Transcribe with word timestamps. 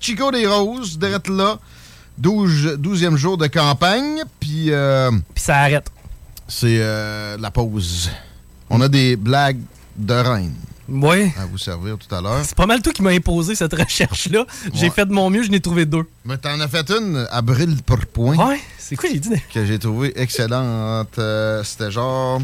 Chico 0.00 0.30
des 0.30 0.46
Roses, 0.46 0.98
d'être 0.98 1.30
là. 1.30 1.58
12, 2.18 2.78
12e 2.82 3.16
jour 3.16 3.36
de 3.38 3.46
campagne, 3.46 4.22
puis... 4.40 4.66
euh, 4.72 5.10
Puis 5.34 5.44
ça 5.44 5.58
arrête. 5.58 5.88
c'est 6.48 6.78
euh, 6.80 7.36
la 7.38 7.50
pause. 7.52 8.10
On 8.70 8.80
a 8.80 8.88
des 8.88 9.14
blagues 9.16 9.60
de 9.96 10.14
reine 10.14 10.52
Oui. 10.88 11.30
à 11.40 11.46
vous 11.46 11.58
servir 11.58 11.96
tout 11.96 12.12
à 12.12 12.20
l'heure. 12.20 12.40
C'est 12.44 12.56
pas 12.56 12.66
mal 12.66 12.82
toi 12.82 12.92
qui 12.92 13.02
m'a 13.02 13.10
imposé 13.10 13.54
cette 13.54 13.72
recherche-là. 13.72 14.46
J'ai 14.74 14.90
fait 14.90 15.06
de 15.06 15.12
mon 15.12 15.30
mieux, 15.30 15.44
je 15.44 15.50
n'ai 15.50 15.60
trouvé 15.60 15.86
deux. 15.86 16.04
Mais 16.24 16.36
t'en 16.38 16.58
as 16.58 16.66
fait 16.68 16.90
une 16.90 17.26
à 17.30 17.40
brille 17.40 17.76
pour 17.86 17.98
point. 18.06 18.36
Ouais, 18.48 18.60
c'est 18.78 18.96
quoi 18.96 19.08
j'ai 19.12 19.20
dit? 19.20 19.30
Que 19.54 19.64
j'ai 19.64 19.78
trouvé 19.78 20.12
excellente. 20.20 21.18
Euh, 21.18 21.62
C'était 21.62 21.92
genre... 21.92 22.40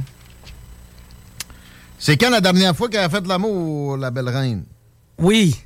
C'est 1.99 2.17
quand 2.17 2.31
la 2.31 2.41
dernière 2.41 2.77
fois 2.77 2.89
qu'elle 2.89 3.05
a 3.05 3.09
fait 3.09 3.21
de 3.23 3.29
l'amour, 3.29 3.97
la 3.97 4.11
belle 4.11 4.29
reine? 4.29 4.65
Oui. 5.19 5.57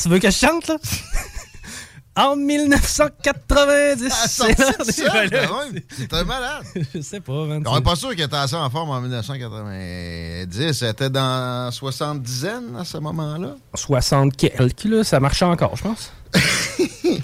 Tu 0.00 0.08
veux 0.08 0.18
que 0.18 0.30
je 0.30 0.36
chante, 0.36 0.66
là? 0.68 0.76
en 2.16 2.36
1990, 2.36 4.08
Ah, 4.12 4.28
c'est 4.28 4.58
l'heure 4.58 5.26
des 5.30 5.46
quand 5.46 5.72
même. 5.72 5.82
C'était 5.96 6.24
malade. 6.24 6.64
Je 6.94 7.00
sais 7.00 7.20
pas, 7.20 7.44
man. 7.46 7.62
On 7.66 7.76
n'est 7.76 7.82
pas 7.82 7.96
sûr 7.96 8.10
qu'elle 8.10 8.26
était 8.26 8.36
assez 8.36 8.54
en 8.54 8.70
forme 8.70 8.90
en 8.90 9.00
1990. 9.00 10.82
Elle 10.82 10.88
était 10.90 11.10
dans 11.10 11.70
70 11.72 12.46
ans 12.46 12.62
à 12.78 12.84
ce 12.84 12.98
moment-là. 12.98 13.56
60 13.74 14.36
quelques, 14.36 14.84
là, 14.84 15.02
ça 15.04 15.18
marchait 15.20 15.44
encore, 15.44 15.76
je 15.76 15.82
pense. 15.82 16.12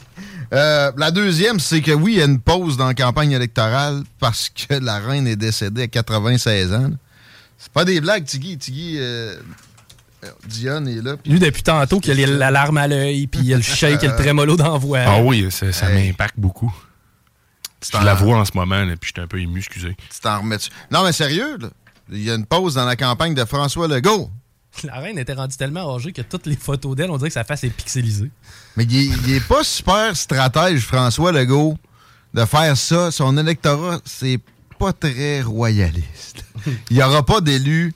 Euh, 0.53 0.91
la 0.97 1.13
deuxième, 1.13 1.61
c'est 1.61 1.81
que 1.81 1.93
oui, 1.93 2.15
il 2.15 2.19
y 2.19 2.23
a 2.23 2.25
une 2.25 2.41
pause 2.41 2.77
dans 2.77 2.89
la 2.89 2.95
campagne 2.95 3.31
électorale 3.31 4.03
parce 4.19 4.49
que 4.51 4.75
la 4.75 4.99
reine 4.99 5.29
est 5.29 5.37
décédée 5.37 5.83
à 5.83 5.87
96 5.87 6.73
ans. 6.75 6.91
C'est 7.57 7.71
pas 7.71 7.85
des 7.85 8.01
blagues, 8.01 8.25
Tiggy. 8.25 8.59
Tiggy, 8.59 8.97
euh, 8.99 9.37
Dionne 10.47 10.89
est 10.89 11.03
là. 11.03 11.17
Lui, 11.25 11.39
depuis 11.39 11.63
tantôt, 11.63 12.01
qu'il 12.01 12.19
y 12.19 12.25
a 12.25 12.27
la 12.27 12.51
larme 12.51 12.77
à 12.79 12.87
l'œil, 12.87 13.27
puis 13.27 13.41
il 13.41 13.47
y 13.47 13.55
a 13.55 13.57
le 13.57 13.63
shake 13.63 14.03
et 14.05 14.09
le 14.09 14.17
trémolo 14.17 14.57
dans 14.57 14.73
la 14.73 14.79
voix. 14.79 15.01
Ah 15.07 15.21
oui, 15.23 15.47
ça, 15.51 15.73
ça 15.73 15.91
Hey. 15.91 16.09
m'impacte 16.09 16.35
beaucoup. 16.39 16.73
Je 17.85 17.91
t'en- 17.91 18.03
la 18.03 18.15
vois 18.15 18.37
en 18.39 18.45
ce 18.45 18.53
moment, 18.55 18.85
là, 18.85 18.95
puis 19.01 19.09
je 19.09 19.13
suis 19.15 19.23
un 19.23 19.27
peu 19.27 19.41
ému, 19.41 19.59
excusez. 19.61 19.97
Tu 20.13 20.21
t'en 20.21 20.41
remets 20.41 20.59
dessus. 20.59 20.71
Non, 20.91 21.03
mais 21.05 21.13
sérieux, 21.13 21.57
là. 21.59 21.69
Il 22.13 22.23
y 22.23 22.31
a 22.31 22.35
une 22.35 22.45
pause 22.45 22.75
dans 22.75 22.85
la 22.85 22.97
campagne 22.97 23.35
de 23.35 23.45
François 23.45 23.89
Legault. 23.89 24.31
La 24.85 24.97
reine 25.01 25.19
était 25.19 25.33
rendue 25.33 25.57
tellement 25.57 25.95
âgée 25.97 26.13
que 26.13 26.23
toutes 26.23 26.47
les 26.47 26.57
photos 26.57 26.95
d'elle, 26.97 27.11
on 27.11 27.17
dirait 27.17 27.31
que 27.31 27.35
sa 27.35 27.45
face 27.45 27.65
est 27.65 27.71
pixelisée. 27.71 28.31
Mais 28.77 28.85
il 28.85 28.97
est, 28.97 29.17
il 29.27 29.33
est 29.35 29.47
pas 29.49 29.65
super 29.65 30.15
stratège, 30.17 30.81
François 30.81 31.33
Legault, 31.33 31.79
de 32.35 32.45
faire 32.45 32.77
ça. 32.77 33.11
Son 33.11 33.37
électorat, 33.39 34.01
c'est 34.05 34.39
pas 34.79 34.93
très 34.93 35.41
royaliste. 35.43 36.45
Il 36.91 36.97
n'y 36.97 37.03
aura 37.03 37.25
pas 37.25 37.41
d'élus 37.41 37.93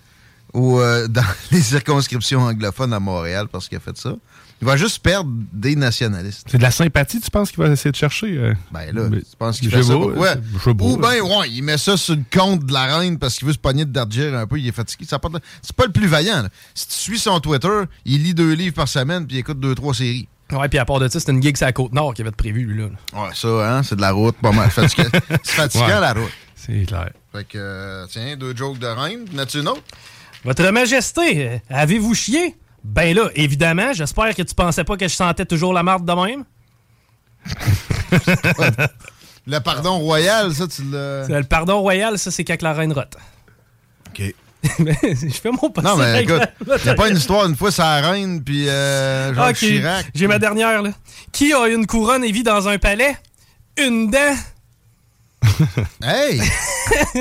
au, 0.55 0.81
euh, 0.81 1.07
dans 1.09 1.23
les 1.51 1.61
circonscriptions 1.61 2.41
anglophones 2.41 2.93
à 2.95 3.01
Montréal 3.01 3.49
parce 3.53 3.69
qu'il 3.69 3.77
a 3.77 3.81
fait 3.81 3.97
ça. 3.97 4.15
Il 4.63 4.67
va 4.67 4.77
juste 4.79 5.01
perdre 5.01 5.31
des 5.53 5.77
nationalistes. 5.77 6.47
C'est 6.51 6.57
de 6.59 6.63
la 6.63 6.71
sympathie, 6.71 7.21
tu 7.21 7.31
penses 7.31 7.51
qu'il 7.51 7.63
va 7.63 7.69
essayer 7.71 7.91
de 7.91 7.97
chercher? 7.97 8.39
euh? 8.39 8.55
Ben 8.71 8.95
là, 8.95 9.09
Mais- 9.11 9.19
tu 9.19 9.37
penses 9.39 9.59
qu'il 9.61 9.69
fait 9.69 9.83
ça? 9.83 9.95
Ou 9.97 10.11
là. 10.23 10.37
bien, 10.71 11.21
ouais, 11.23 11.51
il 11.51 11.63
met 11.63 11.77
ça 11.77 11.97
sur 11.99 12.15
le 12.15 12.23
compte 12.33 12.65
de 12.65 12.73
la 12.73 12.97
reine 12.99 13.19
parce 13.19 13.37
qu'il 13.37 13.47
veut 13.47 13.53
se 13.53 13.59
pogner 13.59 13.85
de 13.85 13.91
Dargir 13.91 14.35
un 14.35 14.47
peu, 14.47 14.59
il 14.59 14.67
est 14.67 14.73
fatigué. 14.73 15.05
Ça 15.07 15.19
de- 15.19 15.41
C'est 15.61 15.75
pas 15.77 15.85
le 15.87 15.93
plus 15.93 16.07
vaillant. 16.07 16.43
là. 16.45 16.49
Si 16.75 16.87
tu 16.89 16.95
suis 16.95 17.19
son 17.19 17.41
Twitter, 17.41 17.83
il 18.07 18.23
lit 18.23 18.33
deux 18.33 18.53
livres 18.55 18.75
par 18.77 18.89
semaine 18.89 19.27
puis 19.27 19.37
il 19.37 19.41
écoute 19.41 19.61
deux, 19.61 19.75
trois 19.75 19.93
séries. 19.93 20.29
Ouais, 20.53 20.69
puis 20.69 20.79
à 20.79 20.85
part 20.85 21.01
de 21.01 21.09
ça, 21.09 21.19
c'était 21.21 21.33
une 21.33 21.43
gig 21.43 21.57
sur 21.57 21.67
la 21.67 21.73
Côte-Nord 21.73 22.15
qui 22.15 22.23
avait 22.23 22.31
prévu, 22.31 22.65
lui, 22.65 22.83
là. 22.83 22.89
Ouais, 23.15 23.31
ça, 23.35 23.49
hein, 23.79 23.83
c'est 23.83 23.97
de 23.97 24.01
la 24.03 24.13
route, 24.13 24.37
pas 24.37 24.53
mal. 24.53 24.71
C'est 24.77 24.89
fatigant, 25.43 25.85
Ouais. 25.87 26.01
la 26.01 26.13
route. 26.13 26.31
C'est 26.55 26.85
clair. 26.87 27.11
Fait 27.33 27.45
que, 27.45 27.59
euh, 27.59 28.07
tiens, 28.09 28.37
deux 28.37 28.55
jokes 28.57 28.79
de 28.79 28.87
reine. 28.87 29.25
N'as-tu 29.33 29.61
une 29.61 29.69
autre? 29.69 29.83
Votre 30.45 30.71
Majesté, 30.71 31.61
avez-vous 31.71 32.15
chié? 32.15 32.55
Ben 32.85 33.17
là, 33.17 33.31
évidemment, 33.35 33.95
j'espère 33.95 34.35
que 34.35 34.43
tu 34.43 34.55
pensais 34.55 34.85
pas 34.85 34.97
que 34.97 35.09
je 35.09 35.15
sentais 35.15 35.47
toujours 35.47 35.73
la 35.73 35.83
marde 35.83 36.05
de 36.05 36.13
même. 36.13 36.45
Le 39.47 39.59
pardon 39.59 39.99
royal, 39.99 40.55
ça, 40.55 40.67
tu 40.67 40.83
l'as. 40.91 40.97
Euh, 40.97 41.29
Le 41.29 41.45
pardon 41.45 41.81
royal, 41.81 42.19
ça, 42.19 42.31
c'est 42.31 42.45
quand 42.45 42.61
la 42.63 42.73
reine 42.73 42.93
rote. 42.93 43.17
OK. 44.09 44.35
je 44.79 45.29
fais 45.29 45.51
mon 45.51 45.69
possible. 45.71 45.83
Non, 45.83 45.97
mais 45.97 46.23
écoute, 46.23 46.41
il 46.83 46.89
a 46.89 46.95
pas 46.95 47.11
une 47.11 47.19
histoire 47.19 47.45
une 47.47 47.55
fois, 47.55 47.71
c'est 47.71 47.83
la 47.83 48.01
reine, 48.01 48.43
puis 48.43 48.65
euh, 48.69 49.35
Ok, 49.35 49.57
Chirac. 49.57 50.07
J'ai 50.15 50.27
ma 50.27 50.39
dernière, 50.39 50.81
là. 50.81 50.91
Qui 51.33 51.53
a 51.53 51.69
une 51.69 51.87
couronne 51.87 52.25
et 52.25 52.33
vit 52.33 52.43
dans 52.43 52.67
un 52.69 52.79
palais? 52.79 53.17
Une 53.77 54.11
dent. 54.11 54.35
Hey! 56.03 56.41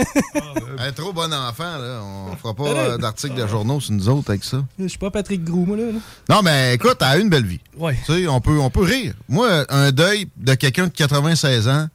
Elle 0.79 0.87
est 0.89 0.91
trop 0.91 1.13
bon 1.13 1.31
enfant, 1.33 1.77
là. 1.77 2.01
On 2.03 2.35
fera 2.35 2.53
pas 2.53 2.63
euh, 2.67 2.97
d'articles 2.97 3.35
de 3.35 3.47
journaux 3.47 3.79
sur 3.79 3.93
nous 3.93 4.09
autres 4.09 4.29
avec 4.31 4.43
ça. 4.43 4.63
Je 4.79 4.87
suis 4.87 4.97
pas 4.97 5.11
Patrick 5.11 5.43
Grou, 5.43 5.65
moi, 5.65 5.77
là. 5.77 5.83
là. 5.91 5.99
Non, 6.29 6.41
mais 6.43 6.75
écoute, 6.75 6.97
elle 7.01 7.07
a 7.07 7.17
eu 7.17 7.21
une 7.21 7.29
belle 7.29 7.45
vie. 7.45 7.59
Ouais. 7.77 7.97
Tu 8.05 8.13
sais, 8.13 8.27
on 8.27 8.41
peut, 8.41 8.59
on 8.59 8.69
peut 8.69 8.83
rire. 8.83 9.13
Moi, 9.29 9.65
un 9.69 9.91
deuil 9.91 10.27
de 10.37 10.53
quelqu'un 10.55 10.85
de 10.87 10.91
96 10.91 11.67
ans, 11.67 11.87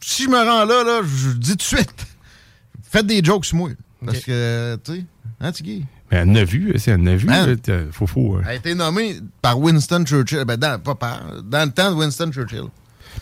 si 0.00 0.24
je 0.24 0.28
me 0.28 0.36
rends 0.36 0.64
là, 0.64 0.84
là, 0.84 1.00
je 1.04 1.30
dis 1.30 1.50
tout 1.50 1.56
de 1.56 1.62
suite, 1.62 2.06
faites 2.90 3.06
des 3.06 3.22
jokes 3.22 3.44
sur 3.44 3.56
moi. 3.56 3.70
Parce 4.04 4.20
que, 4.20 4.78
tu 4.84 4.92
sais, 4.94 5.04
hein, 5.40 5.52
Tiggy? 5.52 5.84
Mais 6.10 6.18
elle 6.18 6.30
en 6.30 6.34
a 6.36 6.44
vu, 6.44 6.72
c'est 6.78 6.92
elle 6.92 7.00
en 7.00 7.06
a 7.06 7.16
vu. 7.16 7.28
Hein? 7.30 7.46
là, 7.46 7.56
t'as- 7.56 7.92
faut, 7.92 8.06
faut, 8.06 8.36
euh. 8.36 8.40
Elle 8.44 8.48
a 8.48 8.54
été 8.54 8.74
nommée 8.74 9.16
par 9.42 9.58
Winston 9.58 10.04
Churchill. 10.06 10.44
Ben, 10.46 10.56
dans, 10.56 10.80
pas 10.80 10.94
par, 10.94 11.20
dans 11.44 11.66
le 11.66 11.72
temps 11.72 11.90
de 11.90 11.96
Winston 11.96 12.30
Churchill. 12.32 12.64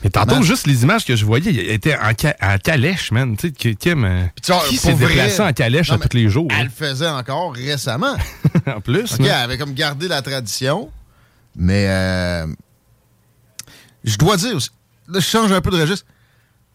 Mais 0.06 0.10
tantôt, 0.10 0.36
Man. 0.36 0.44
juste 0.44 0.68
les 0.68 0.84
images 0.84 1.04
que 1.04 1.16
je 1.16 1.24
voyais, 1.24 1.50
il 1.50 1.58
était 1.68 1.96
en, 1.96 2.12
ca- 2.16 2.36
en 2.40 2.58
calèche, 2.58 3.10
man. 3.10 3.36
Tu 3.36 3.48
sais, 3.48 3.52
qui, 3.52 3.74
Kim, 3.74 4.04
euh, 4.04 4.22
qui 4.68 4.76
s'est 4.76 4.94
déplacé 4.94 5.42
en 5.42 5.52
calèche 5.52 5.90
Non, 5.90 5.96
à 5.96 5.98
tous 5.98 6.16
les 6.16 6.28
jours? 6.28 6.46
Elle 6.50 6.56
hein? 6.60 6.64
le 6.64 6.70
faisait 6.70 7.08
encore 7.08 7.52
récemment. 7.56 8.14
en 8.68 8.80
plus. 8.80 9.14
OK, 9.14 9.18
man. 9.18 9.26
elle 9.28 9.34
avait 9.34 9.58
comme 9.58 9.74
gardé 9.74 10.06
la 10.06 10.22
tradition. 10.22 10.92
Mais 11.56 11.88
euh, 11.88 12.46
je 14.04 14.16
dois 14.16 14.36
dire 14.36 14.54
aussi, 14.54 14.70
là, 15.08 15.18
je 15.18 15.26
change 15.26 15.50
un 15.50 15.60
peu 15.60 15.70
de 15.70 15.80
registre. 15.80 16.06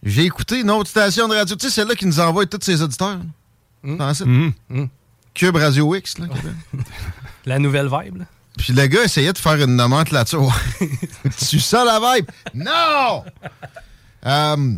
J'ai 0.03 0.23
écouté 0.25 0.59
une 0.59 0.69
autre 0.69 0.89
station 0.89 1.29
de 1.29 1.33
radio. 1.35 1.55
Tu 1.55 1.67
sais, 1.67 1.71
celle-là 1.73 1.95
qui 1.95 2.07
nous 2.07 2.19
envoie 2.19 2.45
tous 2.47 2.59
ses 2.61 2.81
auditeurs. 2.81 3.19
Hmm. 3.81 3.95
Dans 3.95 4.13
ça? 4.13 4.25
Mhm. 4.25 4.89
Cube 5.33 5.55
Radio 5.55 5.95
X. 5.95 6.17
Là. 6.17 6.25
La 7.45 7.59
nouvelle 7.59 7.87
vibe, 7.87 8.17
là. 8.17 8.25
Puis 8.57 8.73
le 8.73 8.85
gars 8.87 9.03
essayait 9.03 9.33
de 9.33 9.37
faire 9.37 9.55
une 9.55 9.75
nomenclature. 9.75 10.53
tu 11.49 11.59
sens 11.59 11.85
la 11.85 11.99
vibe? 11.99 12.29
Non! 12.53 13.23
Euh, 14.25 14.75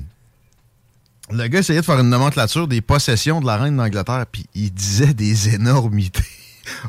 le 1.31 1.47
gars 1.47 1.59
essayait 1.59 1.81
de 1.81 1.86
faire 1.86 2.00
une 2.00 2.09
nomenclature 2.09 2.68
des 2.68 2.81
possessions 2.81 3.42
de 3.42 3.45
la 3.45 3.57
reine 3.57 3.77
d'Angleterre, 3.77 4.25
puis 4.31 4.45
il 4.53 4.74
disait 4.74 5.13
des 5.13 5.56
énormités. 5.56 6.24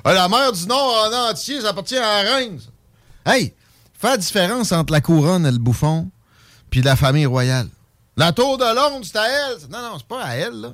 Ah, 0.05 0.13
la 0.13 0.29
mer 0.29 0.53
du 0.53 0.69
Nord 0.69 1.09
en 1.09 1.31
entier, 1.31 1.61
ça 1.61 1.71
appartient 1.71 1.97
à 1.97 2.23
la 2.23 2.37
reine. 2.37 2.61
Hey, 3.27 3.53
fais 3.99 4.11
la 4.11 4.17
différence 4.17 4.71
entre 4.71 4.93
la 4.93 5.01
couronne 5.01 5.45
et 5.47 5.51
le 5.51 5.59
bouffon, 5.59 6.11
puis 6.71 6.81
la 6.81 6.95
famille 6.95 7.27
royale. 7.27 7.69
La 8.17 8.33
tour 8.33 8.57
de 8.57 8.65
Londres, 8.65 9.05
c'est 9.05 9.17
à 9.17 9.27
elle. 9.27 9.69
Non, 9.71 9.83
non, 9.83 9.99
c'est 9.99 10.07
pas 10.07 10.23
à 10.23 10.37
elle. 10.37 10.73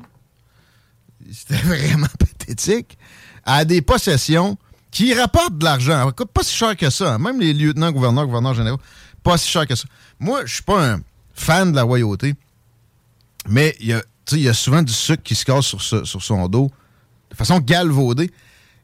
C'était 1.33 1.57
vraiment 1.65 2.09
pathétique. 2.19 2.99
A 3.45 3.65
des 3.65 3.81
possessions 3.81 4.59
qui 4.91 5.15
rapportent 5.15 5.59
de 5.59 5.65
l'argent. 5.65 6.11
Pas 6.13 6.43
si 6.43 6.55
cher 6.55 6.77
que 6.77 6.91
ça. 6.91 7.19
Même 7.19 7.41
les 7.41 7.53
lieutenants, 7.53 7.93
gouverneurs, 7.93 8.27
gouverneurs 8.27 8.55
généraux, 8.55 8.81
pas 9.23 9.39
si 9.39 9.49
cher 9.49 9.67
que 9.67 9.75
ça. 9.75 9.85
Moi, 10.19 10.45
je 10.47 10.55
suis 10.55 10.63
pas 10.63 10.93
un 10.95 11.01
fan 11.35 11.71
de 11.71 11.77
la 11.77 11.83
royauté, 11.85 12.35
mais 13.49 13.77
il 13.81 13.87
y 13.89 13.93
a, 13.93 14.03
tu 14.27 14.53
souvent 14.55 14.83
du 14.83 14.93
sucre 14.93 15.23
qui 15.23 15.35
se 15.35 15.45
casse 15.45 15.67
sur, 15.67 15.81
ce- 15.83 16.05
sur 16.05 16.23
son 16.23 16.49
dos 16.49 16.71
de 17.31 17.37
façon 17.37 17.59
galvaudée 17.61 18.31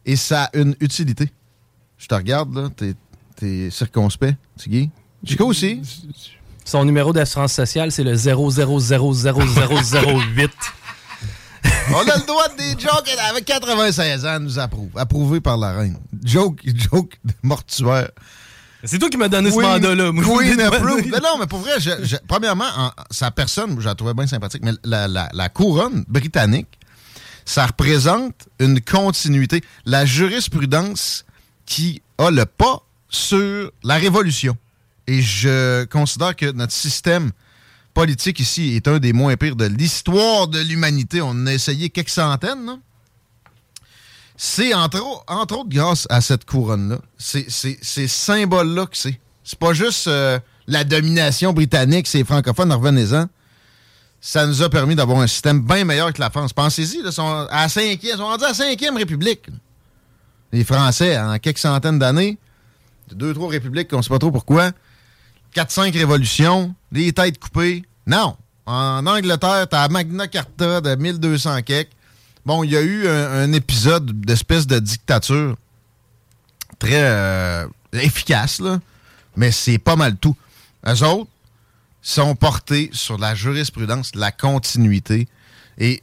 et 0.04 0.16
ça 0.16 0.44
a 0.44 0.56
une 0.56 0.74
utilité. 0.80 1.30
Je 1.98 2.06
te 2.06 2.14
regarde, 2.14 2.54
là. 2.54 2.68
T'es, 2.74 2.94
t'es 3.36 3.70
circonspect, 3.70 4.36
Tiggy. 4.56 4.90
Chico 5.24 5.46
aussi? 5.46 5.80
Son 6.64 6.84
numéro 6.84 7.12
d'assurance 7.12 7.52
sociale, 7.52 7.92
c'est 7.92 8.04
le 8.04 8.14
0000008. 8.14 10.50
On 11.90 11.98
a 12.08 12.16
le 12.16 12.26
droit 12.26 12.48
des 12.56 12.70
jokes. 12.72 13.08
Avec 13.30 13.44
96 13.44 14.26
ans, 14.26 14.40
nous 14.40 14.58
approuve. 14.58 14.90
Approuvé 14.96 15.40
par 15.40 15.56
la 15.56 15.72
reine. 15.72 15.98
Joke, 16.24 16.60
joke 16.64 17.18
mortuaire. 17.42 18.10
C'est 18.84 18.98
toi 18.98 19.08
qui 19.08 19.16
m'as 19.16 19.28
donné 19.28 19.50
ce 19.50 19.56
mandat-là. 19.56 20.10
Queen 20.22 20.60
approve. 20.74 21.02
Mais 21.10 21.18
non, 21.20 21.38
mais 21.38 21.46
pour 21.46 21.60
vrai, 21.60 21.72
je- 21.80 22.04
je- 22.04 22.16
premièrement, 22.28 22.66
en- 22.76 22.90
sa 23.10 23.30
personne, 23.30 23.76
je 23.80 23.84
la 23.86 23.94
trouvais 23.94 24.14
bien 24.14 24.26
sympathique, 24.26 24.62
mais 24.64 24.72
la, 24.84 25.08
la- 25.08 25.28
la 25.32 25.48
couronne 25.48 26.04
britannique, 26.08 26.78
ça 27.44 27.66
représente 27.66 28.34
une 28.60 28.80
continuité. 28.80 29.62
La 29.86 30.04
jurisprudence 30.06 31.24
qui 31.64 32.02
a 32.18 32.30
le 32.30 32.44
pas 32.46 32.82
sur 33.08 33.70
la 33.82 33.94
révolution. 33.96 34.56
Et 35.06 35.22
je 35.22 35.84
considère 35.84 36.34
que 36.36 36.50
notre 36.52 36.72
système 36.72 37.30
politique 37.96 38.40
ici 38.40 38.76
est 38.76 38.86
un 38.88 38.98
des 38.98 39.14
moins 39.14 39.36
pires 39.38 39.56
de 39.56 39.64
l'histoire 39.64 40.48
de 40.48 40.60
l'humanité. 40.60 41.22
On 41.22 41.46
a 41.46 41.52
essayé 41.54 41.88
quelques 41.88 42.10
centaines. 42.10 42.78
C'est 44.36 44.74
entre, 44.74 45.00
au- 45.00 45.22
entre 45.26 45.56
autres 45.60 45.70
grâce 45.70 46.06
à 46.10 46.20
cette 46.20 46.44
couronne-là. 46.44 46.98
C'est 47.16 47.46
ces 47.50 48.06
symboles-là 48.06 48.84
que 48.84 48.98
c'est. 48.98 49.18
C'est 49.42 49.58
pas 49.58 49.72
juste 49.72 50.08
euh, 50.08 50.38
la 50.66 50.84
domination 50.84 51.54
britannique, 51.54 52.06
c'est 52.06 52.22
francophone, 52.22 52.70
revenez-en. 52.70 53.28
Ça 54.20 54.46
nous 54.46 54.60
a 54.62 54.68
permis 54.68 54.94
d'avoir 54.94 55.20
un 55.20 55.26
système 55.26 55.62
bien 55.62 55.84
meilleur 55.86 56.12
que 56.12 56.20
la 56.20 56.28
France. 56.28 56.52
Pensez-y, 56.52 57.00
là, 57.00 57.12
sont 57.12 57.46
à 57.48 57.68
cinquième, 57.70 58.12
ils 58.14 58.18
sont 58.18 58.24
rendus 58.26 58.44
à 58.44 58.48
la 58.48 58.54
cinquième 58.54 58.96
république. 58.98 59.46
Les 60.52 60.64
Français, 60.64 61.16
en 61.18 61.38
quelques 61.38 61.58
centaines 61.58 61.98
d'années, 61.98 62.36
deux, 63.10 63.32
trois 63.32 63.48
républiques, 63.48 63.88
on 63.92 64.02
sait 64.02 64.10
pas 64.10 64.18
trop 64.18 64.32
pourquoi, 64.32 64.72
quatre, 65.56 65.70
cinq 65.70 65.94
révolutions, 65.94 66.74
des 66.92 67.14
têtes 67.14 67.38
coupées. 67.38 67.82
Non. 68.06 68.36
En 68.66 69.06
Angleterre, 69.06 69.66
t'as 69.66 69.88
Magna 69.88 70.28
Carta 70.28 70.82
de 70.82 70.94
1200 70.94 71.62
quelques. 71.62 71.92
Bon, 72.44 72.62
il 72.62 72.72
y 72.72 72.76
a 72.76 72.82
eu 72.82 73.08
un, 73.08 73.50
épisode 73.54 74.20
d'espèce 74.20 74.66
de 74.66 74.78
dictature 74.78 75.56
très 76.78 77.00
euh, 77.04 77.66
efficace, 77.94 78.60
mais 79.34 79.50
c'est 79.50 79.78
pas 79.78 79.96
mal 79.96 80.16
tout. 80.18 80.36
Eux 80.86 81.02
autres 81.02 81.30
sont 82.02 82.36
portés 82.36 82.90
sur 82.92 83.16
la 83.16 83.34
jurisprudence, 83.34 84.14
la 84.14 84.32
continuité, 84.32 85.26
et 85.78 86.02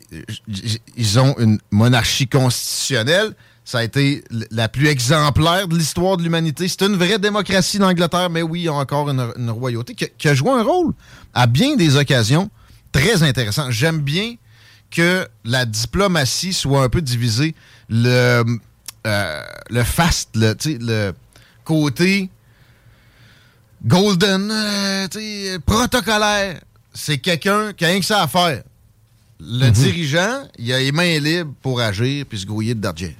ils 0.97 1.19
ont 1.19 1.35
une 1.37 1.59
monarchie 1.69 2.27
constitutionnelle. 2.27 3.35
Ça 3.65 3.79
a 3.79 3.83
été 3.83 4.23
la 4.51 4.67
plus 4.67 4.87
exemplaire 4.87 5.67
de 5.67 5.77
l'histoire 5.77 6.17
de 6.17 6.23
l'humanité. 6.23 6.67
C'est 6.67 6.81
une 6.81 6.97
vraie 6.97 7.17
démocratie 7.17 7.79
d'Angleterre, 7.79 8.29
mais 8.29 8.41
oui, 8.41 8.63
ils 8.63 8.69
ont 8.69 8.77
encore 8.77 9.09
une, 9.09 9.31
une 9.37 9.49
royauté 9.49 9.95
qui 9.95 10.03
a, 10.03 10.07
qui 10.07 10.27
a 10.27 10.33
joué 10.33 10.51
un 10.51 10.63
rôle 10.63 10.93
à 11.33 11.47
bien 11.47 11.75
des 11.75 11.95
occasions 11.95 12.49
très 12.91 13.23
intéressant. 13.23 13.71
J'aime 13.71 13.99
bien 13.99 14.35
que 14.91 15.27
la 15.43 15.65
diplomatie 15.65 16.53
soit 16.53 16.83
un 16.83 16.89
peu 16.89 17.01
divisée. 17.01 17.55
Le, 17.89 18.43
euh, 19.05 19.41
le 19.69 19.83
fast, 19.83 20.29
le, 20.35 21.13
côté 21.65 22.29
golden, 23.85 24.49
euh, 24.51 25.59
protocolaire, 25.65 26.61
c'est 26.93 27.17
quelqu'un 27.17 27.73
qui 27.73 27.83
a 27.83 27.87
rien 27.89 27.99
que 27.99 28.05
ça 28.05 28.21
à 28.21 28.27
faire. 28.27 28.63
Le 29.39 29.69
dirigeant, 29.71 30.43
il 30.57 30.71
a 30.71 30.79
les 30.79 30.91
mains 30.91 31.19
libres 31.19 31.53
pour 31.61 31.81
agir 31.81 32.25
puis 32.29 32.39
se 32.39 32.45
grouiller 32.45 32.75
de 32.75 32.79
d'argent. 32.79 33.11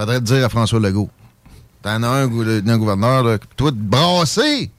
Faudrait 0.00 0.20
dire 0.22 0.44
à 0.44 0.48
François 0.48 0.80
Legault. 0.80 1.10
T'en 1.82 2.02
as 2.02 2.08
un, 2.08 2.26
gou- 2.26 2.42
un 2.42 2.78
gouverneur, 2.78 3.22
là, 3.22 3.38
toi, 3.56 3.70
de 3.70 3.76
brasser! 3.76 4.70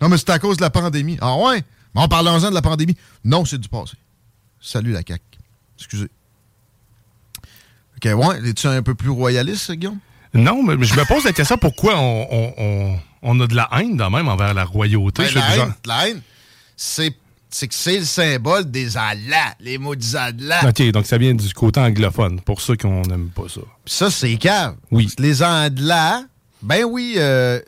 Non, 0.00 0.08
mais 0.08 0.16
c'est 0.16 0.30
à 0.30 0.38
cause 0.38 0.56
de 0.56 0.62
la 0.62 0.70
pandémie. 0.70 1.18
Ah 1.20 1.36
ouais? 1.36 1.62
Bon, 1.94 2.08
parlons-en 2.08 2.48
de 2.48 2.54
la 2.54 2.62
pandémie. 2.62 2.96
Non, 3.24 3.44
c'est 3.44 3.58
du 3.58 3.68
passé. 3.68 3.92
Salut 4.58 4.92
la 4.92 5.00
CAQ. 5.06 5.22
Excusez. 5.78 6.08
OK, 7.96 8.04
ouais. 8.14 8.48
Es-tu 8.48 8.66
un 8.68 8.82
peu 8.82 8.94
plus 8.94 9.10
royaliste, 9.10 9.70
Guillaume? 9.72 9.98
Non, 10.32 10.62
mais 10.62 10.82
je 10.82 10.94
me 10.94 11.04
pose 11.06 11.24
la 11.24 11.32
question 11.34 11.58
pourquoi 11.58 11.98
on, 11.98 12.26
on- 12.30 12.54
on- 12.56 12.98
on 13.22 13.40
a 13.40 13.46
de 13.46 13.54
la 13.54 13.68
haine 13.72 13.98
quand 13.98 14.10
même 14.10 14.28
envers 14.28 14.54
la 14.54 14.64
royauté? 14.64 15.24
Ben, 15.24 15.34
la, 15.34 15.50
haine, 15.50 15.56
genre- 15.56 15.72
la 15.84 16.08
haine, 16.08 16.22
c'est 16.76 17.14
c'est 17.50 17.68
que 17.68 17.74
c'est 17.74 17.98
le 17.98 18.04
symbole 18.04 18.70
des 18.70 18.96
Allahs, 18.96 19.54
les 19.60 19.78
maudits 19.78 20.16
Allahs. 20.16 20.68
OK, 20.68 20.90
donc 20.90 21.06
ça 21.06 21.18
vient 21.18 21.34
du 21.34 21.52
côté 21.52 21.80
anglophone, 21.80 22.40
pour 22.40 22.60
ceux 22.60 22.76
qui 22.76 22.86
n'aiment 22.86 23.30
pas 23.30 23.48
ça. 23.48 23.60
Puis 23.84 23.94
ça, 23.94 24.10
c'est 24.10 24.36
cave. 24.36 24.76
Oui. 24.90 25.08
Les 25.18 25.42
Allahs, 25.42 26.24
ben 26.62 26.84
oui, 26.84 27.14
euh, 27.16 27.60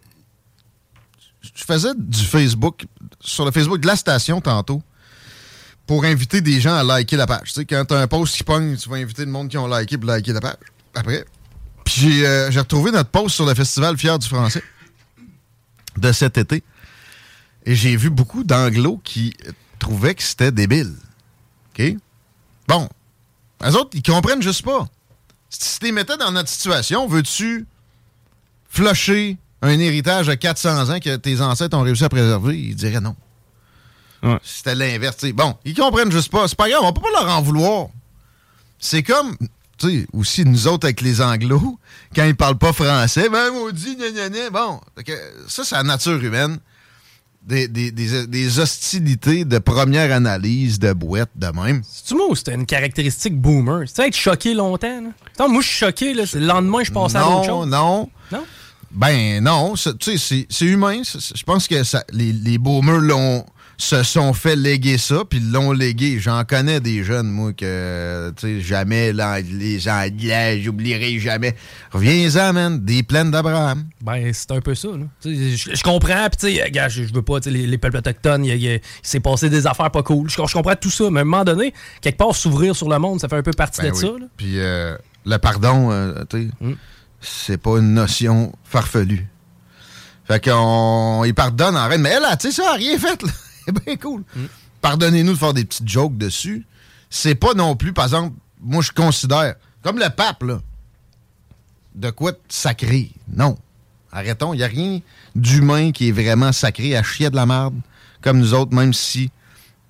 je 1.54 1.64
faisais 1.64 1.92
du 1.96 2.24
Facebook, 2.24 2.86
sur 3.20 3.44
le 3.44 3.50
Facebook 3.50 3.80
de 3.80 3.86
la 3.86 3.96
station 3.96 4.40
tantôt, 4.40 4.82
pour 5.86 6.04
inviter 6.04 6.40
des 6.40 6.60
gens 6.60 6.74
à 6.74 6.84
liker 6.84 7.16
la 7.16 7.26
page. 7.26 7.48
Tu 7.48 7.52
sais, 7.52 7.64
quand 7.64 7.84
tu 7.84 7.94
as 7.94 7.98
un 7.98 8.06
post 8.06 8.36
qui 8.36 8.44
pogne, 8.44 8.76
tu 8.76 8.88
vas 8.88 8.96
inviter 8.96 9.24
le 9.24 9.30
monde 9.30 9.48
qui 9.48 9.58
ont 9.58 9.66
liké 9.66 9.98
pour 9.98 10.06
liker 10.06 10.32
la 10.32 10.40
page. 10.40 10.56
Après. 10.94 11.24
Puis 11.84 11.94
j'ai 12.00 12.26
euh, 12.26 12.50
retrouvé 12.50 12.92
notre 12.92 13.10
post 13.10 13.34
sur 13.34 13.46
le 13.46 13.54
festival 13.54 13.96
Fier 13.98 14.18
du 14.18 14.28
français 14.28 14.62
de 15.96 16.12
cet 16.12 16.38
été. 16.38 16.62
Et 17.64 17.74
j'ai 17.74 17.96
vu 17.96 18.10
beaucoup 18.10 18.44
d'anglos 18.44 19.00
qui 19.02 19.34
trouvaient 19.82 20.14
que 20.14 20.22
c'était 20.22 20.52
débile. 20.52 20.94
OK? 21.72 21.96
Bon. 22.68 22.88
Les 23.64 23.74
autres, 23.76 23.90
ils 23.94 24.02
comprennent 24.02 24.42
juste 24.42 24.64
pas. 24.64 24.88
Si 25.50 25.78
tu 25.78 25.86
les 25.86 25.92
mettais 25.92 26.16
dans 26.16 26.32
notre 26.32 26.48
situation, 26.48 27.06
veux-tu 27.06 27.66
flusher 28.68 29.36
un 29.60 29.78
héritage 29.78 30.26
de 30.26 30.34
400 30.34 30.90
ans 30.90 30.98
que 30.98 31.16
tes 31.16 31.40
ancêtres 31.40 31.76
ont 31.76 31.82
réussi 31.82 32.04
à 32.04 32.08
préserver? 32.08 32.58
Ils 32.58 32.74
diraient 32.74 33.00
non. 33.00 33.14
Ouais. 34.22 34.38
Si 34.42 34.58
C'était 34.58 34.74
l'inverse. 34.74 35.24
Bon, 35.34 35.56
ils 35.64 35.74
comprennent 35.74 36.12
juste 36.12 36.30
pas. 36.30 36.48
C'est 36.48 36.56
pas 36.56 36.68
grave, 36.68 36.82
on 36.82 36.92
peut 36.92 37.02
pas 37.02 37.20
leur 37.20 37.36
en 37.36 37.42
vouloir. 37.42 37.88
C'est 38.78 39.02
comme, 39.02 39.36
tu 39.78 40.00
sais, 40.00 40.06
aussi 40.12 40.44
nous 40.44 40.66
autres 40.66 40.86
avec 40.86 41.00
les 41.00 41.20
anglos, 41.20 41.78
quand 42.14 42.24
ils 42.24 42.36
parlent 42.36 42.58
pas 42.58 42.72
français, 42.72 43.28
ben 43.28 43.50
maudit, 43.52 43.96
gna 43.96 44.10
gna 44.10 44.28
gna. 44.28 44.50
Bon, 44.50 44.80
ça, 45.48 45.64
c'est 45.64 45.74
la 45.74 45.82
nature 45.82 46.22
humaine. 46.22 46.58
Des, 47.44 47.66
des- 47.66 47.90
des- 47.90 48.26
des 48.28 48.58
hostilités 48.60 49.44
de 49.44 49.58
première 49.58 50.14
analyse 50.14 50.78
de 50.78 50.92
boîte 50.92 51.30
de 51.34 51.48
même. 51.48 51.82
C'est-tu 51.88 52.14
moi 52.14 52.26
ou 52.30 52.36
c'était 52.36 52.54
une 52.54 52.66
caractéristique 52.66 53.36
boomer? 53.36 53.80
Tu 53.88 53.94
sais, 53.94 54.06
être 54.06 54.16
choqué 54.16 54.54
longtemps, 54.54 55.00
là? 55.02 55.08
Attends, 55.34 55.48
moi, 55.48 55.60
je 55.60 55.66
suis 55.66 55.76
choqué, 55.78 56.14
là. 56.14 56.24
c'est 56.24 56.38
Le 56.38 56.46
lendemain, 56.46 56.84
je 56.84 56.92
passe 56.92 57.16
à 57.16 57.26
autre 57.26 57.38
Non, 57.48 57.62
chose. 57.62 57.68
non. 57.68 58.10
Non? 58.30 58.44
Ben 58.92 59.42
non, 59.42 59.74
c'est- 59.74 59.98
tu 59.98 60.12
sais, 60.12 60.18
c'est- 60.18 60.46
c'est 60.50 60.66
humain. 60.66 61.00
c'est- 61.02 61.20
c'est- 61.20 61.36
Je 61.36 61.42
pense 61.42 61.66
que 61.66 61.82
ça, 61.82 62.04
les, 62.12 62.32
les 62.32 62.58
boomers 62.58 62.98
l'ont 63.00 63.44
se 63.76 64.02
sont 64.02 64.32
fait 64.32 64.56
léguer 64.56 64.98
ça, 64.98 65.24
puis 65.28 65.40
l'ont 65.40 65.72
légué. 65.72 66.18
J'en 66.20 66.44
connais 66.44 66.80
des 66.80 67.02
jeunes, 67.02 67.28
moi, 67.28 67.52
que, 67.52 68.32
tu 68.36 68.46
sais, 68.46 68.60
jamais 68.60 69.12
les 69.12 69.88
Anglais, 69.88 70.60
j'oublierai 70.62 71.18
jamais. 71.18 71.56
Reviens-en, 71.90 72.52
man, 72.52 72.84
des 72.84 73.02
plaines 73.02 73.30
d'Abraham. 73.30 73.84
Ben, 74.00 74.32
c'est 74.32 74.50
un 74.52 74.60
peu 74.60 74.74
ça, 74.74 74.88
là. 74.88 75.04
Je, 75.24 75.82
comprends, 75.82 76.28
pis 76.30 76.36
tu 76.36 76.56
sais, 76.56 76.70
gars, 76.70 76.88
je, 76.88 77.02
veux 77.02 77.22
pas, 77.22 77.40
tu 77.40 77.44
sais, 77.44 77.56
les, 77.56 77.66
les 77.66 77.78
peuples 77.78 77.96
autochtones, 77.96 78.44
il, 78.44 78.80
s'est 79.02 79.20
passé 79.20 79.50
des 79.50 79.66
affaires 79.66 79.90
pas 79.90 80.02
cool. 80.02 80.30
Je, 80.30 80.36
comprends 80.36 80.76
tout 80.76 80.90
ça, 80.90 81.10
mais 81.10 81.20
à 81.20 81.22
un 81.22 81.24
moment 81.24 81.44
donné, 81.44 81.72
quelque 82.00 82.18
part, 82.18 82.34
s'ouvrir 82.34 82.76
sur 82.76 82.88
le 82.88 82.98
monde, 82.98 83.20
ça 83.20 83.28
fait 83.28 83.36
un 83.36 83.42
peu 83.42 83.52
partie 83.52 83.80
Ben 83.80 83.90
de 83.90 83.94
oui. 83.94 84.00
ça. 84.00 84.26
Puis 84.36 84.58
euh, 84.58 84.96
le 85.26 85.38
pardon, 85.38 85.90
euh, 85.90 86.24
tu 86.28 86.42
sais, 86.42 86.48
Mm. 86.60 86.72
c'est 87.20 87.58
pas 87.58 87.78
une 87.78 87.94
notion 87.94 88.52
farfelue. 88.64 89.26
Fait 90.24 90.42
qu'on 90.42 91.24
il 91.24 91.34
pardonne 91.34 91.76
en 91.76 91.88
reine. 91.88 92.00
Mais 92.00 92.10
elle, 92.10 92.36
tu 92.38 92.50
sais, 92.50 92.62
ça 92.62 92.70
a 92.70 92.74
rien 92.74 92.96
fait, 92.98 93.20
là. 93.22 93.28
C'est 93.66 93.84
bien 93.84 93.96
cool. 93.96 94.22
Mm. 94.36 94.40
Pardonnez-nous 94.80 95.32
de 95.32 95.38
faire 95.38 95.54
des 95.54 95.64
petites 95.64 95.88
jokes 95.88 96.16
dessus. 96.16 96.66
C'est 97.10 97.34
pas 97.34 97.54
non 97.54 97.76
plus, 97.76 97.92
par 97.92 98.04
exemple, 98.06 98.34
moi, 98.60 98.82
je 98.82 98.90
considère, 98.92 99.54
comme 99.82 99.98
le 99.98 100.08
pape, 100.08 100.42
là, 100.44 100.60
de 101.94 102.10
quoi 102.10 102.32
de 102.32 102.38
sacré? 102.48 103.10
Non. 103.34 103.56
Arrêtons, 104.10 104.54
il 104.54 104.58
n'y 104.58 104.62
a 104.62 104.68
rien 104.68 105.00
d'humain 105.34 105.92
qui 105.92 106.08
est 106.08 106.12
vraiment 106.12 106.52
sacré 106.52 106.96
à 106.96 107.02
chier 107.02 107.30
de 107.30 107.36
la 107.36 107.46
merde, 107.46 107.74
comme 108.20 108.38
nous 108.38 108.54
autres, 108.54 108.74
même 108.74 108.92
si 108.92 109.30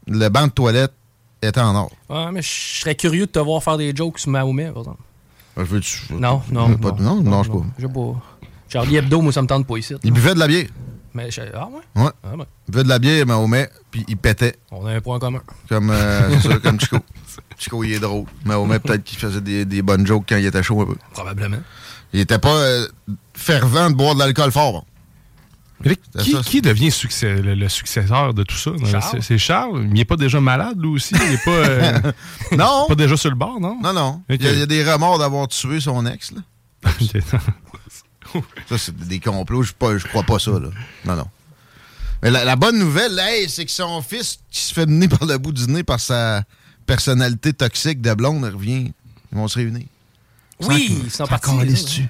le 0.07 0.29
banc 0.29 0.47
de 0.47 0.53
toilette 0.53 0.93
est 1.43 1.59
en 1.59 1.75
or. 1.75 1.93
Ouais, 2.09 2.31
mais 2.33 2.43
je 2.43 2.81
serais 2.81 2.95
curieux 2.95 3.27
de 3.27 3.31
te 3.33 3.39
voir 3.39 3.63
faire 3.63 3.77
des 3.79 3.95
jokes 3.95 4.19
sur 4.19 4.31
Mahomet, 4.31 4.71
par 4.71 4.79
exemple. 4.83 5.03
Je 5.57 5.63
veux-tu- 5.63 6.13
Non, 6.15 6.43
non. 6.51 6.77
Pas- 6.77 6.93
non, 6.99 7.21
non, 7.23 7.45
pas. 7.45 7.67
Je 7.79 7.87
pas. 7.87 8.23
Charlie 8.69 8.97
Hebdo, 8.97 9.21
moi, 9.21 9.33
ça 9.33 9.43
me 9.43 9.47
tente 9.47 9.67
pas 9.67 9.77
ici. 9.77 9.95
Il 10.03 10.13
buvait 10.13 10.35
de 10.35 10.39
la 10.39 10.47
bière. 10.47 10.67
Mais 11.15 11.31
je- 11.31 11.41
ah 11.55 11.69
ouais? 11.69 12.03
Ouais. 12.03 12.11
Ah 12.25 12.37
ouais. 12.37 12.45
Il 12.69 12.73
buvait 12.73 12.85
de 12.85 12.89
la 12.89 12.99
bière, 12.99 13.27
Mahomet, 13.27 13.69
puis 13.91 14.05
il 14.09 14.17
pétait. 14.17 14.57
On 14.71 14.87
a 14.87 14.93
un 14.93 15.01
point 15.01 15.19
commun. 15.19 15.43
Comme, 15.69 15.91
euh, 15.91 16.59
comme 16.63 16.81
Chico. 16.81 16.99
Chico, 17.59 17.85
il 17.85 17.93
est 17.93 18.01
drôle. 18.01 18.25
Mahomet, 18.45 18.79
peut-être 18.79 19.05
qu'il 19.05 19.19
faisait 19.19 19.41
des, 19.41 19.65
des 19.65 19.83
bonnes 19.83 20.07
jokes 20.07 20.25
quand 20.29 20.37
il 20.37 20.47
était 20.47 20.63
chaud 20.63 20.81
un 20.83 20.87
peu. 20.87 20.97
Probablement. 21.13 21.59
Il 22.15 22.21
était 22.21 22.39
pas 22.39 22.55
euh, 22.57 22.87
fervent 23.35 23.91
de 23.91 23.95
boire 23.95 24.15
de 24.15 24.21
l'alcool 24.21 24.51
fort. 24.53 24.73
bon. 24.73 24.85
Mais 25.85 25.97
qui, 26.23 26.31
ça, 26.33 26.41
qui 26.43 26.63
devient 26.63 26.93
succès- 26.93 27.43
le, 27.43 27.55
le 27.57 27.69
successeur 27.69 28.33
de 28.35 28.45
tout 28.45 28.55
ça? 28.57 28.71
C'est- 29.21 29.37
Charles. 29.39 29.83
Il 29.89 29.95
n'est 29.95 30.05
pas 30.05 30.15
déjà 30.17 30.41
malade, 30.41 30.77
lui 30.81 30.91
aussi? 30.91 31.13
Il 31.21 31.31
n'est 31.31 31.39
pas, 31.39 31.51
euh, 31.51 31.99
Non! 32.57 32.87
pas 32.87 32.95
déjà 32.95 33.17
sur 33.17 33.31
le 33.31 33.37
bord, 33.37 33.59
non? 33.61 33.79
Non, 33.83 33.93
non. 33.93 34.23
Il, 34.29 34.41
y 34.41 34.47
a, 34.47 34.53
il 34.53 34.59
y 34.61 34.63
a 34.63 34.67
des 34.67 34.85
remords 34.89 35.19
d'avoir 35.19 35.49
tué 35.49 35.81
son 35.81 36.07
ex. 36.07 36.33
Là. 36.33 36.41
Ça, 38.69 38.79
c'est 38.79 38.97
des 38.97 39.21
complots. 39.21 39.63
Je 39.63 39.73
ne 39.73 39.99
crois 39.99 40.23
pas 40.23 40.39
ça. 40.39 40.53
Là. 40.53 40.69
Non, 41.05 41.17
non. 41.17 41.27
Mais 42.23 42.31
la, 42.31 42.55
bonne 42.55 42.79
nouvelle, 42.79 43.19
hey, 43.19 43.49
c'est 43.49 43.65
que 43.65 43.71
son 43.71 44.01
fils, 44.01 44.39
qui 44.51 44.61
se 44.61 44.73
fait 44.73 44.87
mener 44.87 45.09
par 45.09 45.27
le 45.27 45.39
bout 45.39 45.53
du 45.53 45.67
nez 45.67 45.83
par 45.83 45.99
sa 45.99 46.45
personnalité 46.87 47.53
toxique 47.53 48.01
de 48.01 48.15
blonde, 48.15 48.45
revient. 48.45 48.93
Ils 49.33 49.39
vont 49.39 49.49
se 49.49 49.59
réunir. 49.59 49.87
Oui, 50.61 51.01
ils 51.05 51.11
sont 51.11 51.27
partis. 51.27 52.09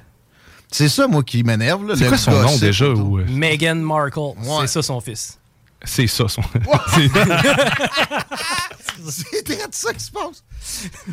C'est 0.71 0.89
ça, 0.89 1.07
moi, 1.07 1.23
qui 1.23 1.43
m'énerve. 1.43 1.95
C'est 1.97 2.09
quoi 2.09 2.19
son 2.19 2.43
nom 2.43 2.57
déjà? 2.59 2.89
Ou... 2.89 3.19
Euh? 3.19 3.27
Meghan 3.29 3.77
Markle. 3.77 4.35
C'est 4.61 4.67
ça, 4.67 4.83
son 4.83 5.01
fils. 5.01 5.39
C'est 5.85 6.07
ça, 6.07 6.29
son. 6.29 6.43
c'est 9.11 9.45
très 9.45 9.59
ça 9.71 9.93
qui 9.93 10.05
se 10.05 10.11
passe. 10.11 10.45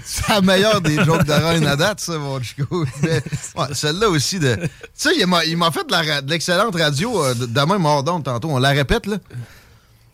C'est 0.04 0.28
la 0.30 0.42
meilleure 0.42 0.82
des 0.82 1.04
jokes 1.04 1.24
de 1.24 1.34
reine 1.34 1.66
à 1.66 1.76
date, 1.76 2.00
ça, 2.00 2.18
mon 2.18 2.42
chico. 2.42 2.86
Celle-là 3.74 4.10
aussi, 4.10 4.40
de. 4.40 4.56
Tu 4.56 4.70
sais, 4.94 5.10
il 5.18 5.58
m'a 5.58 5.72
fait 5.72 5.88
de 5.88 6.30
l'excellente 6.30 6.76
radio 6.76 7.24
euh, 7.24 7.34
demain 7.34 7.78
mordon 7.78 8.22
tantôt. 8.22 8.50
On 8.50 8.60
la 8.60 8.70
répète, 8.70 9.08
là. 9.08 9.18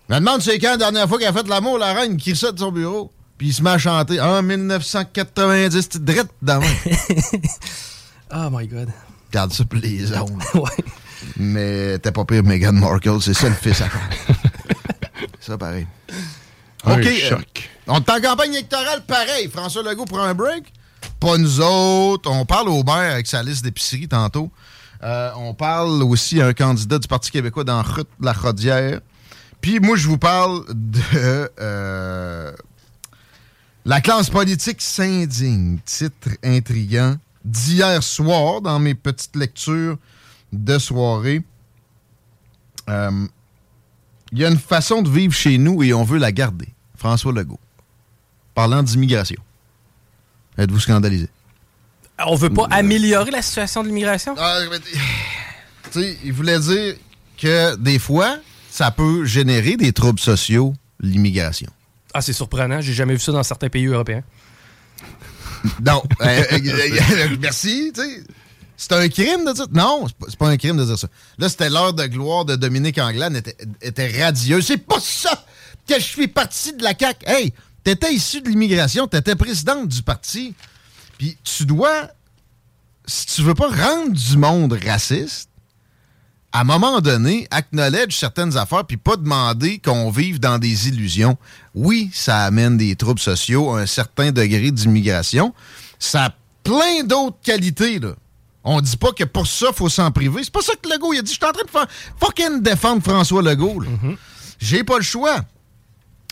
Je 0.08 0.14
me 0.14 0.20
demande 0.20 0.42
c'est 0.42 0.60
quand 0.60 0.72
la 0.72 0.78
dernière 0.78 1.10
fois 1.10 1.18
qu'elle 1.18 1.30
a 1.30 1.34
fait 1.34 1.48
l'amour, 1.48 1.78
la 1.78 1.94
reine, 1.94 2.18
qui 2.18 2.36
ça 2.36 2.52
de 2.52 2.60
son 2.60 2.72
bureau. 2.72 3.12
Puis 3.38 3.48
il 3.48 3.54
se 3.54 3.62
met 3.62 3.72
à 3.72 3.78
chanter 3.78 4.22
en 4.22 4.42
1990, 4.42 5.90
tu 5.90 6.00
drette 6.00 6.30
demain. 6.42 6.62
oh 8.34 8.50
my 8.52 8.68
God. 8.68 8.90
Garde 9.32 9.52
ça 9.52 9.66
pour 9.66 9.80
les 9.80 10.14
ondes. 10.14 10.42
ouais. 10.54 10.86
Mais 11.38 11.98
t'es 12.00 12.12
pas 12.12 12.26
pire 12.26 12.44
Meghan 12.44 12.74
Markle, 12.74 13.22
c'est 13.22 13.34
ça 13.34 13.50
le 13.50 13.56
fils 13.56 13.82
à 13.82 13.90
faire. 13.90 14.10
ça, 15.40 15.58
pareil. 15.58 15.88
OK. 16.86 17.06
Euh, 17.06 17.38
on 17.88 18.00
est 18.00 18.10
en 18.10 18.22
campagne 18.22 18.54
électorale, 18.54 19.04
pareil. 19.06 19.50
François 19.50 19.84
Legault 19.84 20.06
prend 20.06 20.24
un 20.24 20.34
break. 20.34 20.72
Pas 21.20 21.38
nous 21.38 21.62
autres. 21.62 22.30
On 22.30 22.46
parle 22.46 22.70
au 22.70 22.84
maire 22.84 23.14
avec 23.14 23.28
sa 23.28 23.44
liste 23.44 23.64
d'épicerie 23.64 24.08
tantôt. 24.08 24.52
Euh, 25.04 25.32
on 25.38 25.54
parle 25.54 26.04
aussi 26.04 26.42
à 26.42 26.48
un 26.48 26.54
candidat 26.54 27.00
du 27.00 27.08
Parti 27.08 27.32
québécois 27.32 27.64
dans 27.64 27.84
la 28.22 28.34
Rodière. 28.34 29.02
Puis 29.62 29.80
moi, 29.80 29.96
je 29.96 30.08
vous 30.08 30.18
parle 30.18 30.64
de 30.70 31.52
euh, 31.60 32.52
la 33.86 34.02
classe 34.02 34.30
politique 34.30 34.82
s'indigne. 34.82 35.80
Titre 35.86 36.30
intriguant 36.44 37.16
d'hier 37.44 38.02
soir 38.02 38.62
dans 38.62 38.80
mes 38.80 38.96
petites 38.96 39.36
lectures 39.36 39.98
de 40.54 40.78
soirée. 40.78 41.42
Euh, 42.90 43.28
il 44.32 44.40
y 44.40 44.46
a 44.46 44.50
une 44.50 44.60
façon 44.60 45.02
de 45.02 45.10
vivre 45.10 45.34
chez 45.34 45.58
nous 45.58 45.84
et 45.84 45.94
on 45.94 46.04
veut 46.04 46.18
la 46.18 46.32
garder. 46.32 46.68
François 46.98 47.32
Legault. 47.32 47.60
Parlant 48.54 48.84
d'immigration. 48.84 49.42
Êtes-vous 50.58 50.80
scandalisé? 50.80 51.28
On 52.26 52.36
veut 52.36 52.50
pas 52.50 52.68
améliorer 52.72 53.32
la 53.32 53.42
situation 53.42 53.84
de 53.84 53.88
l'immigration? 53.90 54.36
Ah, 54.38 54.60
il 55.96 56.34
voulait 56.34 56.60
dire 56.60 56.96
que 57.38 57.76
des 57.76 58.00
fois, 58.00 58.38
ça 58.70 58.92
peut 58.92 59.26
générer 59.26 59.76
des 59.76 59.92
troubles 59.92 60.20
sociaux, 60.20 60.74
l'immigration. 61.00 61.70
Ah, 62.14 62.22
c'est 62.22 62.34
surprenant. 62.34 62.80
J'ai 62.80 62.94
jamais 62.94 63.14
vu 63.14 63.20
ça 63.20 63.34
dans 63.34 63.44
certains 63.44 63.70
pays 63.70 63.88
européens. 63.88 64.24
non. 65.86 66.02
Euh, 66.22 66.44
euh, 66.52 67.36
merci. 67.40 67.92
C'est 68.78 68.92
un 68.92 69.08
crime 69.08 69.46
de 69.46 69.54
dire 69.54 69.68
Non, 69.72 70.08
c'est 70.28 70.38
pas 70.38 70.50
un 70.50 70.58
crime 70.58 70.78
de 70.78 70.86
dire 70.86 70.98
ça. 70.98 71.08
Là, 71.38 71.50
c'était 71.50 71.70
l'heure 71.70 71.94
de 71.94 72.06
gloire 72.06 72.46
de 72.46 72.56
Dominique 72.56 72.98
Anglade, 72.98 73.36
était, 73.36 73.58
était 73.82 74.24
radieux. 74.24 74.62
C'est 74.62 74.78
pas 74.78 75.00
ça 75.00 75.46
que 75.88 75.96
je 75.96 76.06
suis 76.06 76.28
parti 76.28 76.74
de 76.74 76.84
la 76.84 76.94
CAQ. 76.98 77.26
Hey, 77.26 77.54
t'étais 77.84 78.14
issu 78.14 78.42
de 78.42 78.50
l'immigration, 78.50 79.08
t'étais 79.08 79.36
présidente 79.36 79.88
du 79.88 80.02
parti. 80.02 80.54
Puis 81.18 81.38
tu 81.44 81.66
dois, 81.66 82.10
si 83.06 83.26
tu 83.28 83.42
veux 83.44 83.54
pas 83.54 83.70
rendre 83.70 84.12
du 84.12 84.38
monde 84.38 84.78
raciste, 84.86 85.50
à 86.52 86.62
un 86.62 86.64
moment 86.64 87.02
donné, 87.02 87.48
acknowledge 87.52 88.16
certaines 88.16 88.56
affaires 88.56 88.86
puis 88.86 88.96
pas 88.98 89.18
demander 89.18 89.80
qu'on 89.80 90.10
vive 90.10 90.40
dans 90.40 90.58
des 90.58 90.88
illusions. 90.88 91.38
Oui, 91.74 92.10
ça 92.14 92.46
amène 92.46 92.78
des 92.78 92.96
troubles 92.96 93.20
sociaux, 93.20 93.72
un 93.72 93.86
certain 93.86 94.32
degré 94.32 94.72
d'immigration. 94.72 95.54
Ça 96.00 96.26
a 96.26 96.34
plein 96.64 97.04
d'autres 97.04 97.38
qualités, 97.44 98.00
là. 98.00 98.16
On 98.68 98.82
dit 98.82 98.98
pas 98.98 99.12
que 99.12 99.24
pour 99.24 99.46
ça, 99.46 99.68
il 99.70 99.76
faut 99.76 99.90
s'en 99.90 100.12
priver. 100.12 100.44
C'est 100.44 100.52
pas 100.52 100.62
ça 100.62 100.74
que 100.74 100.90
Legault 100.90 101.14
il 101.14 101.20
a 101.20 101.22
dit. 101.22 101.32
Je 101.32 101.38
suis 101.38 101.46
en 101.46 101.52
train 101.52 101.64
de 101.64 101.70
faire 101.70 101.88
fucking 102.20 102.62
défendre 102.62 103.04
François 103.04 103.44
Legault. 103.44 103.84
Mm-hmm. 103.84 104.18
J'ai 104.60 104.84
pas 104.84 104.98
le 104.98 105.04
choix. 105.04 105.46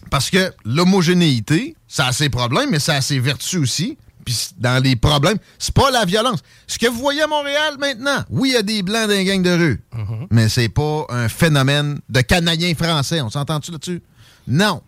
Parce 0.09 0.31
que 0.31 0.51
l'homogénéité, 0.65 1.75
ça 1.87 2.07
a 2.07 2.11
ses 2.11 2.29
problèmes, 2.29 2.71
mais 2.71 2.79
ça 2.79 2.95
a 2.95 3.01
ses 3.01 3.19
vertus 3.19 3.59
aussi. 3.59 3.97
Puis 4.25 4.49
dans 4.57 4.81
les 4.81 4.95
problèmes, 4.95 5.37
c'est 5.59 5.73
pas 5.73 5.91
la 5.91 6.05
violence. 6.05 6.39
Ce 6.65 6.79
que 6.79 6.87
vous 6.87 6.97
voyez 6.97 7.21
à 7.21 7.27
Montréal 7.27 7.75
maintenant, 7.79 8.23
oui, 8.29 8.49
il 8.49 8.53
y 8.53 8.57
a 8.57 8.63
des 8.63 8.81
blancs 8.81 9.07
dans 9.07 9.13
les 9.13 9.25
gangs 9.25 9.43
de 9.43 9.51
rue, 9.51 9.81
mm-hmm. 9.95 10.27
mais 10.31 10.49
c'est 10.49 10.69
pas 10.69 11.05
un 11.09 11.29
phénomène 11.29 11.99
de 12.09 12.21
Canadiens 12.21 12.73
français. 12.73 13.21
On 13.21 13.29
s'entend-tu 13.29 13.71
là-dessus? 13.71 14.01
Non. 14.47 14.81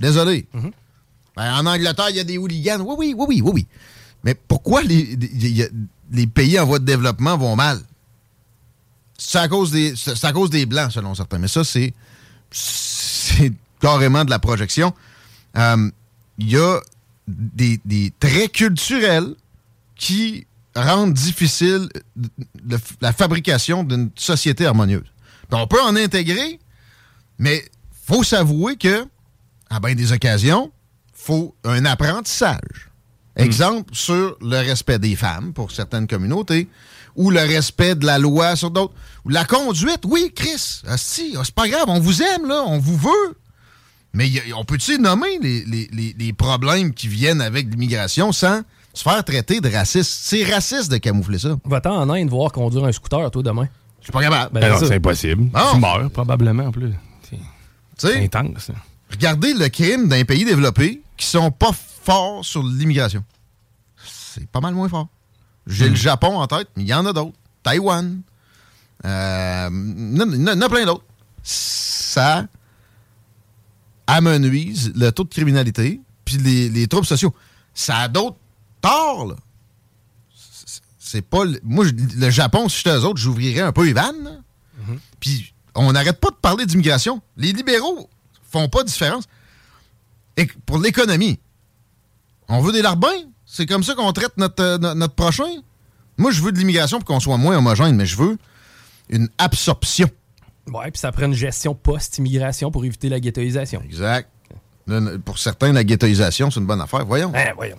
Désolé. 0.00 0.48
Mm-hmm. 0.54 0.72
Ben, 1.36 1.54
en 1.54 1.66
Angleterre, 1.66 2.10
il 2.10 2.16
y 2.16 2.20
a 2.20 2.24
des 2.24 2.38
hooligans. 2.38 2.80
Oui, 2.80 2.94
oui, 2.98 3.14
oui, 3.16 3.42
oui, 3.42 3.50
oui. 3.52 3.66
Mais 4.24 4.34
pourquoi 4.34 4.82
les, 4.82 5.16
les 5.16 5.68
pays 6.26 6.58
en 6.58 6.66
voie 6.66 6.78
de 6.78 6.84
développement 6.84 7.36
vont 7.36 7.56
mal. 7.56 7.80
C'est 9.16 9.38
à 9.38 9.48
cause 9.48 9.70
des, 9.70 9.94
à 10.22 10.32
cause 10.32 10.50
des 10.50 10.64
Blancs, 10.64 10.92
selon 10.92 11.14
certains. 11.14 11.38
Mais 11.38 11.48
ça, 11.48 11.64
c'est, 11.64 11.92
c'est 12.50 13.52
carrément 13.80 14.24
de 14.24 14.30
la 14.30 14.38
projection. 14.38 14.94
Euh, 15.56 15.90
il 16.38 16.50
y 16.50 16.56
a 16.56 16.80
des, 17.26 18.12
traits 18.20 18.52
culturels 18.52 19.34
qui 19.96 20.46
rendent 20.74 21.14
difficile 21.14 21.88
la 23.00 23.12
fabrication 23.12 23.82
d'une 23.82 24.10
société 24.14 24.66
harmonieuse. 24.66 25.10
on 25.50 25.66
peut 25.66 25.82
en 25.82 25.96
intégrer, 25.96 26.60
mais 27.38 27.64
faut 28.06 28.22
s'avouer 28.22 28.76
que, 28.76 29.04
à 29.68 29.80
bien 29.80 29.94
des 29.94 30.12
occasions, 30.12 30.70
faut 31.12 31.54
un 31.64 31.84
apprentissage. 31.84 32.87
Hmm. 33.38 33.42
Exemple 33.42 33.90
sur 33.94 34.36
le 34.40 34.56
respect 34.56 34.98
des 34.98 35.16
femmes 35.16 35.52
pour 35.52 35.70
certaines 35.70 36.06
communautés 36.06 36.68
ou 37.16 37.30
le 37.30 37.40
respect 37.40 37.94
de 37.94 38.06
la 38.06 38.18
loi 38.18 38.56
sur 38.56 38.70
d'autres. 38.70 38.94
La 39.26 39.44
conduite, 39.44 40.02
oui, 40.06 40.32
Chris, 40.34 40.82
si, 40.96 41.34
c'est 41.42 41.54
pas 41.54 41.68
grave, 41.68 41.84
on 41.88 42.00
vous 42.00 42.22
aime, 42.22 42.46
là, 42.46 42.62
on 42.66 42.78
vous 42.78 42.96
veut. 42.96 43.34
Mais 44.14 44.30
on 44.56 44.64
peut-tu 44.64 44.98
nommer 44.98 45.38
les, 45.38 46.32
problèmes 46.32 46.94
qui 46.94 47.08
viennent 47.08 47.40
avec 47.40 47.68
l'immigration 47.68 48.32
sans 48.32 48.62
se 48.94 49.02
faire 49.02 49.22
traiter 49.24 49.60
de 49.60 49.68
raciste? 49.68 50.10
C'est 50.22 50.44
raciste 50.44 50.90
de 50.90 50.96
camoufler 50.96 51.38
ça. 51.38 51.56
Va-t'en 51.64 51.96
en 51.96 52.10
Inde 52.10 52.30
voir 52.30 52.52
conduire 52.52 52.84
un 52.84 52.92
scooter, 52.92 53.30
toi, 53.30 53.42
demain. 53.42 53.68
Je 54.00 54.04
suis 54.04 54.12
pas 54.12 54.22
capable. 54.22 54.52
Ben, 54.52 54.76
c'est 54.78 54.94
impossible. 54.94 55.50
Tu 55.72 55.80
meurs, 55.80 56.10
probablement, 56.10 56.66
en 56.66 56.72
plus. 56.72 56.92
C'est 57.98 58.24
intense. 58.24 58.70
Regardez 59.10 59.54
le 59.54 59.68
crime 59.68 60.08
d'un 60.08 60.24
pays 60.24 60.44
développé 60.44 61.02
qui 61.16 61.26
sont 61.26 61.50
pas 61.50 61.72
forts 62.08 62.44
sur 62.44 62.62
l'immigration. 62.62 63.22
C'est 64.02 64.48
pas 64.48 64.60
mal 64.60 64.72
moins 64.72 64.88
fort. 64.88 65.08
J'ai 65.66 65.86
le 65.86 65.92
hmm. 65.92 65.96
Japon 65.96 66.38
en 66.38 66.46
tête, 66.46 66.68
mais 66.74 66.84
il 66.84 66.88
y 66.88 66.94
en 66.94 67.04
a 67.04 67.12
d'autres. 67.12 67.36
Taïwan. 67.62 68.22
Euh, 69.04 69.68
il 69.70 70.42
y 70.42 70.50
en 70.50 70.60
a 70.62 70.68
plein 70.70 70.86
d'autres. 70.86 71.04
Ça 71.42 72.46
amenuise 74.06 74.92
le 74.94 75.10
taux 75.10 75.24
de 75.24 75.28
criminalité 75.28 76.00
puis 76.24 76.38
les, 76.38 76.86
troubles 76.86 77.06
sociaux. 77.06 77.34
Ça 77.74 77.98
a 77.98 78.08
d'autres 78.08 78.38
torts, 78.80 79.26
là. 79.26 79.36
C'est 80.98 81.22
pas... 81.22 81.44
Moi, 81.62 81.86
le 82.16 82.30
Japon, 82.30 82.68
si 82.68 82.78
j'étais 82.78 82.96
eux 82.96 83.04
autres, 83.04 83.18
j'ouvrirais 83.18 83.60
un 83.60 83.72
peu 83.72 83.86
Ivan. 83.86 84.12
Mm-hmm. 84.12 84.98
Puis 85.20 85.54
on 85.74 85.92
n'arrête 85.92 86.20
pas 86.20 86.30
de 86.30 86.36
parler 86.36 86.66
d'immigration. 86.66 87.20
Les 87.36 87.52
libéraux 87.52 88.08
font 88.50 88.68
pas 88.68 88.82
de 88.82 88.88
différence. 88.88 89.24
Et 90.36 90.46
pour 90.66 90.78
l'économie, 90.78 91.38
on 92.48 92.60
veut 92.60 92.72
des 92.72 92.82
larbins? 92.82 93.08
C'est 93.46 93.66
comme 93.66 93.82
ça 93.82 93.94
qu'on 93.94 94.12
traite 94.12 94.36
notre, 94.36 94.62
euh, 94.62 94.94
notre, 94.94 95.14
prochain? 95.14 95.48
Moi, 96.16 96.30
je 96.30 96.42
veux 96.42 96.52
de 96.52 96.58
l'immigration 96.58 96.98
pour 96.98 97.06
qu'on 97.06 97.20
soit 97.20 97.36
moins 97.36 97.56
homogène, 97.56 97.96
mais 97.96 98.06
je 98.06 98.16
veux 98.16 98.38
une 99.08 99.28
absorption. 99.38 100.08
Oui, 100.66 100.90
puis 100.90 101.00
ça 101.00 101.12
prend 101.12 101.26
une 101.26 101.34
gestion 101.34 101.74
post-immigration 101.74 102.70
pour 102.70 102.84
éviter 102.84 103.08
la 103.08 103.20
ghettoisation. 103.20 103.80
Exact. 103.82 104.28
Pour 105.24 105.38
certains, 105.38 105.72
la 105.72 105.84
ghettoisation, 105.84 106.50
c'est 106.50 106.60
une 106.60 106.66
bonne 106.66 106.80
affaire. 106.80 107.04
Voyons. 107.06 107.30
Ben, 107.30 107.52
voyons. 107.56 107.78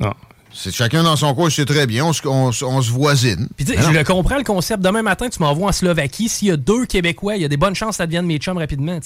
Non. 0.00 0.12
C'est 0.52 0.74
chacun 0.74 1.02
dans 1.02 1.16
son 1.16 1.34
coin, 1.34 1.50
c'est 1.50 1.66
très 1.66 1.86
bien. 1.86 2.04
On, 2.04 2.52
se 2.52 2.90
voisine. 2.90 3.48
Puis, 3.56 3.66
je 3.66 3.90
le 3.90 4.04
comprends, 4.04 4.38
le 4.38 4.44
concept. 4.44 4.82
Demain 4.82 5.02
matin, 5.02 5.28
tu 5.28 5.40
m'envoies 5.40 5.68
en 5.68 5.72
Slovaquie. 5.72 6.28
S'il 6.28 6.48
y 6.48 6.50
a 6.50 6.56
deux 6.56 6.86
Québécois, 6.86 7.36
il 7.36 7.42
y 7.42 7.44
a 7.44 7.48
des 7.48 7.58
bonnes 7.58 7.74
chances 7.74 7.90
que 7.90 7.96
ça 7.96 8.06
devienne 8.06 8.26
mes 8.26 8.38
chums 8.38 8.56
rapidement. 8.56 8.98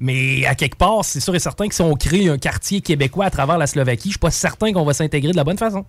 Mais 0.00 0.44
à 0.44 0.54
quelque 0.54 0.76
part, 0.76 1.04
c'est 1.04 1.20
sûr 1.20 1.34
et 1.34 1.38
certain 1.38 1.68
que 1.68 1.74
si 1.74 1.80
on 1.80 1.94
crée 1.94 2.28
un 2.28 2.36
quartier 2.36 2.82
québécois 2.82 3.26
à 3.26 3.30
travers 3.30 3.56
la 3.56 3.66
Slovaquie, 3.66 4.08
je 4.08 4.12
suis 4.12 4.18
pas 4.18 4.30
certain 4.30 4.72
qu'on 4.72 4.84
va 4.84 4.92
s'intégrer 4.92 5.32
de 5.32 5.36
la 5.36 5.44
bonne 5.44 5.58
façon. 5.58 5.86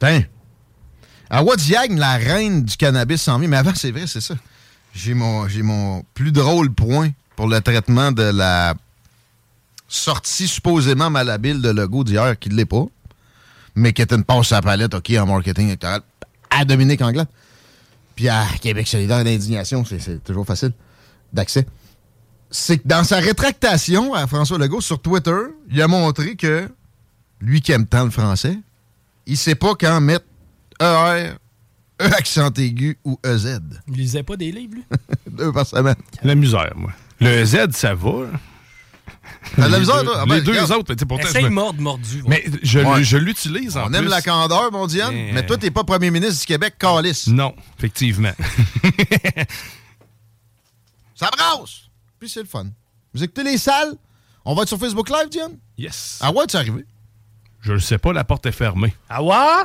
Ben. 0.00 0.24
À 1.30 1.42
Wadiag, 1.42 1.96
la 1.96 2.16
reine 2.16 2.64
du 2.64 2.76
cannabis 2.76 3.22
s'en 3.22 3.38
vient. 3.38 3.48
Mais 3.48 3.56
avant, 3.56 3.74
c'est 3.74 3.92
vrai, 3.92 4.06
c'est 4.06 4.20
ça. 4.20 4.34
J'ai 4.94 5.14
mon, 5.14 5.46
mon 5.62 6.04
plus 6.12 6.32
drôle 6.32 6.72
point 6.72 7.10
pour 7.34 7.48
le 7.48 7.60
traitement 7.60 8.12
de 8.12 8.22
la 8.22 8.74
sortie 9.88 10.48
supposément 10.48 11.08
malhabile 11.08 11.62
de 11.62 11.70
logo 11.70 12.04
d'hier, 12.04 12.38
qui 12.38 12.50
ne 12.50 12.56
l'est 12.56 12.66
pas 12.66 12.86
mais 13.74 13.92
qui 13.92 14.02
est 14.02 14.12
une 14.12 14.24
passe 14.24 14.52
à 14.52 14.56
la 14.56 14.62
palette, 14.62 14.94
OK, 14.94 15.12
en 15.18 15.26
marketing 15.26 15.66
électoral, 15.66 16.02
à 16.50 16.64
Dominique 16.64 17.02
Anglade. 17.02 17.28
puis 18.14 18.28
à 18.28 18.44
Québec 18.60 18.86
solidaire 18.86 19.24
d'indignation, 19.24 19.84
c'est 19.84 20.22
toujours 20.22 20.46
facile 20.46 20.72
d'accès, 21.32 21.66
c'est 22.50 22.78
que 22.78 22.86
dans 22.86 23.02
sa 23.02 23.16
rétractation 23.18 24.14
à 24.14 24.26
François 24.26 24.58
Legault 24.58 24.80
sur 24.80 25.00
Twitter, 25.00 25.36
il 25.70 25.82
a 25.82 25.88
montré 25.88 26.36
que 26.36 26.68
lui 27.40 27.60
qui 27.60 27.72
aime 27.72 27.86
tant 27.86 28.04
le 28.04 28.10
français, 28.10 28.56
il 29.26 29.36
sait 29.36 29.56
pas 29.56 29.74
quand 29.74 30.00
mettre 30.00 30.26
ER, 30.80 31.32
E 32.00 32.04
accent 32.04 32.52
aigu 32.56 32.98
ou 33.04 33.18
EZ. 33.24 33.60
Il 33.88 33.94
lisait 33.94 34.22
pas 34.24 34.36
des 34.36 34.50
livres, 34.50 34.74
lui? 34.74 34.84
Deux 35.30 35.52
par 35.52 35.66
semaine. 35.66 35.94
La 36.22 36.34
misère, 36.34 36.72
moi. 36.76 36.92
Le 37.20 37.44
Z, 37.44 37.70
ça 37.72 37.94
va. 37.94 38.26
T'as 39.56 39.66
de 39.66 39.72
la 39.72 39.78
misère, 39.78 40.02
toi? 40.04 40.18
Ah 40.20 40.26
ben, 40.26 40.34
les 40.36 40.40
deux 40.42 40.52
regarde. 40.52 40.70
autres, 40.72 40.86
mais 40.90 40.96
tu 40.96 41.00
sais, 41.00 41.06
pourtant, 41.06 41.28
Essaye 41.28 41.42
je 41.42 41.48
me- 41.48 41.54
mordre, 41.54 41.80
mordu. 41.80 42.22
Mais 42.26 42.44
je, 42.62 42.80
Ouais. 42.80 43.04
je 43.04 43.16
l'utilise 43.16 43.76
en 43.76 43.84
On 43.84 43.88
plus. 43.88 43.96
aime 43.96 44.08
la 44.08 44.22
candeur, 44.22 44.72
mon 44.72 44.86
Diane, 44.86 45.12
Mais, 45.14 45.32
mais 45.32 45.46
toi, 45.46 45.56
euh, 45.56 45.58
t'es 45.58 45.70
pas 45.70 45.84
premier 45.84 46.10
ministre 46.10 46.40
du 46.40 46.46
Québec, 46.46 46.74
calice. 46.78 47.26
Non, 47.28 47.54
effectivement. 47.78 48.32
Ça 51.14 51.30
brasse! 51.30 51.82
Puis 52.18 52.28
c'est 52.28 52.40
le 52.40 52.46
fun. 52.48 52.66
Vous 53.14 53.22
écoutez 53.22 53.44
les 53.44 53.58
salles? 53.58 53.94
On 54.44 54.54
va 54.54 54.62
être 54.62 54.68
sur 54.68 54.78
Facebook 54.78 55.08
Live, 55.08 55.28
Diane? 55.30 55.56
yes. 55.78 56.18
Ah 56.20 56.32
ouais, 56.32 56.44
c'est 56.48 56.58
arrivé? 56.58 56.84
Je 57.60 57.72
le 57.72 57.80
sais 57.80 57.98
pas, 57.98 58.12
la 58.12 58.24
porte 58.24 58.44
est 58.46 58.52
fermée. 58.52 58.94
Ah 59.08 59.22
ouais? 59.22 59.64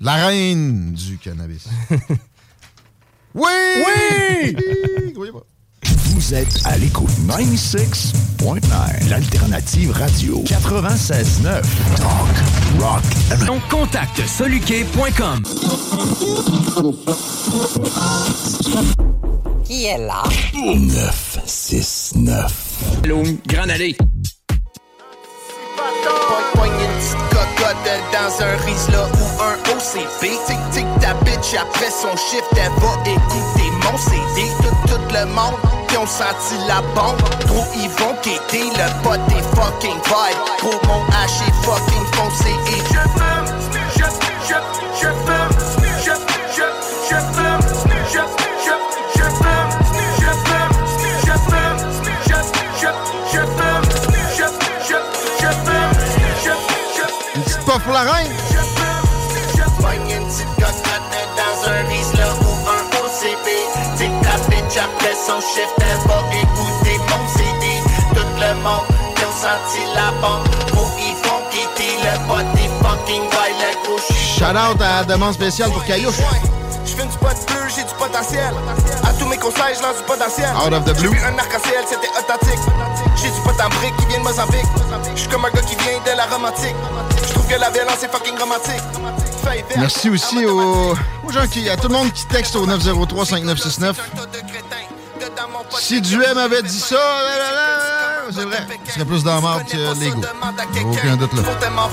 La 0.00 0.14
reine 0.26 0.92
du 0.94 1.16
cannabis. 1.18 1.66
oui! 3.34 3.50
Oui! 3.86 4.56
Oui. 5.16 5.30
Vous 5.94 6.34
êtes 6.34 6.60
à 6.64 6.76
l'écoute 6.78 7.10
96.9, 7.28 9.08
l'alternative 9.08 9.92
radio 9.92 10.42
96.9. 10.44 11.62
Talk, 11.96 12.28
rock 12.80 13.02
and 13.32 13.44
Donc 13.46 13.60
contacte 13.68 14.22
soluquet.com. 14.26 15.42
Qui 19.64 19.84
est 19.84 19.98
là? 19.98 20.22
969. 20.54 22.52
Allô, 23.04 23.22
Grande 23.46 23.70
Allée. 23.70 23.96
Pogne 26.54 26.70
une 26.70 26.98
petite 26.98 27.28
cocotte 27.30 27.88
dans 28.12 28.30
un 28.44 28.56
Rizla 28.64 29.02
ou 29.06 29.26
un 29.42 29.56
OCB. 29.72 30.22
Tic 30.46 30.60
tic 30.72 30.86
ta 31.00 31.14
bitch 31.24 31.54
après 31.60 31.90
son 31.90 32.16
shift, 32.16 32.50
elle 32.56 32.72
va 32.80 32.92
écouter 33.10 33.68
mon 33.84 33.96
CD. 33.98 34.48
Tout, 34.62 34.76
tout 34.88 35.04
le 35.12 35.24
monde 35.26 35.75
ont 35.96 36.06
senti 36.06 36.56
la 36.66 36.80
bombe. 36.94 37.20
Gros 37.46 37.66
ils 37.74 37.88
vont 37.90 38.14
quitter 38.22 38.70
le 38.70 39.02
pot 39.02 39.18
des 39.28 39.42
fucking 39.54 40.00
vibe. 40.04 40.40
Gros 40.58 40.80
mon 40.86 41.02
H 41.12 41.42
est 41.46 41.54
fucking 41.64 42.06
foncé 42.14 42.50
et 42.68 42.80
je 42.80 43.02
fume, 43.16 43.46
je, 43.96 44.06
je, 44.48 44.58
je 45.00 45.06
fume, 45.06 45.52
je, 46.04 46.14
je, 46.54 46.66
je 47.08 47.16
fume, 47.16 47.62
je, 48.12 48.20
je, 48.64 48.74
je 49.14 49.26
fume, 49.26 49.70
je 50.18 50.32
fume, 50.32 50.72
je 51.24 51.36
fume, 51.46 51.78
je, 52.26 52.38
je, 52.80 52.90
je 53.32 53.40
fume, 53.40 53.86
je, 54.36 54.46
je, 54.86 54.98
je 55.38 55.50
fume, 55.64 55.94
je, 56.44 56.52
je, 56.96 57.04
Une 57.36 57.42
petite 57.42 57.64
puff 57.64 57.82
pour 57.82 57.92
la 57.92 58.00
reine? 58.00 58.45
Son 65.26 65.40
shift, 65.40 65.74
elle 65.80 66.08
va 66.08 66.22
écouter 66.38 66.98
mon 67.10 67.26
CD. 67.34 67.82
Tout 68.14 68.30
le 68.38 68.54
monde 68.62 68.86
qui 69.16 69.24
ont 69.24 69.34
senti 69.34 69.82
la 69.94 70.10
bombe. 70.22 70.46
Où 70.74 70.86
ils 71.00 71.16
vont 71.26 71.42
quitter 71.50 71.96
le 72.02 72.12
fucking 72.80 73.26
Shout 74.38 74.44
out 74.44 74.80
à 74.80 75.00
la 75.00 75.04
demande 75.04 75.34
spéciale 75.34 75.70
pour 75.70 75.84
Caillouche. 75.84 76.20
Je 76.84 76.92
fais 76.92 77.06
du 77.06 77.18
pot 77.18 77.26
bleu, 77.48 77.62
j'ai 77.74 77.82
du 77.82 77.94
potentiel. 77.98 78.54
À 79.02 79.12
tous 79.14 79.26
mes 79.26 79.36
conseils, 79.38 79.74
je 79.76 79.82
lance 79.82 79.96
du 79.96 80.04
potentiel. 80.04 80.48
Out 80.64 80.72
of 80.72 80.84
the 80.84 80.96
blue. 80.98 81.08
J'fuis 81.08 81.24
un 81.24 81.38
arc-en-ciel, 81.38 81.84
c'était 81.88 82.10
authentique. 82.16 82.62
J'ai 83.16 83.30
du 83.30 83.40
pot 83.40 83.50
en 83.60 83.68
brique 83.80 83.96
qui 83.96 84.06
vient 84.06 84.18
de 84.18 84.24
Mozambique. 84.24 84.70
J'suis 85.16 85.28
comme 85.28 85.44
un 85.44 85.50
gars 85.50 85.62
qui 85.62 85.74
vient 85.74 85.98
de 86.12 86.16
la 86.16 86.26
romantique. 86.26 86.76
J'trouve 87.26 87.46
que 87.48 87.58
la 87.58 87.70
violence 87.70 88.02
est 88.04 88.12
fucking 88.12 88.38
romantique. 88.38 88.82
Merci 89.76 90.10
aussi 90.10 90.44
aux, 90.44 90.94
aux 91.24 91.32
gens 91.32 91.46
qui, 91.50 91.68
à 91.68 91.76
tout 91.76 91.88
le 91.88 91.94
monde 91.94 92.12
qui 92.12 92.26
texte 92.26 92.56
au 92.56 92.66
903-5969. 92.66 93.94
Si 95.78 96.00
Duhem 96.00 96.38
avait 96.38 96.62
dit 96.62 96.80
ça, 96.80 96.94
là, 96.96 97.38
là, 97.38 97.50
là, 97.54 98.32
c'est 98.34 98.44
vrai, 98.44 98.66
serait 98.92 99.04
plus 99.04 99.22
dans 99.22 99.34
la 99.36 99.40
marde 99.40 99.64
que 99.66 99.76
l'ego. 100.00 100.20
Aucun 100.90 101.16
doute 101.16 101.32
là. 101.34 101.42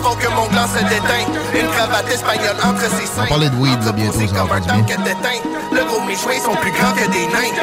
Fort 0.01 0.17
que 0.17 0.27
mon 0.29 0.47
gland 0.47 0.67
se 0.67 0.79
déteint. 0.83 1.27
Une 1.53 1.67
cravate 1.71 2.09
espagnole 2.11 2.55
entre 2.63 2.81
ses 2.81 3.05
seins. 3.05 3.11
On 3.17 3.21
va 3.23 3.27
parler 3.27 3.49
de 3.49 3.55
weed, 3.55 3.83
là, 3.83 3.91
bientôt, 3.91 4.19
ça 4.19 4.33
va 4.33 4.39
comme 4.39 4.51
un 4.51 4.61
faire 4.61 4.75
du 4.75 4.83
bien. 4.83 4.95
tank 4.95 5.03
d'éteint. 5.05 5.39
Le 5.71 5.83
gros, 5.85 6.01
mes 6.01 6.15
joints 6.15 6.43
sont 6.43 6.55
plus 6.55 6.71
grands 6.71 6.93
que 6.93 7.07
des 7.11 7.27
nains. 7.27 7.53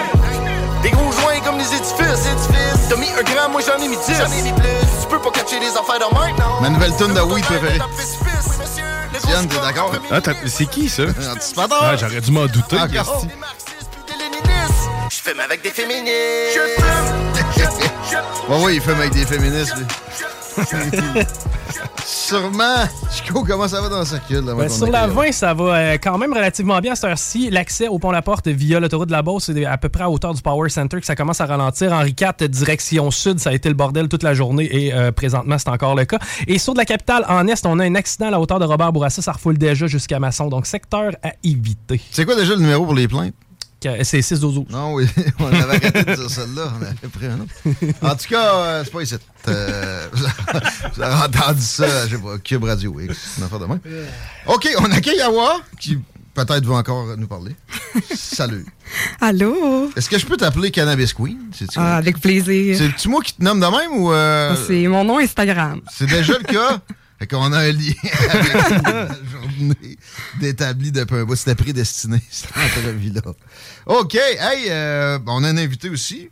Des 0.83 0.90
gros 0.90 1.12
joints 1.12 1.40
comme 1.44 1.59
des 1.59 1.64
édifices, 1.64 2.27
édifices. 2.27 2.88
T'as 2.88 2.96
mis 2.96 3.09
un 3.11 3.23
grand, 3.23 3.51
moi 3.51 3.61
j'en 3.66 3.83
ai 3.83 3.88
mis 3.88 3.96
dix. 4.07 4.14
J'en 4.16 4.33
ai 4.33 4.42
mis 4.42 4.53
plus. 4.53 4.68
Tu 5.03 5.07
peux 5.09 5.18
pas 5.20 5.31
catcher 5.31 5.59
les 5.61 5.68
affaires 5.77 5.99
de 5.99 6.14
même, 6.14 6.37
non? 6.37 6.61
Ma 6.62 6.70
nouvelle 6.70 6.96
tune 6.96 7.12
de 7.14 7.20
weed 7.20 7.44
préférée. 7.44 7.79
Diane, 9.27 9.46
t'es 9.49 9.57
d'accord? 9.61 9.92
Ah, 10.11 10.20
t'as- 10.20 10.33
c'est 10.46 10.66
qui, 10.66 10.88
ça? 10.88 11.03
Anticipateur? 11.33 11.79
Ah, 11.83 11.96
J'aurais 11.96 12.20
dû 12.20 12.31
m'en 12.31 12.46
douter. 12.46 12.79
Encore. 12.81 13.25
Je 15.22 15.30
fume 15.30 15.40
avec 15.40 15.62
des 15.62 15.70
féministes. 15.70 16.54
Je 16.54 16.80
fume. 16.80 18.20
Ouais, 18.48 18.64
ouais, 18.64 18.74
il 18.76 18.80
fume 18.80 18.98
avec 18.98 19.12
des 19.12 19.26
féministes, 19.26 19.74
lui. 19.76 19.85
Sûrement. 22.06 22.87
Chico, 23.12 23.44
comment 23.44 23.68
ça 23.68 23.83
va 23.83 23.88
dans 23.90 23.98
le 23.98 24.04
circuit? 24.06 24.35
Là, 24.37 24.54
Ben, 24.54 24.68
sur 24.68 24.87
la 24.87 25.06
20, 25.06 25.33
ça 25.33 25.52
va 25.52 25.74
euh, 25.74 25.98
quand 26.02 26.16
même 26.16 26.33
relativement 26.33 26.78
bien 26.80 26.92
à 26.92 26.94
cette 26.94 27.11
heure-ci. 27.11 27.50
L'accès 27.50 27.88
au 27.88 27.98
pont 27.98 28.11
La 28.11 28.22
Porte 28.22 28.48
via 28.48 28.80
l'autoroute 28.80 29.09
de 29.09 29.12
la 29.12 29.20
Beauce, 29.20 29.44
c'est 29.52 29.64
à 29.66 29.76
peu 29.76 29.90
près 29.90 30.04
à 30.04 30.11
hauteur 30.11 30.33
du 30.33 30.40
Power 30.40 30.70
Center 30.70 30.98
que 30.98 31.06
ça 31.06 31.14
commence 31.14 31.40
à 31.40 31.46
ralentir. 31.46 31.92
Henri 31.92 32.14
IV, 32.18 32.48
direction 32.48 33.11
sud, 33.11 33.38
ça 33.40 33.50
a 33.50 33.52
été 33.52 33.68
le 33.68 33.74
bordel 33.74 34.09
toute 34.09 34.22
la 34.22 34.33
journée 34.33 34.68
et 34.72 34.94
euh, 34.94 35.12
présentement, 35.12 35.59
c'est 35.59 35.68
encore 35.68 35.94
le 35.96 36.06
cas. 36.06 36.18
Et 36.46 36.59
sur 36.59 36.72
de 36.72 36.78
la 36.78 36.87
capitale 36.87 37.26
en 37.28 37.46
est, 37.46 37.66
on 37.66 37.78
a 37.78 37.85
un 37.85 37.94
accident 37.94 38.28
à 38.28 38.30
la 38.30 38.40
hauteur 38.40 38.59
de 38.59 38.64
Robert 38.64 38.92
Bourassa. 38.92 39.20
Ça 39.20 39.33
refoule 39.33 39.59
déjà 39.59 39.87
jusqu'à 39.87 40.18
Masson. 40.18 40.46
Donc, 40.48 40.66
secteur 40.66 41.12
à 41.22 41.33
éviter. 41.44 42.00
C'est 42.11 42.24
quoi 42.24 42.37
déjà 42.37 42.54
le 42.54 42.61
numéro 42.61 42.85
pour 42.87 42.94
les 42.94 43.06
plaintes? 43.06 43.35
C'est 44.03 44.21
6 44.23 44.40
12 44.40 44.64
Non, 44.71 44.93
oui, 44.95 45.07
on 45.38 45.47
avait 45.47 45.62
arrêté 45.62 46.05
de 46.05 46.14
dire 46.14 46.31
celle-là. 46.31 46.73
On 46.79 46.83
avait 46.83 47.09
pris 47.12 47.27
un 47.27 47.40
autre. 47.40 47.55
En 48.03 48.14
tout 48.14 48.29
cas, 48.29 48.55
euh, 48.57 48.83
c'est 48.85 48.93
pas 48.93 49.03
ici. 49.03 49.14
Euh, 49.49 50.09
vous 50.95 51.03
avez 51.03 51.14
entendu 51.25 51.62
ça, 51.62 52.07
je 52.07 52.16
sais 52.16 52.23
pas, 52.23 52.38
Cube 52.38 52.64
Radio 52.64 53.01
X, 53.01 53.37
une 53.38 53.45
affaire 53.45 53.59
de 53.59 53.66
même. 53.66 53.81
OK, 54.47 54.69
on 54.81 54.90
accueille 54.93 55.21
Awa, 55.23 55.61
qui 55.81 55.99
peut-être 56.35 56.64
va 56.66 56.75
encore 56.77 57.16
nous 57.16 57.27
parler. 57.27 57.57
Salut. 58.14 58.66
Allô? 59.21 59.90
Est-ce 59.97 60.11
que 60.11 60.19
je 60.19 60.27
peux 60.27 60.37
t'appeler 60.37 60.71
Cannabis 60.71 61.12
Queen? 61.14 61.38
Ah, 61.77 61.97
avec 61.97 62.21
plaisir. 62.21 62.77
C'est-tu 62.77 63.09
moi 63.09 63.23
qui 63.23 63.33
te 63.35 63.43
nomme 63.43 63.61
de 63.61 63.66
même 63.66 64.01
ou... 64.01 64.12
euh, 64.12 64.55
C'est 64.66 64.87
mon 64.88 65.05
nom 65.05 65.19
Instagram. 65.19 65.81
C'est 65.93 66.07
déjà 66.09 66.35
le 66.38 66.45
cas? 66.45 66.81
Fait 67.20 67.26
qu'on 67.26 67.52
a 67.52 67.59
un 67.59 67.72
lien 67.72 67.92
avec 68.30 68.83
la 68.83 69.09
journée 69.30 69.98
d'établi 70.40 70.90
depuis 70.90 71.16
un 71.16 71.24
bout. 71.24 71.37
C'était 71.37 71.54
prédestiné, 71.54 72.18
cette 72.30 72.50
entrevue-là. 72.56 73.20
OK. 73.87 74.14
Hey, 74.14 74.64
euh, 74.70 75.18
on 75.26 75.44
a 75.44 75.48
un 75.48 75.56
invité 75.59 75.90
aussi. 75.90 76.30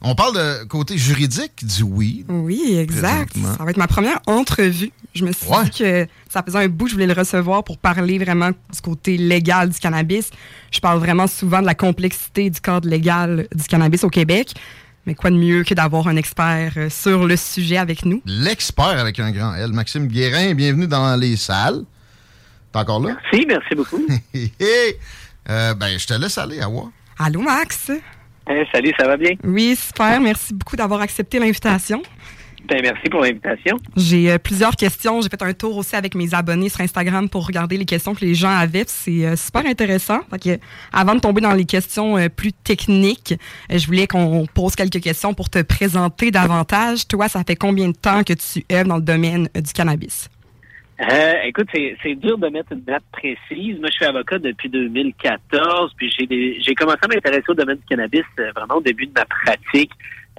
On 0.00 0.14
parle 0.14 0.34
de 0.34 0.64
côté 0.64 0.96
juridique 0.96 1.62
du 1.66 1.82
oui. 1.82 2.24
Oui, 2.26 2.74
exact. 2.78 3.34
Ça 3.58 3.62
va 3.62 3.70
être 3.70 3.76
ma 3.76 3.86
première 3.86 4.18
entrevue. 4.26 4.92
Je 5.14 5.26
me 5.26 5.32
suis 5.32 5.46
Ouais. 5.46 5.64
dit 5.64 5.70
que 5.78 6.06
ça 6.30 6.42
faisait 6.42 6.56
un 6.56 6.68
bout 6.68 6.84
que 6.84 6.90
je 6.92 6.94
voulais 6.94 7.06
le 7.06 7.12
recevoir 7.12 7.62
pour 7.62 7.76
parler 7.76 8.18
vraiment 8.18 8.48
du 8.50 8.80
côté 8.82 9.18
légal 9.18 9.68
du 9.68 9.78
cannabis. 9.78 10.30
Je 10.70 10.80
parle 10.80 11.00
vraiment 11.00 11.26
souvent 11.26 11.60
de 11.60 11.66
la 11.66 11.74
complexité 11.74 12.48
du 12.48 12.60
cadre 12.62 12.88
légal 12.88 13.46
du 13.54 13.64
cannabis 13.64 14.02
au 14.02 14.08
Québec. 14.08 14.54
Mais 15.06 15.14
quoi 15.14 15.30
de 15.30 15.36
mieux 15.36 15.64
que 15.64 15.72
d'avoir 15.72 16.08
un 16.08 16.16
expert 16.16 16.72
euh, 16.76 16.90
sur 16.90 17.26
le 17.26 17.36
sujet 17.36 17.78
avec 17.78 18.04
nous? 18.04 18.22
L'expert 18.26 18.98
avec 18.98 19.18
un 19.18 19.30
grand 19.30 19.54
L, 19.54 19.72
Maxime 19.72 20.06
Guérin, 20.06 20.54
bienvenue 20.54 20.86
dans 20.86 21.16
les 21.16 21.36
salles. 21.36 21.84
T'es 22.72 22.78
encore 22.78 23.00
là? 23.00 23.16
Si, 23.32 23.46
merci 23.46 23.74
beaucoup. 23.74 24.06
Euh, 25.48 25.74
ben, 25.74 25.98
je 25.98 26.06
te 26.06 26.12
laisse 26.12 26.36
aller, 26.36 26.60
Awa. 26.60 26.90
Allô, 27.18 27.40
Max? 27.40 27.90
Hein, 28.46 28.62
salut, 28.70 28.92
ça 28.96 29.06
va 29.06 29.16
bien? 29.16 29.32
Oui, 29.42 29.74
super. 29.74 30.20
Merci 30.20 30.52
beaucoup 30.52 30.76
d'avoir 30.76 31.00
accepté 31.00 31.38
l'invitation. 31.38 32.02
Ben, 32.66 32.80
merci 32.82 33.08
pour 33.10 33.20
l'invitation. 33.20 33.76
J'ai 33.96 34.30
euh, 34.30 34.38
plusieurs 34.38 34.76
questions. 34.76 35.20
J'ai 35.20 35.28
fait 35.28 35.42
un 35.42 35.52
tour 35.52 35.76
aussi 35.76 35.96
avec 35.96 36.14
mes 36.14 36.34
abonnés 36.34 36.68
sur 36.68 36.80
Instagram 36.80 37.28
pour 37.28 37.46
regarder 37.46 37.76
les 37.76 37.84
questions 37.84 38.14
que 38.14 38.24
les 38.24 38.34
gens 38.34 38.50
avaient. 38.50 38.84
C'est 38.86 39.26
euh, 39.26 39.36
super 39.36 39.66
intéressant. 39.66 40.20
Fait 40.30 40.38
que, 40.38 40.62
avant 40.92 41.14
de 41.14 41.20
tomber 41.20 41.40
dans 41.40 41.52
les 41.52 41.64
questions 41.64 42.16
euh, 42.16 42.28
plus 42.28 42.52
techniques, 42.52 43.34
je 43.70 43.86
voulais 43.86 44.06
qu'on 44.06 44.46
pose 44.52 44.76
quelques 44.76 45.00
questions 45.00 45.34
pour 45.34 45.50
te 45.50 45.62
présenter 45.62 46.30
davantage. 46.30 47.08
Toi, 47.08 47.28
ça 47.28 47.42
fait 47.44 47.56
combien 47.56 47.88
de 47.88 47.96
temps 47.96 48.22
que 48.22 48.34
tu 48.34 48.64
œuvres 48.72 48.88
dans 48.88 48.96
le 48.96 49.02
domaine 49.02 49.48
du 49.54 49.72
cannabis? 49.72 50.28
Écoute, 51.44 51.68
c'est 51.72 52.14
dur 52.16 52.36
de 52.36 52.48
mettre 52.48 52.72
une 52.72 52.82
date 52.82 53.02
précise. 53.10 53.78
Moi, 53.80 53.88
je 53.88 53.94
suis 53.94 54.04
avocat 54.04 54.38
depuis 54.38 54.68
2014, 54.68 55.94
puis 55.96 56.12
j'ai 56.18 56.74
commencé 56.74 56.98
à 57.02 57.08
m'intéresser 57.08 57.44
au 57.48 57.54
domaine 57.54 57.78
du 57.78 57.84
cannabis 57.88 58.22
vraiment 58.36 58.76
au 58.76 58.82
début 58.82 59.06
de 59.06 59.12
ma 59.16 59.24
pratique. 59.24 59.92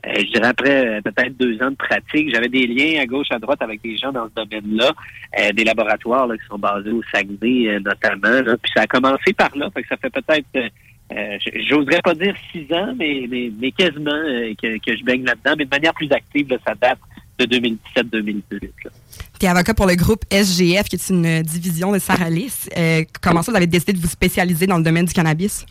Euh, 0.07 0.13
je 0.17 0.31
dirais 0.31 0.47
après 0.47 0.87
euh, 0.87 1.01
peut-être 1.01 1.37
deux 1.37 1.61
ans 1.61 1.69
de 1.69 1.75
pratique, 1.75 2.33
j'avais 2.33 2.49
des 2.49 2.65
liens 2.65 3.01
à 3.01 3.05
gauche, 3.05 3.27
à 3.29 3.37
droite 3.37 3.61
avec 3.61 3.81
des 3.83 3.95
gens 3.97 4.11
dans 4.11 4.27
ce 4.29 4.43
domaine-là, 4.43 4.91
euh, 5.39 5.51
des 5.51 5.63
laboratoires 5.63 6.25
là, 6.25 6.35
qui 6.37 6.45
sont 6.47 6.57
basés 6.57 6.89
au 6.89 7.03
Saguenay 7.13 7.67
euh, 7.67 7.79
notamment. 7.79 8.41
là. 8.41 8.57
Puis 8.57 8.71
ça 8.75 8.81
a 8.81 8.87
commencé 8.87 9.33
par 9.33 9.55
là, 9.55 9.69
fait 9.71 9.83
que 9.83 9.89
ça 9.89 9.97
fait 9.97 10.09
peut-être 10.09 10.71
euh, 11.13 11.37
j'oserais 11.67 12.01
pas 12.01 12.15
dire 12.15 12.33
six 12.51 12.65
ans, 12.73 12.95
mais, 12.97 13.27
mais, 13.29 13.51
mais 13.59 13.71
quasiment 13.71 14.23
que, 14.61 14.77
que 14.77 14.97
je 14.97 15.03
baigne 15.03 15.25
là-dedans, 15.25 15.55
mais 15.57 15.65
de 15.65 15.69
manière 15.69 15.93
plus 15.93 16.11
active, 16.11 16.49
là, 16.49 16.57
ça 16.65 16.73
date 16.73 16.99
de 17.37 17.45
2017-2018. 17.45 18.41
là. 18.85 18.91
Tu 19.39 19.45
es 19.45 19.49
avocat 19.49 19.73
pour 19.73 19.87
le 19.87 19.95
groupe 19.95 20.23
SGF, 20.31 20.85
qui 20.85 20.95
est 20.95 21.09
une 21.09 21.41
division 21.41 21.91
de 21.91 21.99
Saralis. 21.99 22.69
Comment 23.21 23.41
ça, 23.41 23.51
vous 23.51 23.57
avez 23.57 23.67
décidé 23.67 23.91
de 23.91 23.97
vous 23.97 24.07
spécialiser 24.07 24.67
dans 24.67 24.77
le 24.77 24.83
domaine 24.83 25.05
du 25.05 25.13
cannabis? 25.13 25.65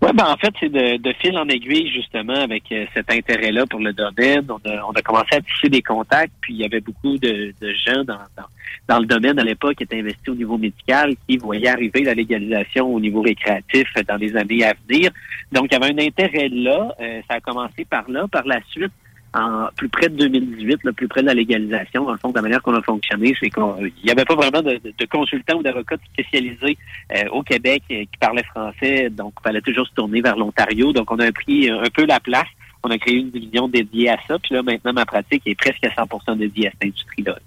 Oui, 0.00 0.10
ben 0.14 0.26
en 0.26 0.36
fait, 0.36 0.54
c'est 0.60 0.68
de, 0.68 0.96
de 0.98 1.12
fil 1.14 1.36
en 1.36 1.48
aiguille, 1.48 1.90
justement, 1.90 2.34
avec 2.34 2.70
euh, 2.70 2.86
cet 2.94 3.12
intérêt-là 3.12 3.66
pour 3.66 3.80
le 3.80 3.92
domaine. 3.92 4.46
On 4.48 4.70
a, 4.70 4.84
on 4.88 4.92
a 4.92 5.02
commencé 5.02 5.34
à 5.34 5.40
tisser 5.40 5.68
des 5.68 5.82
contacts, 5.82 6.32
puis 6.40 6.54
il 6.54 6.60
y 6.60 6.64
avait 6.64 6.80
beaucoup 6.80 7.18
de, 7.18 7.52
de 7.60 7.72
gens 7.72 8.04
dans, 8.04 8.20
dans, 8.36 8.44
dans 8.86 9.00
le 9.00 9.06
domaine 9.06 9.40
à 9.40 9.42
l'époque 9.42 9.74
qui 9.74 9.82
étaient 9.82 9.98
investis 9.98 10.28
au 10.28 10.36
niveau 10.36 10.56
médical, 10.56 11.14
qui 11.26 11.36
voyaient 11.36 11.68
arriver 11.68 12.04
la 12.04 12.14
légalisation 12.14 12.86
au 12.86 13.00
niveau 13.00 13.22
récréatif 13.22 13.88
dans 14.06 14.16
les 14.16 14.36
années 14.36 14.64
à 14.64 14.74
venir. 14.88 15.10
Donc, 15.50 15.66
il 15.70 15.74
y 15.74 15.76
avait 15.82 15.92
un 15.92 16.06
intérêt 16.06 16.48
là. 16.48 16.94
Euh, 17.00 17.20
ça 17.28 17.34
a 17.38 17.40
commencé 17.40 17.84
par 17.84 18.08
là. 18.08 18.28
Par 18.28 18.46
la 18.46 18.60
suite, 18.70 18.92
en 19.34 19.68
plus 19.76 19.88
près 19.88 20.08
de 20.08 20.16
2018, 20.16 20.84
là, 20.84 20.92
plus 20.92 21.08
près 21.08 21.22
de 21.22 21.26
la 21.26 21.34
légalisation, 21.34 22.04
dans 22.04 22.12
le 22.12 22.18
fond, 22.18 22.30
de 22.30 22.36
la 22.36 22.42
manière 22.42 22.62
qu'on 22.62 22.74
a 22.74 22.82
fonctionné, 22.82 23.34
c'est 23.40 23.50
qu'il 23.50 23.92
n'y 24.04 24.10
avait 24.10 24.24
pas 24.24 24.34
vraiment 24.34 24.62
de, 24.62 24.80
de- 24.82 25.04
consultants 25.06 25.58
ou 25.58 25.62
d'avocats 25.62 25.96
spécialisés 26.12 26.78
euh, 27.14 27.28
au 27.32 27.42
Québec 27.42 27.82
euh, 27.90 28.02
qui 28.02 28.18
parlaient 28.18 28.44
français, 28.44 29.10
donc 29.10 29.34
il 29.40 29.42
fallait 29.42 29.60
toujours 29.60 29.86
se 29.86 29.92
tourner 29.92 30.20
vers 30.20 30.36
l'Ontario. 30.36 30.92
Donc, 30.92 31.10
on 31.10 31.18
a 31.18 31.30
pris 31.32 31.70
euh, 31.70 31.82
un 31.82 31.90
peu 31.90 32.06
la 32.06 32.20
place. 32.20 32.48
On 32.84 32.90
a 32.90 32.98
créé 32.98 33.16
une 33.16 33.30
division 33.30 33.68
dédiée 33.68 34.10
à 34.10 34.18
ça. 34.26 34.38
Puis 34.38 34.54
là, 34.54 34.62
maintenant, 34.62 34.92
ma 34.92 35.04
pratique 35.04 35.42
est 35.46 35.56
presque 35.56 35.84
à 35.84 35.88
100% 35.88 36.38
dédiée 36.38 36.68
à 36.68 36.70
cette 36.70 36.84
industrie-là. 36.84 37.38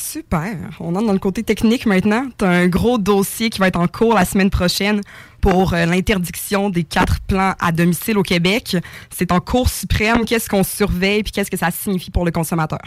Super. 0.00 0.56
On 0.80 0.94
entre 0.96 1.06
dans 1.06 1.12
le 1.12 1.18
côté 1.18 1.42
technique 1.42 1.84
maintenant. 1.84 2.24
Tu 2.38 2.44
as 2.44 2.48
un 2.48 2.68
gros 2.68 2.96
dossier 2.96 3.50
qui 3.50 3.58
va 3.60 3.68
être 3.68 3.78
en 3.78 3.86
cours 3.86 4.14
la 4.14 4.24
semaine 4.24 4.48
prochaine 4.48 5.02
pour 5.42 5.74
euh, 5.74 5.84
l'interdiction 5.84 6.70
des 6.70 6.84
quatre 6.84 7.20
plans 7.20 7.54
à 7.60 7.70
domicile 7.70 8.16
au 8.16 8.22
Québec. 8.22 8.78
C'est 9.10 9.30
en 9.30 9.40
cours 9.40 9.68
suprême. 9.68 10.24
Qu'est-ce 10.24 10.48
qu'on 10.48 10.64
surveille 10.64 11.22
puis 11.22 11.32
qu'est-ce 11.32 11.50
que 11.50 11.56
ça 11.56 11.70
signifie 11.70 12.10
pour 12.10 12.24
le 12.24 12.30
consommateur? 12.30 12.80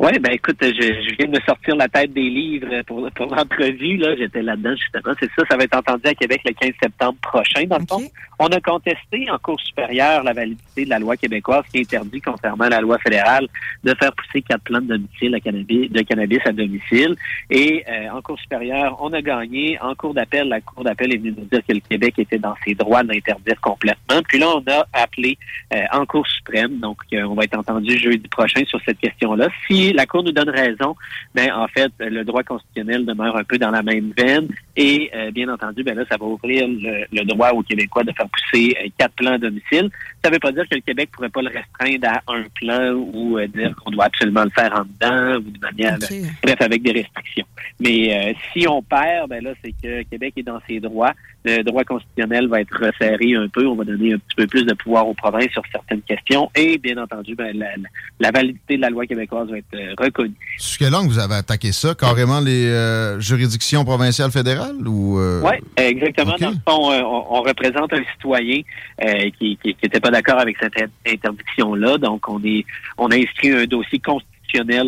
Oui, 0.00 0.16
ben 0.20 0.30
écoute, 0.30 0.58
je, 0.60 0.70
je 0.70 1.16
viens 1.16 1.26
de 1.26 1.32
me 1.32 1.40
sortir 1.40 1.74
la 1.74 1.88
tête 1.88 2.12
des 2.12 2.30
livres 2.30 2.82
pour, 2.86 3.10
pour 3.10 3.34
l'entrevue. 3.34 3.96
Là, 3.96 4.14
j'étais 4.16 4.42
là-dedans 4.42 4.76
justement. 4.76 5.12
C'est 5.18 5.28
ça, 5.36 5.42
ça 5.50 5.56
va 5.56 5.64
être 5.64 5.76
entendu 5.76 6.02
à 6.04 6.14
Québec 6.14 6.40
le 6.44 6.52
15 6.52 6.70
septembre 6.80 7.18
prochain. 7.20 7.64
Dans 7.64 7.78
le 7.78 7.84
fond, 7.84 8.08
on 8.38 8.46
a 8.46 8.60
contesté 8.60 9.28
en 9.28 9.38
Cour 9.38 9.60
supérieure 9.60 10.22
la 10.22 10.32
validité 10.32 10.84
de 10.84 10.90
la 10.90 11.00
loi 11.00 11.16
québécoise 11.16 11.64
qui 11.72 11.80
interdit, 11.80 12.20
contrairement 12.20 12.64
à 12.64 12.68
la 12.68 12.80
loi 12.80 12.98
fédérale, 12.98 13.48
de 13.82 13.92
faire 13.94 14.12
pousser 14.12 14.40
quatre 14.42 14.62
plants 14.62 14.80
de 14.80 14.86
domicile 14.86 15.34
à 15.34 15.40
cannabis, 15.40 15.90
de 15.90 16.02
cannabis 16.02 16.38
à 16.44 16.52
domicile. 16.52 17.16
Et 17.50 17.84
euh, 17.88 18.10
en 18.12 18.22
Cour 18.22 18.38
supérieure, 18.38 18.96
on 19.00 19.12
a 19.12 19.20
gagné. 19.20 19.80
En 19.80 19.96
Cour 19.96 20.14
d'appel, 20.14 20.48
la 20.48 20.60
Cour 20.60 20.84
d'appel 20.84 21.12
est 21.12 21.18
venue 21.18 21.34
nous 21.36 21.46
dire 21.46 21.62
que 21.66 21.74
le 21.74 21.80
Québec 21.80 22.14
était 22.18 22.38
dans 22.38 22.54
ses 22.64 22.76
droits 22.76 23.02
d'interdire 23.02 23.60
complètement. 23.60 24.22
Puis 24.28 24.38
là, 24.38 24.46
on 24.54 24.70
a 24.70 24.86
appelé 24.92 25.36
euh, 25.74 25.82
en 25.90 26.06
Cour 26.06 26.24
suprême. 26.28 26.78
Donc, 26.78 26.98
euh, 27.12 27.24
on 27.24 27.34
va 27.34 27.42
être 27.42 27.58
entendu 27.58 27.98
jeudi 27.98 28.28
prochain 28.28 28.62
sur 28.64 28.80
cette 28.84 29.00
question-là. 29.00 29.48
Si 29.66 29.87
la 29.92 30.06
Cour 30.06 30.22
nous 30.22 30.32
donne 30.32 30.50
raison, 30.50 30.96
ben 31.34 31.52
en 31.52 31.68
fait, 31.68 31.92
le 31.98 32.24
droit 32.24 32.42
constitutionnel 32.42 33.04
demeure 33.06 33.36
un 33.36 33.44
peu 33.44 33.58
dans 33.58 33.70
la 33.70 33.82
même 33.82 34.12
veine. 34.16 34.48
Et 34.80 35.10
euh, 35.14 35.30
bien 35.32 35.48
entendu, 35.48 35.82
ben 35.82 35.96
là, 35.96 36.04
ça 36.08 36.16
va 36.16 36.24
ouvrir 36.26 36.68
le, 36.68 37.04
le 37.12 37.24
droit 37.24 37.50
aux 37.50 37.62
Québécois 37.64 38.04
de 38.04 38.12
faire 38.12 38.28
pousser 38.28 38.76
euh, 38.80 38.88
quatre 38.96 39.14
plans 39.16 39.32
à 39.32 39.38
domicile. 39.38 39.90
Ça 40.22 40.30
ne 40.30 40.34
veut 40.34 40.38
pas 40.40 40.52
dire 40.52 40.64
que 40.70 40.76
le 40.76 40.80
Québec 40.82 41.10
pourrait 41.12 41.28
pas 41.30 41.42
le 41.42 41.48
restreindre 41.50 42.06
à 42.08 42.32
un 42.32 42.44
plan 42.54 42.92
ou 42.92 43.38
euh, 43.38 43.48
dire 43.48 43.74
qu'on 43.76 43.90
doit 43.90 44.04
absolument 44.04 44.44
le 44.44 44.50
faire 44.50 44.72
en 44.72 44.84
dedans 44.84 45.38
ou 45.38 45.50
de 45.50 45.58
manière, 45.58 45.98
bref, 46.42 46.56
avec 46.60 46.82
des 46.82 46.92
restrictions. 46.92 47.44
Mais 47.80 48.30
euh, 48.30 48.32
si 48.52 48.68
on 48.68 48.80
perd, 48.82 49.28
ben 49.28 49.42
là, 49.42 49.50
c'est 49.64 49.74
que 49.82 50.02
Québec 50.04 50.34
est 50.36 50.42
dans 50.44 50.60
ses 50.68 50.78
droits. 50.78 51.12
Le 51.44 51.62
droit 51.62 51.82
constitutionnel 51.84 52.46
va 52.48 52.60
être 52.60 52.76
resserré 52.78 53.34
un 53.34 53.48
peu. 53.48 53.66
On 53.66 53.74
va 53.74 53.84
donner 53.84 54.12
un 54.14 54.18
petit 54.18 54.36
peu 54.36 54.46
plus 54.46 54.64
de 54.64 54.74
pouvoir 54.74 55.08
aux 55.08 55.14
provinces 55.14 55.50
sur 55.52 55.62
certaines 55.72 56.02
questions. 56.02 56.50
Et 56.54 56.78
bien 56.78 56.96
entendu, 56.98 57.34
ben, 57.34 57.56
la, 57.56 57.76
la- 57.76 57.88
la 58.20 58.30
validité 58.32 58.76
de 58.76 58.82
la 58.82 58.90
loi 58.90 59.06
québécoise 59.06 59.48
va 59.48 59.58
être 59.58 59.74
euh, 59.74 59.94
reconnue. 59.98 60.34
Sur 60.56 60.78
quelle 60.78 60.92
langue 60.92 61.08
vous 61.08 61.18
avez 61.18 61.34
attaqué 61.36 61.72
ça? 61.72 61.94
Carrément 61.94 62.40
les 62.40 62.66
euh, 62.66 63.18
juridictions 63.20 63.84
provinciales 63.84 64.30
fédérales? 64.32 64.67
Ou 64.86 65.18
euh, 65.18 65.42
Oui, 65.44 65.56
exactement. 65.76 66.36
Dans 66.38 66.50
le 66.50 66.56
fond, 66.68 66.92
euh, 66.92 67.00
on, 67.02 67.36
on 67.38 67.42
représente 67.42 67.92
un 67.92 68.02
citoyen 68.12 68.60
euh, 69.04 69.30
qui 69.38 69.56
qui 69.62 69.76
n'était 69.82 70.00
pas 70.00 70.10
d'accord 70.10 70.38
avec 70.40 70.56
cette 70.60 70.80
in- 70.80 71.12
interdiction-là. 71.12 71.98
Donc, 71.98 72.28
on 72.28 72.42
est 72.44 72.64
on 72.96 73.08
a 73.10 73.16
inscrit 73.16 73.50
un 73.52 73.64
dossier 73.66 73.98
constitutionnel 73.98 74.37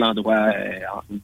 en 0.03 0.15
droit, 0.15 0.35
euh, 0.35 0.73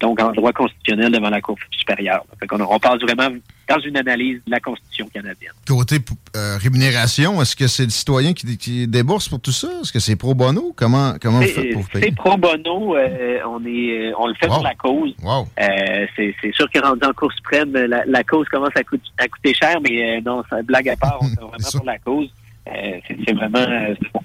donc 0.01 0.21
en 0.21 0.33
droit 0.33 0.53
constitutionnel 0.53 1.13
devant 1.13 1.31
la 1.31 1.41
Cour 1.41 1.57
supérieure. 1.71 2.25
Fait 2.39 2.47
on 2.53 2.79
passe 2.79 3.01
vraiment 3.01 3.29
dans 3.69 3.81
une 3.81 3.97
analyse 3.97 4.41
de 4.47 4.51
la 4.51 4.61
Constitution 4.61 5.09
canadienne. 5.13 5.53
Côté 5.67 5.97
euh, 6.37 6.57
rémunération, 6.59 7.41
est-ce 7.43 7.57
que 7.57 7.67
c'est 7.67 7.85
le 7.85 7.91
citoyen 7.91 8.33
qui, 8.33 8.57
qui 8.59 8.87
débourse 8.87 9.29
pour 9.29 9.41
tout 9.41 9.53
ça? 9.53 9.69
Est-ce 9.81 9.93
que 9.93 9.99
c'est 9.99 10.17
pro 10.17 10.35
bono? 10.35 10.73
Comment, 10.77 11.15
comment 11.21 11.41
vous 11.41 11.47
faites 11.47 11.73
pour 11.73 11.83
vous 11.83 11.89
c'est 11.93 12.01
payer? 12.01 12.13
pro 12.13 12.37
bono, 12.37 12.97
euh, 12.97 13.39
on 13.47 13.65
est, 13.67 14.13
on 14.19 14.27
le 14.27 14.35
fait 14.35 14.47
pour 14.47 14.63
la 14.63 14.75
cause. 14.75 15.15
Euh, 15.61 16.07
c'est 16.17 16.53
sûr 16.55 16.71
que 16.71 16.79
rendu 16.79 17.05
en 17.05 17.13
Cour 17.13 17.33
suprême, 17.33 17.73
la, 17.73 18.05
la 18.07 18.25
cause 18.25 18.47
commence 18.49 18.77
à, 18.77 18.83
coûter- 18.83 19.11
à 19.19 19.27
coûter 19.29 19.55
cher, 19.55 19.79
mais 19.83 20.21
non, 20.21 20.43
ça 20.51 20.63
blague 20.63 20.89
à 20.89 20.97
part, 20.97 21.19
on 21.23 21.29
fait 21.29 21.35
vraiment 21.41 21.71
pour 21.77 21.85
la 21.87 21.99
cause. 21.99 22.29
C'est 22.67 23.33
vraiment, 23.33 23.65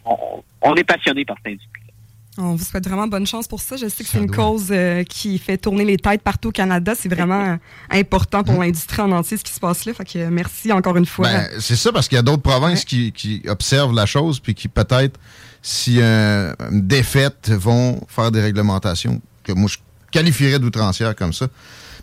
on, 0.06 0.44
on 0.64 0.76
est 0.76 0.84
passionné 0.84 1.24
par 1.26 1.38
cette 1.38 1.54
industrie. 1.54 1.81
On 2.38 2.56
vous 2.56 2.64
souhaite 2.64 2.88
vraiment 2.88 3.08
bonne 3.08 3.28
chance 3.28 3.48
pour 3.48 3.60
ça. 3.60 3.76
Je 3.76 3.88
sais 3.90 4.04
que 4.04 4.10
c'est 4.10 4.18
une 4.18 4.32
cause 4.32 4.68
euh, 4.72 5.04
qui 5.04 5.38
fait 5.38 5.58
tourner 5.58 5.84
les 5.84 5.98
têtes 5.98 6.22
partout 6.22 6.50
au 6.50 6.52
Canada. 6.52 6.94
C'est 6.98 7.10
vraiment 7.10 7.58
important 7.90 8.44
pour 8.44 8.62
l'industrie 8.62 9.02
en 9.02 9.12
entier 9.12 9.36
ce 9.36 9.44
qui 9.44 9.52
se 9.52 9.60
passe 9.60 9.84
là. 9.84 9.94
Fait 9.94 10.06
que 10.06 10.18
euh, 10.18 10.30
merci 10.32 10.72
encore 10.72 10.96
une 10.96 11.06
fois. 11.06 11.28
Ben, 11.28 11.50
c'est 11.60 11.76
ça, 11.76 11.92
parce 11.92 12.08
qu'il 12.08 12.16
y 12.16 12.20
a 12.20 12.22
d'autres 12.22 12.42
provinces 12.42 12.86
qui, 12.86 13.12
qui 13.12 13.42
observent 13.48 13.94
la 13.94 14.06
chose, 14.06 14.40
puis 14.40 14.56
qui 14.56 14.70
peut-être, 14.70 15.20
si 15.62 15.98
euh, 16.00 16.54
une 16.72 16.88
défaite, 16.88 17.50
vont 17.50 18.00
faire 18.08 18.32
des 18.32 18.42
réglementations 18.42 19.22
que 19.44 19.52
moi 19.52 19.70
je 19.70 19.78
qualifierais 20.12 20.60
d'outrancières 20.60 21.16
comme 21.16 21.34
ça. 21.34 21.48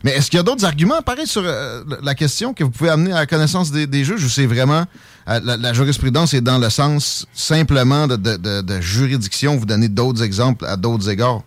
Mais 0.04 0.12
est-ce 0.12 0.30
qu'il 0.30 0.36
y 0.38 0.40
a 0.40 0.42
d'autres 0.44 0.64
arguments, 0.64 1.02
pareil, 1.02 1.26
sur 1.26 1.42
euh, 1.44 1.82
la 2.02 2.14
question 2.14 2.54
que 2.54 2.62
vous 2.64 2.70
pouvez 2.70 2.90
amener 2.90 3.12
à 3.12 3.16
la 3.16 3.26
connaissance 3.26 3.70
des, 3.72 4.04
juges, 4.04 4.22
ou 4.24 4.28
c'est 4.28 4.46
vraiment 4.46 4.84
euh, 5.28 5.40
la, 5.42 5.56
la 5.56 5.72
jurisprudence 5.72 6.34
est 6.34 6.40
dans 6.40 6.58
le 6.58 6.70
sens 6.70 7.26
simplement 7.34 8.06
de, 8.06 8.16
de- 8.16 8.36
de- 8.36 8.60
de 8.62 8.80
juridiction, 8.80 9.56
vous 9.56 9.66
donnez 9.66 9.88
d'autres 9.88 10.22
exemples 10.22 10.64
à 10.66 10.76
d'autres 10.76 11.08
égards? 11.10 11.42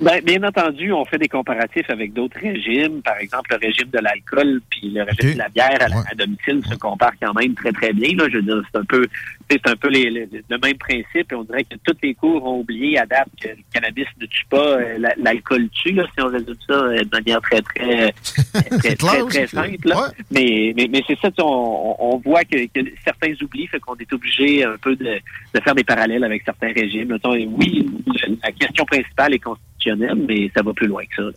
Ben, 0.00 0.20
bien 0.24 0.42
entendu, 0.42 0.92
on 0.92 1.04
fait 1.04 1.18
des 1.18 1.28
comparatifs 1.28 1.88
avec 1.90 2.12
d'autres 2.12 2.38
régimes. 2.40 3.02
Par 3.02 3.16
exemple, 3.18 3.50
le 3.52 3.66
régime 3.66 3.88
de 3.92 3.98
l'alcool 4.00 4.60
puis 4.70 4.90
le 4.90 5.02
régime 5.02 5.34
de 5.34 5.38
la 5.38 5.48
bière 5.48 5.78
à, 5.80 6.14
domicile 6.14 6.60
se 6.68 6.74
comparent 6.76 7.12
quand 7.22 7.34
même 7.34 7.54
très, 7.54 7.70
très 7.72 7.92
bien. 7.92 8.16
Là. 8.16 8.24
Je 8.28 8.36
veux 8.38 8.42
dire, 8.42 8.62
c'est 8.72 8.78
un 8.80 8.84
peu, 8.84 9.06
c'est 9.48 9.66
un 9.68 9.76
peu 9.76 9.88
les- 9.88 10.10
les- 10.10 10.28
le 10.48 10.58
même 10.58 10.76
principe. 10.78 11.30
Et 11.30 11.34
on 11.34 11.44
dirait 11.44 11.64
que 11.64 11.76
toutes 11.84 12.02
les 12.02 12.14
cours 12.14 12.44
ont 12.44 12.60
oublié 12.60 12.98
à 12.98 13.06
date 13.06 13.28
que 13.40 13.48
le 13.48 13.56
cannabis 13.72 14.06
ne 14.20 14.26
tue 14.26 14.44
pas, 14.50 14.56
euh, 14.78 14.98
la- 14.98 15.14
l'alcool 15.18 15.68
tue, 15.70 15.92
là, 15.92 16.04
si 16.16 16.24
on 16.24 16.28
résume 16.28 16.54
ça 16.66 16.74
euh, 16.74 17.04
de 17.04 17.08
manière 17.12 17.40
très, 17.40 17.62
très, 17.62 18.12
très, 18.52 18.62
très, 18.78 18.96
très, 18.96 19.22
très 19.26 19.46
simple. 19.46 19.88
là. 19.88 20.10
Mais, 20.30 20.72
mais, 20.76 20.88
mais 20.90 21.02
c'est 21.06 21.18
ça, 21.20 21.30
on, 21.38 21.96
on 21.98 22.16
voit 22.18 22.44
que, 22.44 22.64
que 22.66 22.80
certains 23.04 23.32
oublient, 23.42 23.66
fait 23.68 23.78
qu'on 23.80 23.96
est 23.96 24.12
obligé 24.12 24.64
un 24.64 24.76
peu 24.82 24.96
de, 24.96 25.04
de 25.54 25.60
faire 25.60 25.74
des 25.74 25.84
parallèles 25.84 26.24
avec 26.24 26.42
certains 26.44 26.72
régimes. 26.72 27.16
Oui, 27.24 27.86
la 28.42 28.52
question 28.52 28.84
principale 28.84 29.34
est 29.34 29.38
constitutionnelle, 29.80 30.24
mais 30.28 30.50
ça 30.54 30.62
va 30.62 30.72
plus 30.72 30.86
loin 30.86 31.02
que 31.04 31.16
ça. 31.16 31.22
là. 31.22 31.32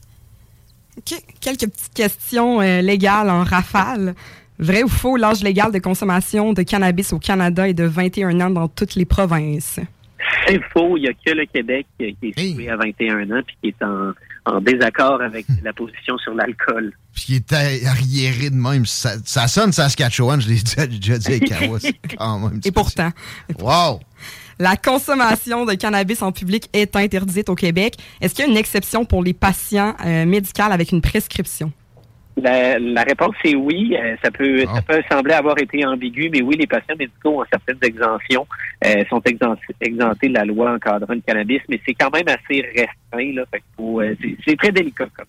OK. 0.97 1.19
Quelques 1.41 1.71
petites 1.71 1.93
questions 1.93 2.62
euh, 2.62 2.82
légales 2.82 3.29
en 3.29 3.43
rafale. 3.43 4.13
Vrai 4.60 4.84
ou 4.84 4.88
faux, 4.88 5.17
l'âge 5.17 5.43
légal 5.43 5.71
de 5.71 5.79
consommation 5.79 6.53
de 6.53 6.62
cannabis 6.62 7.12
au 7.12 7.19
Canada 7.19 7.67
est 7.67 7.73
de 7.73 7.86
21 7.86 8.39
ans 8.41 8.49
dans 8.51 8.67
toutes 8.67 8.95
les 8.95 9.06
provinces? 9.06 9.79
C'est 10.47 10.62
faux, 10.71 10.95
il 10.97 11.01
n'y 11.01 11.08
a 11.08 11.13
que 11.13 11.32
le 11.32 11.45
Québec 11.45 11.88
qui 11.97 12.06
est 12.06 12.39
situé 12.39 12.69
à 12.69 12.77
21 12.77 13.32
ans 13.32 13.41
puis 13.45 13.58
qui 13.62 13.67
est 13.69 13.84
en, 13.84 14.12
en 14.45 14.60
désaccord 14.62 15.21
avec 15.21 15.45
la 15.63 15.73
position 15.73 16.17
sur 16.17 16.34
l'alcool. 16.34 16.93
Puis 17.13 17.23
qui 17.23 17.36
est 17.36 17.53
arriéré 17.86 18.49
de 18.49 18.56
même. 18.56 18.86
Ça, 18.86 19.13
ça 19.23 19.47
sonne 19.47 19.71
Saskatchewan, 19.71 20.41
je 20.41 20.49
l'ai 20.49 20.56
déjà 20.56 21.17
dit 21.17 21.27
avec 21.27 21.45
Kawa, 21.45 21.79
c'est 21.79 21.93
quand 22.17 22.39
même. 22.39 22.60
Et 22.63 22.71
pourtant. 22.71 23.12
Wow! 23.60 23.99
La 24.60 24.77
consommation 24.77 25.65
de 25.65 25.73
cannabis 25.73 26.21
en 26.21 26.32
public 26.32 26.69
est 26.73 26.95
interdite 26.95 27.49
au 27.49 27.56
Québec. 27.56 27.95
Est-ce 28.21 28.36
qu'il 28.36 28.45
y 28.45 28.47
a 28.47 28.51
une 28.51 28.58
exception 28.58 29.03
pour 29.03 29.23
les 29.23 29.34
patients 29.34 29.95
euh, 30.06 30.25
médicaux 30.25 30.63
avec 30.63 30.91
une 30.91 31.01
prescription? 31.01 31.71
La, 32.36 32.80
la 32.80 33.04
réponse 33.04 33.36
est 33.43 33.56
oui. 33.56 33.96
Euh, 33.96 34.15
ça 34.24 34.32
peut 34.32 34.65
ça 34.65 34.82
peut 34.82 35.02
sembler 35.12 35.34
avoir 35.34 35.58
été 35.60 35.86
ambigu, 35.86 36.30
mais 36.32 36.41
oui, 36.41 36.56
les 36.58 36.67
patients 36.67 36.96
médicaux 36.98 37.41
ont 37.41 37.46
certaines 37.52 37.78
exemptions, 37.84 38.48
euh, 38.86 39.04
sont 39.10 39.19
exemp- 39.19 39.58
exemptés 39.82 40.30
de 40.30 40.34
la 40.34 40.46
loi 40.46 40.74
encadrant 40.74 41.13
le 41.13 41.22
cannabis, 41.22 41.62
mais 41.69 41.80
c'est 41.86 41.93
quand 41.93 42.12
même 42.12 42.28
assez 42.28 42.62
restreint. 42.76 43.34
Là, 43.36 43.43
fait 43.52 43.63
euh, 43.80 44.15
c'est, 44.22 44.36
c'est 44.46 44.58
très 44.58 44.72
délicat. 44.72 45.08
Comme. 45.15 45.28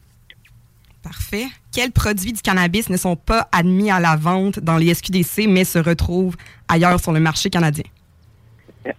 Parfait. 1.03 1.45
Quels 1.71 1.93
produits 1.93 2.33
du 2.33 2.40
cannabis 2.40 2.88
ne 2.88 2.97
sont 2.97 3.17
pas 3.17 3.49
admis 3.53 3.90
à 3.90 4.01
la 4.01 4.17
vente 4.17 4.59
dans 4.61 4.79
les 4.79 4.95
SQDC, 4.95 5.47
mais 5.47 5.64
se 5.64 5.79
retrouvent 5.79 6.37
ailleurs 6.69 6.99
sur 6.99 7.12
le 7.12 7.21
marché 7.21 7.51
canadien? 7.51 7.85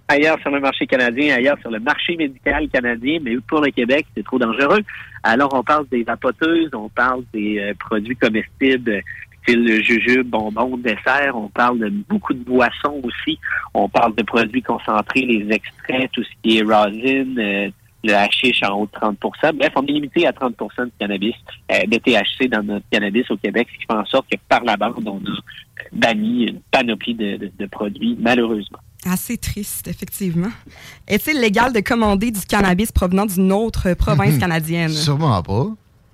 Ailleurs 0.07 0.39
sur 0.39 0.51
le 0.51 0.59
marché 0.59 0.87
canadien, 0.87 1.35
ailleurs 1.35 1.57
sur 1.59 1.71
le 1.71 1.79
marché 1.79 2.15
médical 2.15 2.67
canadien, 2.69 3.19
mais 3.21 3.37
pour 3.47 3.61
le 3.61 3.71
Québec, 3.71 4.05
c'est 4.15 4.23
trop 4.23 4.39
dangereux. 4.39 4.81
Alors, 5.23 5.53
on 5.53 5.63
parle 5.63 5.87
des 5.89 6.03
vapoteuses, 6.03 6.69
on 6.73 6.89
parle 6.89 7.23
des 7.33 7.59
euh, 7.59 7.73
produits 7.79 8.15
comestibles 8.15 9.01
style 9.45 9.83
jujube, 9.83 10.27
bonbons, 10.27 10.77
dessert. 10.77 11.35
On 11.35 11.49
parle 11.49 11.79
de 11.79 11.89
beaucoup 11.89 12.33
de 12.33 12.43
boissons 12.43 13.01
aussi. 13.03 13.39
On 13.73 13.87
parle 13.87 14.15
de 14.15 14.23
produits 14.23 14.61
concentrés, 14.61 15.21
les 15.21 15.47
extraits, 15.53 16.09
tout 16.11 16.23
ce 16.23 16.29
qui 16.41 16.57
est 16.57 16.63
rosin, 16.63 17.37
euh, 17.37 17.69
le 18.03 18.13
hashish 18.13 18.61
en 18.63 18.79
haut 18.79 18.85
de 18.85 18.99
30% 18.99 19.53
Bref, 19.55 19.71
on 19.75 19.83
est 19.83 19.91
limité 19.91 20.27
à 20.27 20.31
30% 20.31 20.85
de 20.85 20.91
cannabis, 20.99 21.35
euh, 21.71 21.85
de 21.87 21.97
THC 21.97 22.49
dans 22.49 22.63
notre 22.63 22.85
cannabis 22.91 23.29
au 23.31 23.37
Québec, 23.37 23.67
ce 23.71 23.77
qui 23.77 23.85
fait 23.85 23.93
en 23.93 24.05
sorte 24.05 24.27
que 24.29 24.37
par 24.47 24.63
la 24.63 24.77
bande, 24.77 25.07
on 25.07 25.17
a 25.17 25.37
banni 25.91 26.47
une 26.47 26.59
panoplie 26.71 27.15
de 27.15 27.65
produits, 27.67 28.17
malheureusement. 28.19 28.79
Assez 29.05 29.37
triste, 29.37 29.87
effectivement. 29.87 30.49
Est-il 31.07 31.39
légal 31.39 31.71
de 31.71 31.79
commander 31.79 32.31
du 32.31 32.41
cannabis 32.41 32.91
provenant 32.91 33.25
d'une 33.27 33.51
autre 33.51 33.93
province 33.93 34.37
canadienne? 34.39 34.89
Sûrement 34.89 35.43
pas. 35.43 35.67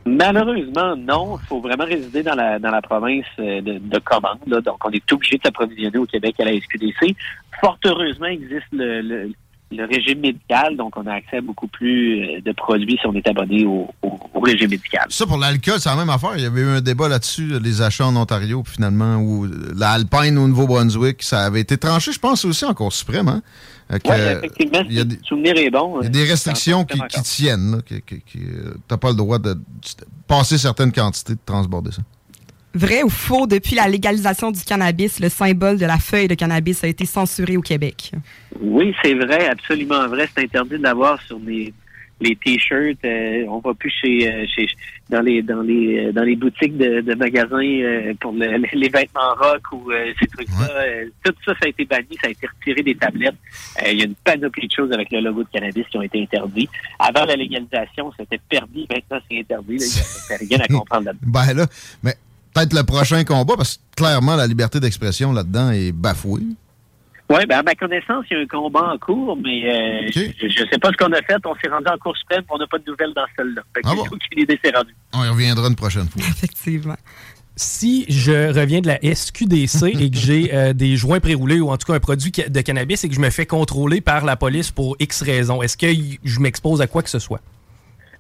Malheureusement, 0.06 0.96
non. 0.98 1.38
Il 1.42 1.48
faut 1.48 1.62
vraiment 1.62 1.86
résider 1.86 2.24
dans 2.24 2.36
la 2.36 2.60
dans 2.60 2.72
la 2.72 2.82
province 2.82 3.26
euh, 3.40 3.62
de, 3.62 3.78
de 3.78 4.00
commande. 4.00 4.40
là. 4.48 4.60
Donc, 4.60 4.84
on 4.84 4.90
est 4.90 5.14
obligé 5.14 5.38
de 5.38 5.44
s'approvisionner 5.44 5.98
au 6.00 6.06
Québec 6.06 6.36
à 6.40 6.46
la 6.46 6.52
SQDC. 6.60 7.16
Fort 7.62 7.78
heureusement, 7.86 8.26
existe 8.26 8.66
le, 8.72 9.02
le, 9.02 9.32
le 9.72 9.86
régime 9.86 10.20
médical. 10.20 10.76
Donc, 10.78 10.98
on 10.98 11.06
a 11.08 11.14
accès 11.14 11.38
à 11.38 11.42
beaucoup 11.42 11.68
plus 11.68 12.24
euh, 12.24 12.42
de 12.42 12.52
produits 12.52 12.98
si 13.00 13.08
on 13.08 13.14
est 13.16 13.28
abonné 13.28 13.66
au, 13.66 13.88
au- 14.02 14.20
au 14.34 14.40
régime 14.40 14.70
médical. 14.70 15.06
Ça, 15.10 15.26
pour 15.26 15.38
l'alcool, 15.38 15.80
c'est 15.80 15.90
la 15.90 15.96
même 15.96 16.10
affaire. 16.10 16.32
Il 16.36 16.44
y 16.44 16.46
avait 16.46 16.62
eu 16.62 16.68
un 16.68 16.82
débat 16.82 17.08
là-dessus, 17.08 17.60
les 17.60 17.82
achats 17.82 18.06
en 18.08 18.16
Ontario, 18.16 18.64
puis 18.64 18.74
finalement, 18.76 19.18
où 19.18 19.48
la 19.76 19.92
Alpine 19.92 20.38
au 20.38 20.48
Nouveau-Brunswick, 20.48 21.24
ça 21.24 21.44
avait 21.46 21.62
été 21.62 21.78
tranché, 21.78 22.12
je 22.12 22.20
pense, 22.20 22.44
aussi 22.46 22.66
en 22.66 22.74
Cour 22.74 22.92
suprême. 22.94 23.28
Hein? 23.28 23.42
Euh, 23.94 23.98
Oui, 24.06 24.12
effectivement, 24.38 24.84
il 24.90 24.94
y 24.96 25.00
a 25.00 25.04
des- 25.04 25.16
le 25.18 25.24
souvenir 25.24 25.58
est 25.58 25.70
bon. 25.70 26.00
Il 26.00 26.04
y 26.04 26.06
a 26.06 26.10
euh, 26.10 26.12
des 26.12 26.24
restrictions 26.24 26.86
qui, 26.86 27.00
qui 27.10 27.22
tiennent. 27.24 27.82
euh, 27.92 28.74
T'as 28.88 28.98
pas 28.98 29.10
le 29.10 29.16
droit 29.16 29.38
de, 29.40 29.54
de 29.54 29.60
passer 30.28 30.58
certaines 30.58 30.92
quantités, 30.94 31.34
de 31.34 31.40
transborder 31.46 31.92
ça. 31.92 32.02
Vrai 32.74 33.04
ou 33.04 33.10
faux, 33.10 33.48
depuis 33.48 33.76
la 33.76 33.88
légalisation 33.88 34.50
du 34.52 34.64
cannabis, 34.64 35.20
le 35.20 35.30
symbole 35.30 35.78
de 35.78 35.86
la 35.86 35.98
feuille 35.98 36.28
de 36.28 36.36
cannabis 36.36 36.84
a 36.84 36.88
été 36.88 37.06
censuré 37.06 37.58
au 37.58 37.62
Québec? 37.62 38.12
Oui, 38.62 38.94
c'est 39.04 39.14
vrai, 39.14 39.48
absolument 39.48 40.08
vrai. 40.08 40.28
C'est 40.36 40.44
interdit 40.44 40.78
de 40.78 40.84
l'avoir 40.84 41.22
sur 41.24 41.38
les, 41.46 41.74
les 42.22 42.36
t-shirts. 42.38 43.04
euh, 43.04 43.44
on 43.50 43.60
va 43.60 43.74
plus 43.74 43.92
chez, 44.02 44.32
euh, 44.32 44.46
chez 44.56 44.68
dans 45.10 45.20
les 45.22 45.42
dans 45.42 45.62
les 45.62 46.06
euh, 46.08 46.12
dans 46.14 46.24
les 46.24 46.38
boutiques 46.38 46.78
de, 46.78 47.02
de 47.02 47.14
magasins 47.16 47.58
euh, 47.62 48.14
pour 48.22 48.32
le- 48.32 48.64
les 48.74 48.88
vêtements 48.88 49.34
rock 49.38 49.62
ou 49.74 49.92
euh, 49.92 50.14
ces 50.22 50.28
trucs-là. 50.28 50.70
Tout 51.26 51.34
ça, 51.46 51.52
ça 51.60 51.66
a 51.66 51.68
été 51.68 51.84
banni, 51.84 52.16
ça 52.22 52.28
a 52.28 52.30
été 52.30 52.48
retiré 52.48 52.82
des 52.84 52.96
tablettes. 52.96 53.36
Euh, 53.84 53.92
Il 53.92 54.00
y 54.00 54.02
a 54.04 54.06
une 54.06 54.16
panoplie 54.16 54.68
de 54.70 54.74
choses 54.74 54.92
avec 54.94 55.12
le 55.12 55.20
logo 55.20 55.44
de 55.44 55.50
cannabis 55.52 55.86
qui 55.92 55.98
ont 55.98 56.02
été 56.04 56.22
interdits. 56.22 56.70
Avant 57.00 57.26
la 57.26 57.36
légalisation, 57.36 58.14
c'était 58.18 58.40
permis. 58.50 58.88
Maintenant, 58.90 59.20
c'est 59.30 59.40
interdit. 59.40 59.78
là. 59.80 59.86
Il 59.86 60.48
n'y 60.48 60.56
a 60.56 60.58
rien 60.58 60.66
à 60.66 60.68
comprendre 60.80 61.06
là-dedans. 61.08 61.28
Ben 61.28 61.54
là, 61.54 61.66
mais 62.04 62.16
peut-être 62.54 62.74
le 62.74 62.84
prochain 62.84 63.24
combat, 63.24 63.56
parce 63.58 63.78
que 63.78 63.82
clairement, 63.96 64.36
la 64.36 64.48
liberté 64.48 64.80
d'expression 64.80 65.34
là-dedans 65.34 65.72
est 65.72 65.92
bafouée. 65.92 66.44
Oui, 67.32 67.46
ben 67.48 67.60
à 67.60 67.64
ma 67.64 67.76
connaissance, 67.76 68.26
il 68.30 68.38
y 68.38 68.40
a 68.40 68.44
un 68.44 68.46
combat 68.46 68.92
en 68.94 68.98
cours, 68.98 69.38
mais 69.38 69.64
euh, 69.64 70.12
je 70.14 70.46
ne 70.46 70.68
sais 70.70 70.78
pas 70.80 70.90
ce 70.90 70.98
qu'on 70.98 71.14
a 71.14 71.22
fait. 71.22 71.38
On 71.46 71.56
s'est 71.56 71.70
rendu 71.70 71.88
en 71.88 71.98
cours 71.98 72.18
suprême, 72.18 72.44
on 72.50 72.58
n'a 72.58 72.68
pas 72.68 72.78
de 72.78 72.84
nouvelles 72.86 73.14
dans 73.16 73.26
celle-là. 73.38 73.62
Ah 73.86 73.96
bon? 73.96 74.04
On 75.14 75.24
y 75.24 75.30
reviendra 75.30 75.68
une 75.70 75.76
prochaine 75.76 76.10
fois. 76.10 76.22
Effectivement. 76.30 76.98
Si 77.56 78.06
je 78.10 78.54
reviens 78.54 78.82
de 78.82 78.88
la 78.88 78.98
SQDC 79.02 79.84
et 80.02 80.10
que 80.10 80.18
j'ai 80.18 80.54
euh, 80.54 80.74
des 80.74 80.98
joints 80.98 81.22
préroulés 81.22 81.62
ou 81.62 81.70
en 81.70 81.78
tout 81.78 81.88
cas 81.88 81.94
un 81.94 82.00
produit 82.00 82.32
de 82.32 82.62
cannabis 82.62 83.04
et 83.06 83.10
que 83.10 83.16
je 83.16 83.22
me 83.22 83.30
fais 83.30 83.46
contrôler 83.46 84.02
par 84.02 84.26
la 84.26 84.36
police 84.36 84.72
pour 84.72 84.98
X 85.00 85.22
raisons, 85.22 85.62
est-ce 85.62 85.78
que 85.78 85.88
je 86.24 86.40
m'expose 86.42 86.82
à 86.82 86.88
quoi 86.88 87.02
que 87.02 87.10
ce 87.10 87.20
soit? 87.20 87.40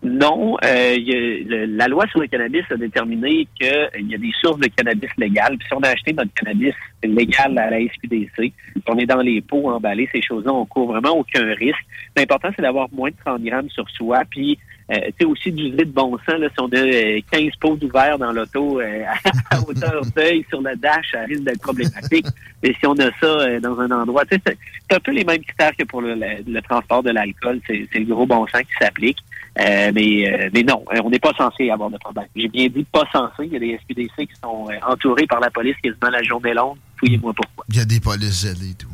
Non, 0.03 0.57
euh, 0.65 0.95
y 0.97 1.11
a- 1.13 1.43
le- 1.47 1.65
la 1.77 1.87
loi 1.87 2.07
sur 2.07 2.19
le 2.21 2.27
cannabis 2.27 2.63
a 2.71 2.75
déterminé 2.75 3.47
qu'il 3.59 4.09
y 4.09 4.15
a 4.15 4.17
des 4.17 4.31
sources 4.41 4.59
de 4.59 4.67
cannabis 4.67 5.09
légales. 5.17 5.57
Puis 5.59 5.67
si 5.67 5.73
on 5.75 5.79
a 5.81 5.89
acheté 5.89 6.11
notre 6.13 6.33
cannabis 6.33 6.73
légal 7.03 7.55
à 7.59 7.69
la 7.69 7.79
SQDC, 7.81 8.31
puis 8.35 8.53
on 8.87 8.97
est 8.97 9.05
dans 9.05 9.21
les 9.21 9.41
pots 9.41 9.69
emballés, 9.69 10.09
ces 10.11 10.21
choses-là, 10.23 10.53
on 10.53 10.65
court 10.65 10.87
vraiment 10.87 11.11
aucun 11.19 11.45
risque. 11.53 11.85
L'important, 12.17 12.49
c'est 12.55 12.63
d'avoir 12.63 12.87
moins 12.91 13.09
de 13.11 13.15
30 13.23 13.43
grammes 13.43 13.69
sur 13.69 13.87
soi. 13.91 14.23
Puis, 14.27 14.57
euh, 14.91 14.95
tu 14.95 15.13
sais, 15.19 15.25
aussi 15.25 15.51
d'user 15.51 15.77
de 15.77 15.91
bon 15.91 16.17
sens. 16.27 16.39
Là, 16.39 16.47
si 16.49 16.59
on 16.59 16.67
a 16.69 16.77
euh, 16.77 17.19
15 17.31 17.51
pots 17.59 17.77
ouverts 17.83 18.17
dans 18.17 18.31
l'auto 18.31 18.81
euh, 18.81 19.03
à 19.51 19.59
hauteur 19.61 20.01
d'œil 20.15 20.43
sur 20.49 20.61
le 20.63 20.75
dash, 20.77 21.11
ça 21.11 21.21
risque 21.25 21.43
d'être 21.43 21.61
problématique. 21.61 22.25
Mais 22.63 22.73
si 22.79 22.87
on 22.87 22.93
a 22.93 23.11
ça 23.19 23.25
euh, 23.27 23.59
dans 23.59 23.79
un 23.79 23.91
endroit, 23.91 24.25
tu 24.25 24.35
sais, 24.35 24.57
c'est 24.89 24.95
un 24.95 24.99
peu 24.99 25.11
les 25.11 25.23
mêmes 25.23 25.43
critères 25.43 25.75
que 25.77 25.83
pour 25.83 26.01
le, 26.01 26.15
le- 26.15 26.43
le 26.51 26.61
transport 26.63 27.03
de 27.03 27.11
l'alcool. 27.11 27.59
C'est 27.67 27.87
c'est 27.93 27.99
le 27.99 28.05
gros 28.05 28.25
bon 28.25 28.47
sens 28.47 28.61
qui 28.63 28.73
s'applique. 28.83 29.17
Euh, 29.59 29.91
mais, 29.93 30.31
euh, 30.31 30.49
mais 30.53 30.63
non, 30.63 30.85
euh, 30.93 31.01
on 31.03 31.09
n'est 31.09 31.19
pas 31.19 31.33
censé 31.37 31.69
avoir 31.69 31.89
de 31.89 31.97
problème. 31.97 32.25
J'ai 32.35 32.47
bien 32.47 32.67
dit 32.67 32.85
pas 32.89 33.03
censé. 33.11 33.43
Il 33.43 33.53
y 33.53 33.55
a 33.57 33.59
des 33.59 33.79
SQDC 33.83 34.27
qui 34.27 34.39
sont 34.41 34.67
euh, 34.69 34.75
entourés 34.87 35.27
par 35.27 35.41
la 35.41 35.49
police 35.49 35.75
quasiment 35.83 36.09
la 36.09 36.23
journée 36.23 36.53
longue. 36.53 36.77
Fouillez-moi 36.97 37.33
pourquoi. 37.33 37.65
Il 37.69 37.75
y 37.75 37.81
a 37.81 37.85
des 37.85 37.99
polices 37.99 38.43
zélées 38.43 38.71
et 38.71 38.75
tout. 38.75 38.87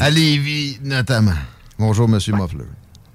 À 0.00 0.08
Lévis, 0.08 0.78
notamment. 0.82 1.32
Bonjour, 1.78 2.08
Monsieur 2.08 2.32
Muffler. 2.34 2.64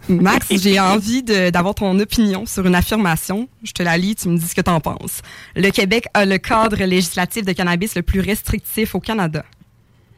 Max, 0.07 0.47
j'ai 0.61 0.79
envie 0.79 1.23
d'avoir 1.23 1.73
ton 1.73 1.97
opinion 1.99 2.45
sur 2.45 2.65
une 2.65 2.75
affirmation. 2.75 3.47
Je 3.63 3.71
te 3.71 3.81
la 3.81 3.97
lis, 3.97 4.15
tu 4.15 4.29
me 4.29 4.37
dis 4.37 4.45
ce 4.45 4.53
que 4.53 4.61
tu 4.61 4.69
en 4.69 4.79
penses. 4.79 5.21
Le 5.55 5.69
Québec 5.71 6.05
a 6.13 6.25
le 6.25 6.37
cadre 6.37 6.77
législatif 6.83 7.43
de 7.43 7.53
cannabis 7.53 7.95
le 7.95 8.03
plus 8.03 8.19
restrictif 8.19 8.93
au 8.93 8.99
Canada. 8.99 9.43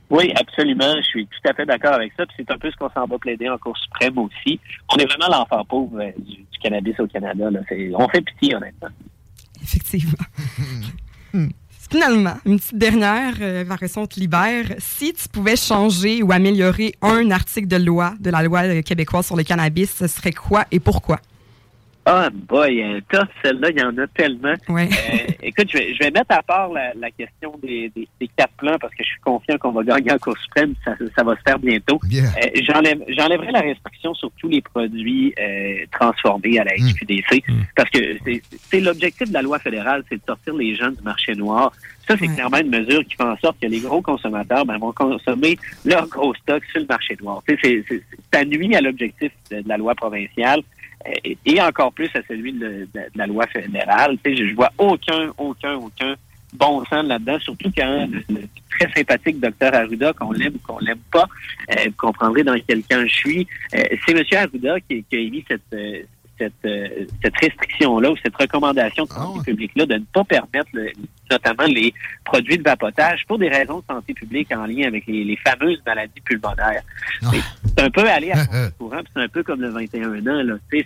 Oui, 0.10 0.32
absolument. 0.40 0.96
Je 0.98 1.08
suis 1.08 1.28
tout 1.28 1.50
à 1.50 1.54
fait 1.54 1.66
d'accord 1.66 1.94
avec 1.94 2.14
ça. 2.18 2.24
C'est 2.36 2.50
un 2.50 2.58
peu 2.58 2.72
ce 2.72 2.78
qu'on 2.78 2.90
s'en 2.90 3.06
va 3.06 3.18
plaider 3.18 3.50
en 3.50 3.58
Cour 3.58 3.78
suprême 3.78 4.18
aussi. 4.18 4.60
On 4.94 4.98
est 4.98 5.06
vraiment 5.06 5.28
l'enfant 5.28 5.66
pauvre 5.66 6.00
euh, 6.00 6.12
du, 6.18 6.46
cannabis 6.62 7.00
au 7.00 7.08
Canada. 7.08 7.50
On 7.96 8.10
fait 8.10 8.22
pitié, 8.22 8.56
honnêtement. 8.56 8.90
Effectivement. 9.62 10.14
Finalement, 11.90 12.36
une 12.46 12.60
petite 12.60 12.78
dernière, 12.78 13.36
euh, 13.40 13.64
te 13.64 14.20
libère. 14.20 14.66
Si 14.78 15.14
tu 15.14 15.30
pouvais 15.30 15.56
changer 15.56 16.22
ou 16.22 16.34
améliorer 16.34 16.94
un 17.02 17.32
article 17.32 17.68
de 17.68 17.78
loi, 17.78 18.14
de 18.20 18.30
la 18.30 18.44
loi 18.44 18.64
euh, 18.64 18.82
québécoise 18.82 19.26
sur 19.26 19.38
le 19.38 19.44
cannabis, 19.44 19.96
ce 19.96 20.08
serait 20.08 20.34
quoi 20.34 20.66
et 20.72 20.82
pourquoi? 20.82 21.22
Ah, 22.10 22.30
boy, 22.32 22.82
un 22.82 23.00
tough, 23.12 23.28
celle-là, 23.44 23.70
il 23.72 23.80
y 23.80 23.84
en 23.84 23.98
a 23.98 24.08
tellement. 24.08 24.54
Ouais. 24.70 24.88
Euh, 24.88 25.18
écoute, 25.44 25.68
je 25.70 25.78
vais, 25.78 25.94
je 25.94 26.00
vais 26.00 26.10
mettre 26.12 26.32
à 26.34 26.42
part 26.42 26.70
la, 26.72 26.94
la 26.96 27.12
question 27.12 27.54
des, 27.62 27.92
des, 27.94 28.08
des 28.22 28.30
quatre 28.38 28.54
plans 28.58 28.78
parce 28.80 28.94
que 28.96 29.04
je 29.04 29.10
suis 29.10 29.20
confiant 29.20 29.58
qu'on 29.58 29.72
va 29.74 29.84
gagner 29.84 30.14
en 30.14 30.18
Cour 30.18 30.38
suprême. 30.38 30.74
Ça, 30.86 30.94
ça 31.18 31.24
va 31.26 31.36
se 31.36 31.42
faire 31.46 31.60
bientôt. 31.60 32.00
Euh, 32.42 32.50
j'enlève- 32.64 33.04
J'enlèverai 33.10 33.52
la 33.52 33.60
restriction 33.60 34.14
sur 34.14 34.32
tous 34.40 34.48
les 34.48 34.62
produits 34.62 35.34
euh, 35.38 35.86
transformés 35.92 36.58
à 36.60 36.64
la 36.64 36.72
SQDC 36.78 37.44
parce 37.76 37.90
que 37.90 38.00
c'est- 38.24 38.42
c'est 38.72 38.80
l'objectif 38.80 39.28
de 39.28 39.34
la 39.34 39.42
loi 39.42 39.60
fédérale, 39.60 40.04
c'est 40.08 40.16
de 40.16 40.22
sortir 40.26 40.54
les 40.56 40.76
gens 40.76 40.90
du 40.92 41.02
marché 41.04 41.36
noir. 41.36 41.74
Ça, 42.08 42.16
c'est 42.18 42.28
clairement 42.36 42.60
une 42.60 42.70
mesure 42.70 43.04
qui 43.04 43.16
fait 43.16 43.24
en 43.24 43.36
sorte 43.40 43.60
que 43.62 43.68
les 43.68 43.80
gros 43.82 44.02
consommateurs 44.02 44.66
ben, 44.66 44.78
vont 44.78 44.94
consommer 44.94 45.58
leur 45.84 46.08
gros 46.08 46.34
stock 46.36 46.64
sur 46.72 46.80
le 46.80 46.86
marché 46.88 47.18
noir. 47.22 47.42
Tu 47.46 47.56
sais, 47.56 47.60
c'est- 47.62 47.84
c'est- 47.90 48.04
ça 48.34 48.46
nuit 48.46 48.74
à 48.78 48.80
l'objectif 48.80 49.30
de, 49.52 49.60
de 49.60 49.68
la 49.68 49.76
loi 49.76 49.94
provinciale 49.94 50.62
et, 51.24 51.62
encore 51.62 51.94
plus 51.94 52.10
à 52.16 52.22
celui 52.28 52.54
de, 52.54 52.88
la 53.16 53.28
loi 53.28 53.46
fédérale. 53.48 54.18
Tu 54.24 54.32
sais, 54.32 54.38
je, 54.38 54.50
je 54.50 54.56
vois 54.56 54.72
aucun, 54.78 55.32
aucun, 55.38 55.76
aucun 55.76 56.16
bon 56.54 56.84
sens 56.86 57.06
là-dedans, 57.06 57.40
surtout 57.40 57.72
quand 57.76 58.08
le, 58.08 58.24
le 58.30 58.42
très 58.70 58.92
sympathique 58.94 59.40
docteur 59.40 59.74
Arruda, 59.74 60.14
qu'on 60.14 60.32
l'aime 60.32 60.56
ou 60.56 60.60
qu'on 60.60 60.80
l'aime 60.80 61.00
pas, 61.12 61.28
euh, 61.72 61.86
vous 61.86 61.96
comprendrez 61.98 62.44
dans 62.44 62.58
quel 62.68 62.84
camp 62.84 63.02
je 63.06 63.14
suis, 63.14 63.48
euh, 63.76 63.84
c'est 64.06 64.14
M. 64.14 64.24
Arruda 64.34 64.80
qui, 64.82 65.04
qui 65.04 65.16
a 65.16 65.20
émis 65.20 65.44
cette, 65.48 65.62
euh, 65.74 66.04
cette, 66.38 66.54
euh, 66.66 66.88
cette 67.24 67.36
restriction-là 67.38 68.12
ou 68.12 68.16
cette 68.24 68.36
recommandation 68.36 69.04
de 69.06 69.10
santé 69.10 69.52
publique-là 69.52 69.86
de 69.86 69.96
ne 69.96 70.04
pas 70.14 70.24
permettre 70.24 70.70
le- 70.74 70.92
notamment 71.32 71.64
les 71.68 71.94
produits 72.26 72.58
de 72.58 72.64
vapotage 72.64 73.22
pour 73.28 73.38
des 73.38 73.50
raisons 73.50 73.80
de 73.80 73.84
santé 73.94 74.14
publique 74.14 74.52
en 74.54 74.66
lien 74.66 74.88
avec 74.88 75.06
les, 75.08 75.24
les 75.24 75.38
fameuses 75.38 75.82
maladies 75.86 76.22
pulmonaires. 76.22 76.82
C'est- 77.32 77.42
C'est 77.78 77.84
un 77.84 77.90
peu 77.92 78.08
aller 78.10 78.32
à 78.32 78.38
courant, 78.80 79.02
c'est 79.16 79.22
un 79.22 79.28
peu 79.28 79.44
comme 79.44 79.62
le 79.62 79.70
21 79.70 80.20
ans. 80.28 80.44
Là. 80.44 80.56
C'est- 80.72 80.86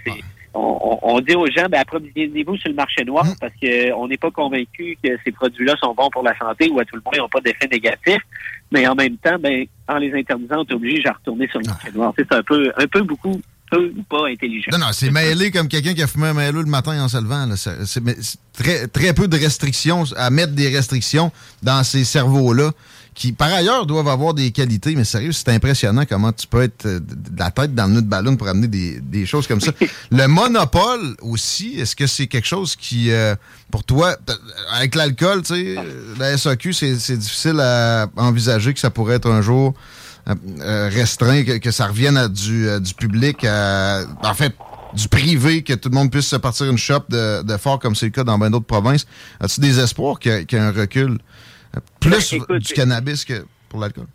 on, 0.54 0.60
on- 0.82 1.00
on 1.16 1.20
dit 1.22 1.34
aux 1.36 1.46
gens, 1.48 1.68
ben, 1.70 1.80
approvisionnez-vous 1.80 2.58
sur 2.58 2.70
le 2.70 2.76
marché 2.76 3.06
noir 3.06 3.26
parce 3.40 3.54
qu'on 3.62 4.08
n'est 4.10 4.18
pas 4.18 4.32
convaincu 4.32 4.98
que 5.02 5.10
ces 5.24 5.32
produits-là 5.32 5.76
sont 5.82 5.94
bons 5.94 6.10
pour 6.10 6.24
la 6.24 6.38
santé 6.38 6.70
ou 6.70 6.78
à 6.80 6.84
tout 6.86 6.98
le 6.98 7.02
moins 7.06 7.14
n'ont 7.24 7.30
pas 7.30 7.40
d'effet 7.40 7.68
négatif. 7.72 8.18
Mais 8.74 8.86
en 8.88 8.96
même 8.96 9.16
temps, 9.18 9.38
ben, 9.40 9.66
en 9.88 9.98
les 9.98 10.14
interdisant, 10.14 10.60
on 10.60 10.66
est 10.66 10.74
obligé 10.74 11.08
à 11.08 11.14
retourner 11.14 11.48
sur 11.48 11.60
le 11.60 11.68
marché 11.68 11.92
noir. 11.94 12.14
C'est 12.18 12.34
un 12.34 12.44
peu, 12.44 12.72
un 12.78 12.88
peu 12.88 13.02
beaucoup, 13.04 13.42
peu 13.72 13.92
ou 13.98 14.04
pas 14.04 14.28
intelligent. 14.28 14.70
Non, 14.72 14.78
non, 14.78 14.88
c'est 14.92 15.10
mêlé 15.10 15.50
comme 15.50 15.68
quelqu'un 15.68 15.94
qui 15.94 16.04
a 16.04 16.08
fumé 16.08 16.28
un 16.28 16.34
mêlé 16.34 16.52
le 16.52 16.66
matin 16.66 17.02
en 17.02 17.08
se 17.08 17.18
levant. 17.18 17.46
là. 17.48 17.56
C'est 17.56 18.04
très, 18.54 18.88
très 18.88 19.14
peu 19.14 19.28
de 19.28 19.38
restrictions, 19.38 20.04
à 20.18 20.30
mettre 20.30 20.54
des 20.54 20.70
restrictions 20.70 21.32
dans 21.64 21.84
ces 21.84 22.04
cerveaux-là, 22.04 22.72
qui 23.14 23.32
par 23.32 23.52
ailleurs 23.52 23.86
doivent 23.86 24.08
avoir 24.08 24.34
des 24.34 24.52
qualités, 24.52 24.96
mais 24.96 25.04
sérieux, 25.04 25.32
c'est 25.32 25.50
impressionnant 25.50 26.04
comment 26.08 26.32
tu 26.32 26.48
peux 26.48 26.62
être 26.64 26.86
euh, 26.86 27.00
de 27.00 27.40
la 27.40 27.52
tête 27.52 27.74
dans 27.76 27.88
le 27.88 27.94
nœud 27.94 28.02
de 28.02 28.08
ballon 28.08 28.36
pour 28.36 28.48
amener 28.48 28.68
des, 28.68 29.00
des 29.02 29.26
choses 29.26 29.48
comme 29.48 29.60
ça. 29.60 29.72
le 30.12 30.28
monopole 30.28 31.16
aussi, 31.22 31.80
est-ce 31.80 31.96
que 31.96 32.08
c'est 32.08 32.28
quelque 32.28 32.48
chose 32.48 32.76
qui, 32.76 33.12
euh, 33.12 33.36
pour 33.70 33.84
toi, 33.84 34.16
avec 34.74 34.96
l'alcool, 34.96 35.44
tu 35.44 35.54
sais, 35.54 35.78
euh, 35.78 36.16
la 36.20 36.38
SAQ, 36.38 36.74
c'est 36.74 37.00
c'est 37.00 37.18
difficile 37.18 37.60
à 37.60 38.08
envisager 38.16 38.74
que 38.74 38.80
ça 38.80 38.90
pourrait 38.90 39.16
être 39.16 39.30
un 39.30 39.42
jour 39.42 39.74
restreint, 40.28 41.44
que, 41.44 41.58
que 41.58 41.72
ça 41.72 41.88
revienne 41.88 42.18
à 42.18 42.28
du, 42.28 42.70
à 42.70 42.80
du 42.80 42.94
public, 42.94 43.44
à- 43.46 44.02
en 44.24 44.34
fait, 44.34 44.54
du 44.94 45.08
privé, 45.08 45.64
que 45.64 45.74
tout 45.74 45.90
le 45.90 45.96
monde 45.96 46.12
puisse 46.12 46.28
se 46.28 46.36
partir 46.36 46.70
une 46.70 46.78
shop 46.78 47.04
de, 47.10 47.44
de 47.44 47.58
fort 47.58 47.80
comme 47.80 47.96
c'est 47.96 48.08
le 48.08 48.12
cas 48.12 48.24
dans 48.24 48.38
bien 48.38 48.50
d'autres 48.50 48.66
provinces. 48.66 49.08
As-tu 49.40 49.62
des 49.62 49.80
espoirs 49.80 50.20
qu'il 50.20 50.32
y, 50.32 50.56
ait 50.56 50.60
un 50.60 50.72
recul 50.72 51.18
euh, 51.76 51.80
plus 52.00 52.10
Ben, 52.32 52.38
écoute, 52.42 52.62
du 52.62 52.74
cannabis 52.74 53.24
que 53.26 53.46
pour 53.70 53.80
l'alcool? 53.80 54.08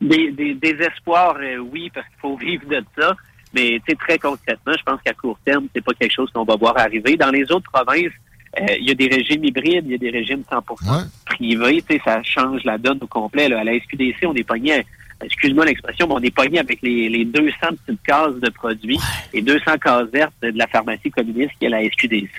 Des, 0.00 0.30
des, 0.32 0.54
des 0.54 0.76
espoirs, 0.84 1.36
euh, 1.40 1.58
oui, 1.58 1.90
parce 1.94 2.06
qu'il 2.06 2.20
faut 2.20 2.36
vivre 2.36 2.64
de 2.68 2.84
ça. 2.98 3.16
Mais 3.54 3.80
très 3.98 4.18
concrètement, 4.18 4.74
je 4.78 4.82
pense 4.84 5.00
qu'à 5.04 5.12
court 5.14 5.38
terme, 5.44 5.66
c'est 5.74 5.82
pas 5.84 5.92
quelque 5.94 6.12
chose 6.14 6.30
qu'on 6.32 6.44
va 6.44 6.54
voir 6.56 6.78
arriver. 6.78 7.16
Dans 7.16 7.30
les 7.30 7.50
autres 7.50 7.70
provinces, 7.72 8.12
euh, 8.60 8.66
il 8.78 8.86
y 8.86 8.90
a 8.90 8.94
des 8.94 9.08
régimes 9.08 9.44
hybrides, 9.44 9.84
il 9.86 9.92
y 9.92 9.94
a 9.94 9.98
des 9.98 10.10
régimes 10.10 10.42
100% 10.50 11.06
privés. 11.26 11.84
Ça 12.04 12.22
change 12.22 12.62
la 12.64 12.78
donne 12.78 12.98
au 13.00 13.06
complet. 13.06 13.48
Là. 13.48 13.60
À 13.60 13.64
la 13.64 13.72
SQDC, 13.80 14.24
on 14.26 14.34
est 14.34 14.44
pogné, 14.44 14.86
excuse-moi 15.24 15.64
l'expression, 15.66 16.06
mais 16.06 16.14
on 16.14 16.20
est 16.20 16.34
pogné 16.34 16.58
avec 16.58 16.80
les, 16.82 17.08
les 17.08 17.24
200 17.24 17.52
petites 17.86 18.02
cases 18.02 18.34
de 18.36 18.50
produits 18.50 18.98
et 19.32 19.42
200 19.42 19.78
cases 19.82 20.08
vertes 20.12 20.32
de 20.42 20.52
la 20.56 20.66
pharmacie 20.66 21.10
communiste 21.10 21.52
qui 21.58 21.66
est 21.66 21.68
la 21.68 21.82
SQDC. 21.84 22.38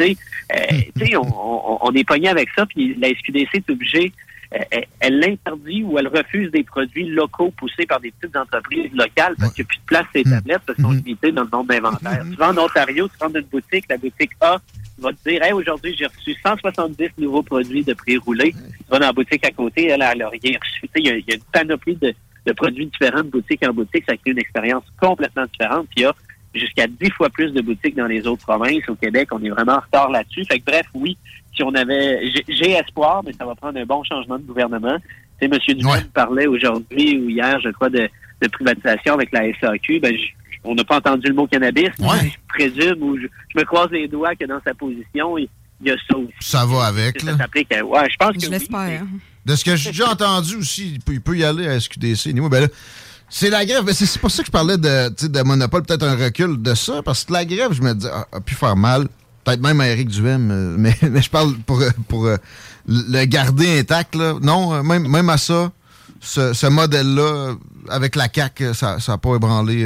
Euh, 0.54 0.56
tu 0.98 1.06
sais, 1.08 1.16
on, 1.18 1.22
on, 1.22 1.78
on 1.82 1.92
est 1.94 2.04
pogné 2.04 2.30
avec 2.30 2.50
ça, 2.56 2.66
puis 2.66 2.96
la 3.00 3.10
SQDC 3.10 3.50
est 3.56 3.70
obligée 3.70 4.12
euh, 4.54 4.82
elle- 5.00 5.18
l'interdit 5.20 5.82
ou 5.84 5.98
elle 5.98 6.10
refuse 6.10 6.52
des 6.52 6.64
produits 6.64 7.06
locaux 7.08 7.52
poussés 7.52 7.86
par 7.86 8.02
des 8.02 8.12
petites 8.12 8.36
entreprises 8.36 8.92
locales 8.94 9.34
parce 9.40 9.54
qu'il 9.54 9.64
n'y 9.64 9.68
a 9.68 9.70
plus 9.70 9.78
de 9.78 9.86
place 9.86 10.04
sur 10.12 10.12
les 10.16 10.24
tablettes 10.24 10.62
parce 10.66 10.82
sont 10.82 10.92
limités 10.92 11.32
dans 11.32 11.44
le 11.44 11.50
nombre 11.54 11.68
d'inventaires. 11.74 12.26
Tu 12.30 12.36
vas 12.36 12.50
en 12.50 12.58
Ontario, 12.58 13.08
tu 13.08 13.14
rentres 13.22 13.34
dans 13.36 13.40
une 13.40 13.46
boutique, 13.46 13.86
la 13.90 13.96
boutique 13.98 14.32
A 14.42 14.58
va 15.00 15.14
te 15.14 15.30
dire 15.30 15.42
Hey, 15.42 15.54
aujourd'hui, 15.54 15.96
j'ai 15.98 16.06
reçu 16.06 16.36
170 16.44 17.12
nouveaux 17.20 17.44
produits 17.44 17.84
de 17.84 17.94
prix 17.94 18.18
roulés. 18.18 18.52
Tu 18.52 18.84
vas 18.90 19.00
dans 19.00 19.06
la 19.06 19.14
boutique 19.14 19.46
à 19.46 19.52
côté, 19.52 19.86
elle, 19.88 20.02
elle 20.02 20.18
n'a 20.18 20.28
rien 20.28 20.58
reçu. 20.62 20.90
Y, 20.96 21.10
a- 21.10 21.16
il 21.18 21.24
y 21.26 21.32
a 21.32 21.36
une 21.36 21.44
panoplie 21.54 21.96
de, 21.96 22.14
de 22.46 22.54
produits 22.54 22.88
différents 22.88 23.24
de 23.24 23.30
boutique 23.30 23.66
en 23.68 23.74
boutique. 23.74 24.04
Ça 24.08 24.16
crée 24.18 24.32
une 24.32 24.40
expérience 24.40 24.84
complètement 25.00 25.46
différente. 25.46 25.88
Puis 25.96 25.98
il 25.98 26.04
y 26.04 26.06
a 26.06 26.14
jusqu'à 26.54 26.88
10 26.88 27.10
fois 27.12 27.30
plus 27.30 27.52
de 27.52 27.62
boutiques 27.62 27.96
dans 27.96 28.08
les 28.08 28.26
autres 28.28 28.44
provinces. 28.46 28.88
Au 28.90 28.96
Québec, 28.96 29.30
on 29.32 29.42
est 29.44 29.50
vraiment 29.50 29.74
en 29.74 29.80
retard 29.80 30.10
là-dessus. 30.10 30.44
Fait 30.46 30.60
que 30.60 30.66
bref, 30.66 30.86
oui, 30.94 31.18
si 31.56 31.64
on 31.64 31.74
avait, 31.76 32.20
j'ai- 32.32 32.46
j'ai 32.54 32.72
espoir, 32.72 33.22
mais 33.26 33.34
ça 33.34 33.46
va 33.46 33.56
prendre 33.56 33.80
un 33.80 33.86
bon 33.86 34.04
changement 34.04 34.38
de 34.38 34.44
gouvernement. 34.44 34.98
Tu 35.42 35.48
sais, 35.48 35.54
M. 35.74 35.78
Duhem 35.78 36.04
parlait 36.14 36.48
aujourd'hui 36.48 37.20
ou 37.20 37.30
hier, 37.30 37.60
je 37.62 37.70
crois, 37.70 37.90
de, 37.90 38.08
de 38.42 38.48
privatisation 38.48 39.14
avec 39.14 39.32
la 39.32 39.46
SAQ. 39.60 40.00
Ben, 40.00 40.16
je- 40.16 40.24
on 40.64 40.76
n'a 40.76 40.84
pas 40.84 40.98
entendu 40.98 41.28
le 41.28 41.34
mot 41.34 41.48
cannabis. 41.48 41.90
mais 42.00 42.30
Je 42.30 42.38
présume 42.48 43.02
ou 43.04 43.18
je, 43.18 43.24
je 43.54 43.60
me 43.60 43.64
croise 43.64 43.90
les 43.92 44.08
doigts 44.08 44.36
que 44.36 44.46
dans 44.46 44.62
sa 44.64 44.74
position, 44.74 45.38
il, 45.38 45.48
il 45.82 45.88
y 45.88 45.92
a 45.92 45.96
ça 46.08 46.18
aussi. 46.18 46.34
Ça 46.40 46.66
va 46.66 46.86
avec. 46.86 47.20
Ça 47.20 47.38
s'applique 47.38 47.74
à- 47.74 47.84
Ouais, 47.84 48.08
je 48.12 48.16
pense 48.18 48.34
que 48.34 48.40
Je 48.42 48.50
oui. 48.50 49.20
De 49.46 49.56
ce 49.56 49.66
que 49.66 49.76
j'ai 49.76 49.90
déjà 49.90 50.10
entendu 50.12 50.56
aussi, 50.58 51.00
il 51.08 51.22
peut, 51.22 51.38
y 51.38 51.44
aller 51.44 51.68
à 51.68 51.80
SQDC. 51.80 52.28
Anyway, 52.28 52.50
ben 52.50 52.70
c'est 53.30 53.50
la 53.50 53.66
grève. 53.66 53.84
Ben, 53.84 53.94
C'est 53.94 54.20
pour 54.20 54.30
ça 54.30 54.44
que 54.44 54.48
je 54.48 54.52
parlais 54.52 54.78
de, 54.78 55.28
de 55.28 55.42
monopole, 55.42 55.84
peut-être 55.84 56.04
un 56.04 56.16
recul 56.16 56.62
de 56.62 56.74
ça, 56.76 57.02
parce 57.04 57.24
que 57.24 57.34
la 57.34 57.46
grève, 57.46 57.72
je 57.72 57.82
me 57.82 57.94
dis, 57.94 58.08
a, 58.08 58.28
a 58.32 58.42
pu 58.42 58.54
faire 58.56 58.76
mal. 58.76 59.08
Peut-être 59.44 59.62
même 59.62 59.82
à 59.82 59.88
Éric 59.88 60.10
Duhem, 60.10 60.52
euh, 60.52 60.76
mais, 60.78 60.94
mais 61.02 61.22
je 61.22 61.30
parle 61.30 61.56
pour, 61.66 61.82
pour 62.08 62.26
euh, 62.26 62.38
le 62.88 63.26
garder 63.26 63.80
intact. 63.80 64.16
Là. 64.16 64.36
Non, 64.42 64.74
euh, 64.74 64.84
même, 64.84 65.08
même 65.08 65.30
à 65.30 65.38
ça, 65.38 65.72
ce, 66.20 66.68
modèle-là, 66.68 67.56
avec 67.90 68.16
la 68.16 68.28
CAQ, 68.32 68.74
ça 68.76 68.98
n'a 69.08 69.18
pas 69.18 69.36
ébranlé 69.36 69.86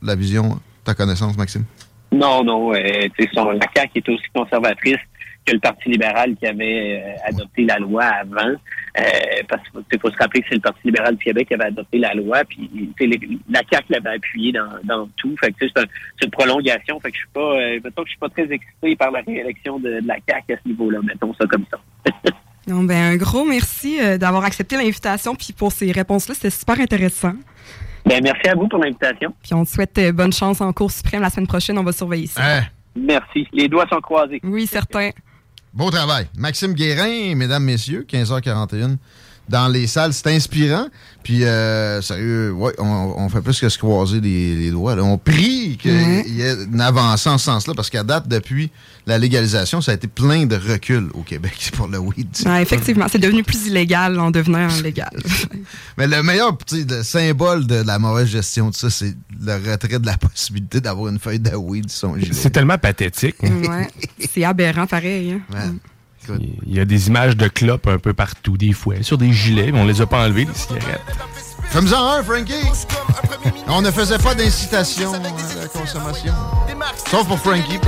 la, 0.00 0.14
vision, 0.14 0.58
ta 0.84 0.94
connaissance, 0.94 1.36
Maxime? 1.36 1.64
Non, 2.10 2.42
non. 2.42 2.72
Euh, 2.72 3.08
son- 3.34 3.50
la 3.50 3.66
CAQ 3.74 3.98
est 3.98 4.08
aussi 4.08 4.24
conservatrice 4.34 4.96
que 5.48 5.54
le 5.54 5.60
Parti 5.60 5.88
libéral 5.88 6.34
qui 6.36 6.46
avait 6.46 7.02
euh, 7.02 7.28
adopté 7.28 7.64
la 7.64 7.78
loi 7.78 8.04
avant. 8.04 8.48
Euh, 8.98 9.02
parce 9.48 9.62
qu'il 9.90 10.00
faut 10.00 10.10
se 10.10 10.16
rappeler 10.16 10.40
que 10.42 10.46
c'est 10.48 10.56
le 10.56 10.60
Parti 10.60 10.80
libéral 10.84 11.16
du 11.16 11.24
Québec 11.24 11.48
qui 11.48 11.54
avait 11.54 11.66
adopté 11.66 11.98
la 11.98 12.14
loi, 12.14 12.42
puis 12.48 12.68
tu 12.72 12.92
sais, 12.98 13.06
les- 13.06 13.38
la 13.50 13.60
CAQ 13.70 13.92
l'avait 13.92 14.16
appuyé 14.16 14.52
dans, 14.52 14.68
dans 14.84 15.08
tout. 15.16 15.34
Fait 15.40 15.52
que 15.52 15.58
tu 15.58 15.66
sais, 15.66 15.72
c'est 15.76 15.82
un- 15.82 15.88
c'est 16.18 16.24
une 16.26 16.30
prolongation. 16.32 16.98
Fait 17.00 17.10
que 17.10 17.16
je 17.16 17.20
suis 17.20 17.30
pas, 17.32 17.40
euh, 17.40 17.78
mettons 17.84 18.02
que 18.02 18.08
je 18.08 18.12
suis 18.12 18.18
pas 18.18 18.28
très 18.28 18.50
excité 18.50 18.96
par 18.96 19.10
la 19.10 19.20
réélection 19.20 19.78
de, 19.78 20.00
de 20.00 20.06
la 20.06 20.16
CAQ 20.28 20.52
à 20.54 20.56
ce 20.62 20.68
niveau-là. 20.68 20.98
Mettons 21.02 21.32
ça 21.34 21.46
comme 21.46 21.64
ça. 21.70 21.78
Non, 22.66 22.82
ben, 22.84 23.12
un 23.12 23.16
gros 23.16 23.46
merci 23.46 23.98
euh, 23.98 24.18
d'avoir 24.18 24.44
accepté 24.44 24.76
l'invitation 24.76 25.34
puis 25.34 25.54
pour 25.56 25.72
ces 25.72 25.90
réponses-là. 25.90 26.34
C'était 26.34 26.50
super 26.50 26.78
intéressant. 26.78 27.32
Ben, 28.04 28.20
merci 28.22 28.46
à 28.46 28.54
vous 28.54 28.68
pour 28.68 28.78
l'invitation. 28.78 29.34
Puis 29.42 29.54
on 29.54 29.64
te 29.64 29.70
souhaite 29.70 29.96
euh, 29.96 30.12
bonne 30.12 30.34
chance 30.34 30.60
en 30.60 30.70
cours 30.74 30.90
suprême 30.90 31.22
la 31.22 31.30
semaine 31.30 31.46
prochaine. 31.46 31.78
On 31.78 31.82
va 31.82 31.92
surveiller 31.92 32.26
ça. 32.26 32.42
Merci. 32.94 33.46
Les 33.54 33.68
doigts 33.68 33.86
sont 33.90 34.00
croisés. 34.02 34.40
Oui, 34.44 34.66
certain. 34.66 35.10
Beau 35.74 35.90
travail. 35.90 36.26
Maxime 36.36 36.74
Guérin, 36.74 37.34
mesdames, 37.34 37.64
messieurs, 37.64 38.06
15h41 38.08 38.96
dans 39.48 39.68
les 39.68 39.86
salles. 39.86 40.12
C'est 40.12 40.28
inspirant. 40.34 40.86
Puis, 41.22 41.44
euh, 41.44 42.00
sérieux, 42.00 42.52
ouais, 42.52 42.72
on, 42.78 42.84
on 43.18 43.28
fait 43.28 43.42
plus 43.42 43.60
que 43.60 43.68
se 43.68 43.76
croiser 43.76 44.20
les, 44.20 44.54
les 44.54 44.70
doigts. 44.70 44.94
là. 44.96 45.02
On 45.04 45.18
prie 45.18 45.76
qu'il 45.80 45.92
Mhm. 45.92 46.22
y 46.26 46.40
ait 46.40 46.54
une 46.72 46.80
avancée 46.80 47.28
en 47.28 47.36
ce 47.38 47.44
sens-là 47.46 47.74
parce 47.74 47.90
qu'à 47.90 48.02
date, 48.02 48.28
depuis 48.28 48.70
la 49.06 49.18
légalisation, 49.18 49.80
ça 49.80 49.92
a 49.92 49.94
été 49.94 50.06
plein 50.08 50.46
de 50.46 50.56
recul 50.56 51.08
au 51.14 51.22
Québec 51.22 51.70
pour 51.76 51.88
le 51.88 51.98
weed. 51.98 52.28
Ouais, 52.46 52.62
effectivement, 52.62 53.06
c'est 53.10 53.18
devenu 53.18 53.42
plus 53.42 53.66
illégal 53.66 54.18
en 54.20 54.30
devenant 54.30 54.68
légal. 54.82 55.10
Mais 55.98 56.06
le 56.06 56.22
meilleur 56.22 56.56
le 56.72 57.02
symbole 57.02 57.66
de 57.66 57.76
la 57.82 57.98
mauvaise 57.98 58.28
gestion 58.28 58.70
de 58.70 58.74
ça, 58.74 58.88
c'est 58.88 59.14
le 59.44 59.70
retrait 59.70 59.98
de 59.98 60.06
la 60.06 60.16
possibilité 60.16 60.80
d'avoir 60.80 61.08
une 61.08 61.18
feuille 61.18 61.40
de 61.40 61.54
weed 61.54 61.90
sur 61.90 62.08
son 62.10 62.16
gilet. 62.18 62.32
C'est 62.32 62.50
tellement 62.50 62.78
pathétique. 62.78 63.36
ouais. 63.42 63.88
C'est 64.32 64.44
aberrant, 64.44 64.86
pareil. 64.86 65.38
hein. 65.54 65.74
Il 66.66 66.74
y 66.74 66.80
a 66.80 66.84
des 66.84 67.08
images 67.08 67.36
de 67.36 67.48
clopes 67.48 67.86
un 67.86 67.98
peu 67.98 68.12
partout, 68.12 68.56
des 68.56 68.72
fois, 68.72 68.94
sur 69.02 69.18
des 69.18 69.32
gilets, 69.32 69.72
mais 69.72 69.80
on 69.80 69.86
les 69.86 70.00
a 70.00 70.06
pas 70.06 70.24
enlevés, 70.24 70.44
les 70.46 70.54
cigarettes. 70.54 71.00
Fais-moi-en 71.70 72.12
un, 72.18 72.22
Frankie! 72.22 72.54
On 73.66 73.82
ne 73.82 73.90
faisait 73.90 74.18
pas 74.18 74.34
d'incitation 74.34 75.12
à 75.12 75.18
la 75.18 75.66
consommation. 75.68 76.32
Sauf 77.10 77.26
pour 77.26 77.38
Frankie. 77.38 77.78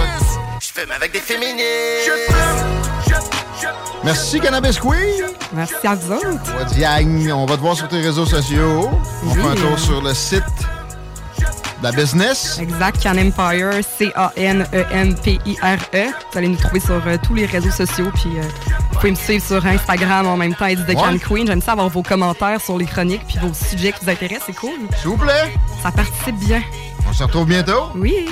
Je 0.60 0.66
fume 0.80 0.90
avec 0.94 1.12
des 1.12 1.18
féministes. 1.20 1.64
Je 2.06 2.32
fume. 2.32 3.66
Merci, 4.04 4.40
Cannabis 4.40 4.78
Queen! 4.78 5.26
Merci 5.54 5.74
à 5.86 5.94
vous 5.94 6.12
autres. 6.12 6.26
What 6.58 6.76
Yang, 6.78 7.30
on 7.32 7.46
va 7.46 7.56
te 7.56 7.60
voir 7.60 7.76
sur 7.76 7.88
tes 7.88 8.00
réseaux 8.00 8.26
sociaux. 8.26 8.90
On 9.24 9.30
Oui. 9.32 9.34
fait 9.40 9.48
un 9.48 9.54
tour 9.54 9.78
sur 9.78 10.02
le 10.02 10.14
site 10.14 10.42
la 11.82 11.92
business? 11.92 12.58
Exact, 12.60 13.02
Can 13.02 13.16
Empire, 13.18 13.82
C-A-N-E-M-P-I-R-E. 13.98 14.36
E. 15.94 16.06
Vous 16.32 16.38
allez 16.38 16.48
nous 16.48 16.56
trouver 16.56 16.80
sur 16.80 17.02
euh, 17.06 17.16
tous 17.22 17.34
les 17.34 17.46
réseaux 17.46 17.70
sociaux. 17.70 18.10
Puis 18.14 18.38
euh, 18.38 18.42
vous 18.90 18.98
pouvez 18.98 19.10
me 19.10 19.16
suivre 19.16 19.44
sur 19.44 19.64
Instagram 19.64 20.26
en 20.26 20.36
même 20.36 20.54
temps, 20.54 20.66
It's 20.66 20.84
the 20.86 20.94
Can. 20.94 21.18
Queen. 21.18 21.46
J'aime 21.46 21.62
ça 21.62 21.72
avoir 21.72 21.88
vos 21.88 22.02
commentaires 22.02 22.60
sur 22.60 22.76
les 22.78 22.86
chroniques 22.86 23.26
puis 23.26 23.38
vos 23.38 23.52
sujets 23.54 23.92
qui 23.92 24.04
vous 24.04 24.10
intéressent. 24.10 24.46
C'est 24.46 24.56
cool. 24.56 24.78
S'il 25.00 25.08
vous 25.10 25.16
plaît. 25.16 25.54
Ça 25.82 25.90
participe 25.90 26.36
bien. 26.38 26.62
On 27.08 27.12
se 27.12 27.22
retrouve 27.22 27.46
bientôt. 27.46 27.90
Oui. 27.94 28.28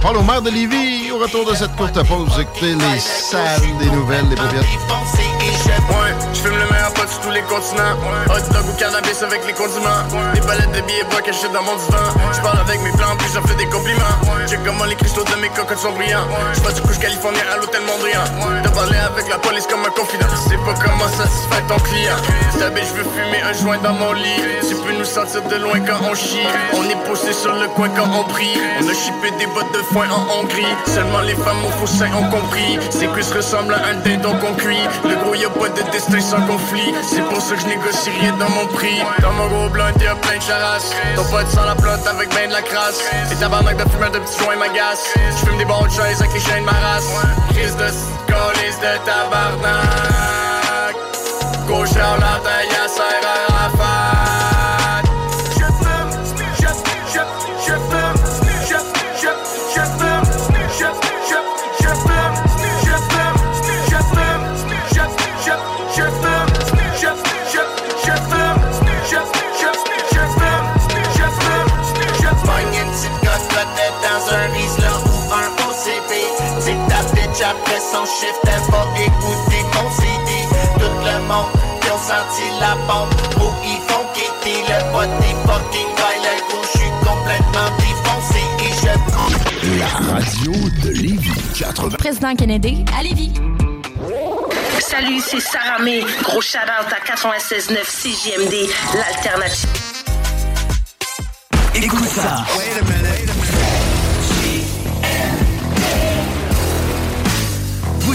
Paul 0.00 0.16
au 0.16 0.22
maire 0.22 0.42
de 0.42 0.50
Lévis, 0.50 1.10
au 1.10 1.18
retour 1.18 1.48
de 1.50 1.54
cette 1.54 1.74
courte 1.76 1.94
pause, 2.06 2.28
vous 2.28 2.40
écoutez 2.40 2.74
les 2.74 3.00
salles 3.00 3.60
des 3.78 3.90
nouvelles, 3.90 4.28
les 4.28 4.36
paupiètes. 4.36 4.64
Ouais, 5.66 6.14
je 6.34 6.40
fume 6.40 6.58
le 6.58 6.66
meilleur 6.70 6.92
pot 6.94 7.08
sur 7.08 7.20
tous 7.20 7.30
les 7.30 7.42
continents. 7.42 7.94
Hot 8.26 8.52
dog 8.52 8.66
ou 8.68 8.76
cannabis 8.78 9.22
avec 9.22 9.46
les 9.46 9.52
condiments. 9.52 10.02
Des 10.34 10.40
palettes 10.40 10.72
de 10.72 10.80
billets 10.82 11.04
bois 11.10 11.22
cachés 11.22 11.48
dans 11.52 11.62
mon 11.62 11.76
divan. 11.76 12.06
Je 12.32 12.40
parle 12.40 12.58
avec 12.58 12.80
mes 12.82 12.90
plans, 12.92 13.16
puis 13.18 13.28
j'en 13.32 13.42
fais 13.42 13.54
des 13.54 13.66
compliments. 13.66 14.16
Check 14.48 14.60
comment 14.64 14.84
les 14.84 14.96
cristaux 14.96 15.24
de 15.24 15.40
mes 15.40 15.48
cocottes 15.50 15.78
sont 15.78 15.92
brillants. 15.92 16.26
Je 16.54 16.60
passe 16.60 16.74
du 16.74 16.82
couche 16.82 16.98
californien 16.98 17.42
à 17.52 17.58
l'hôtel 17.58 17.82
Mondrian. 17.86 18.24
T'as 18.62 18.70
parlé 18.70 18.96
avec 18.98 19.28
la 19.28 19.38
police 19.38 19.66
comme 19.66 19.84
un 19.84 19.90
confident. 19.90 20.26
Sais 20.48 20.58
pas 20.58 20.74
comment 20.74 21.08
satisfaire 21.08 21.66
ton 21.68 21.78
client. 21.86 22.18
Ta 22.58 22.68
je 22.74 22.92
veux 22.94 23.08
fumer 23.14 23.42
un 23.42 23.52
joint 23.52 23.78
dans 23.78 23.94
mon 23.94 24.12
lit. 24.12 24.42
Tu 24.68 24.74
peux 24.74 24.92
nous 24.92 25.04
sentir 25.04 25.42
de 25.42 25.56
loin 25.56 25.80
quand 25.80 26.02
on 26.10 26.14
chie. 26.14 26.46
On 26.74 26.84
est 26.84 27.00
posé 27.06 27.32
sur 27.32 27.54
le 27.54 27.68
coin 27.68 27.88
quand 27.90 28.08
on 28.10 28.24
prie. 28.24 28.58
On 28.80 28.88
a 28.88 28.94
chippé 28.94 29.30
des 29.38 29.46
bottes 29.46 29.72
de 29.72 29.82
foin 29.92 30.08
en 30.10 30.40
Hongrie. 30.40 30.74
Seulement 30.86 31.20
les 31.20 31.34
femmes 31.34 31.64
au 31.64 31.70
foussin 31.78 32.08
ont 32.14 32.30
compris. 32.30 32.78
Ces 32.90 33.06
cuisses 33.08 33.32
ressemblent 33.32 33.74
à 33.74 33.88
un 33.88 33.94
dindon 34.04 34.34
qu'on 34.38 34.54
cuit. 34.54 34.84
Le 35.04 35.16
gros 35.16 35.34
y'a 35.34 35.50
pas 35.50 35.68
de 35.68 35.82
destin 35.90 36.20
sans 36.20 36.40
conflit. 36.46 36.92
C'est 37.02 37.22
pour 37.22 37.40
ça 37.40 37.54
que 37.54 37.60
je 37.62 37.66
négocie 37.66 38.10
rien 38.20 38.32
dans 38.36 38.50
mon 38.50 38.66
prix. 38.66 39.00
Dans 39.20 39.32
mon 39.32 39.48
gros 39.48 39.68
blunt, 39.68 39.92
y'a 40.00 40.14
plein 40.14 40.38
de 40.38 40.42
charasses. 40.42 40.92
Ton 41.14 41.24
pote 41.24 41.48
sans 41.48 41.64
la 41.64 41.74
plante 41.74 42.06
avec 42.06 42.34
ben 42.34 42.48
de 42.48 42.52
la 42.52 42.62
crasse. 42.62 43.00
Et 43.30 43.36
tabarnak 43.36 43.76
de 43.76 43.88
fumeur 43.90 44.10
de 44.10 44.18
petits 44.18 44.38
joints 44.38 44.56
m'agace. 44.56 45.14
Je 45.16 45.46
fume 45.46 45.58
des 45.58 45.64
bons 45.64 45.84
de 45.84 45.90
chaises 45.90 46.20
avec 46.20 46.34
les 46.34 46.40
chaînes 46.40 46.64
ma 46.64 46.72
race. 46.72 47.10
Crise 47.50 47.76
de 47.76 47.88
colis 48.26 48.76
de 48.80 49.04
tabarnak. 49.04 50.16
Gauche 51.66 51.96
à 51.96 52.16
elle 78.46 78.64
va 78.70 78.82
écouter 79.00 79.60
mon 79.74 79.88
CD. 79.90 80.30
Tout 80.78 80.96
le 81.04 81.16
monde 81.28 81.50
qui 81.80 81.88
ont 81.90 81.98
senti 81.98 82.46
la 82.60 82.72
bombe, 82.86 83.14
où 83.36 83.48
ils 83.64 83.82
font 83.88 84.06
quitter 84.14 84.58
le 84.68 84.78
bot 84.92 85.08
des 85.20 85.34
fucking 85.46 85.90
violent. 85.96 86.40
Où 86.52 86.58
je 86.62 86.78
suis 86.78 86.92
complètement 87.00 87.68
défoncé 87.78 88.40
et 88.60 88.72
je 88.82 88.94
président 91.96 92.34
Kennedy 92.34 92.84
à 92.98 93.02
Lévis. 93.02 93.32
Salut, 94.80 95.20
c'est 95.26 95.40
Sarah 95.40 95.78
May. 95.82 96.04
Gros 96.22 96.40
shout-out 96.40 96.92
à 96.92 97.00
96.9 97.12 97.74
CJMD, 97.84 98.54
l'alternative. 98.94 99.68
Écoute 101.74 102.08
ça. 102.14 102.44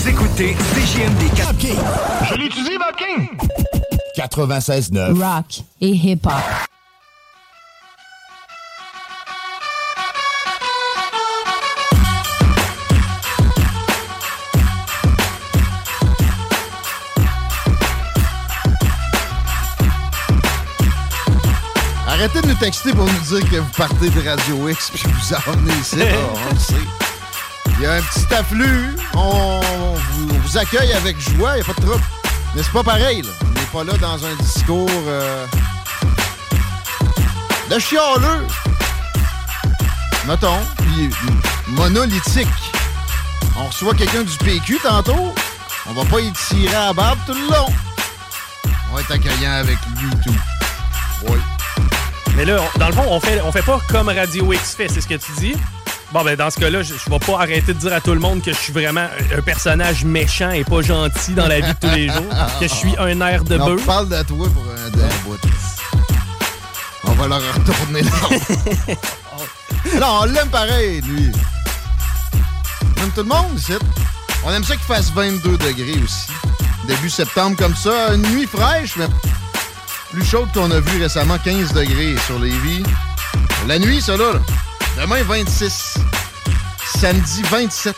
Vous 0.01 0.09
écoutez 0.09 0.55
CJMD 0.55 1.31
4. 1.35 1.55
Je 2.31 2.33
l'utilise, 2.33 2.79
Vapking! 2.79 3.37
96.9. 4.17 5.13
Rock 5.21 5.61
et 5.79 5.89
hip-hop. 5.89 6.33
Arrêtez 22.07 22.41
de 22.41 22.47
nous 22.47 22.55
texter 22.55 22.91
pour 22.93 23.05
nous 23.05 23.37
dire 23.37 23.49
que 23.51 23.57
vous 23.57 23.71
partez 23.77 24.09
de 24.09 24.27
Radio 24.27 24.67
X 24.69 24.89
puis 24.93 25.03
vous 25.05 25.51
emmenez 25.51 25.73
ici. 25.79 25.97
là, 25.97 26.05
on 26.49 26.53
le 26.53 26.59
sait. 26.59 27.10
Il 27.81 27.85
y 27.85 27.87
a 27.87 27.93
un 27.93 28.01
petit 28.03 28.31
afflux. 28.31 28.95
On 29.15 29.59
vous, 30.11 30.55
accueille 30.55 30.93
avec 30.93 31.19
joie. 31.19 31.53
Il 31.53 31.55
n'y 31.55 31.61
a 31.61 31.63
pas 31.63 31.73
de 31.73 31.87
trouble. 31.87 32.03
Mais 32.55 32.61
c'est 32.61 32.71
pas 32.71 32.83
pareil. 32.83 33.23
Là. 33.23 33.29
On 33.41 33.47
n'est 33.47 33.85
pas 33.85 33.91
là 33.91 33.97
dans 33.97 34.23
un 34.23 34.35
discours 34.35 34.87
euh, 35.07 35.47
de 37.71 37.79
chialeux. 37.79 38.45
Mettons. 40.27 40.59
Puis 40.77 41.09
monolithique. 41.69 42.47
On 43.57 43.65
reçoit 43.65 43.95
quelqu'un 43.95 44.21
du 44.21 44.37
PQ 44.37 44.77
tantôt. 44.83 45.33
On 45.89 45.93
va 45.93 46.05
pas 46.05 46.19
y 46.19 46.31
tirer 46.33 46.75
à 46.75 46.85
la 46.85 46.93
barbe 46.93 47.17
tout 47.25 47.33
le 47.33 47.47
long. 47.47 47.73
On 48.91 48.95
va 48.95 49.01
être 49.01 49.11
accueillant 49.11 49.53
avec 49.53 49.79
lui 49.97 50.07
et 50.07 50.23
tout. 50.23 50.37
Oui. 51.29 51.39
Mais 52.35 52.45
là, 52.45 52.59
dans 52.77 52.89
le 52.89 52.93
fond, 52.93 53.05
on 53.09 53.19
fait, 53.19 53.41
on 53.41 53.51
fait 53.51 53.65
pas 53.65 53.81
comme 53.89 54.09
Radio 54.09 54.53
X 54.53 54.75
fait, 54.75 54.87
c'est 54.87 55.01
ce 55.01 55.07
que 55.07 55.15
tu 55.15 55.31
dis? 55.39 55.55
Bon, 56.13 56.25
ben 56.25 56.35
dans 56.35 56.49
ce 56.49 56.59
cas-là, 56.59 56.83
je, 56.83 56.93
je 56.93 57.09
vais 57.09 57.19
pas 57.19 57.39
arrêter 57.39 57.73
de 57.73 57.79
dire 57.79 57.93
à 57.93 58.01
tout 58.01 58.11
le 58.11 58.19
monde 58.19 58.43
que 58.43 58.51
je 58.51 58.57
suis 58.57 58.73
vraiment 58.73 59.07
un, 59.37 59.41
personnage 59.41 60.03
méchant 60.03 60.51
et 60.51 60.65
pas 60.65 60.81
gentil 60.81 61.31
dans 61.33 61.47
la 61.47 61.61
vie 61.61 61.71
de 61.73 61.79
tous 61.79 61.95
les 61.95 62.07
jours. 62.09 62.27
Que 62.59 62.67
je 62.67 62.73
suis 62.73 62.93
un 62.99 63.21
air 63.21 63.45
de 63.45 63.57
bœuf. 63.57 63.85
parle 63.85 64.09
de 64.09 64.21
toi 64.23 64.47
pour 64.49 64.63
un 64.63 64.89
d'un 64.89 65.07
bout. 65.23 65.39
On 67.05 67.11
va 67.13 67.27
leur 67.27 67.41
retourner 67.53 68.01
là. 68.01 68.11
non, 70.01 70.19
on 70.21 70.25
l'aime 70.25 70.49
pareil, 70.49 70.99
lui. 71.01 71.31
On 72.97 73.03
aime 73.03 73.11
tout 73.11 73.21
le 73.21 73.29
monde 73.29 73.57
ici. 73.57 73.73
On 74.43 74.51
aime 74.51 74.65
ça 74.65 74.75
qu'il 74.75 74.85
fasse 74.85 75.11
22 75.13 75.57
degrés 75.59 76.03
aussi. 76.03 76.27
Début 76.87 77.09
septembre 77.09 77.55
comme 77.55 77.75
ça, 77.75 78.13
une 78.13 78.23
nuit 78.33 78.47
fraîche, 78.47 78.97
mais 78.97 79.07
plus 80.11 80.25
chaude 80.25 80.49
qu'on 80.53 80.71
a 80.71 80.81
vu 80.81 81.01
récemment, 81.01 81.37
15 81.37 81.71
degrés 81.71 82.15
sur 82.25 82.37
les 82.37 82.49
vies. 82.49 82.83
La 83.67 83.79
nuit, 83.79 84.01
ça 84.01 84.17
là. 84.17 84.33
Demain, 84.97 85.23
26. 85.23 85.95
Samedi, 86.99 87.41
27. 87.43 87.95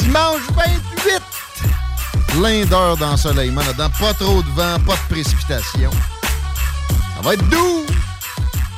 Dimanche, 0.00 0.40
28 0.54 1.22
plein 2.28 2.64
d'heures 2.64 2.96
d'ensoleillement 2.96 3.62
là-dedans. 3.62 3.90
Pas 4.00 4.14
trop 4.14 4.42
de 4.42 4.48
vent, 4.50 4.78
pas 4.86 4.94
de 4.94 5.14
précipitation. 5.14 5.90
Ça 7.16 7.22
va 7.22 7.34
être 7.34 7.48
doux. 7.48 7.84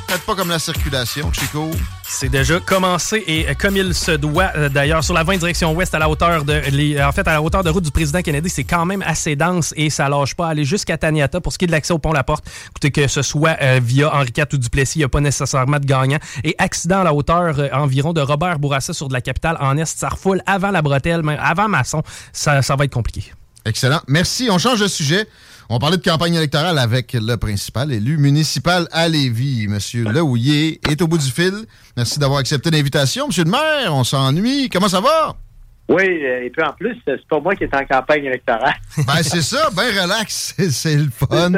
Peut-être 0.07 0.25
pas 0.25 0.35
comme 0.35 0.51
la 0.51 0.59
circulation, 0.59 1.33
Chico. 1.33 1.71
C'est 2.07 2.29
déjà 2.29 2.61
commencé 2.61 3.25
et 3.27 3.49
euh, 3.49 3.55
comme 3.59 3.77
il 3.77 3.95
se 3.95 4.13
doit, 4.13 4.51
euh, 4.57 4.69
d'ailleurs, 4.69 5.03
sur 5.03 5.15
la 5.15 5.25
20 5.25 5.39
direction 5.39 5.73
ouest 5.73 5.95
à 5.95 5.99
la 5.99 6.09
hauteur 6.09 6.45
de 6.45 6.53
à 6.99 7.33
la 7.33 7.43
hauteur 7.43 7.65
de 7.65 7.71
route 7.71 7.85
du 7.85 7.91
président 7.91 8.21
Kennedy, 8.21 8.51
c'est 8.51 8.65
quand 8.65 8.85
même 8.85 9.03
assez 9.07 9.37
dense 9.37 9.73
et 9.77 9.89
ça 9.89 10.09
lâche 10.09 10.35
pas. 10.35 10.49
Aller 10.49 10.65
jusqu'à 10.65 10.99
Taniata 10.99 11.41
pour 11.41 11.53
ce 11.53 11.59
qui 11.59 11.65
est 11.65 11.67
de 11.67 11.73
l'accès 11.73 11.95
au 11.95 11.99
pont 11.99 12.13
La 12.13 12.23
Porte. 12.23 12.45
Écoutez 12.71 12.91
que 12.91 13.09
ce 13.09 13.23
soit 13.23 13.57
euh, 13.63 13.81
via 13.83 14.15
Henri 14.15 14.33
IV 14.37 14.45
ou 14.53 14.57
Duplessis, 14.59 14.99
il 14.99 15.01
n'y 15.01 15.05
a 15.05 15.09
pas 15.09 15.21
nécessairement 15.21 15.79
de 15.79 15.87
gagnant. 15.87 16.19
Et 16.45 16.55
accident 16.59 17.01
à 17.01 17.05
la 17.05 17.15
hauteur 17.15 17.59
euh, 17.59 17.69
environ 17.73 18.13
de 18.13 18.21
Robert 18.21 18.59
Bourassa 18.59 18.93
sur 18.93 19.09
de 19.09 19.15
la 19.15 19.23
capitale 19.23 19.57
en 19.61 19.77
est, 19.79 19.87
ça 19.87 20.11
refoule 20.11 20.43
avant 20.47 20.71
la 20.71 20.83
bretelle, 20.83 21.23
même 21.23 21.39
avant 21.41 21.69
Masson. 21.69 22.03
Ça 22.33 22.61
va 22.61 22.85
être 22.85 22.93
compliqué. 22.93 23.33
Excellent. 23.65 24.01
Merci. 24.09 24.49
On 24.51 24.59
change 24.59 24.81
de 24.81 24.89
sujet. 24.89 25.27
On 25.71 25.79
parlait 25.79 25.97
de 25.97 26.03
campagne 26.03 26.35
électorale 26.35 26.79
avec 26.79 27.15
le 27.15 27.37
principal 27.37 27.91
élu 27.93 28.19
municipal 28.19 28.87
à 28.93 29.09
Lévis. 29.09 29.67
Monsieur 29.69 30.05
Lehouillier 30.05 30.81
est 30.91 31.01
au 31.01 31.07
bout 31.09 31.19
du 31.19 31.31
fil. 31.31 31.53
Merci 31.97 32.19
d'avoir 32.19 32.41
accepté 32.41 32.71
l'invitation. 32.71 33.29
Monsieur 33.29 33.45
le 33.45 33.51
maire, 33.51 33.95
on 33.95 34.05
s'ennuie. 34.05 34.69
Comment 34.69 34.89
ça 34.89 35.01
va? 35.01 35.35
Oui, 35.89 36.03
euh, 36.03 36.45
et 36.45 36.51
puis 36.51 36.63
en 36.63 36.73
plus, 36.73 36.97
c'est 37.07 37.17
pas 37.29 37.41
moi 37.41 37.55
qui 37.57 37.65
est 37.65 37.75
en 37.75 37.85
campagne 37.85 38.25
électorale. 38.25 38.75
Ben, 39.07 39.23
c'est 39.23 39.43
ça. 39.43 39.69
Ben, 39.75 39.85
relax. 40.03 40.55
C'est- 40.71 40.97
le 40.97 41.11
fun. 41.11 41.53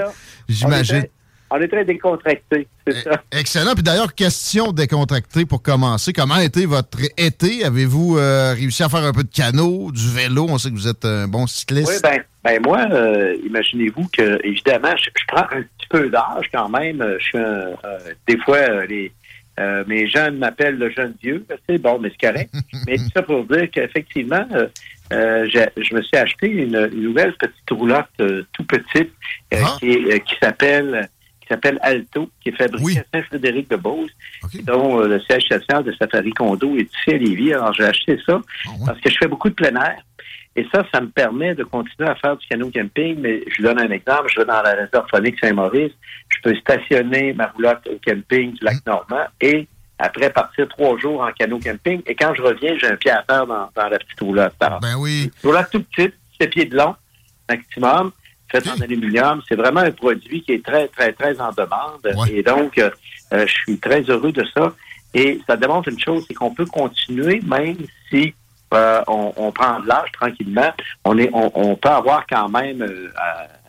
J'imagine. 0.48 1.04
On 1.48 1.61
est 1.61 1.68
très- 1.68 1.84
décontractés, 1.84 2.66
c'est 2.84 3.04
ça. 3.04 3.22
Excellent. 3.30 3.74
Puis 3.74 3.84
d'ailleurs, 3.84 4.12
question 4.16 4.72
décontractée 4.72 5.46
pour 5.46 5.62
commencer. 5.62 6.12
Comment 6.12 6.34
a 6.34 6.44
été 6.44 6.66
votre 6.66 6.98
été? 7.16 7.64
Avez-vous 7.64 8.18
euh, 8.18 8.52
réussi 8.52 8.82
à 8.82 8.88
faire 8.88 9.04
un 9.04 9.12
peu 9.12 9.22
de 9.22 9.30
canot, 9.32 9.92
du 9.92 10.11
vélo? 10.11 10.46
On 10.48 10.59
sait 10.59 10.70
que 10.70 10.74
vous 10.74 10.88
êtes 10.88 11.04
un 11.04 11.28
bon 11.28 11.46
cycliste. 11.46 11.88
Oui, 11.88 11.94
ben, 12.02 12.20
ben 12.47 12.62
moi, 12.64 12.86
euh, 12.92 13.36
imaginez-vous 13.44 14.09
que, 14.16 14.38
évidemment, 14.44 14.94
je, 14.97 15.11
je 15.18 15.24
prends 15.26 15.47
un 15.51 15.62
petit 15.62 15.88
peu 15.90 16.09
d'âge 16.09 16.49
quand 16.53 16.68
même. 16.68 17.05
Je 17.18 17.24
suis 17.24 17.38
un- 17.38 17.42
euh, 17.84 17.99
des 18.28 18.38
fois, 18.38 18.59
euh, 18.59 18.86
les, 18.86 19.11
euh, 19.59 19.82
mes 19.88 20.07
jeunes 20.09 20.38
m'appellent 20.38 20.78
le 20.78 20.90
jeune 20.90 21.14
vieux. 21.20 21.44
C'est 21.68 21.78
bon, 21.78 21.99
mais 21.99 22.11
c'est 22.11 22.26
correct. 22.28 22.51
mais 22.86 22.97
tout 22.99 23.11
ça 23.14 23.22
pour 23.22 23.44
dire 23.44 23.68
qu'effectivement, 23.72 24.47
euh, 24.55 24.68
euh, 25.12 25.49
je 25.76 25.94
me 25.94 26.03
suis 26.03 26.16
acheté 26.16 26.47
une, 26.49 26.88
une 26.92 27.03
nouvelle 27.03 27.32
petite 27.34 27.70
roulotte 27.70 28.07
euh, 28.20 28.42
tout 28.53 28.64
petite 28.64 29.12
euh, 29.55 29.57
qui, 29.80 29.90
euh, 30.12 30.18
qui 30.18 30.36
s'appelle 30.40 31.09
qui 31.40 31.55
s'appelle 31.55 31.78
Alto, 31.80 32.28
qui 32.42 32.49
est 32.49 32.57
fabriquée 32.57 32.99
à 32.99 33.05
Saint-Frédéric-de-Beauce, 33.14 34.11
dont 34.64 35.01
euh, 35.01 35.07
le 35.07 35.20
siège 35.20 35.44
social 35.44 35.84
de 35.84 35.92
Safari 35.92 36.32
Condo 36.32 36.76
est 36.76 36.92
ici 36.92 37.11
à 37.11 37.18
Lévis. 37.18 37.53
Alors, 37.55 37.72
j'ai 37.72 37.84
acheté 37.84 38.18
ça 38.26 38.40
parce 38.84 39.01
que 39.01 39.09
je 39.11 39.16
fais 39.16 39.28
beaucoup 39.28 39.49
de 39.49 39.55
plein 39.55 39.74
air. 39.76 39.97
Et 40.57 40.66
ça, 40.72 40.84
ça 40.92 41.00
me 41.02 41.09
permet 41.09 41.54
de 41.54 41.64
continuer 41.64 42.09
à 42.09 42.14
faire 42.14 42.36
du 42.36 42.46
canot 42.46 42.70
camping. 42.70 43.18
Mais 43.20 43.44
je 43.48 43.59
vous 43.59 43.68
donne 43.68 43.78
un 43.78 43.90
exemple. 43.90 44.30
Je 44.32 44.40
vais 44.40 44.46
dans 44.46 44.62
la 44.62 44.72
réserve 44.72 45.07
phonique 45.11 45.38
Saint-Maurice. 45.38 45.92
Je 46.28 46.40
peux 46.42 46.57
stationner 46.57 47.34
ma 47.34 47.46
roulotte 47.48 47.86
au 47.86 47.98
camping 48.04 48.54
du 48.54 48.64
lac 48.64 48.76
Normand 48.86 49.26
et 49.40 49.68
après 49.98 50.30
partir 50.30 50.66
trois 50.68 50.98
jours 50.98 51.20
en 51.20 51.30
canot 51.32 51.59
camping. 51.59 52.02
Et 52.07 52.14
quand 52.14 52.34
je 52.34 52.42
reviens, 52.42 52.76
j'ai 52.78 52.88
un 52.88 52.96
pied 52.96 53.11
à 53.11 53.22
terre 53.22 53.46
dans, 53.46 53.68
dans 53.74 53.88
la 53.88 53.98
petite 53.98 54.20
roulotte. 54.20 54.54
Alors, 54.61 54.80
ben 54.80 54.96
oui. 54.98 55.30
Roulotte 55.42 55.68
tout 55.70 55.82
petite, 55.82 56.14
7 56.40 56.50
pieds 56.50 56.64
de 56.66 56.76
long, 56.76 56.94
maximum, 57.48 58.12
faite 58.50 58.66
en 58.68 58.80
aluminium. 58.80 59.42
C'est 59.48 59.57
vraiment 59.57 59.80
un 59.80 59.90
produit 59.90 60.42
qui 60.42 60.52
est 60.52 60.64
très, 60.64 60.88
très, 60.88 61.12
très 61.12 61.40
en 61.40 61.50
demande. 61.52 62.28
Et 62.30 62.42
donc, 62.42 62.78
euh, 62.78 62.90
euh, 63.32 63.46
je 63.46 63.52
suis 63.52 63.78
très 63.78 64.02
heureux 64.02 64.32
de 64.32 64.44
ça. 64.54 64.74
Et 65.14 65.40
ça 65.46 65.57
démontre 65.57 65.88
une 65.88 65.98
chose, 65.98 66.24
c'est 66.28 66.34
qu'on 66.34 66.54
peut 66.54 66.66
continuer 66.66 67.40
même 67.46 67.76
si 68.11 68.34
euh, 68.74 69.00
on, 69.06 69.32
on 69.36 69.52
prend 69.52 69.80
de 69.80 69.86
l'âge 69.86 70.10
tranquillement. 70.12 70.72
On, 71.04 71.16
est, 71.18 71.30
on, 71.32 71.50
on 71.54 71.76
peut 71.76 71.88
avoir 71.88 72.26
quand 72.28 72.48
même 72.48 72.82
euh, 72.82 73.10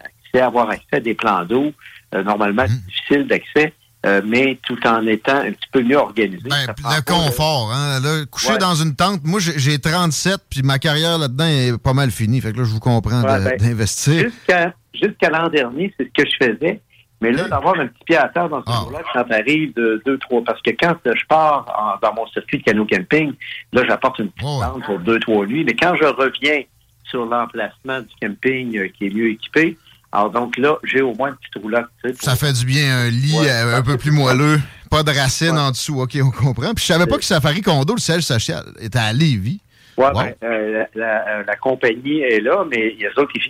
accès, 0.03 0.41
avoir 0.41 0.69
accès 0.69 0.85
à 0.97 0.99
des 0.99 1.13
plans 1.13 1.45
d'eau. 1.45 1.71
Euh, 2.15 2.23
normalement, 2.23 2.63
Mmh. 2.63 2.67
c'est 2.67 2.85
difficile 2.85 3.27
d'accès, 3.27 3.73
euh, 4.05 4.21
mais 4.25 4.57
tout 4.65 4.77
en 4.87 5.05
étant 5.07 5.35
un 5.37 5.51
petit 5.51 5.67
peu 5.71 5.83
mieux 5.83 5.97
organisé. 5.97 6.47
Prend 6.47 6.95
Le 6.95 7.01
confort, 7.01 7.71
hein. 7.73 7.99
Là, 7.99 8.25
coucher 8.31 8.53
Ouais. 8.53 8.57
dans 8.57 8.75
une 8.75 8.95
tente, 8.95 9.21
moi 9.25 9.39
j'ai 9.41 9.59
j'ai 9.59 9.77
37, 9.79 10.37
puis 10.49 10.61
ma 10.63 10.79
carrière 10.79 11.17
là-dedans 11.17 11.45
est 11.45 11.77
pas 11.77 11.93
mal 11.93 12.09
finie. 12.11 12.39
Fait 12.39 12.53
que 12.53 12.57
là, 12.59 12.63
je 12.63 12.69
vous 12.71 12.79
comprends 12.79 13.21
ben, 13.21 13.57
d'investir. 13.57 14.23
Jusqu'à 14.29 14.73
jusqu'à 14.93 15.29
l'an 15.29 15.49
dernier, 15.49 15.93
c'est 15.97 16.05
ce 16.15 16.23
que 16.23 16.29
je 16.29 16.45
faisais. 16.45 16.81
Mais 17.19 17.31
là, 17.31 17.47
d'avoir 17.47 17.79
un 17.79 17.87
petit 17.87 18.03
pied 18.05 18.17
à 18.17 18.27
terre 18.29 18.47
dans 18.47 18.63
ce 18.63 18.71
jour-là, 18.71 18.99
quand 19.11 19.23
t'arrives 19.23 19.73
de 19.73 20.01
deux, 20.05 20.17
trois, 20.19 20.43
parce 20.43 20.61
que 20.61 20.69
quand 20.71 20.95
je 21.05 21.25
pars 21.27 21.65
en- 21.77 22.05
dans 22.07 22.13
mon 22.13 22.27
circuit 22.27 22.59
de 22.59 22.63
canot 22.63 22.85
camping, 22.85 23.33
là, 23.73 23.83
j'apporte 23.87 24.19
une 24.19 24.29
petite 24.29 24.47
tente 24.47 24.83
pour 24.85 24.99
deux, 24.99 25.19
trois 25.19 25.45
nuits. 25.47 25.63
Mais 25.63 25.73
quand 25.73 25.95
je 25.95 26.03
reviens 26.05 26.61
sur 27.03 27.25
l'emplacement 27.25 28.01
du 28.01 28.07
camping 28.21 28.77
euh, 28.77 28.87
qui 28.95 29.07
est 29.07 29.09
mieux 29.13 29.29
équipé, 29.29 29.77
alors 30.11 30.29
donc 30.29 30.57
là, 30.57 30.77
j'ai 30.83 31.01
au 31.01 31.13
moins 31.15 31.29
une 31.29 31.35
petite 31.37 31.61
roulotte. 31.63 31.87
pour- 32.03 32.11
Ça 32.21 32.35
fait 32.35 32.53
du 32.53 32.65
bien, 32.65 32.97
un 33.05 33.09
lit 33.09 33.35
Ouais, 33.39 33.49
euh, 33.49 33.77
un 33.77 33.81
peu 33.81 33.97
plus 33.97 34.11
moelleux. 34.11 34.59
Pas 34.91 35.01
de 35.03 35.09
racines 35.11 35.57
en 35.57 35.71
dessous. 35.71 35.99
OK, 35.99 36.17
on 36.21 36.29
comprend. 36.31 36.73
Puis 36.75 36.83
je 36.85 36.93
savais 36.93 37.07
pas 37.07 37.17
que 37.17 37.25
Safari 37.25 37.61
Condo, 37.61 37.95
le 37.95 37.99
siège 37.99 38.21
social, 38.21 38.63
était 38.79 38.99
à 38.99 39.11
Lévis. 39.11 39.59
Wow. 39.97 40.11
ben, 40.13 40.33
euh, 40.43 40.85
la, 40.93 41.01
la- 41.25 41.43
la 41.43 41.55
compagnie 41.55 42.19
est 42.21 42.39
là, 42.41 42.63
mais 42.69 42.93
il 42.93 43.01
y 43.01 43.07
a 43.07 43.09
d'autres 43.13 43.33
qui 43.33 43.41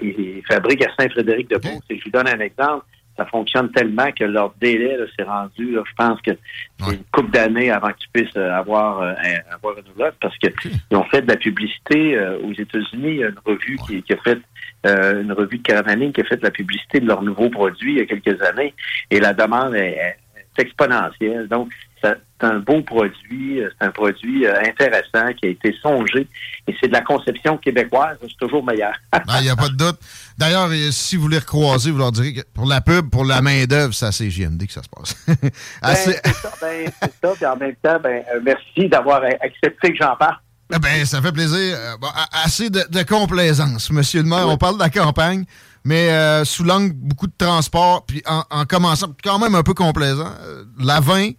ils 0.00 0.42
fabriquent 0.48 0.82
à 0.86 0.90
Saint-Frédéric-de-Beauce. 0.98 1.82
Et 1.90 1.98
je 1.98 2.04
vous 2.04 2.10
donne 2.10 2.26
un 2.26 2.40
exemple. 2.40 2.84
Ça 3.20 3.26
fonctionne 3.26 3.70
tellement 3.72 4.10
que 4.12 4.24
leur 4.24 4.54
délai 4.62 4.96
s'est 5.14 5.24
rendu, 5.24 5.72
là, 5.72 5.82
je 5.86 5.92
pense 5.94 6.18
que 6.22 6.30
c'est 6.78 6.94
une 6.94 7.04
couple 7.12 7.30
d'années 7.32 7.70
avant 7.70 7.88
que 7.88 7.98
tu 7.98 8.08
puisses 8.14 8.34
euh, 8.36 8.50
avoir, 8.54 9.02
euh, 9.02 9.12
un- 9.12 9.54
avoir 9.54 9.76
une 9.76 9.84
roulotte 9.92 10.14
parce 10.22 10.34
qu'ils 10.38 10.96
ont 10.96 11.04
fait 11.04 11.20
de 11.20 11.28
la 11.28 11.36
publicité 11.36 12.16
euh, 12.16 12.38
aux 12.38 12.52
États-Unis. 12.54 13.10
Il 13.10 13.16
y 13.16 13.24
a 13.24 13.28
une 13.28 13.40
revue 13.44 13.76
qui, 13.86 14.02
qui 14.02 14.12
a 14.14 14.16
fait 14.24 14.38
euh, 14.86 15.20
une 15.22 15.32
revue 15.32 15.58
de 15.58 15.62
caravaning 15.62 16.12
qui 16.14 16.22
a 16.22 16.24
fait 16.24 16.38
de 16.38 16.44
la 16.44 16.50
publicité 16.50 17.00
de 17.00 17.06
leurs 17.06 17.22
nouveaux 17.22 17.50
produits 17.50 17.92
il 17.94 17.98
y 17.98 18.00
a 18.00 18.06
quelques 18.06 18.40
années 18.42 18.72
et 19.10 19.20
la 19.20 19.34
demande 19.34 19.74
est, 19.74 19.98
est 19.98 20.16
exponentielle. 20.64 21.46
Donc, 21.48 21.70
c'est 22.02 22.16
un 22.40 22.58
beau 22.60 22.80
produit, 22.80 23.60
c'est 23.78 23.86
un 23.86 23.90
produit 23.90 24.46
intéressant 24.46 25.34
qui 25.34 25.46
a 25.46 25.48
été 25.50 25.74
songé 25.82 26.26
et 26.66 26.74
c'est 26.80 26.88
de 26.88 26.92
la 26.94 27.02
conception 27.02 27.58
québécoise, 27.58 28.16
c'est 28.22 28.36
toujours 28.38 28.64
meilleur. 28.64 28.94
Il 29.38 29.42
n'y 29.44 29.50
a 29.50 29.56
pas 29.56 29.68
de 29.68 29.76
doute. 29.76 29.98
D'ailleurs, 30.40 30.68
euh, 30.70 30.90
si 30.90 31.16
vous 31.16 31.28
les 31.28 31.36
recroisez, 31.36 31.90
vous 31.90 31.98
leur 31.98 32.12
direz 32.12 32.32
que 32.32 32.40
pour 32.54 32.64
la 32.64 32.80
pub, 32.80 33.10
pour 33.10 33.26
la 33.26 33.42
main-d'œuvre, 33.42 33.92
c'est 33.92 34.06
à 34.06 34.12
CGMD 34.12 34.66
que 34.66 34.72
ça 34.72 34.80
se 34.82 34.88
passe. 34.88 35.14
Ben, 35.82 35.94
c'est 35.94 36.26
ça, 36.32 36.52
ben, 36.62 36.90
c'est 37.02 37.12
ça. 37.22 37.32
Puis 37.34 37.44
en 37.44 37.56
même 37.56 37.74
temps, 37.82 37.98
ben, 38.02 38.22
euh, 38.34 38.40
merci 38.42 38.88
d'avoir 38.88 39.22
euh, 39.22 39.28
accepté 39.42 39.92
que 39.92 39.98
j'en 40.00 40.16
parle. 40.16 40.36
Eh 40.74 40.78
ben, 40.78 41.04
ça 41.04 41.20
fait 41.20 41.32
plaisir. 41.32 41.76
Bon, 42.00 42.08
assez 42.42 42.70
de, 42.70 42.82
de 42.88 43.02
complaisance, 43.02 43.90
monsieur 43.90 44.22
le 44.22 44.28
maire. 44.28 44.48
On 44.48 44.56
parle 44.56 44.76
de 44.76 44.80
la 44.80 44.88
campagne, 44.88 45.44
mais 45.84 46.10
euh, 46.10 46.46
sous 46.46 46.64
l'angle 46.64 46.94
beaucoup 46.94 47.26
de 47.26 47.36
transport, 47.36 48.06
puis 48.06 48.22
en, 48.26 48.42
en 48.50 48.64
commençant, 48.64 49.08
quand 49.22 49.38
même 49.38 49.54
un 49.54 49.62
peu 49.62 49.74
complaisant. 49.74 50.32
la 50.78 51.00
20, 51.00 51.32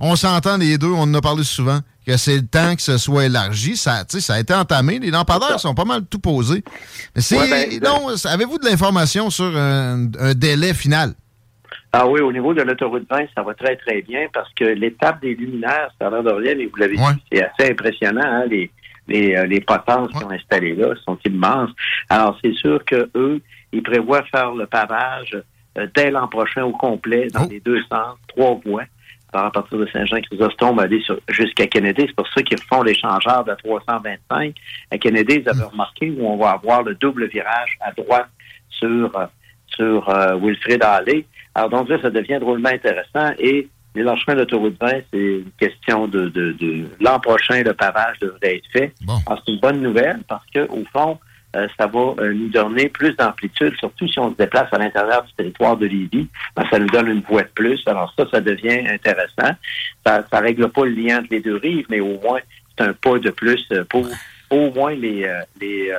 on 0.00 0.16
s'entend 0.16 0.56
les 0.56 0.78
deux, 0.78 0.88
on 0.88 1.02
en 1.02 1.14
a 1.14 1.20
parlé 1.20 1.44
souvent, 1.44 1.80
que 2.06 2.16
c'est 2.16 2.36
le 2.36 2.46
temps 2.46 2.74
que 2.76 2.82
ce 2.82 2.98
soit 2.98 3.26
élargi. 3.26 3.76
Ça, 3.76 4.04
ça 4.08 4.34
a 4.34 4.40
été 4.40 4.54
entamé. 4.54 4.98
Les 4.98 5.10
lampadaires 5.10 5.58
sont 5.58 5.74
pas 5.74 5.84
mal 5.84 6.06
tout 6.06 6.20
posés. 6.20 6.62
Mais 7.14 7.22
c'est. 7.22 7.38
Ouais, 7.38 7.48
ben, 7.50 7.80
non, 7.82 8.08
avez-vous 8.24 8.58
de 8.58 8.64
l'information 8.64 9.28
sur 9.30 9.56
un, 9.56 10.06
un 10.18 10.34
délai 10.34 10.72
final? 10.72 11.14
Ah 11.92 12.06
oui, 12.06 12.20
au 12.20 12.30
niveau 12.30 12.52
de 12.52 12.62
l'autoroute 12.62 13.06
20, 13.08 13.26
ça 13.34 13.42
va 13.42 13.54
très, 13.54 13.76
très 13.76 14.02
bien 14.02 14.26
parce 14.32 14.52
que 14.54 14.64
l'étape 14.64 15.20
des 15.22 15.34
luminaires, 15.34 15.88
ça 15.98 16.08
a 16.08 16.10
l'air 16.10 16.22
de 16.22 16.30
rien, 16.30 16.54
mais 16.54 16.66
vous 16.66 16.76
l'avez 16.76 16.96
dit, 16.96 17.02
c'est 17.32 17.42
assez 17.42 17.70
impressionnant, 17.70 18.20
hein, 18.22 18.44
les, 18.50 18.70
les, 19.08 19.34
euh, 19.34 19.46
les 19.46 19.60
potences 19.60 20.08
qui 20.12 20.18
sont 20.18 20.30
installées 20.30 20.74
là 20.74 20.94
sont 21.04 21.18
immenses. 21.24 21.70
Alors, 22.10 22.38
c'est 22.44 22.52
sûr 22.54 22.84
que 22.84 23.08
eux, 23.14 23.40
ils 23.72 23.82
prévoient 23.82 24.24
faire 24.24 24.52
le 24.52 24.66
pavage 24.66 25.38
euh, 25.78 25.86
dès 25.94 26.10
l'an 26.10 26.28
prochain 26.28 26.64
au 26.64 26.72
complet 26.72 27.28
dans 27.32 27.46
les 27.46 27.60
deux 27.60 27.80
sens, 27.84 28.16
trois 28.28 28.60
voies. 28.64 28.84
Alors, 29.32 29.46
à 29.46 29.50
partir 29.50 29.78
de 29.78 29.86
Saint-Jean-Chrysostome, 29.92 30.78
aller 30.78 31.00
sur- 31.02 31.18
jusqu'à 31.28 31.66
Kennedy. 31.66 32.04
C'est 32.06 32.14
pour 32.16 32.28
ça 32.28 32.42
qu'ils 32.42 32.60
font 32.62 32.82
l'échangeur 32.82 33.44
de 33.44 33.54
325. 33.54 34.54
À 34.90 34.98
Kennedy, 34.98 35.42
ils 35.44 35.48
avaient 35.48 35.64
remarqué 35.64 36.10
où 36.10 36.26
on 36.26 36.36
va 36.36 36.50
avoir 36.50 36.82
le 36.82 36.94
double 36.94 37.26
virage 37.28 37.76
à 37.80 37.92
droite 37.92 38.28
sur, 38.70 38.86
euh, 39.16 39.26
sur 39.68 40.08
euh, 40.08 40.36
Wilfrid 40.36 40.82
Alley. 40.82 41.26
Alors, 41.54 41.70
donc 41.70 41.88
là, 41.88 41.98
ça 42.00 42.10
devient 42.10 42.38
drôlement 42.40 42.68
intéressant. 42.70 43.32
Et 43.38 43.68
l'élargissement 43.94 44.34
de 44.34 44.40
l'autoroute 44.40 44.76
20, 44.80 44.90
c'est 45.12 45.18
une 45.18 45.50
question 45.58 46.06
de, 46.06 46.28
de, 46.28 46.52
de 46.52 46.84
l'an 47.00 47.18
prochain, 47.18 47.62
le 47.62 47.74
pavage 47.74 48.18
devrait 48.20 48.56
être 48.56 48.70
fait. 48.72 48.92
Alors, 49.26 49.42
c'est 49.44 49.52
une 49.52 49.60
bonne 49.60 49.80
nouvelle 49.82 50.20
parce 50.28 50.44
que 50.54 50.60
au 50.70 50.84
fond, 50.92 51.18
euh, 51.56 51.68
ça 51.78 51.86
va 51.86 52.14
euh, 52.18 52.32
nous 52.34 52.48
donner 52.48 52.88
plus 52.88 53.14
d'amplitude, 53.16 53.74
surtout 53.78 54.06
si 54.06 54.18
on 54.18 54.30
se 54.30 54.36
déplace 54.36 54.68
à 54.72 54.78
l'intérieur 54.78 55.24
du 55.24 55.32
territoire 55.32 55.76
de 55.76 55.86
Lévis. 55.86 56.28
Ben, 56.54 56.64
ça 56.70 56.78
nous 56.78 56.88
donne 56.88 57.08
une 57.08 57.22
voie 57.22 57.42
de 57.42 57.48
plus. 57.48 57.82
Alors 57.86 58.12
ça, 58.16 58.26
ça 58.30 58.40
devient 58.40 58.86
intéressant. 58.88 59.56
Ça 60.04 60.24
ne 60.32 60.38
règle 60.38 60.68
pas 60.68 60.84
le 60.84 60.92
lien 60.92 61.18
entre 61.18 61.28
les 61.30 61.40
deux 61.40 61.56
rives, 61.56 61.86
mais 61.88 62.00
au 62.00 62.20
moins, 62.20 62.40
c'est 62.76 62.84
un 62.84 62.92
pas 62.92 63.18
de 63.18 63.30
plus 63.30 63.66
pour 63.88 64.06
au 64.50 64.70
moins 64.72 64.94
les, 64.94 65.24
euh, 65.24 65.40
les, 65.60 65.92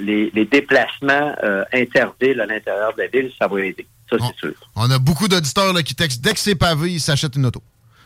les, 0.00 0.30
les 0.34 0.44
déplacements 0.44 1.34
intervilles 1.72 2.40
à 2.40 2.46
l'intérieur 2.46 2.92
de 2.94 3.02
la 3.02 3.06
ville. 3.08 3.30
Ça 3.38 3.46
va 3.46 3.60
aider. 3.60 3.86
Ça, 4.10 4.16
c'est 4.20 4.38
sûr. 4.38 4.54
On 4.76 4.90
a 4.90 4.98
beaucoup 4.98 5.28
d'auditeurs 5.28 5.72
qui 5.84 5.94
textent 5.94 6.22
dès 6.22 6.32
que 6.32 6.38
c'est 6.38 6.54
pavé, 6.54 6.92
ils 6.92 7.00
s'achètent 7.00 7.36
une 7.36 7.46
auto. 7.46 7.62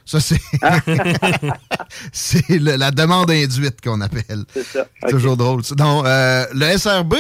Ça, 0.07 0.21
c'est. 0.21 0.41
c'est 2.13 2.49
le- 2.59 2.77
la 2.77 2.91
demande 2.91 3.31
induite 3.31 3.81
qu'on 3.83 4.01
appelle. 4.01 4.45
C'est 4.51 4.63
ça. 4.63 4.87
C'est 5.03 5.11
toujours 5.11 5.37
drôle. 5.37 5.63
Donc, 5.77 6.07
euh, 6.07 6.45
le 6.55 6.77
SRB, 6.79 7.15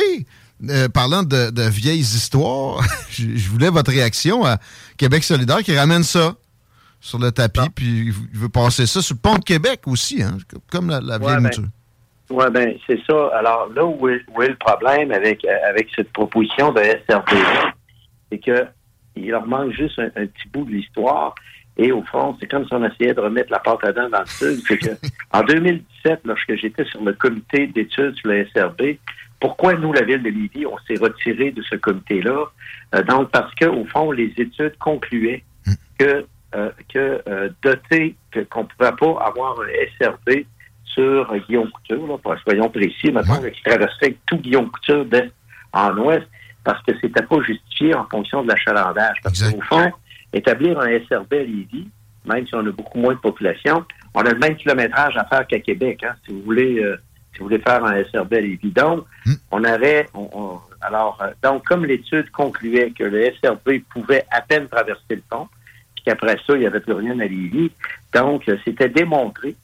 euh, 0.69 0.89
parlant 0.89 1.23
de, 1.23 1.51
de 1.51 1.63
vieilles 1.63 1.99
histoires, 2.01 2.81
je 3.11 3.37
je 3.37 3.49
voulais 3.51 3.71
votre 3.71 3.91
réaction 3.91 4.45
à 4.45 4.59
Québec 4.97 5.25
solidaire 5.25 5.63
qui 5.63 5.77
ramène 5.77 6.03
ça 6.03 6.35
sur 7.01 7.19
le 7.19 7.31
tapis, 7.31 7.69
puis 7.75 7.87
il 8.33 8.39
veut- 8.39 8.49
passer 8.49 8.87
ça 8.87 9.03
sur 9.03 9.15
le 9.15 9.21
pont 9.21 9.37
de 9.39 9.45
Québec 9.45 9.83
aussi, 9.87 10.23
hein, 10.23 10.39
comme 10.71 10.89
la, 10.91 11.01
la 11.01 11.19
vieille 11.19 11.29
Ouais, 11.31 11.37
ben, 11.37 11.43
mouture. 11.43 11.65
Oui, 12.31 12.45
ben 12.53 12.75
c'est 12.87 12.99
ça. 13.09 13.29
Alors 13.39 13.69
là 13.75 13.85
où 13.85 14.09
est, 14.09 14.21
où 14.35 14.43
est 14.43 14.49
le 14.49 14.57
problème 14.57 15.13
avec 15.13 15.45
euh, 15.45 15.49
avec 15.69 15.89
cette 15.95 16.13
proposition 16.13 16.73
de 16.73 16.81
SRD, 16.81 17.37
c'est 18.33 18.39
que 18.39 18.65
il 19.15 19.29
leur 19.29 19.47
manque 19.47 19.73
juste 19.73 19.99
un, 19.99 20.07
un 20.17 20.27
petit 20.27 20.49
bout 20.53 20.65
de 20.65 20.73
l'histoire. 20.73 21.35
Et 21.79 21.93
au 21.93 22.03
fond, 22.05 22.37
c'est 22.41 22.51
comme 22.51 22.65
si 22.67 22.73
on 22.75 22.85
essayait 22.85 23.13
de 23.15 23.21
remettre 23.21 23.53
la 23.53 23.59
pâte 23.59 23.85
à 23.85 23.93
dents 23.93 24.09
dans 24.09 24.21
le 24.21 24.27
sud. 24.27 24.61
C'est 24.67 24.79
que 24.79 24.91
en 25.33 25.43
2017, 25.43 26.21
lorsque 26.25 26.55
j'étais 26.57 26.85
sur 26.85 27.03
le 27.05 27.13
comité 27.13 27.67
d'études 27.67 28.15
sur 28.17 28.29
le 28.31 28.47
SRB, 28.47 28.97
pourquoi 29.41 29.75
nous, 29.75 29.93
la 29.93 30.03
ville 30.03 30.23
de 30.23 30.31
Lévis, 30.31 30.65
on 30.67 30.79
s'est 30.87 30.99
retiré 31.01 31.51
de 31.51 31.63
ce 31.63 31.77
comité-là? 31.77 32.45
Euh, 32.95 33.03
donc, 33.03 33.31
parce 33.31 33.55
que 33.57 33.67
au 33.67 33.85
fond, 33.85 34.11
les 34.11 34.33
études 34.39 34.77
concluaient 34.79 35.45
que 35.99 36.25
euh, 36.55 36.71
que 36.93 37.21
euh, 37.29 37.51
doter, 37.63 38.15
que- 38.31 38.41
qu'on 38.41 38.63
ne 38.63 38.67
pouvait 38.69 38.93
pas 38.93 39.25
avoir 39.27 39.57
un 39.61 39.67
SRB 40.01 40.45
sur 40.85 41.31
euh, 41.31 41.39
Guillaume 41.47 41.71
Couture, 41.71 42.07
là, 42.07 42.17
pour- 42.23 42.39
soyons 42.39 42.71
précis, 42.71 43.11
maintenant, 43.13 43.35
qui 43.51 43.63
traverserait 43.63 44.17
tout 44.27 44.39
Guillaume 44.39 44.71
Couture 44.71 45.05
d'est 45.05 45.31
en 45.73 45.95
ouest, 45.99 46.27
parce 46.65 46.83
que 46.85 46.93
c'était 47.03 47.23
pas 47.23 47.37
justifié 47.43 47.95
en 47.95 48.07
fonction 48.07 48.43
de 48.43 48.49
l'achalandage. 48.49 49.19
Parce 49.23 49.43
qu'au 49.53 49.61
fond, 49.63 49.93
établir 50.37 50.79
un 50.81 50.89
SRB 50.89 51.33
à 51.33 51.37
Lévis, 51.43 51.89
même 52.25 52.47
si 52.47 52.55
on 52.55 52.67
a 52.67 52.71
beaucoup 52.71 52.99
moins 52.99 53.15
de 53.15 53.19
population, 53.21 53.85
on 54.15 54.21
a 54.21 54.31
le 54.33 54.39
même 54.39 54.57
kilométrage 54.57 55.17
à 55.17 55.25
faire 55.25 55.47
qu'à 55.47 55.61
Québec, 55.61 56.03
hein, 56.05 56.15
si 56.25 56.33
vous 56.33 56.43
voulez 56.43 56.79
euh, 56.81 56.97
si 57.33 57.41
vous 57.41 57.47
voulez 57.47 57.59
faire 57.59 57.85
un 57.85 58.03
SRB 58.05 58.33
à 58.35 58.41
Lévis. 58.41 58.71
Donc, 58.71 59.05
on 59.51 59.63
aurait 59.65 60.09
on- 60.15 60.29
on- 60.33 60.61
alors 60.81 61.19
euh, 61.23 61.31
donc 61.43 61.65
comme 61.65 61.85
l'étude 61.85 62.31
concluait 62.31 62.91
que 62.91 63.05
le 63.05 63.31
SRB 63.43 63.81
pouvait 63.93 64.25
à 64.31 64.41
peine 64.41 64.69
traverser 64.69 65.03
le 65.17 65.23
pont, 65.29 65.47
puis 65.95 66.05
qu'après 66.05 66.37
ça, 66.47 66.55
il 66.55 66.61
n'y 66.61 66.67
avait 66.67 66.81
plus 66.81 66.95
rien 66.95 67.19
à 67.21 67.25
Lévis, 67.27 67.71
donc 68.15 68.49
euh, 68.49 68.57
c'était 68.65 68.89
démontré 68.89 69.55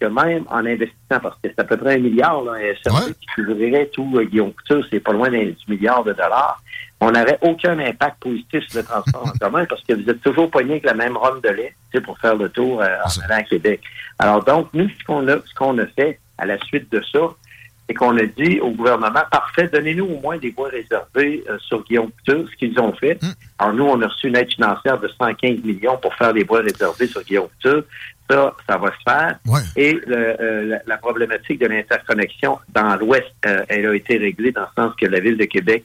que 0.00 0.06
même 0.06 0.44
en 0.48 0.64
investissant, 0.64 1.18
parce 1.20 1.34
que 1.42 1.48
c'est 1.48 1.58
à 1.58 1.64
peu 1.64 1.76
près 1.76 1.94
un 1.96 1.98
milliard, 1.98 2.40
là, 2.44 2.52
un 2.52 2.74
SRB 2.82 3.14
qui 3.20 3.26
couvrirait 3.34 3.86
tout 3.92 4.04
Guillaume 4.30 4.52
Couture, 4.52 4.86
c'est 4.90 5.00
pas 5.00 5.12
loin 5.12 5.28
d'un 5.28 5.42
du 5.46 5.56
milliard 5.66 6.04
de 6.04 6.12
dollars, 6.12 6.62
on 7.00 7.10
n'aurait 7.12 7.38
aucun 7.42 7.78
impact 7.78 8.18
positif 8.20 8.64
sur 8.68 8.80
le 8.80 8.84
transport 8.84 9.26
en 9.26 9.38
commun 9.38 9.64
parce 9.66 9.82
que 9.84 9.92
vous 9.94 10.08
êtes 10.10 10.20
toujours 10.20 10.50
poigné 10.50 10.72
avec 10.72 10.84
la 10.84 10.94
même 10.94 11.16
rhum 11.16 11.40
de 11.40 11.48
lait 11.48 11.74
tu 11.92 11.98
sais, 11.98 12.04
pour 12.04 12.18
faire 12.18 12.34
le 12.36 12.48
tour 12.48 12.82
euh, 12.82 12.86
en 13.04 13.22
allant 13.24 13.36
à 13.36 13.42
Québec. 13.44 13.80
Alors 14.18 14.42
donc, 14.44 14.68
nous, 14.74 14.88
ce 14.88 15.04
qu'on 15.04 15.26
a, 15.28 15.36
ce 15.44 15.54
qu'on 15.54 15.78
a 15.78 15.86
fait 15.86 16.18
à 16.38 16.46
la 16.46 16.58
suite 16.58 16.90
de 16.92 17.00
ça, 17.12 17.20
c'est 17.88 17.94
qu'on 17.94 18.16
a 18.18 18.24
dit 18.26 18.60
au 18.60 18.70
gouvernement, 18.72 19.22
parfait, 19.30 19.68
donnez-nous 19.72 20.04
au 20.04 20.20
moins 20.20 20.36
des 20.36 20.50
voies 20.50 20.68
réservées 20.68 21.42
euh, 21.48 21.56
sur 21.60 21.82
Guillaume 21.84 22.10
Couture, 22.10 22.46
ce 22.50 22.56
qu'ils 22.56 22.78
ont 22.80 22.92
fait. 22.92 23.18
Alors 23.58 23.74
nous, 23.74 23.84
on 23.86 24.02
a 24.02 24.06
reçu 24.08 24.28
une 24.28 24.36
aide 24.36 24.52
financière 24.52 24.98
de 24.98 25.08
115 25.08 25.62
millions 25.64 25.96
pour 25.96 26.14
faire 26.16 26.34
des 26.34 26.44
voies 26.44 26.60
réservées 26.60 27.06
sur 27.06 27.22
Guillaume 27.22 27.48
Couture. 27.62 27.84
Ça, 28.30 28.54
ça 28.68 28.76
va 28.76 28.88
se 28.90 29.02
faire. 29.10 29.38
Et 29.74 29.92
le- 30.06 30.36
euh, 30.38 30.64
la, 30.66 30.78
la 30.86 30.96
problématique 30.98 31.58
de 31.60 31.66
l'interconnexion 31.66 32.58
dans 32.74 32.94
l'Ouest, 32.96 33.24
euh, 33.46 33.64
elle 33.68 33.86
a 33.86 33.94
été 33.94 34.18
réglée 34.18 34.52
dans 34.52 34.62
le 34.76 34.82
sens 34.82 34.94
que 35.00 35.06
la 35.06 35.20
Ville 35.20 35.38
de 35.38 35.44
Québec 35.46 35.84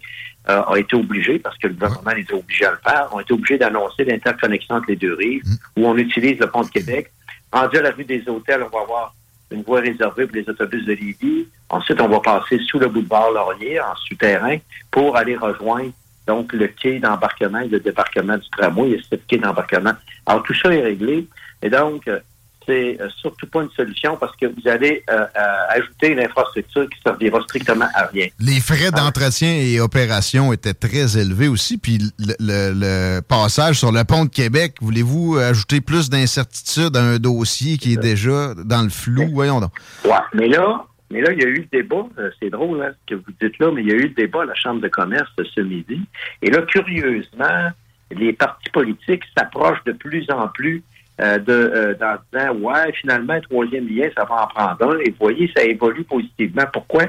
euh, 0.49 0.61
a 0.61 0.77
été 0.77 0.95
obligée, 0.95 1.39
parce 1.39 1.57
que 1.57 1.67
le 1.67 1.73
gouvernement 1.73 2.11
les 2.11 2.25
a 2.31 2.35
obligés 2.35 2.65
à 2.65 2.71
le 2.71 2.77
faire, 2.77 3.09
ont 3.13 3.19
été 3.19 3.33
obligés 3.33 3.57
d'annoncer 3.57 4.03
l'interconnexion 4.03 4.75
entre 4.75 4.87
les 4.89 4.95
deux 4.95 5.13
rives, 5.13 5.43
où 5.77 5.87
on 5.87 5.97
utilise 5.97 6.39
le 6.39 6.47
pont 6.47 6.63
de 6.63 6.69
Québec. 6.69 7.11
Rendu 7.51 7.77
à 7.77 7.81
la 7.81 7.91
rue 7.91 8.03
des 8.03 8.23
Hôtels, 8.27 8.63
on 8.63 8.75
va 8.75 8.83
avoir 8.83 9.15
une 9.51 9.61
voie 9.61 9.81
réservée 9.81 10.25
pour 10.25 10.35
les 10.35 10.49
autobus 10.49 10.85
de 10.85 10.93
Lévis. 10.93 11.47
Ensuite, 11.69 12.01
on 12.01 12.07
va 12.07 12.19
passer 12.19 12.59
sous 12.59 12.79
le 12.79 12.87
boulevard 12.87 13.31
Laurier, 13.31 13.79
en 13.79 13.95
souterrain, 13.95 14.57
pour 14.91 15.15
aller 15.15 15.35
rejoindre 15.35 15.91
donc 16.25 16.53
le 16.53 16.67
quai 16.67 16.99
d'embarquement 16.99 17.59
et 17.59 17.67
le 17.67 17.79
débarquement 17.79 18.37
du 18.37 18.49
tramway. 18.49 18.97
A 18.97 19.03
sept 19.09 19.21
quais 19.27 19.37
d'embarquement. 19.37 19.93
Alors, 20.25 20.43
tout 20.43 20.53
ça 20.53 20.73
est 20.73 20.81
réglé. 20.81 21.27
Et 21.61 21.69
donc, 21.69 22.07
euh, 22.07 22.19
c'est 22.65 22.97
euh, 23.01 23.07
surtout 23.17 23.47
pas 23.47 23.61
une 23.63 23.69
solution 23.71 24.17
parce 24.17 24.35
que 24.35 24.45
vous 24.45 24.67
allez 24.67 25.03
euh, 25.09 25.25
euh, 25.37 25.43
ajouter 25.69 26.09
une 26.09 26.19
infrastructure 26.19 26.87
qui 26.89 26.99
servira 27.05 27.41
strictement 27.41 27.87
à 27.95 28.05
rien. 28.07 28.27
Les 28.39 28.59
frais 28.59 28.91
d'entretien 28.91 29.53
et 29.53 29.79
opération 29.79 30.53
étaient 30.53 30.73
très 30.73 31.17
élevés 31.17 31.47
aussi. 31.47 31.77
Puis 31.77 31.99
le, 32.19 32.33
le- 32.39 32.73
le 32.73 33.21
passage 33.21 33.79
sur 33.79 33.91
le 33.91 34.03
pont 34.03 34.25
de 34.25 34.29
Québec, 34.29 34.75
voulez-vous 34.81 35.37
ajouter 35.37 35.81
plus 35.81 36.09
d'incertitude 36.09 36.95
à 36.97 37.01
un 37.01 37.17
dossier 37.17 37.77
qui 37.77 37.93
est 37.93 38.01
déjà 38.01 38.53
dans 38.65 38.81
le 38.83 38.89
flou? 38.89 39.29
Voyons 39.33 39.59
donc. 39.59 39.71
Ouais, 40.05 40.11
mais 40.33 40.47
là, 40.47 40.85
mais 41.11 41.21
là, 41.21 41.31
il 41.31 41.39
y 41.41 41.45
a 41.45 41.47
eu 41.47 41.59
le 41.71 41.77
débat. 41.81 42.05
C'est 42.39 42.49
drôle 42.49 42.81
hein, 42.81 42.91
ce 43.07 43.15
que 43.15 43.19
vous 43.19 43.31
dites 43.41 43.57
là, 43.59 43.71
mais 43.73 43.81
il 43.81 43.87
y 43.89 43.91
a 43.91 43.95
eu 43.95 44.03
le 44.03 44.09
débat 44.09 44.41
à 44.43 44.45
la 44.45 44.55
Chambre 44.55 44.81
de 44.81 44.87
commerce 44.87 45.29
ce 45.55 45.61
midi. 45.61 45.99
Et 46.41 46.49
là, 46.49 46.61
curieusement, 46.63 47.69
les 48.11 48.33
partis 48.33 48.69
politiques 48.71 49.23
s'approchent 49.37 49.83
de 49.85 49.91
plus 49.91 50.25
en 50.31 50.47
plus 50.47 50.83
euh, 51.21 51.37
de 51.37 51.51
euh, 51.51 51.93
disant 52.33 52.53
ouais, 52.55 52.91
finalement, 52.93 53.39
troisième 53.41 53.87
lien, 53.87 54.09
ça 54.15 54.25
va 54.25 54.43
en 54.43 54.47
prendre 54.47 54.95
un. 54.95 54.99
Et 54.99 55.11
vous 55.11 55.17
voyez, 55.19 55.51
ça 55.55 55.63
évolue 55.63 56.03
positivement. 56.03 56.65
Pourquoi? 56.71 57.03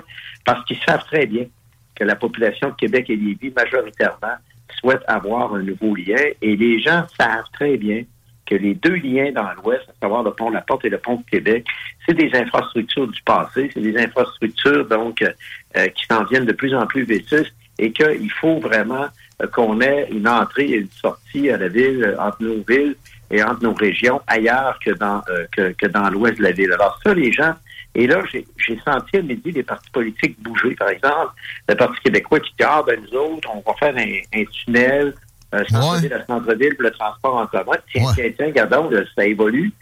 Parce 0.45 0.65
qu'ils 0.67 0.79
savent 0.87 1.05
très 1.05 1.27
bien 1.27 1.47
que 1.95 2.05
la 2.05 2.17
population 2.17 2.69
de 2.69 2.75
Québec 2.75 3.07
et 3.09 3.17
Lévis, 3.17 3.53
majoritairement, 3.55 4.37
souhaite 4.81 5.03
avoir 5.07 5.55
un 5.55 5.63
nouveau 5.63 5.95
lien. 5.95 6.23
Et 6.43 6.57
les 6.57 6.81
gens 6.81 7.05
savent 7.17 7.45
très 7.53 7.77
bien 7.77 8.05
que 8.47 8.55
les 8.55 8.75
deux 8.75 8.97
liens 8.97 9.33
dans 9.33 9.51
l'Ouest, 9.55 9.85
à 9.89 9.93
savoir 10.03 10.23
le 10.23 10.33
pont 10.33 10.51
de 10.51 10.55
la 10.55 10.61
Porte 10.61 10.85
et 10.85 10.91
le 10.91 10.99
pont 10.99 11.17
de 11.17 11.31
Québec, 11.31 11.67
c'est 12.07 12.15
des 12.15 12.31
infrastructures 12.35 13.09
du 13.09 13.23
passé, 13.23 13.71
c'est 13.73 13.81
des 13.81 13.97
infrastructures 13.97 14.87
donc 14.87 15.23
euh, 15.23 15.31
euh, 15.77 15.87
qui 15.89 16.05
s'en 16.07 16.25
viennent 16.25 16.45
de 16.45 16.53
plus 16.53 16.75
en 16.75 16.87
plus 16.87 17.05
vétustes 17.05 17.55
et 17.79 17.91
qu'il 17.93 18.31
faut 18.33 18.59
vraiment 18.59 19.07
euh, 19.43 19.47
qu'on 19.47 19.81
ait 19.81 20.09
une 20.11 20.29
entrée 20.29 20.67
et 20.67 20.77
une 20.77 20.91
sortie 20.91 21.51
à 21.51 21.57
la 21.57 21.69
ville, 21.69 22.15
entre 22.19 22.43
nos 22.43 22.63
villes, 22.69 22.97
et 23.35 23.43
entre 23.43 23.65
nos 23.65 23.75
régions 23.75 24.21
ailleurs 24.29 24.79
que 24.85 24.93
dans 24.93 25.21
euh, 25.29 25.45
que, 25.51 25.73
que 25.73 25.87
dans 25.87 26.09
l'ouest 26.09 26.39
de 26.39 26.45
la 26.45 26.53
ville. 26.53 26.73
Alors 26.73 26.99
ça, 27.03 27.13
les 27.13 27.33
gens, 27.33 27.55
et 27.97 28.07
là, 28.07 28.23
j'ai 28.33 28.47
senti 28.85 29.17
à 29.17 29.23
midi 29.23 29.53
des 29.53 29.63
partis 29.65 29.91
politiques 29.91 30.41
bouger. 30.41 30.75
Par 30.77 30.89
exemple, 30.89 31.33
le 31.69 31.75
Parti 31.75 32.01
québécois 32.05 32.41
qui 32.41 32.53
dit, 32.59 32.65
ah, 32.65 32.83
ben 32.87 33.01
nous 33.01 33.19
autres, 33.19 33.49
on 33.53 33.63
va 33.67 33.77
faire 33.77 33.95
un, 33.97 34.41
un 34.41 34.45
tunnel 34.45 35.15
euh, 35.55 35.65
centre-ville 35.69 36.13
à 36.13 36.25
centre-ville 36.27 36.75
pour 36.77 36.85
le 36.85 36.91
transport 36.93 37.37
en 37.37 37.47
commun. 37.47 37.77
Tiens, 37.93 38.05
tiens, 38.15 38.31
tiens, 38.37 38.47
regardons, 38.47 38.89
là, 38.91 39.03
ça 39.17 39.27
évolue. 39.27 39.73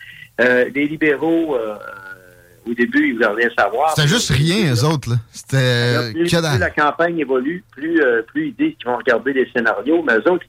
Euh, 0.41 0.65
les 0.75 0.87
libéraux, 0.87 1.57
euh, 1.57 1.77
au 2.67 2.75
début, 2.75 3.09
ils 3.09 3.15
voulaient 3.15 3.45
rien 3.45 3.51
savoir. 3.57 3.95
C'était 3.95 4.09
juste 4.09 4.31
rien, 4.31 4.75
eux 4.75 4.85
autres. 4.85 5.11
là. 5.11 5.17
C'était 5.31 6.13
plus, 6.13 6.33
la 6.59 6.71
campagne 6.71 7.19
évolue, 7.19 7.65
plus, 7.71 8.01
plus 8.29 8.49
ils 8.49 8.55
disent 8.55 8.77
qu'ils 8.77 8.87
vont 8.87 8.97
regarder 8.97 9.33
les 9.35 9.49
scénarios, 9.53 10.03
mais 10.03 10.17
eux 10.17 10.31
autres, 10.31 10.45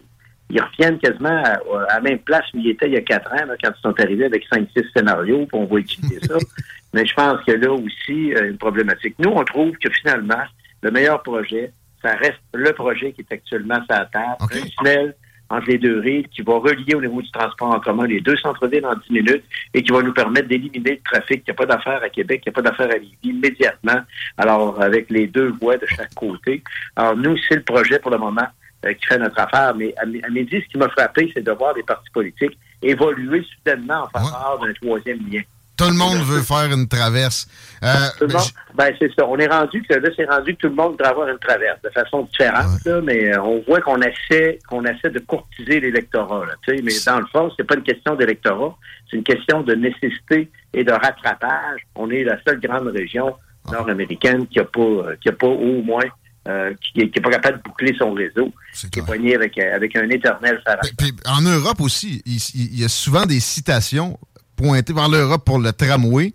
ils 0.54 0.62
reviennent 0.62 0.99
quasiment 0.99 1.41
à, 1.43 1.60
à 1.89 1.95
la 1.95 2.01
même 2.01 2.20
place 2.20 2.45
où 2.54 2.60
ils 2.60 2.70
étaient 2.70 2.88
il 2.88 2.93
y 2.93 2.97
a 2.97 3.01
quatre 3.01 3.32
ans, 3.34 3.45
là, 3.45 3.56
quand 3.62 3.72
ils 3.76 3.82
sont 3.82 3.99
arrivés 3.99 4.26
avec 4.26 4.43
cinq, 4.51 4.68
six 4.76 4.86
scénarios, 4.95 5.45
puis 5.47 5.60
on 5.60 5.66
va 5.66 5.80
étudier 5.80 6.20
ça. 6.22 6.36
Mais 6.93 7.06
je 7.06 7.14
pense 7.16 7.43
que 7.43 7.51
là 7.51 7.72
aussi, 7.72 8.34
euh, 8.36 8.51
une 8.51 8.58
problématique. 8.58 9.16
Nous, 9.20 9.32
on 9.32 9.43
trouve 9.43 9.72
que 9.78 9.89
finalement, 9.89 10.43
le 10.82 10.91
meilleur 10.91 11.24
projet, 11.24 11.72
ça 12.04 12.14
reste 12.16 12.39
le 12.54 12.72
projet 12.74 13.14
qui 13.14 13.22
est 13.22 13.34
actuellement 13.34 13.76
sur 13.76 13.97
la 13.97 14.06
table, 14.06 14.36
un 14.41 14.68
tunnel 14.78 15.16
entre 15.49 15.68
les 15.68 15.78
deux 15.78 15.99
rives 15.99 16.28
qui 16.30 16.41
va 16.41 16.54
relier 16.54 16.95
au 16.95 17.01
niveau 17.01 17.22
du 17.22 17.32
transport 17.32 17.70
en 17.70 17.80
commun 17.80 18.08
les 18.08 18.22
deux 18.22 18.38
centres-villes 18.38 18.86
en 18.86 18.95
10 18.95 19.12
minutes 19.12 19.43
et 19.74 19.84
qui 19.84 19.91
va 19.91 20.01
nous 20.01 20.14
permettre 20.14 20.47
d'éliminer 20.47 20.91
le 20.91 21.12
trafic. 21.12 21.43
Il 21.45 21.51
n'y 21.51 21.51
a 21.51 21.54
pas 21.54 21.66
d'affaires 21.66 22.01
à 22.04 22.10
Québec, 22.10 22.43
il 22.45 22.49
n'y 22.49 22.54
a 22.54 22.62
pas 22.62 22.70
d'affaires 22.70 22.89
à 22.89 22.97
Lévis 22.97 23.18
immédiatement. 23.24 24.01
Alors, 24.38 24.82
avec 24.82 25.10
les 25.10 25.28
deux 25.28 25.54
voies 25.62 25.78
de 25.78 25.86
chaque 25.86 26.14
côté. 26.16 26.64
Alors, 26.95 27.16
nous, 27.16 27.38
c'est 27.47 27.56
le 27.56 27.64
projet 27.64 27.99
pour 27.99 28.12
le 28.12 28.18
moment 28.18 28.47
qui 28.92 29.06
fait 29.06 29.18
notre 29.18 29.40
affaire. 29.40 29.74
Mais 29.76 29.94
à, 29.98 30.06
mi- 30.06 30.22
à 30.24 30.30
midi, 30.30 30.62
ce 30.62 30.72
qui 30.72 30.78
m'a 30.78 30.90
frappé, 30.90 31.32
c'est 31.34 31.44
de 31.44 31.52
voir 31.52 31.74
les 31.76 31.84
partis 31.84 32.10
politiques 32.14 32.58
évoluer 32.82 33.46
soudainement 33.56 34.04
en 34.04 34.10
faveur 34.10 34.60
d'un 34.62 34.74
troisième 34.74 35.20
lien. 35.32 35.42
Tout 35.78 35.86
le 35.86 35.94
monde 35.96 36.20
veut 36.24 36.42
faire 36.42 36.72
une 36.72 36.88
traverse. 36.88 37.48
Euh, 37.84 37.88
Tout 38.20 38.28
le 38.28 38.34
monde- 38.34 38.44
ben, 38.76 38.94
c'est 39.00 39.12
ça. 39.18 39.26
On 39.28 39.38
est 39.38 39.48
rendu 39.48 39.82
que 39.82 39.96
là, 39.96 40.10
c'est 40.16 40.30
rendu 40.30 40.54
que 40.56 40.60
tout 40.62 40.68
le 40.70 40.76
monde 40.76 40.92
voudrait 40.92 41.08
avoir 41.10 41.28
une 41.30 41.40
traverse 41.40 41.82
de 41.82 41.90
façon 41.90 42.22
différente, 42.24 42.86
là, 42.86 43.02
mais 43.02 43.34
euh, 43.34 43.42
on 43.42 43.64
voit 43.68 43.82
qu'on 43.82 44.00
essaie, 44.02 44.60
qu'on 44.70 44.84
essaie 44.86 45.10
de 45.10 45.20
courtiser 45.20 45.80
l'électorat, 45.80 46.46
là, 46.46 46.54
tu 46.68 46.76
sais. 46.78 46.82
Mais 46.84 46.92
dans 47.08 47.20
le 47.20 47.26
fond, 47.26 47.52
c'est 47.58 47.64
pas 47.64 47.74
une 47.76 47.82
question 47.84 48.14
d'électorat, 48.16 48.78
c'est 49.10 49.18
une 49.18 49.24
question 49.24 49.62
de 49.62 49.74
nécessité 49.74 50.48
et 50.74 50.84
de 50.84 50.92
rattrapage. 50.92 51.82
On 51.96 52.10
est 52.12 52.24
la 52.24 52.38
seule 52.46 52.60
grande 52.60 52.88
région 52.90 53.36
nord-américaine 53.72 54.46
qui 54.48 54.60
a 54.60 54.66
pas, 54.66 54.80
euh, 54.82 55.16
qui 55.22 55.30
a 55.30 55.34
pas 55.34 55.48
au 55.48 55.82
moins, 55.82 56.04
euh, 56.48 56.74
qui, 56.82 57.10
qui 57.10 57.20
est 57.20 57.22
pas 57.22 57.30
capable 57.30 57.58
de 57.60 57.64
boucler 57.64 57.96
son 57.98 58.14
réseau, 58.14 58.52
qui 58.91 59.00
est 59.00 59.02
poigné 59.06 59.36
avec, 59.36 59.58
euh, 59.58 59.76
avec 59.76 59.96
un 59.96 60.10
éternel. 60.10 60.62
Puis 60.98 61.14
en 61.26 61.41
Europe 61.41 61.80
aussi, 61.82 62.22
il, 62.26 62.38
il 62.56 62.80
y 62.80 62.84
a 62.84 62.89
souvent 62.89 63.26
des 63.26 63.39
citations 63.39 64.20
pointées 64.56 64.94
vers 64.94 65.10
l'Europe 65.10 65.46
pour 65.46 65.60
le 65.60 65.72
tramway. 65.72 66.34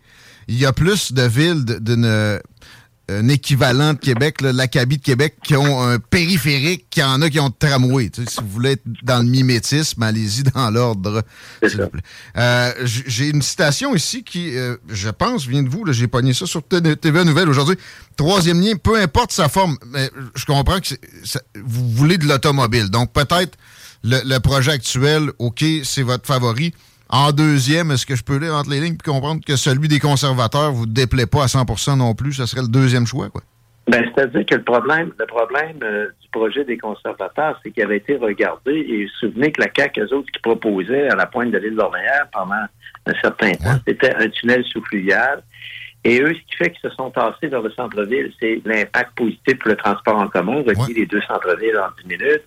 Il 0.48 0.58
y 0.58 0.64
a 0.66 0.72
plus 0.72 1.12
de 1.12 1.22
villes 1.22 1.64
de- 1.64 1.78
d'une 1.78 2.40
un 3.10 3.28
équivalent 3.28 3.94
de 3.94 3.98
Québec, 3.98 4.40
là, 4.42 4.52
l'Acabie 4.52 4.98
de 4.98 5.02
Québec, 5.02 5.36
qui 5.42 5.56
ont 5.56 5.82
un 5.82 5.98
périphérique, 5.98 6.90
qu'il 6.90 7.02
y 7.02 7.06
en 7.06 7.22
a 7.22 7.30
qui 7.30 7.40
ont 7.40 7.48
de 7.48 7.54
tramway. 7.58 8.10
Tu 8.10 8.22
sais, 8.24 8.30
si 8.30 8.40
vous 8.42 8.48
voulez 8.48 8.72
être 8.72 8.82
dans 9.02 9.18
le 9.18 9.28
mimétisme, 9.28 10.02
allez-y 10.02 10.42
dans 10.42 10.70
l'ordre, 10.70 11.22
s'il 11.66 11.80
vous 11.80 11.88
plaît. 11.88 12.02
Euh, 12.36 12.72
J'ai 12.84 13.28
une 13.28 13.40
citation 13.42 13.94
ici 13.94 14.22
qui, 14.24 14.56
euh, 14.56 14.76
je 14.88 15.08
pense, 15.08 15.46
vient 15.46 15.62
de 15.62 15.68
vous. 15.68 15.84
là. 15.84 15.92
J'ai 15.92 16.06
pogné 16.08 16.34
ça 16.34 16.44
sur 16.46 16.62
TVA 16.62 17.24
Nouvelle 17.24 17.48
aujourd'hui. 17.48 17.76
Troisième 18.16 18.60
lien, 18.60 18.74
peu 18.76 19.00
importe 19.00 19.32
sa 19.32 19.48
forme, 19.48 19.76
mais 19.92 20.10
je 20.34 20.44
comprends 20.44 20.80
que 20.80 20.88
ça- 21.24 21.40
vous 21.64 21.88
voulez 21.90 22.18
de 22.18 22.26
l'automobile. 22.26 22.90
Donc 22.90 23.12
peut-être 23.12 23.56
le, 24.04 24.20
le 24.24 24.38
projet 24.40 24.72
actuel, 24.72 25.30
OK, 25.38 25.64
c'est 25.82 26.02
votre 26.02 26.26
favori. 26.26 26.74
En 27.10 27.32
deuxième, 27.32 27.90
est-ce 27.90 28.04
que 28.04 28.16
je 28.16 28.22
peux 28.22 28.36
lire 28.36 28.54
entre 28.54 28.70
les 28.70 28.80
lignes 28.80 28.94
et 28.94 29.10
comprendre 29.10 29.40
que 29.46 29.56
celui 29.56 29.88
des 29.88 29.98
conservateurs 29.98 30.72
vous 30.72 30.86
déplaît 30.86 31.26
pas 31.26 31.44
à 31.44 31.46
100% 31.46 31.96
non 31.96 32.14
plus? 32.14 32.34
Ce 32.34 32.46
serait 32.46 32.62
le 32.62 32.68
deuxième 32.68 33.06
choix, 33.06 33.30
quoi. 33.30 33.42
Ben, 33.88 34.04
c'est-à-dire 34.14 34.44
que 34.44 34.54
le 34.56 34.64
problème, 34.64 35.12
le 35.18 35.24
problème 35.24 35.78
euh, 35.82 36.08
du 36.20 36.28
projet 36.30 36.62
des 36.62 36.76
conservateurs, 36.76 37.58
c'est 37.62 37.70
qu'il 37.70 37.82
avait 37.82 37.96
été 37.96 38.16
regardé 38.16 38.72
et 38.72 39.04
vous 39.04 39.10
souvenez 39.18 39.50
que 39.50 39.62
la 39.62 39.68
CAQ, 39.74 40.00
eux 40.02 40.14
autres, 40.14 40.30
qui 40.30 40.40
proposaient 40.42 41.08
à 41.08 41.16
la 41.16 41.24
pointe 41.24 41.50
de 41.52 41.56
l'île 41.56 41.76
d'Orléans 41.76 42.26
pendant 42.30 42.66
un 43.06 43.14
certain 43.22 43.52
temps, 43.52 43.80
c'était 43.86 44.14
un 44.14 44.28
tunnel 44.28 44.62
sous 44.64 44.84
fluvial. 44.84 45.42
Et 46.04 46.20
eux, 46.22 46.28
ce 46.32 46.38
qui 46.50 46.56
fait 46.56 46.70
qu'ils 46.70 46.88
se 46.90 46.96
sont 46.96 47.10
tassés 47.10 47.48
vers 47.48 47.60
le 47.60 47.70
centre-ville, 47.72 48.32
c'est 48.40 48.60
l'impact 48.64 49.16
positif 49.16 49.58
pour 49.58 49.68
le 49.70 49.76
transport 49.76 50.16
en 50.16 50.28
commun, 50.28 50.62
relier 50.62 50.94
les 50.94 51.06
deux 51.06 51.20
centres-villes 51.22 51.76
en 51.76 51.88
10 52.02 52.08
minutes. 52.16 52.42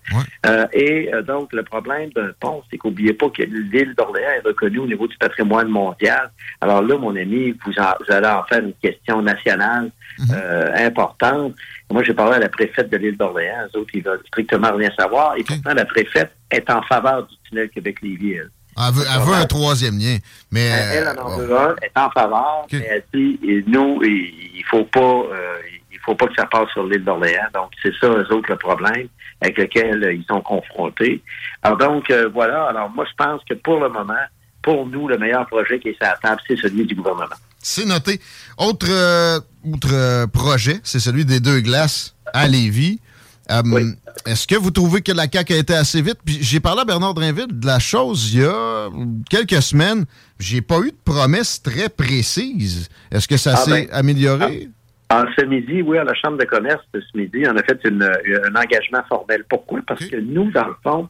Euh, 0.45 0.65
et 0.73 1.13
euh, 1.13 1.21
donc, 1.21 1.51
le 1.53 1.61
problème 1.63 2.09
d'un 2.15 2.31
pont, 2.39 2.63
c'est 2.71 2.77
qu'oubliez 2.77 3.13
pas 3.13 3.29
que 3.29 3.43
l'île 3.43 3.93
d'Orléans 3.95 4.29
est 4.37 4.47
reconnue 4.47 4.79
au 4.79 4.87
niveau 4.87 5.05
du 5.07 5.17
patrimoine 5.17 5.67
mondial. 5.67 6.31
Alors 6.61 6.81
là, 6.81 6.97
mon 6.97 7.15
ami, 7.15 7.53
vous, 7.65 7.73
en- 7.77 7.93
vous 7.99 8.13
allez 8.13 8.27
en 8.27 8.43
faire 8.45 8.59
une 8.63 8.73
question 8.81 9.21
nationale 9.21 9.91
euh, 10.33 10.71
importante. 10.75 11.53
Moi, 11.91 12.03
j'ai 12.03 12.13
parlé 12.13 12.35
à 12.37 12.39
la 12.39 12.49
préfète 12.49 12.89
de 12.89 12.97
l'île 12.97 13.17
d'Orléans. 13.17 13.67
Les 13.73 13.79
autres, 13.79 13.91
ils 13.93 14.03
veulent 14.03 14.21
strictement 14.27 14.71
rien 14.73 14.89
savoir. 14.97 15.35
Et 15.37 15.43
pourtant, 15.43 15.73
la 15.73 15.85
préfète 15.85 16.31
est 16.49 16.69
en 16.69 16.81
faveur 16.83 17.27
du 17.27 17.35
tunnel 17.49 17.69
Québec-Lévis. 17.69 18.39
Elle. 18.77 18.83
Elle 18.87 18.93
veut, 18.93 19.05
elle 19.13 19.21
veut 19.21 19.33
un 19.33 19.45
troisième 19.45 19.97
lien. 19.99 20.17
Mais, 20.51 20.65
Elle, 20.65 21.07
elle 21.09 21.19
en 21.19 21.23
bon. 21.25 21.37
veut 21.37 21.57
un, 21.57 21.75
elle 21.81 21.89
est 21.95 21.99
en 21.99 22.09
faveur, 22.11 22.65
mais 22.71 22.87
elle 22.89 23.03
dit, 23.13 23.39
et 23.47 23.63
nous, 23.67 24.01
il 24.03 24.63
faut 24.69 24.85
pas, 24.85 24.99
euh, 24.99 25.57
il 25.91 25.99
faut 25.99 26.15
pas 26.15 26.27
que 26.27 26.35
ça 26.35 26.45
passe 26.45 26.69
sur 26.71 26.85
l'île 26.85 27.03
d'Orléans. 27.03 27.47
Donc, 27.53 27.71
c'est 27.81 27.93
ça, 27.99 28.07
eux 28.07 28.33
autres, 28.33 28.49
le 28.49 28.57
problème 28.57 29.07
avec 29.41 29.57
lequel 29.57 30.03
euh, 30.03 30.13
ils 30.13 30.25
sont 30.25 30.41
confrontés. 30.41 31.21
Alors, 31.63 31.77
donc, 31.77 32.09
euh, 32.09 32.29
voilà. 32.33 32.65
Alors, 32.67 32.89
moi, 32.91 33.05
je 33.09 33.15
pense 33.23 33.41
que 33.49 33.55
pour 33.55 33.79
le 33.79 33.89
moment, 33.89 34.13
pour 34.61 34.85
nous, 34.85 35.07
le 35.07 35.17
meilleur 35.17 35.45
projet 35.47 35.79
qui 35.79 35.89
est 35.89 35.97
sur 35.97 36.05
la 36.07 36.17
table, 36.17 36.41
c'est 36.47 36.57
celui 36.57 36.85
du 36.85 36.95
gouvernement. 36.95 37.35
C'est 37.59 37.85
noté. 37.85 38.19
Autre, 38.57 38.87
euh, 38.89 39.39
autre 39.71 40.25
projet, 40.27 40.79
c'est 40.83 40.99
celui 40.99 41.25
des 41.25 41.39
deux 41.39 41.59
glaces 41.61 42.15
à 42.33 42.47
Lévis. 42.47 42.99
Euh, 43.51 43.91
Est-ce 44.25 44.47
que 44.47 44.55
vous 44.55 44.71
trouvez 44.71 45.01
que 45.01 45.11
la 45.11 45.27
CAQ 45.31 45.53
a 45.53 45.57
été 45.57 45.73
assez 45.73 46.01
vite? 46.01 46.17
Puis 46.25 46.37
j'ai 46.41 46.59
parlé 46.59 46.81
à 46.81 46.85
Bernard 46.85 47.13
Drinville 47.13 47.47
de 47.49 47.65
la 47.65 47.79
chose 47.79 48.33
il 48.33 48.41
y 48.41 48.45
a 48.45 48.89
quelques 49.29 49.61
semaines. 49.61 50.05
J'ai 50.39 50.61
pas 50.61 50.79
eu 50.79 50.91
de 50.91 50.97
promesse 51.03 51.61
très 51.61 51.89
précise. 51.89 52.89
Est-ce 53.11 53.27
que 53.27 53.37
ça 53.37 53.51
Ah, 53.53 53.57
s'est 53.57 53.71
ben, 53.87 53.87
amélioré? 53.91 54.69
En 55.09 55.23
ce 55.37 55.43
midi, 55.45 55.81
oui, 55.81 55.97
à 55.97 56.03
la 56.05 56.13
Chambre 56.13 56.37
de 56.37 56.45
commerce 56.45 56.83
de 56.93 57.01
ce 57.01 57.17
midi, 57.17 57.43
on 57.45 57.55
a 57.57 57.63
fait 57.63 57.79
une- 57.83 58.01
un 58.03 58.55
engagement 58.55 59.03
formel. 59.09 59.43
Pourquoi? 59.49 59.81
Parce 59.85 60.05
que 60.05 60.15
nous, 60.15 60.49
dans 60.51 60.67
le 60.67 60.75
fond, 60.83 61.09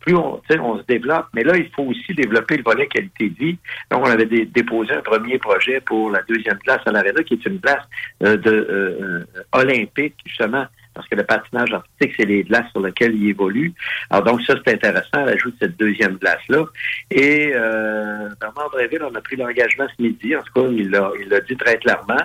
plus 0.00 0.14
on, 0.14 0.40
tu 0.48 0.54
sais, 0.54 0.60
on 0.60 0.78
se 0.78 0.84
développe, 0.86 1.26
mais 1.34 1.42
là, 1.44 1.56
il 1.56 1.68
faut 1.74 1.84
aussi 1.84 2.14
développer 2.14 2.58
le 2.58 2.62
volet 2.62 2.86
qualité 2.86 3.30
de 3.30 3.34
vie. 3.38 3.56
Donc, 3.90 4.06
on 4.06 4.10
avait 4.10 4.26
dé- 4.26 4.44
déposé 4.46 4.92
un 4.92 5.00
premier 5.00 5.38
projet 5.38 5.80
pour 5.80 6.10
la 6.10 6.20
deuxième 6.28 6.58
place 6.58 6.80
à 6.86 6.92
l'Arena, 6.92 7.22
qui 7.22 7.34
est 7.34 7.46
une 7.46 7.58
place 7.58 7.82
euh, 8.22 8.36
de 8.36 8.50
euh, 8.50 9.24
euh, 9.34 9.42
olympique, 9.52 10.14
justement, 10.26 10.66
parce 10.98 11.08
que 11.08 11.14
le 11.14 11.22
patinage 11.22 11.72
artistique, 11.72 12.12
c'est 12.16 12.26
les 12.26 12.42
glaces 12.42 12.68
sur 12.72 12.80
lesquelles 12.82 13.14
il 13.14 13.28
évolue. 13.28 13.72
Alors, 14.10 14.24
donc, 14.24 14.42
ça, 14.42 14.54
c'est 14.66 14.74
intéressant, 14.74 15.24
l'ajout 15.24 15.52
de 15.52 15.56
cette 15.62 15.76
deuxième 15.78 16.16
glace-là. 16.16 16.64
Et 17.12 17.52
euh, 17.54 18.28
Bernard 18.40 18.70
Dréville, 18.72 19.04
on 19.08 19.14
a 19.14 19.20
pris 19.20 19.36
l'engagement 19.36 19.86
ce 19.96 20.02
midi, 20.02 20.34
en 20.34 20.42
tout 20.42 20.52
cas, 20.60 20.68
il 20.72 20.90
l'a 20.90 21.10
il 21.22 21.28
l'a 21.28 21.40
dit 21.40 21.56
très 21.56 21.76
clairement. 21.78 22.24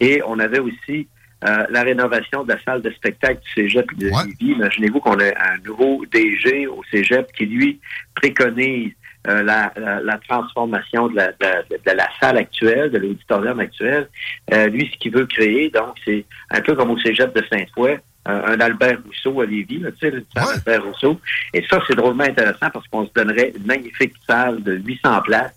Et 0.00 0.22
on 0.26 0.38
avait 0.38 0.58
aussi 0.60 1.06
euh, 1.46 1.66
la 1.68 1.82
rénovation 1.82 2.44
de 2.44 2.54
la 2.54 2.60
salle 2.62 2.80
de 2.80 2.90
spectacle 2.92 3.40
du 3.44 3.50
Cégep 3.52 3.86
de 3.98 4.06
Lévis. 4.06 4.52
Imaginez-vous 4.56 5.00
qu'on 5.00 5.18
a 5.20 5.26
un 5.28 5.58
nouveau 5.66 6.02
DG 6.10 6.66
au 6.66 6.82
Cégep 6.90 7.30
qui, 7.36 7.44
lui, 7.44 7.78
préconise 8.14 8.92
euh, 9.26 9.42
la, 9.42 9.72
la- 9.76 10.00
la 10.00 10.18
transformation 10.28 11.08
de 11.08 11.16
la, 11.16 11.28
de 11.28 11.36
la- 11.40 11.62
de 11.62 11.96
la 11.96 12.08
salle 12.20 12.36
actuelle, 12.36 12.90
de 12.90 12.98
l'auditorium 12.98 13.58
actuel. 13.58 14.08
Euh, 14.52 14.66
lui, 14.68 14.90
ce 14.92 14.98
qu'il 14.98 15.12
veut 15.12 15.24
créer, 15.26 15.70
donc, 15.70 15.94
c'est 16.04 16.24
un 16.50 16.60
peu 16.60 16.74
comme 16.74 16.90
au 16.90 16.98
Cégep 16.98 17.34
de 17.34 17.42
Saint-Foy, 17.50 17.98
un, 18.26 18.60
Albert 18.60 18.98
Rousseau 19.04 19.40
à 19.40 19.46
Lévis, 19.46 19.78
là, 19.78 19.90
tu 19.92 19.98
sais, 19.98 20.10
le 20.10 20.24
salle 20.34 20.54
Albert 20.54 20.84
Rousseau. 20.84 21.20
Et 21.52 21.64
ça, 21.68 21.80
c'est 21.86 21.94
drôlement 21.94 22.24
intéressant 22.24 22.70
parce 22.72 22.86
qu'on 22.88 23.06
se 23.06 23.12
donnerait 23.14 23.52
une 23.56 23.66
magnifique 23.66 24.14
salle 24.26 24.62
de 24.62 24.76
800 24.76 25.22
places. 25.22 25.54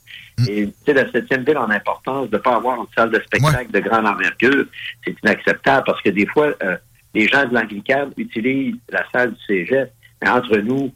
Et 0.48 0.68
tu 0.68 0.74
sais, 0.86 0.94
la 0.94 1.10
septième 1.12 1.44
ville 1.44 1.58
en 1.58 1.70
importance, 1.70 2.30
de 2.30 2.38
ne 2.38 2.42
pas 2.42 2.56
avoir 2.56 2.78
une 2.78 2.88
salle 2.96 3.10
de 3.10 3.20
spectacle 3.22 3.72
de 3.72 3.80
grande 3.80 4.06
envergure, 4.06 4.66
c'est 5.04 5.16
inacceptable 5.24 5.84
parce 5.86 6.02
que 6.02 6.10
des 6.10 6.28
fois, 6.28 6.54
euh, 6.62 6.78
les 7.14 7.28
gens 7.28 7.46
de 7.46 7.54
l'Anglicane 7.54 8.12
utilisent 8.18 8.76
la 8.90 9.04
salle 9.12 9.34
du 9.34 9.40
cégep, 9.48 9.92
mais 10.22 10.30
entre 10.30 10.58
nous, 10.58 10.94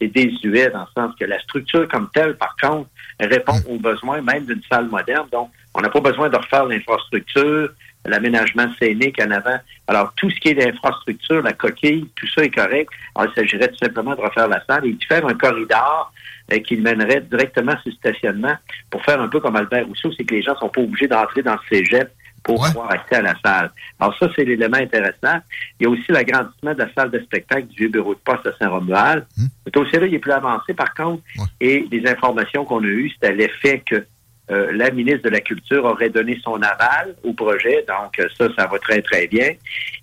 c'est 0.00 0.08
désuet 0.08 0.70
dans 0.70 0.80
le 0.80 0.86
sens 0.96 1.14
que 1.18 1.24
la 1.26 1.38
structure 1.40 1.86
comme 1.88 2.08
telle, 2.12 2.36
par 2.36 2.56
contre, 2.56 2.88
répond 3.20 3.60
aux 3.68 3.78
besoins 3.78 4.22
même 4.22 4.46
d'une 4.46 4.62
salle 4.68 4.86
moderne. 4.86 5.28
Donc, 5.30 5.50
on 5.74 5.80
n'a 5.80 5.90
pas 5.90 6.00
besoin 6.00 6.28
de 6.28 6.36
refaire 6.36 6.64
l'infrastructure, 6.64 7.70
l'aménagement 8.04 8.68
scénique 8.78 9.20
en 9.20 9.30
avant. 9.30 9.58
Alors, 9.86 10.12
tout 10.16 10.30
ce 10.30 10.40
qui 10.40 10.48
est 10.48 10.54
l'infrastructure, 10.54 11.42
la 11.42 11.52
coquille, 11.52 12.08
tout 12.16 12.26
ça 12.34 12.44
est 12.44 12.50
correct. 12.50 12.90
Alors, 13.14 13.30
il 13.30 13.40
s'agirait 13.40 13.68
tout 13.68 13.78
simplement 13.82 14.14
de 14.14 14.20
refaire 14.20 14.48
la 14.48 14.64
salle 14.64 14.86
et 14.86 14.92
de 14.92 15.04
faire 15.04 15.26
un 15.26 15.34
corridor 15.34 16.12
euh, 16.52 16.58
qui 16.60 16.76
mènerait 16.76 17.20
directement 17.20 17.72
sur 17.72 17.86
le 17.86 17.92
stationnement 17.92 18.54
pour 18.90 19.04
faire 19.04 19.20
un 19.20 19.28
peu 19.28 19.40
comme 19.40 19.56
Albert 19.56 19.86
Rousseau, 19.86 20.10
c'est 20.16 20.24
que 20.24 20.34
les 20.34 20.42
gens 20.42 20.56
sont 20.56 20.68
pas 20.68 20.80
obligés 20.80 21.08
d'entrer 21.08 21.42
dans 21.42 21.54
le 21.54 21.60
cégep 21.70 22.10
pour 22.42 22.64
avoir 22.64 22.90
accès 22.90 23.16
à 23.16 23.22
la 23.22 23.34
salle. 23.44 23.70
Alors 23.98 24.16
ça, 24.18 24.28
c'est 24.34 24.44
l'élément 24.44 24.78
intéressant. 24.78 25.40
Il 25.78 25.84
y 25.84 25.86
a 25.86 25.90
aussi 25.90 26.10
l'agrandissement 26.10 26.72
de 26.72 26.78
la 26.78 26.92
salle 26.94 27.10
de 27.10 27.20
spectacle 27.20 27.66
du 27.68 27.76
vieux 27.76 27.88
bureau 27.88 28.14
de 28.14 28.20
poste 28.20 28.46
à 28.46 28.52
Saint-Romuald. 28.58 29.26
Ce 29.66 29.70
dossier-là, 29.70 30.06
il 30.06 30.14
est 30.14 30.18
plus 30.18 30.32
avancé, 30.32 30.72
par 30.72 30.94
contre, 30.94 31.22
et 31.60 31.86
les 31.90 32.08
informations 32.08 32.64
qu'on 32.64 32.82
a 32.82 32.86
eues, 32.86 33.10
c'était 33.10 33.34
l'effet 33.34 33.82
que 33.84 34.06
euh, 34.50 34.72
la 34.72 34.90
ministre 34.90 35.22
de 35.24 35.28
la 35.28 35.40
Culture 35.40 35.84
aurait 35.84 36.10
donné 36.10 36.40
son 36.42 36.56
aval 36.56 37.14
au 37.22 37.32
projet. 37.32 37.84
Donc, 37.86 38.18
euh, 38.18 38.26
ça, 38.36 38.48
ça 38.56 38.66
va 38.66 38.78
très, 38.78 39.00
très 39.02 39.26
bien. 39.28 39.52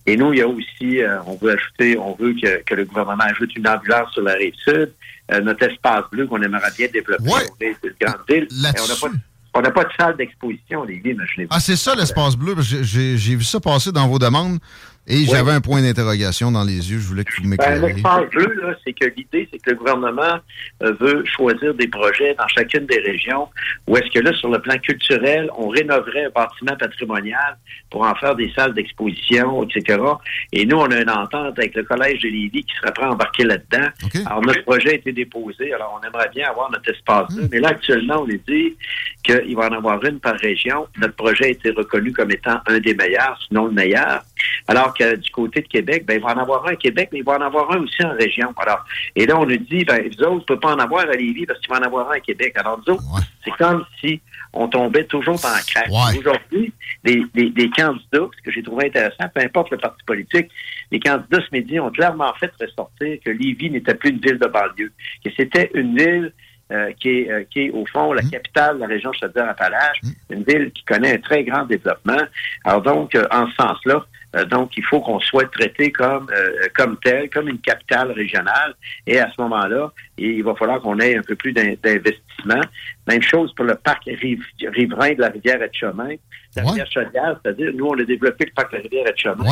Et 0.06 0.16
nous, 0.16 0.32
il 0.34 0.40
y 0.40 0.42
a 0.42 0.48
aussi, 0.48 1.02
euh, 1.02 1.22
on 1.26 1.36
veut 1.36 1.52
ajouter, 1.52 1.98
on 1.98 2.16
veut 2.16 2.34
que, 2.34 2.64
que 2.64 2.76
le 2.76 2.86
gouvernement 2.86 3.24
ajoute 3.24 3.56
une 3.56 3.68
ambulance 3.68 4.12
sur 4.14 4.22
la 4.22 4.34
rive 4.34 4.54
sud, 4.56 4.94
euh, 5.32 5.42
notre 5.42 5.64
espace 5.64 6.06
bleu 6.12 6.28
qu'on 6.28 6.42
aimerait 6.42 6.72
bien 6.78 6.88
développer. 6.92 7.24
On 7.30 7.64
est 7.64 7.76
une 7.84 7.94
grande 8.00 8.22
ville. 8.30 8.48
Et 8.50 8.80
on 8.80 8.88
n'a 8.88 8.96
pas, 8.96 9.18
on 9.54 9.62
n'a 9.62 9.72
pas 9.72 9.84
de 9.84 9.90
salle 10.00 10.16
d'exposition, 10.16 10.84
les 10.86 11.00
villes, 11.00 11.16
imaginez-vous. 11.16 11.50
Ah, 11.52 11.60
c'est 11.60 11.76
ça 11.76 11.96
l'espace 11.96 12.38
bleu. 12.38 12.56
j'ai 12.60 13.36
vu 13.36 13.44
ça 13.44 13.60
passer 13.60 13.92
dans 13.92 14.08
vos 14.08 14.20
demandes 14.20 14.60
et 15.08 15.26
j'avais 15.26 15.52
un 15.52 15.62
point 15.62 15.82
d'interrogation 15.82 16.52
dans 16.52 16.64
les 16.64 16.92
yeux. 16.92 17.00
Je 17.00 17.08
voulais 17.08 17.24
que 17.24 17.32
vous 17.38 17.44
Ben, 17.44 17.50
m'éclairiez. 17.50 17.94
L'espace 17.94 18.30
bleu, 18.30 18.54
là, 18.62 18.76
c'est 18.84 18.94
que 18.94 19.06
l'idée, 19.16 19.48
c'est 19.52 19.58
que 19.60 19.70
le 19.70 19.78
gouvernement 19.78 20.40
euh, 20.84 20.94
veut 21.00 21.24
choisir 21.26 21.74
des 21.76 21.88
projets 21.88 22.36
dans 22.36 22.48
chacune 22.48 22.86
des 22.86 23.00
régions 23.00 23.48
où 23.88 23.96
est-ce 23.96 24.12
que 24.12 24.20
là, 24.20 24.34
sur 24.34 24.50
le 24.50 24.60
plan 24.60 24.78
culturel, 24.78 25.50
on 25.58 25.70
rénoverait 25.70 26.26
un 26.26 26.30
bâtiment 26.30 26.76
patrimonial 26.78 27.58
pour 27.90 28.02
en 28.02 28.14
faire 28.16 28.36
des 28.36 28.52
salles 28.54 28.74
d'exposition, 28.74 29.64
etc. 29.64 30.00
Et 30.52 30.66
nous, 30.66 30.78
on 30.78 30.92
a 30.92 31.00
une 31.00 31.10
entente 31.10 31.58
avec 31.58 31.74
le 31.76 31.84
Collège 31.84 32.22
de 32.22 32.28
Lévis 32.28 32.64
qui 32.64 32.76
serait 32.76 32.92
prêt 32.92 33.06
à 33.06 33.12
embarquer 33.12 33.46
là-dedans. 33.46 33.88
Alors, 34.26 34.42
notre 34.42 34.64
projet 34.64 34.90
a 34.90 34.94
été 34.96 35.14
déposé. 35.14 35.74
Alors, 35.74 36.00
on 36.02 36.06
aimerait 36.06 36.30
bien 36.34 36.50
avoir 36.50 36.70
notre 36.70 36.90
espace 36.92 37.34
bleu. 37.34 37.48
Mais 37.52 37.60
là, 37.60 37.70
actuellement, 37.70 38.24
on 38.24 38.28
est 38.28 38.46
dit 38.48 38.76
qu'il 39.24 39.56
va 39.56 39.68
en 39.70 39.78
avoir 39.78 40.04
une 40.04 40.20
par 40.20 40.36
région. 40.36 40.88
Notre 41.00 41.16
projet 41.16 41.46
a 41.46 41.50
été 41.50 41.72
reconnu 41.72 42.12
comme 42.12 42.32
étant 42.32 42.60
un 42.68 42.80
des 42.80 42.94
meilleurs, 42.94 43.40
sinon 43.48 43.68
le 43.68 43.72
meilleur. 43.72 44.22
Alors 44.68 44.94
que 44.98 45.16
du 45.16 45.30
côté 45.32 45.62
de 45.62 45.68
Québec, 45.68 46.06
ben, 46.06 46.16
il 46.16 46.22
va 46.22 46.34
en 46.34 46.40
avoir 46.40 46.66
un 46.68 46.72
à 46.72 46.76
Québec, 46.76 47.10
mais 47.12 47.20
il 47.20 47.26
va 47.26 47.34
en 47.34 47.42
avoir 47.42 47.72
un 47.72 47.84
aussi 47.84 48.04
en 48.04 48.14
région. 48.14 48.54
Alors, 48.58 48.86
et 49.16 49.26
là, 49.26 49.38
on 49.38 49.46
nous 49.46 49.58
dit, 49.58 49.86
ben, 49.86 50.02
vous 50.08 50.24
autres, 50.24 50.36
ne 50.36 50.40
pouvez 50.42 50.60
pas 50.60 50.74
en 50.76 50.80
avoir 50.80 51.08
à 51.10 51.14
Lévis 51.14 51.46
parce 51.46 51.60
qu'il 51.60 51.70
va 51.70 51.80
en 51.80 51.84
avoir 51.84 52.10
un 52.12 52.16
à 52.16 52.20
Québec. 52.20 52.54
Alors, 52.58 52.82
nous 52.86 52.94
autres, 52.94 53.04
c'est 53.44 53.52
comme 53.52 53.86
si 54.00 54.22
on 54.54 54.68
tombait 54.68 55.06
toujours 55.06 55.40
dans 55.40 55.50
la 55.50 55.62
craque. 55.62 55.92
Aujourd'hui, 56.18 56.74
les, 57.04 57.24
les, 57.36 57.54
les 57.56 57.70
candidats, 57.70 58.28
ce 58.38 58.44
que 58.44 58.52
j'ai 58.52 58.64
trouvé 58.64 58.88
intéressant, 58.88 59.26
peu 59.34 59.42
importe 59.42 59.72
le 59.72 59.78
parti 59.78 60.04
politique, 60.06 60.50
les 60.92 61.00
candidats 61.00 61.40
ce 61.40 61.56
midi 61.56 61.80
ont 61.80 61.92
clairement 61.92 62.34
fait 62.40 62.52
ressortir 62.60 63.18
que 63.24 63.30
Lévis 63.30 63.70
n'était 63.70 63.96
plus 63.96 64.10
une 64.12 64.20
ville 64.20 64.40
de 64.40 64.48
banlieue, 64.48 64.92
que 65.24 65.30
c'était 65.36 65.70
une 65.74 65.96
ville 65.98 66.34
euh, 66.72 66.92
qui, 67.00 67.10
est, 67.10 67.32
euh, 67.32 67.44
qui 67.50 67.62
est, 67.62 67.70
au 67.72 67.86
fond, 67.86 68.12
la 68.14 68.24
capitale 68.24 68.76
de 68.76 68.82
la 68.82 68.88
région 68.88 69.14
Chaudière-Appalaches, 69.14 70.02
une 70.30 70.44
ville 70.44 70.72
qui 70.72 70.84
connaît 70.84 71.14
un 71.14 71.18
très 71.20 71.44
grand 71.44 71.64
développement. 71.64 72.22
Alors 72.66 72.82
donc, 72.82 73.16
euh, 73.16 73.26
en 73.32 73.48
ce 73.48 73.56
sens-là, 73.56 74.06
donc, 74.46 74.76
il 74.78 74.84
faut 74.84 75.00
qu'on 75.00 75.20
soit 75.20 75.50
traité 75.52 75.92
comme 75.92 76.28
euh, 76.36 76.68
comme 76.76 76.98
tel, 77.00 77.30
comme 77.30 77.48
une 77.50 77.60
capitale 77.60 78.12
régionale. 78.12 78.74
Et 79.06 79.20
à 79.20 79.30
ce 79.36 79.42
moment-là, 79.42 79.92
il 80.18 80.44
va 80.44 80.54
falloir 80.56 80.82
qu'on 80.82 81.00
ait 81.00 81.18
un 81.18 81.22
peu 81.22 81.36
plus 81.36 81.54
d'in- 81.54 81.76
d'investissement. 81.82 82.62
Même 83.08 83.22
chose 83.22 83.54
pour 83.56 83.66
le 83.66 83.76
parc 83.76 84.04
rive- 84.06 84.46
riverain 84.62 85.14
de 85.14 85.22
la 85.22 85.30
rivière 85.30 85.62
Etchemin. 85.62 86.10
La 86.56 86.64
rivière 86.72 86.92
Chaudière, 86.92 87.40
c'est-à-dire, 87.44 87.72
nous, 87.74 87.86
on 87.88 88.00
a 88.00 88.04
développé 88.04 88.46
le 88.46 88.52
parc 88.52 88.72
de 88.72 88.78
la 88.78 88.84
rivière 88.84 89.08
Etchemin. 89.08 89.44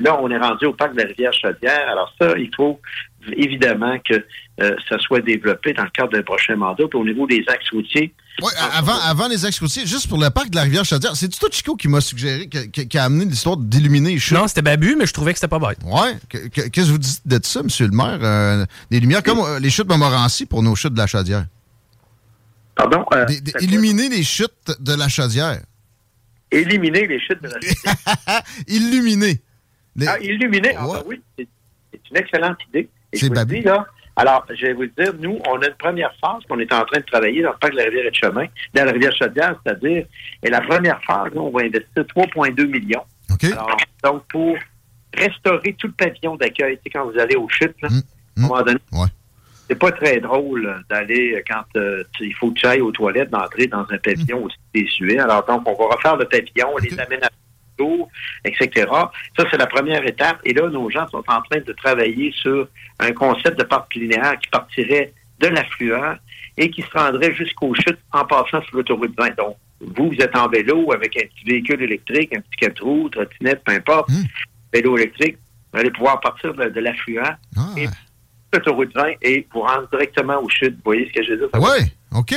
Là, 0.00 0.18
on 0.22 0.30
est 0.30 0.38
rendu 0.38 0.64
au 0.66 0.72
parc 0.72 0.92
de 0.94 1.02
la 1.02 1.08
rivière 1.08 1.32
Chaudière. 1.32 1.88
Alors 1.90 2.14
ça, 2.20 2.32
il 2.38 2.50
faut 2.54 2.80
évidemment 3.36 3.98
que 4.08 4.24
euh, 4.62 4.74
ça 4.88 4.98
soit 4.98 5.20
développé 5.20 5.72
dans 5.72 5.84
le 5.84 5.90
cadre 5.90 6.12
d'un 6.12 6.22
prochain 6.22 6.56
mandat. 6.56 6.84
Puis 6.88 6.98
au 6.98 7.04
niveau 7.04 7.26
des 7.26 7.44
axes 7.48 7.70
routiers, 7.70 8.14
Ouais, 8.42 8.52
a- 8.58 8.78
avant, 8.78 8.98
avant 9.00 9.28
les 9.28 9.44
ex-routiers, 9.46 9.84
juste 9.86 10.08
pour 10.08 10.16
le 10.18 10.30
parc 10.30 10.48
de 10.50 10.56
la 10.56 10.62
rivière 10.62 10.84
Chaudière, 10.84 11.14
c'est 11.14 11.28
toi, 11.28 11.48
Chico, 11.52 11.76
qui 11.76 11.88
m'a 11.88 12.00
suggéré, 12.00 12.48
qui, 12.48 12.70
qui- 12.70 12.88
qui 12.88 12.96
a 12.98 13.04
amené 13.04 13.26
l'histoire 13.26 13.56
d'illuminer 13.58 14.12
les 14.14 14.18
chutes? 14.18 14.36
Non, 14.38 14.48
c'était 14.48 14.62
Babu, 14.62 14.96
mais 14.96 15.04
je 15.04 15.12
trouvais 15.12 15.32
que 15.34 15.38
c'était 15.38 15.48
pas 15.48 15.58
bête. 15.58 15.78
Que- 16.28 16.48
Qu'est-ce 16.68 16.86
que 16.86 16.92
vous 16.92 16.98
dites 16.98 17.20
de 17.26 17.38
ça, 17.42 17.62
monsieur 17.62 17.86
le 17.86 17.92
maire? 17.94 18.18
Euh, 18.22 18.64
des 18.90 19.00
lumières 19.00 19.22
comme 19.22 19.40
euh, 19.40 19.58
les 19.58 19.68
chutes 19.68 19.88
Montmorency 19.88 20.46
pour 20.46 20.62
nos 20.62 20.74
chutes 20.74 20.94
de 20.94 20.98
la 20.98 21.06
Chaudière. 21.06 21.44
Pardon? 22.74 23.04
euh, 23.12 23.26
Des- 23.26 23.40
des- 23.42 23.52
illuminer 23.60 24.08
les 24.08 24.22
chutes 24.22 24.52
de 24.78 24.94
la 24.94 25.08
Chaudière. 25.08 25.60
éliminer 26.50 27.06
les 27.06 27.20
chutes 27.20 27.42
de 27.42 27.48
la 27.48 28.42
Illuminer. 28.68 29.40
Ah, 30.06 30.18
illuminer, 30.20 30.74
ah, 30.78 30.86
ben 30.86 31.02
oui, 31.06 31.20
c'est 31.36 31.46
une 32.10 32.16
excellente 32.16 32.56
idée. 32.70 32.88
Je 33.12 33.26
vous 33.26 33.44
dis, 33.44 33.60
là, 33.62 33.86
alors, 34.16 34.44
je 34.50 34.66
vais 34.66 34.72
vous 34.72 34.86
dire, 34.86 35.14
nous, 35.18 35.38
on 35.48 35.60
a 35.62 35.66
une 35.66 35.74
première 35.74 36.12
phase 36.20 36.42
qu'on 36.48 36.58
est 36.58 36.72
en 36.72 36.84
train 36.84 36.98
de 36.98 37.04
travailler 37.04 37.42
dans 37.42 37.52
le 37.52 37.58
parc 37.58 37.72
de 37.72 37.78
la 37.78 37.84
rivière 37.84 38.06
et 38.06 38.10
de 38.10 38.14
chemin, 38.14 38.44
dans 38.74 38.84
la 38.84 38.92
rivière 38.92 39.16
Chaudière, 39.16 39.58
c'est-à-dire, 39.64 40.04
et 40.42 40.50
la 40.50 40.60
première 40.60 41.02
phase, 41.04 41.32
là, 41.32 41.40
on 41.40 41.50
va 41.50 41.62
investir 41.62 42.04
3,2 42.04 42.66
millions. 42.66 43.04
Alors, 43.52 43.76
donc, 44.04 44.24
pour 44.28 44.56
restaurer 45.16 45.74
tout 45.78 45.86
le 45.86 45.92
pavillon 45.94 46.36
d'accueil, 46.36 46.76
tu 46.76 46.82
sais, 46.84 46.90
quand 46.90 47.10
vous 47.10 47.18
allez 47.18 47.36
aux 47.36 47.48
chutes, 47.48 47.80
là, 47.82 47.88
à 47.90 48.40
un 48.40 48.42
moment 48.42 48.62
donné, 48.62 48.78
c'est 49.68 49.76
pas 49.76 49.92
très 49.92 50.18
drôle 50.18 50.66
euh, 50.66 50.78
d'aller 50.90 51.36
euh, 51.36 51.42
quand 51.48 51.62
euh, 51.76 52.02
il 52.20 52.34
faut 52.34 52.50
que 52.50 52.58
tu 52.58 52.66
ailles 52.66 52.80
aux 52.80 52.90
toilettes, 52.90 53.30
d'entrer 53.30 53.68
dans 53.68 53.86
un 53.88 53.98
pavillon 53.98 54.44
aussi 54.44 54.56
désuet. 54.74 55.18
Alors, 55.18 55.46
donc, 55.46 55.62
on 55.66 55.74
va 55.74 55.94
refaire 55.94 56.16
le 56.16 56.26
pavillon, 56.26 56.76
les 56.82 56.98
aménagements, 56.98 57.28
etc. 58.44 58.86
Ça, 59.36 59.44
c'est 59.50 59.58
la 59.58 59.66
première 59.66 60.06
étape. 60.06 60.38
Et 60.44 60.52
là, 60.52 60.68
nos 60.68 60.90
gens 60.90 61.06
sont 61.08 61.24
en 61.28 61.42
train 61.42 61.60
de 61.60 61.72
travailler 61.72 62.32
sur 62.32 62.68
un 62.98 63.12
concept 63.12 63.58
de 63.58 63.64
parc 63.64 63.94
linéaire 63.94 64.38
qui 64.38 64.48
partirait 64.50 65.12
de 65.40 65.48
l'affluent 65.48 66.16
et 66.56 66.70
qui 66.70 66.82
se 66.82 66.90
rendrait 66.92 67.34
jusqu'aux 67.34 67.74
chutes 67.74 67.98
en 68.12 68.24
passant 68.24 68.62
sur 68.62 68.76
l'autoroute 68.76 69.12
20. 69.16 69.36
Donc, 69.36 69.56
vous, 69.80 70.10
vous 70.10 70.20
êtes 70.20 70.36
en 70.36 70.48
vélo 70.48 70.92
avec 70.92 71.16
un 71.16 71.26
petit 71.26 71.44
véhicule 71.46 71.82
électrique, 71.82 72.36
un 72.36 72.40
petit 72.40 72.56
quatre 72.58 72.82
roues, 72.82 73.08
trottinette, 73.08 73.62
peu 73.64 73.72
importe, 73.72 74.10
vélo 74.72 74.96
électrique, 74.98 75.38
vous 75.72 75.80
allez 75.80 75.90
pouvoir 75.90 76.20
partir 76.20 76.52
de, 76.54 76.68
de 76.68 76.80
l'affluent 76.80 77.22
et 77.76 77.86
l'autoroute 78.52 78.92
20 78.94 79.12
et 79.22 79.46
vous 79.52 79.60
rendre 79.60 79.88
directement 79.90 80.42
aux 80.42 80.48
chutes. 80.48 80.74
Vous 80.74 80.82
voyez 80.84 81.08
ce 81.08 81.20
que 81.20 81.24
je 81.24 81.30
veux 81.32 81.36
dire? 81.38 81.48
Oui, 81.54 81.92
OK. 82.18 82.34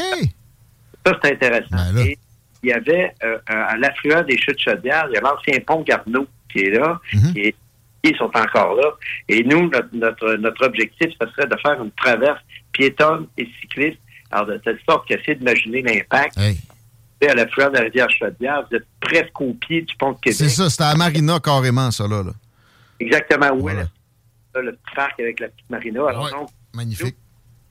Ça, 1.05 1.19
c'est 1.21 1.33
intéressant. 1.33 1.77
Et 1.99 2.17
il 2.63 2.69
y 2.69 2.73
avait 2.73 3.13
euh, 3.23 3.37
à 3.47 3.75
l'affluent 3.77 4.23
des 4.27 4.37
chutes 4.37 4.59
chaudières, 4.59 5.05
il 5.09 5.15
y 5.15 5.17
a 5.17 5.21
l'ancien 5.21 5.59
pont 5.65 5.81
Garneau 5.81 6.25
qui 6.51 6.59
est 6.59 6.71
là, 6.71 6.99
qui 7.33 7.39
est 7.41 7.55
ils 8.05 8.15
sont 8.17 8.25
encore 8.35 8.75
là. 8.75 8.91
Et 9.29 9.43
nous, 9.43 9.69
notre, 9.69 9.87
notre, 9.93 10.33
notre 10.35 10.65
objectif, 10.65 11.07
ce 11.21 11.27
serait 11.29 11.47
de 11.47 11.55
faire 11.61 11.81
une 11.81 11.91
traverse 11.91 12.39
piétonne 12.73 13.27
et 13.37 13.47
cycliste. 13.61 13.97
Alors, 14.29 14.47
de 14.47 14.57
telle 14.57 14.77
sorte 14.89 15.07
qu'essayer 15.07 15.35
d'imaginer 15.35 15.81
l'impact. 15.81 16.37
À 16.37 17.33
l'affluent 17.35 17.69
de 17.69 17.77
la 17.77 17.81
rivière 17.83 18.09
Chaudière, 18.09 18.65
vous 18.69 18.75
êtes 18.75 18.85
presque 18.99 19.39
au 19.39 19.53
pied 19.53 19.81
du 19.83 19.95
pont 19.95 20.11
de 20.11 20.17
Québec. 20.19 20.35
C'est 20.37 20.49
ça, 20.49 20.69
c'était 20.69 20.83
à 20.83 20.95
Marina 20.95 21.39
carrément, 21.39 21.89
ça, 21.91 22.05
là. 22.05 22.21
là. 22.23 22.31
Exactement 22.99 23.45
la- 23.45 23.73
là, 23.73 24.61
le 24.61 24.73
petit 24.73 24.95
parc 24.95 25.17
avec 25.21 25.39
la 25.39 25.47
petite 25.47 25.69
marina. 25.69 26.01
Alors, 26.09 26.29
donc, 26.29 26.49
magnifique. 26.73 27.15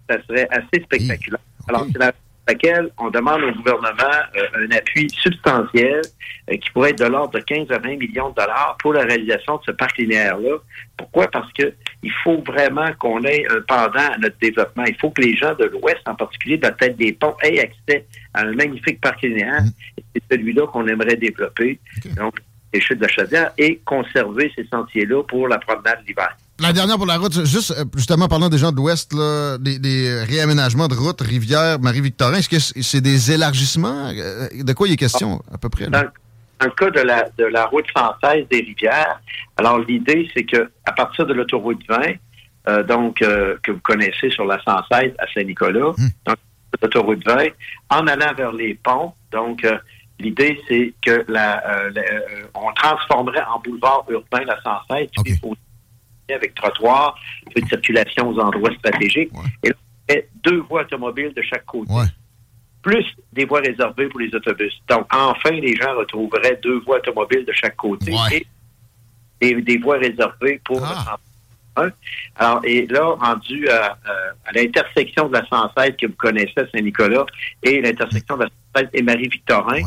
ça 0.08 0.16
serait 0.26 0.48
assez 0.50 0.82
spectaculaire. 0.82 1.40
Alors, 1.68 1.84
c'est 1.92 1.98
dans 1.98 2.10
laquelle 2.48 2.90
on 2.98 3.10
demande 3.10 3.42
au 3.42 3.52
gouvernement 3.52 4.18
euh, 4.36 4.66
un 4.66 4.70
appui 4.76 5.08
substantiel 5.10 6.00
euh, 6.50 6.56
qui 6.56 6.70
pourrait 6.70 6.90
être 6.90 6.98
de 6.98 7.04
l'ordre 7.04 7.38
de 7.38 7.40
15 7.40 7.70
à 7.70 7.78
20 7.78 7.96
millions 7.96 8.30
de 8.30 8.34
dollars 8.34 8.76
pour 8.80 8.92
la 8.92 9.02
réalisation 9.02 9.56
de 9.56 9.62
ce 9.66 9.70
parc 9.72 9.96
linéaire-là. 9.98 10.56
Pourquoi? 10.96 11.28
Parce 11.28 11.52
que 11.52 11.72
il 12.02 12.12
faut 12.24 12.42
vraiment 12.44 12.92
qu'on 12.98 13.22
ait 13.24 13.46
un 13.48 13.60
pendant 13.60 14.12
à 14.12 14.18
notre 14.18 14.38
développement. 14.38 14.84
Il 14.84 14.96
faut 14.96 15.10
que 15.10 15.22
les 15.22 15.36
gens 15.36 15.54
de 15.54 15.64
l'Ouest, 15.66 16.00
en 16.06 16.16
particulier 16.16 16.56
de 16.56 16.66
la 16.66 16.72
tête 16.72 16.96
des 16.96 17.12
ponts, 17.12 17.36
aient 17.42 17.60
accès 17.60 18.06
à 18.34 18.42
un 18.42 18.52
magnifique 18.54 19.00
parc 19.00 19.22
linéaire. 19.22 19.62
Et 19.96 20.04
C'est 20.14 20.36
celui-là 20.36 20.66
qu'on 20.66 20.86
aimerait 20.88 21.16
développer. 21.16 21.78
Donc, 22.16 22.34
les 22.74 22.80
chutes 22.80 22.98
de 22.98 23.02
la 23.02 23.08
Chaudière 23.08 23.52
et 23.58 23.80
conserver 23.84 24.50
ces 24.56 24.66
sentiers-là 24.66 25.22
pour 25.24 25.46
la 25.46 25.58
promenade 25.58 26.00
l'hiver. 26.06 26.36
La 26.62 26.72
dernière 26.72 26.96
pour 26.96 27.06
la 27.06 27.16
route, 27.18 27.44
juste 27.44 27.72
euh, 27.76 27.84
justement 27.96 28.28
parlant 28.28 28.48
des 28.48 28.58
gens 28.58 28.70
de 28.70 28.76
l'Ouest, 28.76 29.12
des, 29.60 29.78
des 29.80 30.22
réaménagements 30.22 30.86
de 30.86 30.94
routes, 30.94 31.20
rivière, 31.20 31.80
Marie-Victorin, 31.80 32.34
est-ce 32.34 32.48
que 32.48 32.58
c'est 32.82 33.00
des 33.00 33.32
élargissements? 33.32 34.10
Euh, 34.14 34.48
De 34.62 34.72
quoi 34.72 34.86
il 34.86 34.92
est 34.92 34.96
question, 34.96 35.42
à 35.52 35.58
peu 35.58 35.68
près? 35.68 35.88
là? 35.88 36.04
Dans, 36.60 36.66
le 36.66 36.70
cas 36.72 36.90
de 36.90 37.00
la, 37.00 37.28
de 37.36 37.44
la 37.46 37.66
route 37.66 37.86
116 37.96 38.46
des 38.48 38.58
rivières, 38.60 39.20
alors 39.56 39.80
l'idée, 39.80 40.30
c'est 40.34 40.44
que 40.44 40.70
à 40.86 40.92
partir 40.92 41.26
de 41.26 41.32
l'autoroute 41.34 41.80
20, 41.88 41.98
euh, 42.68 42.84
donc 42.84 43.20
euh, 43.22 43.56
que 43.64 43.72
vous 43.72 43.80
connaissez 43.80 44.30
sur 44.30 44.44
la 44.44 44.62
116 44.62 45.12
à 45.18 45.24
Saint-Nicolas, 45.34 45.90
donc 46.26 46.36
l'autoroute 46.80 47.26
20, 47.26 47.46
en 47.90 48.06
allant 48.06 48.32
vers 48.36 48.52
les 48.52 48.74
ponts, 48.74 49.12
donc 49.32 49.64
euh, 49.64 49.76
l'idée, 50.20 50.56
c'est 50.68 50.94
que 51.04 51.24
la, 51.26 51.66
euh, 51.66 51.90
la- 51.92 52.02
euh, 52.02 52.44
on 52.54 52.72
transformerait 52.74 53.42
en 53.52 53.58
boulevard 53.58 54.04
urbain 54.08 54.44
la 54.46 54.56
116, 54.62 55.08
puis 55.24 55.34
au- 55.42 55.56
avec 56.34 56.54
trottoir, 56.54 57.18
peu 57.54 57.60
de 57.60 57.68
circulation 57.68 58.28
aux 58.28 58.38
endroits 58.38 58.74
stratégiques, 58.78 59.30
et 59.62 59.68
là, 59.68 59.74
on 59.76 60.12
fait 60.12 60.28
deux 60.42 60.60
voies 60.60 60.82
automobiles 60.82 61.32
de 61.34 61.42
chaque 61.42 61.64
côté. 61.64 61.92
Plus 62.82 63.06
des 63.32 63.44
voies 63.44 63.60
réservées 63.60 64.08
pour 64.08 64.20
les 64.20 64.34
autobus. 64.34 64.72
Donc, 64.88 65.06
enfin, 65.14 65.50
les 65.52 65.76
gens 65.76 65.94
retrouveraient 65.96 66.58
deux 66.62 66.80
voies 66.80 66.96
automobiles 66.96 67.44
de 67.44 67.52
chaque 67.52 67.76
côté 67.76 68.12
et, 68.32 68.46
et 69.40 69.54
des 69.54 69.78
voies 69.78 69.98
réservées 69.98 70.60
pour 70.64 70.80
le 70.80 70.86
101. 70.86 71.90
Alors, 72.36 72.60
et 72.64 72.86
là, 72.88 73.04
rendu 73.20 73.68
à, 73.68 73.96
à 74.44 74.52
l'intersection 74.52 75.28
de 75.28 75.34
la 75.34 75.46
116 75.46 75.92
que 75.96 76.06
vous 76.06 76.14
connaissez 76.14 76.52
à 76.56 76.66
Saint-Nicolas 76.74 77.24
et 77.62 77.80
l'intersection 77.80 78.36
de 78.36 78.42
la 78.42 78.50
116 78.76 78.90
et 78.94 79.02
Marie-Victorin, 79.02 79.82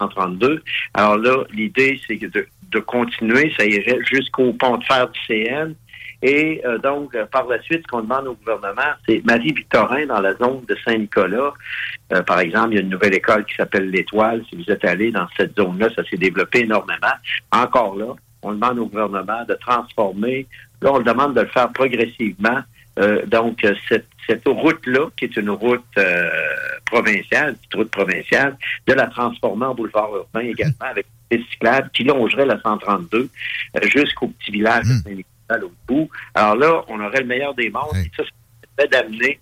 132. 0.00 0.62
Alors 0.94 1.16
là, 1.16 1.44
l'idée, 1.52 2.00
c'est 2.06 2.16
que 2.16 2.26
de, 2.26 2.46
de 2.74 2.80
continuer, 2.80 3.52
ça 3.56 3.64
irait 3.64 3.98
jusqu'au 4.04 4.52
pont 4.52 4.76
de 4.76 4.84
fer 4.84 5.08
du 5.08 5.20
CN. 5.26 5.74
Et 6.22 6.62
euh, 6.64 6.78
donc, 6.78 7.14
euh, 7.14 7.26
par 7.26 7.46
la 7.46 7.60
suite, 7.62 7.82
ce 7.82 7.86
qu'on 7.86 8.00
demande 8.00 8.26
au 8.26 8.34
gouvernement, 8.34 8.92
c'est 9.06 9.22
Marie-Victorin, 9.24 10.06
dans 10.06 10.20
la 10.20 10.34
zone 10.36 10.64
de 10.66 10.76
Saint-Nicolas, 10.84 11.52
euh, 12.12 12.22
par 12.22 12.40
exemple, 12.40 12.70
il 12.70 12.74
y 12.76 12.78
a 12.78 12.80
une 12.80 12.88
nouvelle 12.88 13.14
école 13.14 13.44
qui 13.44 13.54
s'appelle 13.54 13.90
l'Étoile. 13.90 14.42
Si 14.48 14.56
vous 14.56 14.70
êtes 14.70 14.84
allé 14.84 15.10
dans 15.10 15.26
cette 15.36 15.54
zone-là, 15.54 15.88
ça 15.94 16.02
s'est 16.04 16.16
développé 16.16 16.60
énormément. 16.60 17.14
Encore 17.52 17.96
là, 17.96 18.14
on 18.42 18.52
demande 18.52 18.78
au 18.78 18.86
gouvernement 18.86 19.44
de 19.46 19.54
transformer. 19.54 20.46
Là, 20.80 20.92
on 20.92 20.98
le 20.98 21.04
demande 21.04 21.34
de 21.34 21.42
le 21.42 21.48
faire 21.48 21.70
progressivement. 21.72 22.60
Euh, 22.98 23.26
donc, 23.26 23.64
euh, 23.64 23.74
cette, 23.88 24.06
cette 24.26 24.46
route-là, 24.46 25.08
qui 25.16 25.24
est 25.24 25.36
une 25.36 25.50
route 25.50 25.82
euh, 25.98 26.30
provinciale, 26.84 27.56
une 27.72 27.80
route 27.80 27.90
provinciale, 27.90 28.56
de 28.86 28.92
la 28.92 29.06
transformer 29.08 29.66
en 29.66 29.74
boulevard 29.74 30.14
urbain 30.14 30.40
également 30.40 30.74
avec 30.80 31.06
des 31.30 31.42
cyclables 31.50 31.90
qui 31.92 32.04
longerait 32.04 32.46
la 32.46 32.60
132 32.60 33.18
euh, 33.76 33.80
jusqu'au 33.88 34.28
petit 34.28 34.52
village 34.52 34.84
de 34.84 34.92
Saint-Nicolas 34.92 35.24
à 35.48 35.58
l'autre 35.58 35.74
bout. 35.86 36.08
Alors 36.34 36.56
là, 36.56 36.84
on 36.88 37.00
aurait 37.00 37.20
le 37.20 37.26
meilleur 37.26 37.54
des 37.54 37.70
mondes. 37.70 37.96
Et 37.96 38.10
ça, 38.16 38.24
ça 38.24 38.30
permet 38.76 38.90
d'amener 38.90 39.40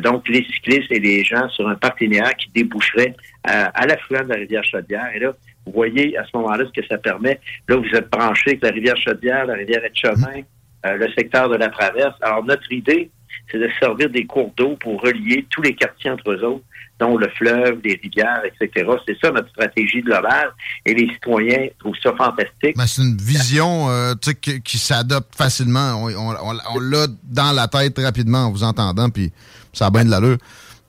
donc 0.00 0.28
les 0.28 0.44
cyclistes 0.44 0.90
et 0.90 0.98
les 0.98 1.22
gens 1.22 1.48
sur 1.50 1.68
un 1.68 1.76
parc 1.76 2.00
linéaire 2.00 2.34
qui 2.36 2.48
déboucherait 2.52 3.14
à, 3.44 3.66
à 3.66 3.86
l'affluent 3.86 4.24
de 4.24 4.30
la 4.30 4.36
rivière 4.36 4.64
Chaudière. 4.64 5.10
Et 5.14 5.20
là, 5.20 5.32
vous 5.66 5.72
voyez 5.72 6.16
à 6.18 6.24
ce 6.24 6.30
moment-là 6.36 6.64
ce 6.66 6.80
que 6.80 6.86
ça 6.86 6.98
permet. 6.98 7.40
Là, 7.68 7.76
vous 7.76 7.96
êtes 7.96 8.10
branché 8.10 8.50
avec 8.50 8.62
la 8.62 8.70
rivière 8.70 8.96
Chaudière, 8.96 9.46
la 9.46 9.54
rivière 9.54 9.84
Etchemin, 9.84 10.42
euh, 10.84 10.96
le 10.96 11.08
secteur 11.12 11.48
de 11.48 11.56
la 11.56 11.68
Traverse. 11.68 12.14
Alors, 12.22 12.44
notre 12.44 12.70
idée, 12.72 13.10
c'est 13.50 13.58
de 13.58 13.68
servir 13.80 14.08
des 14.10 14.24
cours 14.26 14.52
d'eau 14.56 14.76
pour 14.80 15.00
relier 15.02 15.46
tous 15.50 15.62
les 15.62 15.74
quartiers 15.74 16.10
entre 16.10 16.30
eux 16.32 16.42
autres, 16.44 16.64
dont 17.00 17.16
le 17.18 17.28
fleuve, 17.28 17.80
les 17.84 17.98
rivières, 18.02 18.42
etc. 18.44 18.88
C'est 19.06 19.18
ça 19.20 19.30
notre 19.32 19.48
stratégie 19.50 20.00
globale. 20.00 20.50
Et 20.86 20.94
les 20.94 21.12
citoyens 21.12 21.66
trouvent 21.78 21.96
ça 22.02 22.12
fantastique. 22.16 22.76
Ben, 22.76 22.86
c'est 22.86 23.02
une 23.02 23.16
vision 23.16 23.90
euh, 23.90 24.14
qui, 24.40 24.62
qui 24.62 24.78
s'adopte 24.78 25.34
facilement. 25.36 26.02
On, 26.04 26.08
on- 26.10 26.36
on- 26.54 26.58
on 26.76 26.78
l'a 26.80 27.06
dans 27.24 27.52
la 27.52 27.66
tête 27.68 27.98
rapidement 27.98 28.46
en 28.46 28.52
vous 28.52 28.62
entendant, 28.62 29.10
puis 29.10 29.32
ça 29.72 29.86
a 29.86 29.90
bien 29.90 30.04
de 30.04 30.10
l'allure, 30.10 30.38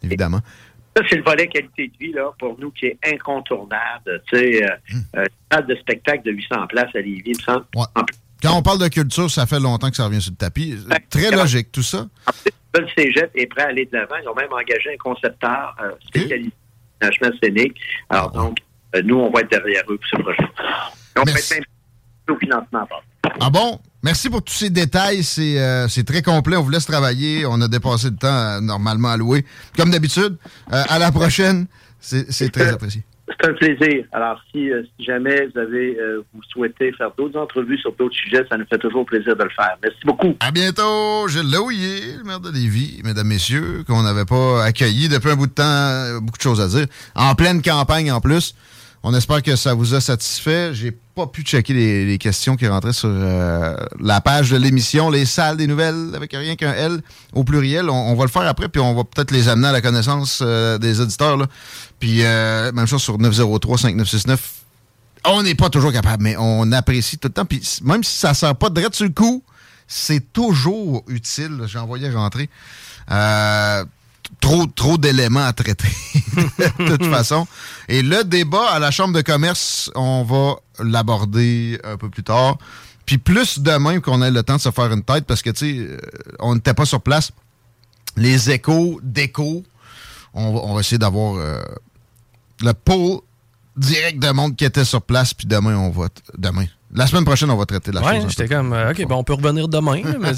évidemment. 0.04 0.40
Ça, 0.96 1.04
c'est 1.10 1.18
le 1.18 1.24
volet 1.24 1.48
qualité 1.48 1.88
de 1.90 2.06
vie, 2.06 2.14
là, 2.14 2.30
pour 2.40 2.58
nous, 2.60 2.72
qui 2.72 2.86
est 2.86 2.98
incontournable. 3.12 4.22
Tu 4.32 4.38
sais, 4.38 4.64
euh, 4.64 4.70
euh, 5.18 5.24
une 5.24 5.28
salle 5.52 5.68
de 5.68 5.76
spectacle 5.76 6.24
de 6.24 6.32
800 6.32 6.68
places 6.68 6.96
à 6.96 7.00
Lévis, 7.00 7.24
il 7.26 7.38
me 7.38 7.42
semble. 7.42 7.66
Quand 8.46 8.56
on 8.56 8.62
parle 8.62 8.78
de 8.78 8.88
culture, 8.90 9.32
ça 9.32 9.48
fait 9.48 9.60
longtemps 9.60 9.90
que 9.90 9.96
ça 9.96 10.06
revient 10.06 10.22
sur 10.22 10.32
le 10.32 10.38
tapis. 10.38 10.78
Très 11.10 11.32
logique, 11.32 11.72
tout 11.72 11.82
ça. 11.82 12.06
Le 12.78 12.86
cégep 12.96 13.32
est 13.34 13.48
prêt 13.48 13.64
à 13.64 13.68
aller 13.70 13.86
de 13.86 13.98
l'avant. 13.98 14.16
Ils 14.22 14.30
ont 14.30 14.36
même 14.36 14.54
engagé 14.54 14.94
un 14.94 14.98
concepteur 14.98 15.76
euh, 15.82 15.92
spécialisé 16.08 16.52
en 17.02 17.08
aménagement 17.08 17.40
scénique. 17.42 17.76
Alors, 18.10 18.32
donc, 18.32 18.60
euh, 18.96 19.02
nous, 19.04 19.16
on 19.16 19.32
va 19.32 19.42
être 19.42 19.50
derrière 19.50 19.82
eux 19.90 19.98
pour 19.98 20.08
ce 20.08 20.18
projet. 20.18 20.44
Être 21.16 21.56
même 21.56 21.64
au 22.30 22.38
financement. 22.38 22.88
Ah 23.40 23.50
bon? 23.50 23.80
Merci 24.04 24.30
pour 24.30 24.44
tous 24.44 24.54
ces 24.54 24.70
détails. 24.70 25.24
C'est 25.24 25.60
euh, 25.60 25.88
c'est 25.88 26.04
très 26.04 26.22
complet. 26.22 26.56
On 26.56 26.62
vous 26.62 26.70
laisse 26.70 26.86
travailler. 26.86 27.48
On 27.48 27.60
a 27.62 27.68
dépassé 27.68 28.12
le 28.12 28.18
temps 28.18 28.62
normalement 28.62 29.10
alloué. 29.10 29.44
Comme 29.76 29.90
d'habitude, 29.90 30.38
à 30.70 31.00
la 31.00 31.12
prochaine. 31.12 31.66
C'est 32.00 32.52
très 32.52 32.68
apprécié. 32.74 33.04
C'est 33.28 33.50
un 33.50 33.54
plaisir. 33.54 34.06
Alors, 34.12 34.40
si, 34.52 34.72
euh, 34.72 34.84
si 34.98 35.06
jamais 35.06 35.48
vous 35.48 35.60
avez, 35.60 35.98
euh, 36.00 36.24
vous 36.34 36.42
souhaitez 36.50 36.92
faire 36.92 37.10
d'autres 37.18 37.40
entrevues 37.40 37.78
sur 37.80 37.92
d'autres 37.94 38.16
sujets, 38.16 38.46
ça 38.50 38.58
nous 38.58 38.66
fait 38.70 38.78
toujours 38.78 39.06
plaisir 39.06 39.36
de 39.36 39.44
le 39.44 39.50
faire. 39.50 39.76
Merci 39.82 40.00
beaucoup. 40.06 40.36
À 40.40 40.52
bientôt. 40.52 41.28
Gilles 41.28 41.52
Laouillet, 41.52 42.18
le 42.20 42.24
maire 42.24 42.40
de 42.40 42.52
Lévis, 42.52 43.02
mesdames, 43.04 43.28
messieurs, 43.28 43.84
qu'on 43.88 44.04
n'avait 44.04 44.26
pas 44.26 44.64
accueilli 44.64 45.10
depuis 45.10 45.32
un 45.32 45.36
bout 45.36 45.48
de 45.48 45.54
temps. 45.54 46.20
Beaucoup 46.22 46.38
de 46.38 46.44
choses 46.44 46.62
à 46.62 46.68
dire. 46.68 46.86
En 47.16 47.34
pleine 47.34 47.64
campagne 47.64 48.12
en 48.12 48.22
plus. 48.22 48.54
On 49.08 49.14
espère 49.14 49.44
que 49.44 49.56
ça 49.56 49.76
vous 49.76 49.94
a 49.94 50.02
satisfait. 50.02 50.74
J'ai 50.74 50.90
pas 50.90 51.28
pu 51.28 51.44
checker 51.44 51.76
les, 51.76 52.18
questions 52.18 52.56
qui 52.56 52.68
rentraient 52.68 52.92
sur 52.92 53.08
euh, 53.12 53.76
la 54.00 54.20
page 54.20 54.50
de 54.50 54.58
l'émission, 54.58 55.12
les 55.12 55.28
salles 55.28 55.58
des 55.58 55.68
nouvelles, 55.68 56.10
avec 56.16 56.32
rien 56.32 56.56
qu'un 56.56 56.74
L 56.74 57.02
au 57.32 57.44
pluriel. 57.44 57.92
On, 57.92 58.16
va 58.16 58.24
le 58.24 58.32
faire 58.32 58.48
après, 58.48 58.68
puis 58.68 58.82
on 58.82 58.96
va 58.96 59.04
peut-être 59.04 59.30
les 59.30 59.48
amener 59.48 59.68
à 59.68 59.72
la 59.74 59.82
connaissance 59.82 60.40
euh, 60.42 60.80
des 60.80 61.02
auditeurs. 61.02 61.38
Puis 62.00 62.24
euh, 62.24 62.72
même 62.72 62.88
chose 62.88 63.04
sur 63.04 63.20
903-5969. 63.20 64.40
On 65.26 65.44
n'est 65.44 65.54
pas 65.54 65.70
toujours 65.70 65.94
capable, 65.94 66.24
mais 66.24 66.36
on 66.40 66.72
apprécie 66.72 67.20
tout 67.20 67.28
le 67.28 67.34
temps. 67.36 67.46
Puis 67.46 67.62
même 67.84 68.04
si 68.04 68.18
ça 68.18 68.30
ne 68.30 68.34
sert 68.34 68.56
pas 68.56 68.72
direct 68.72 68.96
sur 68.96 69.06
le 69.06 69.12
coup, 69.12 69.44
c'est 69.88 70.34
toujours 70.34 71.04
utile. 71.08 71.62
J'ai 71.68 71.78
envoyé 71.78 72.10
rentrer. 72.10 72.50
Euh, 73.12 73.86
trop 74.46 74.68
trop 74.68 74.98
d'éléments 75.00 75.46
à 75.46 75.54
traiter, 75.54 75.88
de 76.80 76.96
toute 76.98 77.06
façon. 77.10 77.48
Et 77.88 78.02
le 78.04 78.24
débat 78.24 78.70
à 78.72 78.80
la 78.80 78.92
Chambre 78.92 79.14
de 79.16 79.22
commerce, 79.22 79.90
on 79.96 80.24
va 80.24 80.56
l'aborder 80.84 81.80
un 81.84 81.98
peu 81.98 82.10
plus 82.10 82.24
tard. 82.24 82.58
Puis 83.08 83.18
plus 83.18 83.60
demain 83.60 84.00
qu'on 84.02 84.22
ait 84.22 84.30
le 84.32 84.44
temps 84.44 84.56
de 84.58 84.62
se 84.62 84.70
faire 84.72 84.92
une 84.92 85.04
tête, 85.04 85.26
parce 85.26 85.42
que, 85.42 85.50
tu 85.50 85.58
sais, 85.60 85.78
euh, 85.80 85.98
on 86.40 86.56
n'était 86.56 86.74
pas 86.76 86.86
sur 86.86 87.02
place. 87.02 87.32
Les 88.18 88.50
échos 88.52 89.00
d'échos, 89.04 89.64
on, 90.34 90.54
va- 90.54 90.60
on 90.64 90.74
va 90.76 90.80
essayer 90.82 90.98
d'avoir 91.00 91.36
euh, 91.36 91.60
le 92.62 92.74
pôle 92.74 93.20
direct 93.78 94.20
de 94.20 94.30
monde 94.32 94.56
qui 94.56 94.66
était 94.66 94.86
sur 94.86 95.02
place, 95.02 95.34
puis 95.34 95.48
demain, 95.48 95.76
on 95.76 95.90
va... 95.90 96.10
t- 96.10 96.22
Demain. 96.38 96.66
La 96.94 97.08
semaine 97.08 97.26
prochaine, 97.26 97.50
on 97.50 97.58
va 97.58 97.66
traiter 97.66 97.92
la 97.92 98.02
Ouais, 98.02 98.22
chose. 98.22 98.30
j'étais 98.30 98.48
comme, 98.48 98.74
euh, 98.74 98.92
OK, 98.92 98.98
ben 99.08 99.16
on 99.16 99.24
peut 99.24 99.34
revenir 99.34 99.68
demain. 99.68 100.02
mais 100.20 100.32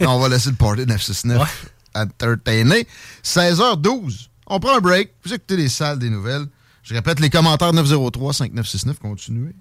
on 0.06 0.18
va 0.18 0.28
laisser 0.28 0.50
le 0.50 0.56
party 0.56 0.86
969 0.86 1.66
entertainer. 1.94 2.86
16h12. 3.24 4.28
On 4.46 4.60
prend 4.60 4.76
un 4.76 4.80
break. 4.80 5.12
Vous 5.24 5.32
écoutez 5.32 5.56
les 5.56 5.68
salles 5.68 5.98
des 5.98 6.10
nouvelles. 6.10 6.46
Je 6.82 6.94
répète, 6.94 7.20
les 7.20 7.30
commentaires 7.30 7.72
903-5969. 7.72 8.98
Continuez. 9.00 9.54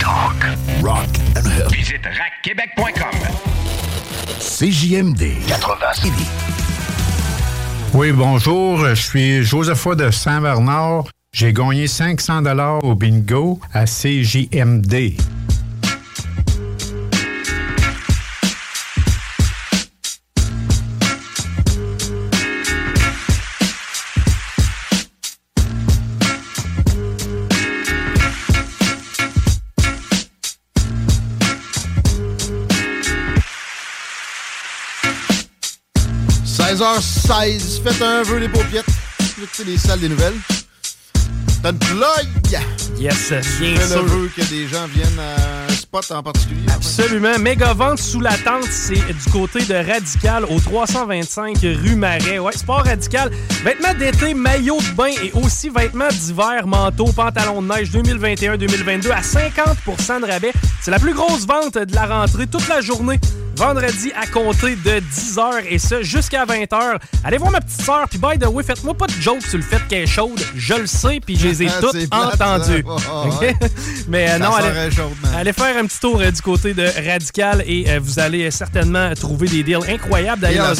Talk, 0.00 0.44
rock 0.82 1.08
and 1.36 1.46
hip. 1.46 1.72
Visite 1.72 2.04
rackquebec.com. 2.04 3.18
CJMD 4.38 5.46
80 5.48 6.10
Oui, 7.94 8.12
bonjour. 8.12 8.86
Je 8.86 8.94
suis 8.94 9.42
Josepha 9.42 9.94
de 9.94 10.10
Saint-Bernard. 10.10 11.04
J'ai 11.32 11.52
gagné 11.52 11.88
500 11.88 12.42
dollars 12.42 12.84
au 12.84 12.94
bingo 12.94 13.58
à 13.72 13.86
CJMD.– 13.86 15.16
16h16. 36.74 37.82
Faites 37.84 38.02
un 38.02 38.22
vœu 38.24 38.38
les 38.38 38.48
paupiètes. 38.48 38.84
Écoutez 39.38 39.62
les 39.64 39.78
salles 39.78 40.00
des 40.00 40.08
nouvelles. 40.08 40.34
T'as 41.62 41.70
une 41.70 41.78
plug! 41.78 42.26
Yes, 42.98 42.98
bien 42.98 43.10
Fais 43.10 43.74
le 43.74 43.86
sûr. 43.86 44.04
vœu 44.04 44.30
que 44.36 44.42
des 44.42 44.66
gens 44.66 44.86
viennent 44.92 45.18
à 45.20 45.70
un 45.70 45.74
spot 45.74 46.10
en 46.10 46.22
particulier. 46.22 46.66
Absolument. 46.74 47.38
Méga 47.38 47.72
vente 47.74 47.98
sous 48.00 48.20
la 48.20 48.36
tente, 48.38 48.64
c'est 48.70 48.94
du 48.96 49.30
côté 49.32 49.64
de 49.64 49.74
Radical 49.74 50.44
au 50.46 50.58
325 50.58 51.58
rue 51.60 51.94
Marais. 51.94 52.40
Ouais, 52.40 52.52
sport 52.52 52.84
radical. 52.84 53.30
Vêtements 53.64 53.94
d'été, 53.94 54.34
maillots 54.34 54.80
de 54.80 54.96
bain 54.96 55.12
et 55.22 55.30
aussi 55.32 55.70
vêtements 55.70 56.08
d'hiver, 56.08 56.66
manteaux, 56.66 57.12
pantalons 57.12 57.62
de 57.62 57.68
neige 57.68 57.90
2021-2022 57.92 59.12
à 59.12 59.20
50% 59.20 60.22
de 60.22 60.26
rabais. 60.26 60.52
C'est 60.80 60.90
la 60.90 60.98
plus 60.98 61.14
grosse 61.14 61.46
vente 61.46 61.78
de 61.78 61.94
la 61.94 62.06
rentrée 62.06 62.48
toute 62.48 62.66
la 62.68 62.80
journée. 62.80 63.20
Vendredi 63.56 64.12
à 64.20 64.26
compter 64.26 64.74
de 64.74 65.00
10h 65.00 65.64
et 65.68 65.78
ça 65.78 66.02
jusqu'à 66.02 66.44
20h. 66.44 66.98
Allez 67.22 67.38
voir 67.38 67.52
ma 67.52 67.60
petite 67.60 67.82
sœur, 67.82 68.06
puis 68.08 68.18
by 68.18 68.38
the 68.38 68.46
way, 68.46 68.64
faites-moi 68.64 68.94
pas 68.94 69.06
de 69.06 69.12
joke 69.12 69.42
sur 69.42 69.58
le 69.58 69.64
fait 69.64 69.80
qu'elle 69.88 70.02
est 70.02 70.06
chaude. 70.06 70.40
Je 70.56 70.74
le 70.74 70.86
sais, 70.86 71.20
puis 71.24 71.36
je 71.36 71.48
les 71.48 71.62
ai 71.62 71.68
toutes 71.80 71.92
C'est 71.92 72.10
plate, 72.10 72.40
entendues. 72.40 72.84
Oh, 72.86 73.28
ouais. 73.40 73.54
Mais 74.08 74.30
euh, 74.30 74.38
non, 74.38 74.54
allez, 74.54 74.90
chaude, 74.90 75.12
allez 75.36 75.52
faire 75.52 75.76
un 75.76 75.86
petit 75.86 76.00
tour 76.00 76.20
euh, 76.20 76.30
du 76.30 76.42
côté 76.42 76.74
de 76.74 76.84
Radical 77.08 77.62
et 77.66 77.84
euh, 77.88 78.00
vous 78.02 78.18
allez 78.18 78.50
certainement 78.50 79.14
trouver 79.14 79.46
des 79.48 79.62
deals 79.62 79.88
incroyables. 79.88 80.42
D'ailleurs. 80.42 80.74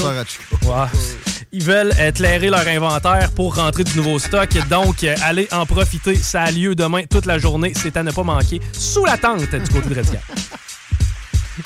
Ils 1.56 1.62
veulent 1.62 1.92
éclairer 2.00 2.50
leur 2.50 2.66
inventaire 2.66 3.30
pour 3.30 3.54
rentrer 3.54 3.84
du 3.84 3.96
nouveau 3.96 4.18
stock. 4.18 4.48
Donc, 4.68 5.04
allez 5.22 5.46
en 5.52 5.64
profiter. 5.66 6.16
Ça 6.16 6.42
a 6.42 6.50
lieu 6.50 6.74
demain 6.74 7.02
toute 7.08 7.26
la 7.26 7.38
journée. 7.38 7.72
C'est 7.76 7.96
à 7.96 8.02
ne 8.02 8.10
pas 8.10 8.24
manquer. 8.24 8.60
Sous 8.72 9.04
la 9.04 9.16
tente 9.16 9.38
du 9.38 9.68
côté 9.72 9.88
de 9.88 9.94
Radical. 9.94 10.20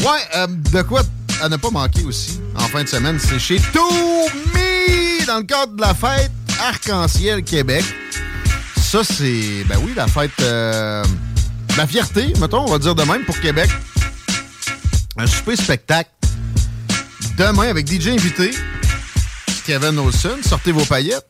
Ouais, 0.01 0.21
euh, 0.37 0.47
de 0.47 0.83
quoi 0.83 1.03
à 1.41 1.49
ne 1.49 1.57
pas 1.57 1.71
manquer 1.71 2.05
aussi 2.05 2.41
en 2.57 2.65
fin 2.69 2.83
de 2.83 2.89
semaine, 2.89 3.19
c'est 3.19 3.39
chez 3.39 3.61
Toumi 3.73 5.25
dans 5.27 5.39
le 5.39 5.45
cadre 5.45 5.75
de 5.77 5.81
la 5.81 5.95
fête 5.95 6.31
Arc-en-Ciel 6.61 7.43
Québec. 7.43 7.85
Ça, 8.77 9.05
c'est, 9.05 9.65
ben 9.69 9.79
oui, 9.83 9.93
la 9.97 10.07
fête, 10.07 10.31
euh, 10.41 11.05
la 11.77 11.87
fierté, 11.87 12.33
mettons, 12.41 12.65
on 12.65 12.71
va 12.71 12.79
dire 12.79 12.95
de 12.95 13.03
même 13.05 13.25
pour 13.25 13.39
Québec. 13.41 13.71
Un 15.17 15.27
super 15.27 15.57
spectacle 15.57 16.11
demain 17.37 17.69
avec 17.69 17.87
DJ 17.87 18.09
invité, 18.09 18.51
Kevin 19.67 19.99
Olson, 19.99 20.39
sortez 20.43 20.73
vos 20.73 20.85
paillettes. 20.85 21.27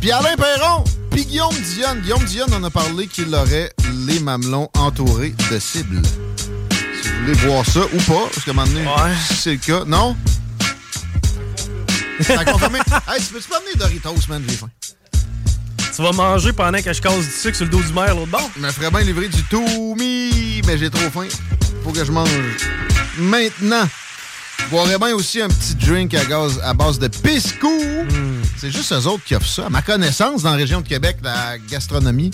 Puis 0.00 0.12
Alain 0.12 0.36
Perron, 0.36 0.84
Puis 1.10 1.26
Guillaume 1.26 1.54
Dionne. 1.54 2.00
Guillaume 2.00 2.24
Dionne 2.24 2.54
en 2.54 2.64
a 2.64 2.70
parlé 2.70 3.06
qu'il 3.06 3.34
aurait 3.34 3.70
les 4.06 4.20
mamelons 4.20 4.68
entourés 4.78 5.34
de 5.50 5.58
cibles. 5.58 6.00
Voulez 7.20 7.32
voir 7.34 7.66
ça 7.66 7.80
ou 7.80 7.98
pas, 7.98 8.28
parce 8.32 8.44
qu'à 8.44 8.50
un 8.50 8.54
moment 8.54 8.66
donné, 8.66 8.86
si 9.28 9.34
c'est 9.34 9.52
le 9.52 9.56
cas, 9.58 9.84
non? 9.86 10.16
T'as 12.26 12.44
confirmé? 12.44 12.78
hey, 13.08 13.20
tu 13.20 13.32
peux-tu 13.32 13.48
m'amener 13.50 13.74
Doritos, 13.76 14.28
man? 14.28 14.42
J'ai 14.48 14.56
faim. 14.56 14.70
Tu 15.94 16.02
vas 16.02 16.12
manger 16.12 16.52
pendant 16.52 16.80
que 16.80 16.92
je 16.92 17.00
casse 17.00 17.18
du 17.18 17.30
sucre 17.30 17.56
sur 17.56 17.66
le 17.66 17.70
dos 17.70 17.82
du 17.82 17.92
maire, 17.92 18.14
l'autre 18.14 18.30
bord? 18.30 18.50
Je 18.56 18.60
me 18.60 18.70
ferais 18.70 18.90
bien 18.90 19.00
livrer 19.00 19.28
du 19.28 19.42
Toumi, 19.44 20.62
mais 20.66 20.78
j'ai 20.78 20.88
trop 20.88 21.10
faim. 21.10 21.28
Faut 21.84 21.92
que 21.92 22.04
je 22.04 22.12
mange 22.12 22.30
maintenant. 23.18 23.86
Je 24.58 24.66
boirais 24.70 24.98
bien 24.98 25.14
aussi 25.14 25.40
un 25.40 25.48
petit 25.48 25.74
drink 25.74 26.14
à, 26.14 26.24
gaz, 26.24 26.60
à 26.62 26.72
base 26.74 26.98
de 26.98 27.08
pisco. 27.08 27.68
C'est 28.56 28.70
juste 28.70 28.92
eux 28.92 29.06
autres 29.06 29.24
qui 29.24 29.34
offrent 29.34 29.46
ça. 29.46 29.66
À 29.66 29.70
ma 29.70 29.82
connaissance, 29.82 30.42
dans 30.42 30.50
la 30.50 30.56
région 30.56 30.80
de 30.80 30.88
Québec, 30.88 31.18
la 31.22 31.58
gastronomie 31.58 32.30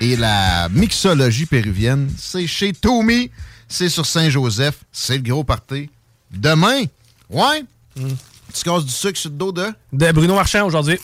et 0.00 0.16
la 0.16 0.68
mixologie 0.70 1.46
péruvienne, 1.46 2.10
c'est 2.18 2.46
chez 2.46 2.72
Toumi. 2.72 3.30
C'est 3.68 3.88
sur 3.88 4.06
Saint-Joseph. 4.06 4.84
C'est 4.92 5.16
le 5.16 5.22
gros 5.22 5.44
party. 5.44 5.90
Demain, 6.30 6.84
ouais, 7.30 7.64
tu 7.96 8.62
casses 8.64 8.84
du 8.84 8.92
sucre 8.92 9.18
sur 9.18 9.30
le 9.30 9.36
dos 9.36 9.52
de... 9.52 9.66
De 9.92 10.12
Bruno 10.12 10.34
Marchand 10.34 10.66
aujourd'hui. 10.66 10.98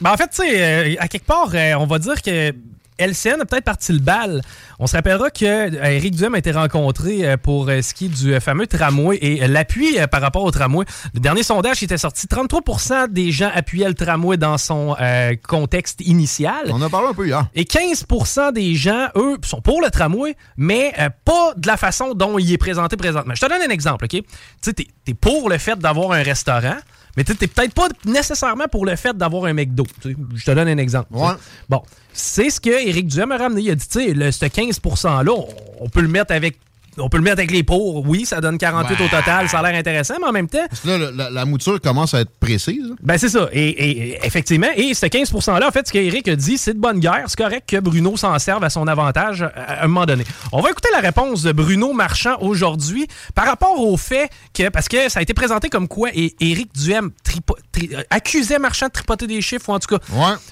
Ben, 0.00 0.12
en 0.12 0.16
fait, 0.16 0.28
tu 0.28 0.36
sais, 0.36 0.62
euh, 0.62 0.96
à 0.98 1.08
quelque 1.08 1.26
part, 1.26 1.50
euh, 1.54 1.74
on 1.74 1.86
va 1.86 1.98
dire 1.98 2.20
que 2.22 2.54
LCN 3.00 3.40
a 3.40 3.44
peut-être 3.44 3.64
parti 3.64 3.92
le 3.92 3.98
bal. 3.98 4.42
On 4.78 4.86
se 4.86 4.94
rappellera 4.94 5.30
que 5.30 5.44
euh, 5.44 5.84
Éric 5.84 6.14
Duhem 6.14 6.34
a 6.34 6.38
été 6.38 6.52
rencontré 6.52 7.26
euh, 7.26 7.36
pour 7.36 7.68
euh, 7.68 7.82
ce 7.82 7.94
qui 7.94 8.06
est 8.06 8.08
du 8.08 8.34
euh, 8.34 8.40
fameux 8.40 8.66
tramway 8.66 9.18
et 9.20 9.42
euh, 9.42 9.48
l'appui 9.48 9.98
euh, 9.98 10.06
par 10.06 10.20
rapport 10.20 10.44
au 10.44 10.50
tramway. 10.50 10.84
Le 11.14 11.20
dernier 11.20 11.42
sondage 11.42 11.78
qui 11.78 11.84
était 11.86 11.98
sorti, 11.98 12.26
33% 12.26 13.08
des 13.10 13.32
gens 13.32 13.50
appuyaient 13.54 13.88
le 13.88 13.94
tramway 13.94 14.36
dans 14.36 14.58
son 14.58 14.94
euh, 15.00 15.34
contexte 15.46 16.00
initial. 16.06 16.66
On 16.68 16.74
en 16.74 16.82
a 16.82 16.90
parlé 16.90 17.08
un 17.08 17.14
peu 17.14 17.26
hier. 17.26 17.46
Et 17.54 17.64
15% 17.64 18.52
des 18.52 18.74
gens, 18.74 19.08
eux, 19.16 19.36
sont 19.44 19.60
pour 19.60 19.80
le 19.80 19.90
tramway, 19.90 20.36
mais 20.56 20.92
euh, 20.98 21.08
pas 21.24 21.54
de 21.56 21.66
la 21.66 21.76
façon 21.76 22.14
dont 22.14 22.38
il 22.38 22.52
est 22.52 22.58
présenté 22.58 22.96
présentement. 22.96 23.34
Je 23.34 23.40
te 23.40 23.50
donne 23.50 23.62
un 23.62 23.72
exemple, 23.72 24.04
OK? 24.04 24.10
Tu 24.10 24.22
sais, 24.60 24.72
t'es 24.72 24.86
es 25.06 25.14
pour 25.14 25.48
le 25.48 25.58
fait 25.58 25.78
d'avoir 25.78 26.12
un 26.12 26.22
restaurant, 26.22 26.76
mais 27.16 27.24
tu 27.24 27.36
t'es 27.36 27.46
peut-être 27.46 27.74
pas 27.74 27.88
nécessairement 28.04 28.66
pour 28.68 28.86
le 28.86 28.96
fait 28.96 29.16
d'avoir 29.16 29.44
un 29.46 29.54
McDo. 29.54 29.84
Je 30.04 30.44
te 30.44 30.50
donne 30.50 30.68
un 30.68 30.78
exemple. 30.78 31.08
Ouais. 31.12 31.32
Bon, 31.68 31.82
c'est 32.12 32.50
ce 32.50 32.60
que 32.60 32.70
Éric 32.70 33.06
Duhem 33.08 33.32
a 33.32 33.38
ramené. 33.38 33.62
Il 33.62 33.70
a 33.70 33.74
dit, 33.74 33.88
tu 33.88 34.14
sais, 34.14 34.32
ce 34.32 34.46
15 34.46 34.80
%-là, 34.80 35.32
on, 35.32 35.48
on 35.80 35.88
peut 35.88 36.00
le 36.00 36.08
mettre 36.08 36.32
avec... 36.32 36.58
On 36.98 37.08
peut 37.08 37.18
le 37.18 37.22
mettre 37.22 37.38
avec 37.38 37.50
les 37.50 37.62
pour. 37.62 38.06
Oui, 38.08 38.24
ça 38.26 38.40
donne 38.40 38.58
48 38.58 38.94
au 39.04 39.08
total. 39.08 39.48
Ça 39.48 39.60
a 39.60 39.70
l'air 39.70 39.78
intéressant, 39.78 40.14
mais 40.20 40.26
en 40.26 40.32
même 40.32 40.48
temps, 40.48 40.64
Parce 40.68 40.80
que 40.80 40.88
là, 40.88 40.98
le- 40.98 41.10
la, 41.16 41.30
la 41.30 41.44
mouture 41.44 41.80
commence 41.80 42.14
à 42.14 42.20
être 42.20 42.30
précise. 42.38 42.92
ben, 43.02 43.16
c'est 43.18 43.28
ça. 43.28 43.48
Et, 43.52 44.18
effectivement, 44.26 44.66
et 44.76 44.94
ce 44.94 45.06
15 45.06 45.32
%-là, 45.32 45.68
en 45.68 45.70
fait, 45.70 45.86
ce 45.86 45.92
qu'Éric 45.92 46.28
a 46.28 46.36
dit, 46.36 46.58
c'est 46.58 46.74
de 46.74 46.78
bonne 46.80 46.98
guerre. 47.00 47.24
C'est 47.28 47.38
correct 47.38 47.68
que 47.68 47.78
Bruno 47.78 48.16
s'en 48.16 48.38
serve 48.38 48.64
à 48.64 48.70
son 48.70 48.86
avantage 48.88 49.42
à, 49.42 49.84
un 49.84 49.88
moment 49.88 50.06
donné. 50.06 50.24
On 50.52 50.60
va 50.60 50.70
écouter 50.70 50.88
la 50.92 51.00
réponse 51.00 51.42
de 51.42 51.52
Bruno 51.52 51.92
Marchand 51.92 52.36
aujourd'hui 52.40 53.06
par 53.34 53.46
rapport 53.46 53.80
au 53.80 53.96
fait 53.96 54.28
que, 54.52 54.68
parce 54.68 54.88
que 54.88 55.08
ça 55.08 55.20
a 55.20 55.22
été 55.22 55.32
présenté 55.34 55.68
comme 55.68 55.88
quoi 55.88 56.10
et 56.12 56.34
Éric 56.40 56.72
Duhem 56.74 57.10
tripo- 57.24 57.56
tri- 57.72 57.90
euh, 57.94 58.02
accusait 58.10 58.58
Marchand 58.58 58.86
de 58.86 58.92
tripoter 58.92 59.26
des 59.26 59.40
chiffres, 59.42 59.68
ou 59.68 59.72
en 59.72 59.78
tout 59.78 59.96
cas. 59.96 60.02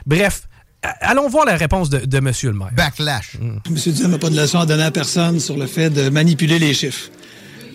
Bref, 0.07 0.43
a- 0.43 0.57
allons 0.82 1.28
voir 1.28 1.44
la 1.44 1.56
réponse 1.56 1.90
de, 1.90 1.98
de 1.98 2.20
Monsieur 2.20 2.50
le 2.50 2.58
maire. 2.58 2.70
Backlash. 2.72 3.36
M. 3.40 3.60
Duhem 3.66 4.10
n'a 4.10 4.18
pas 4.18 4.30
de 4.30 4.36
leçon 4.36 4.58
à 4.58 4.66
donner 4.66 4.84
à 4.84 4.90
personne 4.90 5.40
sur 5.40 5.56
le 5.56 5.66
fait 5.66 5.90
de 5.90 6.08
manipuler 6.08 6.58
les 6.58 6.74
chiffres. 6.74 7.10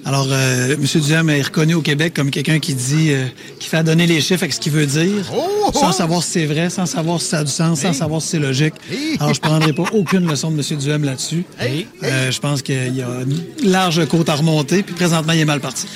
Alors, 0.06 0.28
euh, 0.30 0.76
M. 0.76 1.02
Duhem 1.02 1.30
est 1.30 1.42
reconnu 1.44 1.76
au 1.76 1.82
Québec 1.82 2.14
comme 2.14 2.30
quelqu'un 2.30 2.60
qui 2.60 2.74
dit, 2.74 3.12
euh, 3.12 3.26
qui 3.60 3.70
fait 3.70 3.84
donner 3.84 4.06
les 4.06 4.20
chiffres 4.20 4.44
avec 4.44 4.54
ce 4.54 4.60
qu'il 4.60 4.74
veut 4.74 4.86
dire, 4.86 5.32
sans 5.74 5.94
savoir 5.94 6.22
si 6.24 6.32
c'est 6.32 6.46
vrai, 6.46 6.70
sans 6.70 6.86
savoir 6.86 7.22
si 7.22 7.28
ça 7.28 7.40
a 7.40 7.44
du 7.44 7.52
sens, 7.52 7.80
sans 7.80 7.94
savoir 7.94 8.22
si 8.22 8.30
c'est 8.30 8.40
logique. 8.40 8.74
Alors, 9.20 9.34
je 9.34 9.40
ne 9.40 9.48
prendrai 9.48 9.74
pas 9.74 9.86
aucune 9.94 10.28
leçon 10.28 10.52
de 10.52 10.58
M. 10.58 10.78
Duhem 10.78 11.04
là-dessus. 11.06 11.46
Euh, 11.62 12.32
je 12.32 12.40
pense 12.40 12.62
qu'il 12.62 12.96
y 12.96 13.02
a 13.02 13.22
une 13.22 13.70
large 13.70 14.06
côte 14.08 14.28
à 14.28 14.36
remonter, 14.36 14.84
puis 14.84 14.94
présentement, 14.94 15.32
il 15.32 15.40
est 15.40 15.46
mal 15.46 15.62
parti. 15.62 15.88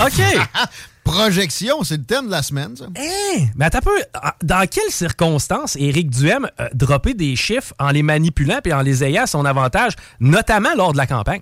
OK. 0.00 0.20
Projection, 1.08 1.84
c'est 1.84 1.96
le 1.96 2.04
thème 2.04 2.26
de 2.26 2.30
la 2.30 2.42
semaine, 2.42 2.76
ça. 2.76 2.84
Hein? 2.84 3.46
Mais 3.56 3.64
attends 3.64 3.78
un 3.78 3.80
peu, 3.80 4.02
dans 4.42 4.68
quelles 4.68 4.90
circonstances 4.90 5.74
Éric 5.76 6.10
Duhem 6.10 6.48
a 6.58 6.68
droppé 6.74 7.14
des 7.14 7.34
chiffres 7.34 7.72
en 7.78 7.90
les 7.90 8.02
manipulant 8.02 8.60
et 8.64 8.72
en 8.74 8.82
les 8.82 9.02
ayant 9.02 9.22
à 9.22 9.26
son 9.26 9.46
avantage, 9.46 9.94
notamment 10.20 10.74
lors 10.76 10.92
de 10.92 10.98
la 10.98 11.06
campagne? 11.06 11.40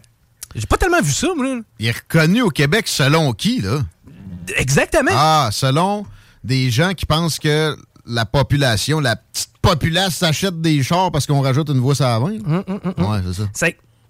J'ai 0.54 0.66
pas 0.66 0.76
tellement 0.76 1.02
vu 1.02 1.12
ça, 1.12 1.28
moi. 1.36 1.58
Il 1.80 1.86
est 1.86 1.96
reconnu 1.96 2.42
au 2.42 2.50
Québec 2.50 2.86
selon 2.86 3.32
qui, 3.32 3.60
là? 3.60 3.80
Exactement. 4.56 5.10
Ah, 5.12 5.50
selon 5.52 6.06
des 6.44 6.70
gens 6.70 6.94
qui 6.94 7.04
pensent 7.04 7.40
que 7.40 7.76
la 8.06 8.24
population, 8.24 9.00
la 9.00 9.16
petite 9.16 9.50
populace 9.60 10.14
s'achète 10.14 10.60
des 10.60 10.80
chars 10.84 11.10
parce 11.10 11.26
qu'on 11.26 11.40
rajoute 11.40 11.68
une 11.70 11.80
voie 11.80 12.00
à 12.00 12.18
20. 12.20 12.28
Ouais, 12.28 13.20
c'est 13.26 13.42
ça. 13.42 13.48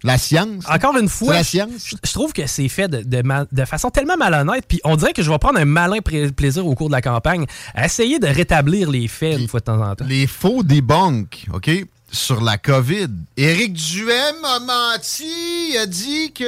La 0.06 0.18
science. 0.18 0.64
Encore 0.68 0.96
une 0.96 1.08
fois, 1.08 1.34
la 1.34 1.42
je- 1.42 1.48
science. 1.48 1.70
Je, 1.84 1.96
je 2.02 2.12
trouve 2.12 2.32
que 2.32 2.46
c'est 2.46 2.68
fait 2.68 2.88
de, 2.88 3.02
de 3.02 3.22
de 3.52 3.64
façon 3.64 3.90
tellement 3.90 4.16
malhonnête. 4.16 4.64
Puis 4.68 4.80
on 4.84 4.96
dirait 4.96 5.12
que 5.12 5.22
je 5.22 5.30
vais 5.30 5.38
prendre 5.38 5.58
un 5.58 5.64
malin 5.64 5.98
plaisir 6.00 6.66
au 6.66 6.74
cours 6.74 6.88
de 6.88 6.92
la 6.94 7.02
campagne 7.02 7.44
à 7.74 7.86
essayer 7.86 8.18
de 8.18 8.26
rétablir 8.26 8.90
les 8.90 9.08
faits 9.08 9.38
une 9.38 9.48
fois 9.48 9.60
de 9.60 9.64
temps 9.64 9.80
en 9.82 9.94
temps. 9.94 10.04
Les 10.08 10.26
faux 10.26 10.62
debunk, 10.62 11.46
OK? 11.52 11.70
Sur 12.12 12.40
la 12.40 12.56
COVID. 12.56 13.08
Éric 13.36 13.72
Duhem 13.72 14.36
a 14.44 14.60
menti. 14.60 15.24
Il 15.72 15.76
a 15.78 15.86
dit 15.86 16.32
que 16.32 16.44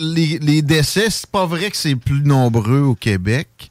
les, 0.00 0.38
les 0.40 0.62
décès, 0.62 1.06
c'est 1.10 1.30
pas 1.30 1.46
vrai 1.46 1.70
que 1.70 1.76
c'est 1.76 1.94
plus 1.96 2.22
nombreux 2.22 2.80
au 2.80 2.94
Québec 2.96 3.70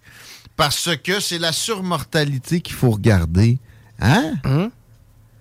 parce 0.56 0.90
que 1.04 1.20
c'est 1.20 1.38
la 1.40 1.52
surmortalité 1.52 2.62
qu'il 2.62 2.76
faut 2.76 2.92
regarder. 2.92 3.60
Hein? 4.00 4.34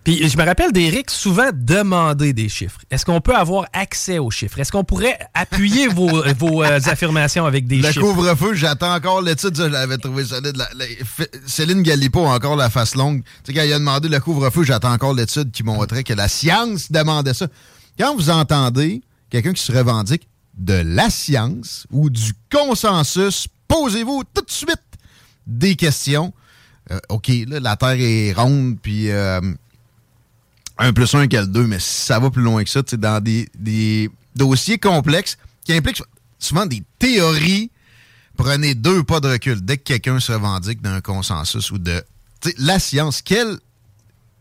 Puis 0.04 0.28
je 0.28 0.36
me 0.36 0.44
rappelle 0.44 0.70
d'Éric 0.70 1.10
souvent 1.10 1.48
demander 1.52 2.34
des 2.34 2.50
chiffres. 2.50 2.78
Est-ce 2.90 3.06
qu'on 3.06 3.22
peut 3.22 3.34
avoir 3.34 3.64
accès 3.72 4.18
aux 4.18 4.30
chiffres? 4.30 4.58
Est-ce 4.60 4.70
qu'on 4.70 4.84
pourrait 4.84 5.18
appuyer 5.32 5.88
vos, 5.88 6.22
vos, 6.38 6.62
euh, 6.62 6.78
affirmations 6.84 7.46
avec 7.46 7.66
des 7.66 7.78
Le 7.78 7.88
chiffres? 7.90 8.00
couvre-feu, 8.00 8.52
j'attends 8.54 8.94
encore 8.94 9.22
l'étude, 9.22 9.56
ça, 9.56 9.64
je 9.66 9.72
l'avais 9.72 9.96
trouvé 9.96 10.24
solide. 10.26 10.56
La- 10.56 10.68
la- 10.74 10.84
F- 10.86 11.26
Céline 11.46 11.82
Galipo 11.82 12.26
a 12.26 12.34
encore 12.34 12.54
la 12.56 12.68
face 12.68 12.94
longue. 12.94 13.22
Tu 13.44 13.52
sais, 13.52 13.54
quand 13.54 13.64
il 13.64 13.72
a 13.72 13.78
demandé 13.78 14.08
le 14.10 14.20
couvre-feu, 14.20 14.62
j'attends 14.64 14.92
encore 14.92 15.14
l'étude 15.14 15.50
qui 15.50 15.62
montrait 15.62 16.04
que 16.04 16.12
la 16.12 16.28
science 16.28 16.92
demandait 16.92 17.32
ça. 17.34 17.46
Quand 17.98 18.14
vous 18.14 18.28
entendez 18.28 19.00
quelqu'un 19.30 19.54
qui 19.54 19.62
se 19.62 19.72
revendique 19.72 20.28
de 20.58 20.82
la 20.84 21.08
science 21.08 21.86
ou 21.90 22.10
du 22.10 22.32
consensus, 22.52 23.48
posez-vous 23.68 24.22
tout 24.34 24.42
de 24.42 24.50
suite 24.50 24.76
des 25.46 25.76
questions. 25.76 26.32
Euh, 26.90 26.98
OK, 27.08 27.28
là, 27.48 27.58
la 27.60 27.76
Terre 27.76 27.96
est 27.98 28.32
ronde, 28.34 28.76
puis 28.82 29.10
euh, 29.10 29.40
1 30.78 30.92
plus 30.92 31.14
1 31.14 31.22
égale 31.22 31.50
2, 31.50 31.66
mais 31.66 31.78
ça 31.78 32.18
va 32.18 32.30
plus 32.30 32.42
loin 32.42 32.62
que 32.64 32.70
ça, 32.70 32.82
dans 32.82 33.22
des, 33.22 33.48
des 33.58 34.10
dossiers 34.34 34.78
complexes 34.78 35.38
qui 35.64 35.72
impliquent 35.72 36.02
souvent 36.38 36.66
des 36.66 36.82
théories, 36.98 37.70
prenez 38.36 38.74
deux 38.74 39.02
pas 39.04 39.20
de 39.20 39.28
recul. 39.28 39.60
Dès 39.60 39.78
que 39.78 39.84
quelqu'un 39.84 40.20
se 40.20 40.32
revendique 40.32 40.82
d'un 40.82 41.00
consensus 41.00 41.70
ou 41.70 41.78
de... 41.78 42.02
la 42.58 42.78
science, 42.78 43.22
quel, 43.22 43.58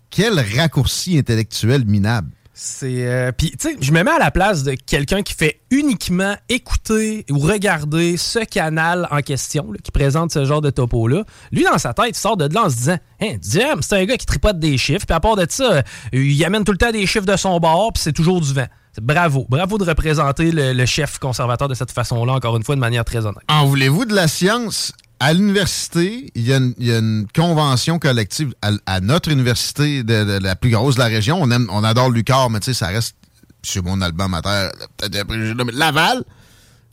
quel 0.09 0.39
raccourci 0.57 1.17
intellectuel 1.17 1.85
minable? 1.85 2.29
C'est. 2.55 3.07
euh, 3.07 3.31
tu 3.35 3.49
sais, 3.57 3.75
je 3.81 3.91
me 3.91 4.03
mets 4.03 4.11
à 4.11 4.19
la 4.19 4.29
place 4.29 4.63
de 4.63 4.73
quelqu'un 4.73 5.23
qui 5.23 5.33
fait 5.33 5.61
uniquement 5.71 6.35
écouter 6.49 7.25
ou 7.31 7.39
regarder 7.39 8.15
ce 8.15 8.39
canal 8.39 9.07
en 9.09 9.21
question, 9.21 9.71
là, 9.71 9.79
qui 9.83 9.89
présente 9.89 10.31
ce 10.31 10.45
genre 10.45 10.61
de 10.61 10.69
topo-là. 10.69 11.23
Lui, 11.51 11.63
dans 11.63 11.79
sa 11.79 11.93
tête, 11.95 12.09
il 12.09 12.15
sort 12.15 12.37
de 12.37 12.53
là 12.53 12.65
en 12.65 12.69
se 12.69 12.75
disant 12.75 12.97
Hein, 13.21 13.37
c'est 13.41 13.93
un 13.93 14.05
gars 14.05 14.17
qui 14.17 14.25
tripote 14.27 14.59
des 14.59 14.77
chiffres, 14.77 15.05
puis 15.07 15.15
à 15.15 15.19
part 15.19 15.35
de 15.35 15.47
ça, 15.49 15.73
euh, 15.73 15.81
il 16.11 16.45
amène 16.45 16.63
tout 16.63 16.71
le 16.71 16.77
temps 16.77 16.91
des 16.91 17.07
chiffres 17.07 17.25
de 17.25 17.35
son 17.37 17.59
bord, 17.59 17.91
puis 17.93 18.03
c'est 18.03 18.13
toujours 18.13 18.39
du 18.39 18.53
vent. 18.53 18.67
Bravo. 19.01 19.47
Bravo 19.49 19.79
de 19.79 19.85
représenter 19.85 20.51
le, 20.51 20.73
le 20.73 20.85
chef 20.85 21.17
conservateur 21.17 21.67
de 21.67 21.73
cette 21.73 21.91
façon-là, 21.91 22.33
encore 22.33 22.55
une 22.55 22.63
fois, 22.63 22.75
de 22.75 22.79
manière 22.79 23.03
très 23.03 23.25
honnête. 23.25 23.41
En 23.47 23.65
voulez-vous 23.65 24.05
de 24.05 24.13
la 24.13 24.27
science? 24.27 24.93
À 25.23 25.31
l'université, 25.31 26.29
il 26.35 26.45
y, 26.45 26.51
a 26.51 26.57
une- 26.57 27.25
convention 27.33 27.97
collective 27.97 28.53
à, 28.61 28.99
notre 28.99 29.31
université, 29.31 30.03
de, 30.03 30.37
la 30.37 30.57
plus 30.57 30.69
grosse 30.69 30.95
de 30.95 30.99
la 30.99 31.05
région. 31.05 31.41
On, 31.41 31.49
aime, 31.49 31.65
on 31.71 31.81
adore 31.85 32.09
Lucar, 32.09 32.49
mais 32.49 32.59
tu 32.59 32.65
sais, 32.65 32.73
ça 32.73 32.87
reste 32.87 33.15
sur 33.61 33.83
mon 33.83 34.01
album 34.01 34.33
à 34.33 34.41
terre, 34.41 34.71
peut-être 34.97 35.33
Laval. 35.71 36.25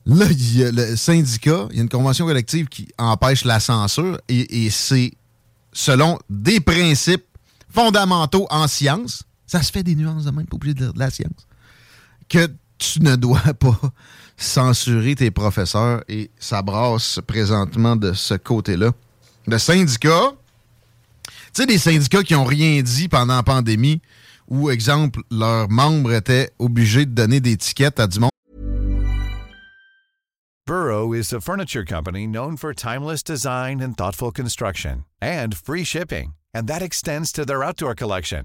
Là, 0.06 0.26
il 0.30 0.58
y 0.58 0.64
a 0.64 0.70
le 0.70 0.94
syndicat, 0.94 1.66
il 1.70 1.76
y 1.78 1.80
a 1.80 1.82
une 1.82 1.88
convention 1.88 2.24
collective 2.24 2.68
qui 2.68 2.86
empêche 2.98 3.44
la 3.44 3.58
censure 3.58 4.20
et, 4.28 4.70
c'est 4.70 5.10
selon 5.72 6.16
des 6.30 6.60
principes 6.60 7.24
fondamentaux 7.68 8.46
en 8.50 8.68
science. 8.68 9.24
Ça 9.48 9.60
se 9.60 9.72
fait 9.72 9.82
des 9.82 9.96
nuances 9.96 10.22
de 10.22 10.30
même, 10.30 10.46
pas 10.46 10.54
obligé 10.54 10.74
de 10.74 10.92
de 10.92 10.98
la 11.00 11.10
science 11.10 11.48
que 12.28 12.48
tu 12.78 13.02
ne 13.02 13.16
dois 13.16 13.40
pas 13.58 13.80
censurer 14.40 15.14
tes 15.14 15.30
professeurs 15.30 16.02
et 16.08 16.30
ça 16.38 16.62
brasse 16.62 17.20
présentement 17.26 17.94
de 17.94 18.12
ce 18.12 18.34
côté-là. 18.34 18.92
Le 19.46 19.58
syndicat, 19.58 20.32
tu 21.26 21.32
sais, 21.52 21.66
des 21.66 21.78
syndicats 21.78 22.22
qui 22.22 22.34
n'ont 22.34 22.44
rien 22.44 22.82
dit 22.82 23.08
pendant 23.08 23.36
la 23.36 23.42
pandémie 23.42 24.00
où, 24.48 24.70
exemple, 24.70 25.20
leurs 25.30 25.68
membres 25.68 26.12
étaient 26.12 26.50
obligés 26.58 27.06
de 27.06 27.12
donner 27.12 27.40
des 27.40 27.56
tickets 27.56 28.00
à 28.00 28.06
du 28.06 28.18
monde. 28.18 28.30
Burrow 30.66 31.12
is 31.12 31.32
a 31.32 31.40
furniture 31.40 31.84
company 31.84 32.26
known 32.26 32.56
for 32.56 32.72
timeless 32.72 33.22
design 33.24 33.80
and 33.80 33.96
thoughtful 33.96 34.30
construction 34.30 35.04
and 35.20 35.54
free 35.54 35.84
shipping, 35.84 36.34
and 36.54 36.68
that 36.68 36.80
extends 36.80 37.32
to 37.32 37.44
their 37.44 37.64
outdoor 37.64 37.94
collection. 37.94 38.44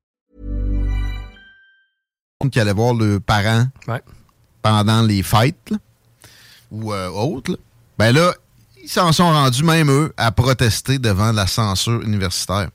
Qui 2.49 2.59
allait 2.59 2.73
voir 2.73 2.93
le 2.93 3.19
parent 3.19 3.67
pendant 4.61 5.01
les 5.01 5.23
fêtes 5.23 5.69
là, 5.69 5.77
ou 6.71 6.93
euh, 6.93 7.09
autres, 7.09 7.51
là. 7.51 7.57
ben 7.97 8.11
là, 8.11 8.33
ils 8.83 8.89
s'en 8.89 9.11
sont 9.11 9.29
rendus 9.29 9.63
même 9.63 9.89
eux 9.89 10.13
à 10.17 10.31
protester 10.31 10.99
devant 10.99 11.31
la 11.31 11.47
censure 11.47 12.01
universitaire. 12.01 12.69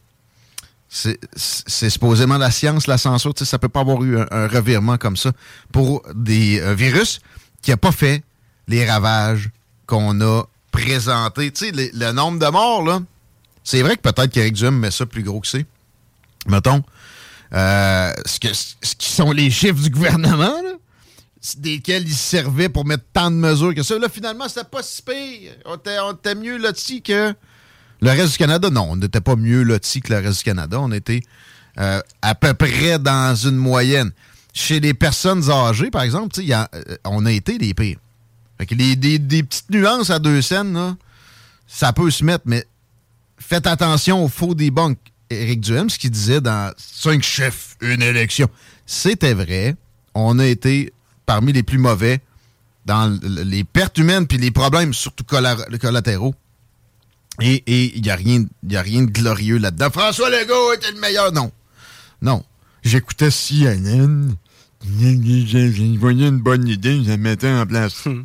C'est 0.88 1.90
supposément 1.90 2.38
la 2.38 2.50
science, 2.50 2.86
la 2.86 2.96
censure, 2.96 3.34
tu 3.34 3.44
sais, 3.44 3.50
ça 3.50 3.58
peut 3.58 3.68
pas 3.68 3.80
avoir 3.80 4.02
eu 4.02 4.18
un, 4.18 4.26
un 4.30 4.46
revirement 4.46 4.96
comme 4.96 5.16
ça 5.16 5.32
pour 5.72 6.02
des 6.14 6.60
euh, 6.60 6.74
virus 6.74 7.20
qui 7.60 7.72
a 7.72 7.76
pas 7.76 7.92
fait 7.92 8.22
les 8.68 8.88
ravages 8.88 9.50
qu'on 9.86 10.20
a 10.20 10.44
présentés. 10.70 11.50
Tu 11.50 11.66
sais, 11.66 11.90
le 11.92 12.12
nombre 12.12 12.38
de 12.38 12.46
morts, 12.46 12.82
là, 12.82 13.00
c'est 13.64 13.82
vrai 13.82 13.96
que 13.96 14.02
peut-être 14.02 14.30
qu'Éric 14.30 14.54
Duhem 14.54 14.78
met 14.78 14.90
ça 14.90 15.06
plus 15.06 15.22
gros 15.22 15.40
que 15.40 15.48
c'est. 15.48 15.66
Mettons, 16.46 16.82
euh, 17.52 18.12
ce, 18.24 18.38
qui 18.38 19.08
sont 19.08 19.32
les 19.32 19.50
chiffres 19.50 19.82
du 19.82 19.90
gouvernement, 19.90 20.52
desquels 21.58 22.02
ils 22.06 22.14
se 22.14 22.30
servaient 22.30 22.68
pour 22.68 22.84
mettre 22.84 23.04
tant 23.12 23.30
de 23.30 23.36
mesures 23.36 23.74
que 23.74 23.82
ça. 23.82 23.98
Là, 23.98 24.08
finalement, 24.08 24.48
c'était 24.48 24.64
pas 24.64 24.82
si 24.82 25.02
pire. 25.02 25.52
On 25.64 25.76
était, 25.76 26.34
mieux 26.34 26.56
loti 26.58 27.02
que 27.02 27.34
le 28.00 28.10
reste 28.10 28.32
du 28.32 28.38
Canada. 28.38 28.68
Non, 28.70 28.88
on 28.90 28.96
n'était 28.96 29.20
pas 29.20 29.36
mieux 29.36 29.62
loti 29.62 30.00
que 30.00 30.12
le 30.12 30.20
reste 30.20 30.38
du 30.38 30.44
Canada. 30.44 30.80
On 30.80 30.90
était 30.92 31.22
euh, 31.78 32.00
à 32.22 32.34
peu 32.34 32.54
près 32.54 32.98
dans 32.98 33.34
une 33.36 33.56
moyenne. 33.56 34.10
Chez 34.52 34.80
les 34.80 34.94
personnes 34.94 35.50
âgées, 35.50 35.90
par 35.90 36.02
exemple, 36.02 36.40
y 36.40 36.52
a- 36.52 36.68
euh, 36.74 36.96
on 37.04 37.26
a 37.26 37.32
été 37.32 37.58
les 37.58 37.74
pires. 37.74 37.98
Fait 38.58 38.64
que 38.66 38.74
les, 38.74 38.96
des, 38.96 39.18
des 39.18 39.42
petites 39.42 39.70
nuances 39.70 40.08
à 40.10 40.18
deux 40.18 40.40
scènes, 40.40 40.96
ça 41.66 41.92
peut 41.92 42.10
se 42.10 42.24
mettre, 42.24 42.44
mais 42.46 42.64
faites 43.38 43.66
attention 43.66 44.24
au 44.24 44.28
faux 44.28 44.54
debunk. 44.54 44.96
Éric 45.30 45.60
Duhem, 45.60 45.90
ce 45.90 45.98
qu'il 45.98 46.10
disait 46.10 46.40
dans 46.40 46.72
Cinq 46.76 47.22
chefs, 47.22 47.76
une 47.80 48.02
élection. 48.02 48.48
C'était 48.86 49.34
vrai. 49.34 49.76
On 50.14 50.38
a 50.38 50.46
été 50.46 50.92
parmi 51.26 51.52
les 51.52 51.62
plus 51.62 51.78
mauvais 51.78 52.20
dans 52.86 53.18
les 53.22 53.64
pertes 53.64 53.98
humaines 53.98 54.26
puis 54.26 54.38
les 54.38 54.50
problèmes, 54.52 54.94
surtout 54.94 55.24
colla- 55.24 55.56
collatéraux. 55.80 56.34
Et 57.42 57.62
il 57.94 58.00
n'y 58.02 58.10
a, 58.10 58.16
rien- 58.16 58.46
y 58.66 58.76
a 58.76 58.82
rien 58.82 59.02
de 59.02 59.10
glorieux 59.10 59.58
là-dedans. 59.58 59.90
François 59.90 60.30
Legault 60.30 60.72
était 60.74 60.92
le 60.92 61.00
meilleur. 61.00 61.32
Non. 61.32 61.50
Non. 62.22 62.44
J'écoutais 62.82 63.30
CNN. 63.30 64.30
Je 64.82 65.98
voyais 65.98 66.28
une 66.28 66.38
bonne 66.38 66.66
idée, 66.68 67.02
je 67.02 67.08
la 67.10 67.16
mettais 67.16 67.50
en 67.52 67.66
place. 67.66 68.04
Oui, 68.06 68.24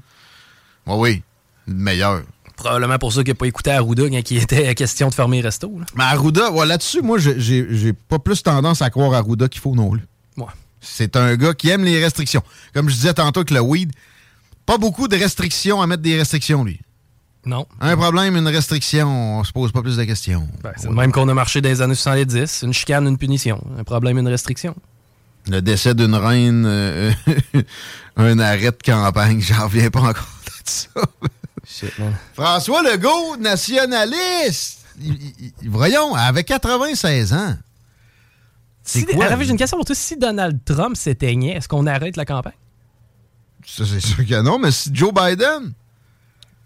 oui. 0.88 1.24
Le 1.68 1.74
meilleur. 1.74 2.22
Probablement 2.64 2.98
pour 3.00 3.12
ça 3.12 3.24
qu'il 3.24 3.32
n'a 3.32 3.36
pas 3.36 3.48
écouté 3.48 3.72
Arruda 3.72 4.04
quand 4.10 4.32
il 4.32 4.38
était 4.38 4.74
question 4.76 5.10
de 5.10 5.14
fermer 5.14 5.38
les 5.38 5.44
restos. 5.44 5.74
là. 5.80 5.86
Mais 5.96 6.04
Arruda, 6.04 6.52
ouais, 6.52 6.66
là-dessus, 6.66 7.02
moi, 7.02 7.18
j'ai- 7.20 7.94
pas 7.94 8.20
plus 8.20 8.42
tendance 8.44 8.82
à 8.82 8.90
croire 8.90 9.14
Arruda 9.14 9.48
qu'il 9.48 9.62
faut 9.62 9.74
non 9.76 9.90
plus. 9.92 10.02
Ouais. 10.38 10.46
C'est 10.80 11.16
un 11.16 11.36
gars 11.36 11.54
qui 11.54 11.70
aime 11.70 11.84
les 11.84 12.02
restrictions. 12.04 12.42
Comme 12.74 12.90
je 12.90 12.96
disais 12.96 13.14
tantôt 13.14 13.40
avec 13.42 13.52
le 13.52 13.60
weed, 13.62 13.92
pas 14.66 14.78
beaucoup 14.78 15.08
de 15.08 15.16
restrictions 15.18 15.82
à 15.82 15.88
mettre 15.88 16.04
des 16.04 16.18
restrictions, 16.18 16.64
lui. 16.64 16.80
Non. 17.46 17.66
Un 17.80 17.98
problème, 17.98 18.36
une 18.38 18.48
restriction, 18.48 19.40
on 19.40 19.44
se 19.44 19.52
pose 19.52 19.72
pas 19.72 19.82
plus 19.82 19.98
de 19.98 20.04
questions. 20.04 20.48
Ben, 20.64 20.74
c'est 20.78 20.88
le 20.88 20.94
même 20.94 21.12
qu'on 21.12 21.28
a 21.28 21.34
marché 21.34 21.60
dans 21.62 21.70
les 21.70 21.82
années 21.82 21.96
70. 21.96 22.62
Une 22.64 22.74
chicane, 22.74 23.08
une 23.08 23.18
punition. 23.18 23.60
Un 23.80 23.84
problème, 23.84 24.20
une 24.20 24.28
restriction. 24.28 24.76
Le 25.50 25.60
décès 25.60 25.96
d'une 25.96 26.14
reine, 26.14 26.66
euh, 26.68 27.12
un 28.16 28.38
arrêt 28.38 28.70
de 28.72 28.78
campagne, 28.86 29.42
j'en 29.42 29.64
reviens 29.66 29.90
pas 29.90 30.02
encore 30.02 30.14
de 30.46 30.52
ça. 30.66 30.90
Shit, 31.80 31.98
man. 32.00 32.14
François 32.34 32.82
Legault, 32.84 33.38
nationaliste! 33.38 34.80
Il- 35.02 35.14
il- 35.40 35.54
il- 35.62 35.70
voyons, 35.70 36.14
avec 36.16 36.48
96 36.48 37.34
ans. 37.34 37.56
C'est 38.84 39.00
Si- 39.00 39.06
quoi? 39.06 39.26
Alors, 39.26 39.42
J'ai 39.42 39.50
une 39.52 39.58
question 39.58 39.78
pour 39.78 39.86
toi. 39.86 39.96
Si 39.96 40.18
Donald 40.18 40.60
Trump 40.66 40.96
s'éteignait, 40.98 41.54
est-ce 41.56 41.68
qu'on 41.68 41.88
arrête 41.88 42.18
la 42.18 42.26
campagne? 42.26 42.54
Ça, 43.66 43.84
c'est 43.86 44.00
sûr 44.02 44.18
que 44.26 44.42
non, 44.42 44.60
mais 44.60 44.72
si 44.72 44.90
Joe 44.94 45.14
Biden... 45.14 45.74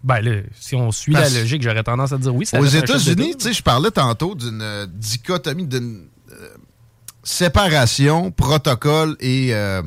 Ben 0.02 0.20
là, 0.20 0.40
si 0.58 0.74
on 0.76 0.90
suit 0.92 1.12
Parce- 1.12 1.32
la 1.34 1.40
logique, 1.40 1.62
j'aurais 1.62 1.82
tendance 1.82 2.12
à 2.12 2.18
dire 2.18 2.34
oui. 2.34 2.46
ça 2.46 2.58
Aux 2.60 2.64
États-Unis, 2.64 3.36
tu 3.36 3.44
sais, 3.46 3.52
je 3.52 3.62
parlais 3.62 3.90
tantôt 3.90 4.34
d'une 4.34 4.60
euh, 4.62 4.86
dichotomie, 4.88 5.66
d'une 5.66 6.06
euh, 6.32 6.48
séparation, 7.22 8.30
protocole 8.30 9.16
et 9.20 9.52
euh, 9.54 9.82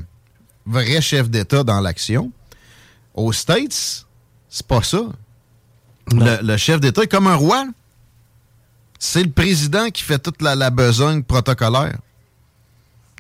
vrai 0.65 1.01
chef 1.01 1.29
d'État 1.29 1.63
dans 1.63 1.79
l'action. 1.79 2.31
Aux 3.13 3.31
States, 3.31 4.05
c'est 4.49 4.65
pas 4.67 4.83
ça. 4.83 5.01
Le, 6.11 6.41
le 6.41 6.57
chef 6.57 6.79
d'État 6.79 7.03
est 7.03 7.07
comme 7.07 7.27
un 7.27 7.35
roi. 7.35 7.65
C'est 8.97 9.23
le 9.23 9.29
président 9.31 9.89
qui 9.89 10.03
fait 10.03 10.19
toute 10.19 10.41
la, 10.41 10.55
la 10.55 10.69
besogne 10.71 11.23
protocolaire. 11.23 11.97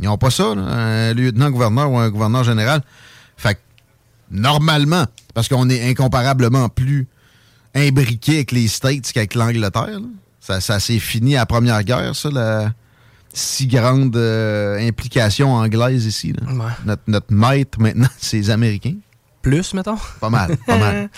Ils 0.01 0.05
n'ont 0.05 0.17
pas 0.17 0.31
ça, 0.31 0.55
là, 0.55 0.61
un 0.61 1.13
lieutenant-gouverneur 1.13 1.91
ou 1.91 1.97
un 1.97 2.09
gouverneur 2.09 2.43
général. 2.43 2.81
Fait 3.37 3.55
que, 3.55 3.59
normalement, 4.31 5.05
parce 5.33 5.47
qu'on 5.47 5.69
est 5.69 5.89
incomparablement 5.89 6.69
plus 6.69 7.07
imbriqué 7.75 8.35
avec 8.35 8.51
les 8.51 8.67
States 8.67 9.11
qu'avec 9.13 9.35
l'Angleterre. 9.35 9.99
Ça, 10.39 10.61
ça 10.61 10.79
s'est 10.79 10.99
fini 10.99 11.35
à 11.35 11.39
la 11.41 11.45
Première 11.45 11.83
Guerre, 11.83 12.15
ça, 12.15 12.29
la 12.31 12.73
si 13.31 13.67
grande 13.67 14.15
euh, 14.15 14.79
implication 14.87 15.53
anglaise 15.53 16.05
ici. 16.05 16.33
là. 16.33 16.51
Ouais. 16.51 16.71
Notre, 16.85 17.03
notre 17.07 17.31
maître, 17.33 17.79
maintenant, 17.79 18.07
c'est 18.17 18.37
les 18.37 18.49
Américains. 18.49 18.95
Plus, 19.49 19.73
mettons. 19.73 19.97
Pas 20.19 20.29
mal, 20.29 20.55
pas 20.65 20.77
mal. 20.77 21.09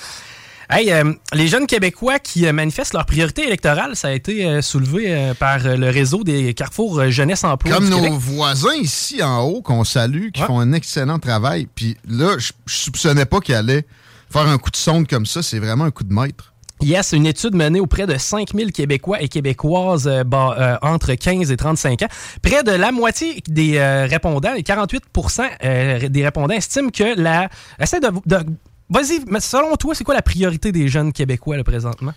Hey, 0.70 0.90
euh, 0.94 1.14
les 1.34 1.50
jeunes 1.50 1.68
Québécois 1.68 2.18
qui 2.20 2.48
euh, 2.48 2.54
manifestent 2.54 2.94
leur 2.94 3.06
priorité 3.06 3.46
électorale, 3.46 3.98
ça 3.98 4.08
a 4.08 4.12
été 4.12 4.46
euh, 4.46 4.62
soulevé 4.62 5.08
euh, 5.14 5.34
par 5.34 5.66
euh, 5.66 5.76
le 5.76 5.90
réseau 5.90 6.24
des 6.24 6.54
Carrefour 6.54 7.00
euh, 7.00 7.10
Jeunesse 7.10 7.44
Emploi 7.44 7.76
Comme 7.76 7.84
du 7.86 7.92
nos 7.92 7.98
Québec. 7.98 8.14
voisins 8.14 8.76
ici 8.76 9.22
en 9.22 9.42
haut, 9.42 9.62
qu'on 9.62 9.84
salue, 9.84 10.30
qui 10.34 10.42
font 10.42 10.62
un 10.62 10.72
excellent 10.72 11.20
travail. 11.20 11.68
Puis 11.76 11.98
là, 12.08 12.38
je 12.38 12.54
je 12.68 12.76
soupçonnais 12.78 13.26
pas 13.26 13.42
qu'ils 13.42 13.56
allaient 13.56 13.86
faire 14.30 14.48
un 14.48 14.58
coup 14.58 14.72
de 14.72 14.78
sonde 14.78 15.10
comme 15.10 15.26
ça. 15.26 15.44
C'est 15.44 15.60
vraiment 15.60 15.84
un 15.84 15.92
coup 15.92 16.06
de 16.06 16.14
maître. 16.14 16.51
Yes, 16.82 17.12
une 17.14 17.26
étude 17.28 17.54
menée 17.56 17.80
auprès 17.80 18.08
de 18.08 18.18
5000 18.18 18.72
Québécois 18.72 19.22
et 19.22 19.28
Québécoises 19.28 20.08
euh, 20.08 20.24
bas- 20.24 20.56
euh, 20.58 20.78
entre 20.82 21.14
15 21.14 21.52
et 21.52 21.58
35 21.58 22.02
ans. 22.04 22.08
Près 22.42 22.64
de 22.64 22.72
la 22.72 22.92
moitié 22.92 23.42
des 23.48 23.78
euh, 23.78 24.08
répondants, 24.10 24.54
les 24.54 24.64
48% 24.64 25.48
euh, 25.64 26.10
des 26.10 26.24
répondants 26.24 26.54
estiment 26.56 26.90
que 26.90 27.20
la... 27.20 27.50
Essaie 27.80 28.00
de... 28.00 28.10
de- 28.26 28.46
Vas-y, 28.90 29.22
mais 29.28 29.40
selon 29.40 29.76
toi, 29.78 29.96
c'est 29.96 30.04
quoi 30.04 30.16
la 30.16 30.22
priorité 30.22 30.74
des 30.74 30.90
jeunes 30.90 31.14
Québécois 31.14 31.56
là, 31.56 31.64
présentement? 31.64 32.12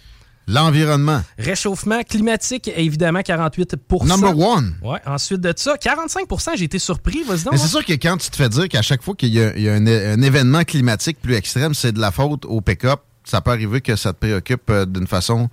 L'environnement. 0.49 1.23
Réchauffement 1.39 2.03
climatique, 2.03 2.69
évidemment, 2.77 3.20
48% 3.20 4.07
Number 4.07 4.36
one. 4.39 4.74
Ouais, 4.82 4.99
ensuite 5.07 5.41
de 5.41 5.55
ça, 5.57 5.77
45% 5.77 6.57
j'ai 6.57 6.65
été 6.65 6.78
surpris, 6.78 7.23
vas-y 7.23 7.45
donc. 7.45 7.53
Mais 7.53 7.59
c'est 7.59 7.69
sûr 7.69 7.85
que 7.85 7.93
quand 7.93 8.16
tu 8.16 8.28
te 8.28 8.36
fais 8.36 8.49
dire 8.49 8.69
qu'à 8.69 8.82
chaque 8.82 9.03
fois 9.03 9.15
qu'il 9.15 9.28
y 9.32 9.41
a, 9.41 9.57
il 9.57 9.62
y 9.62 9.69
a 9.69 9.74
un, 9.74 9.86
un 9.86 10.20
événement 10.20 10.65
climatique 10.65 11.19
plus 11.23 11.35
extrême, 11.35 11.74
c'est 11.74 11.93
de 11.93 12.01
la 12.01 12.11
faute 12.11 12.45
au 12.45 12.61
pick-up, 12.61 13.01
ça 13.24 13.40
peut 13.40 13.51
arriver 13.52 13.80
que 13.80 13.96
ça 13.96 14.12
te 14.12 14.18
préoccupe 14.18 14.68
euh, 14.68 14.84
d'une 14.84 15.06
façon 15.06 15.48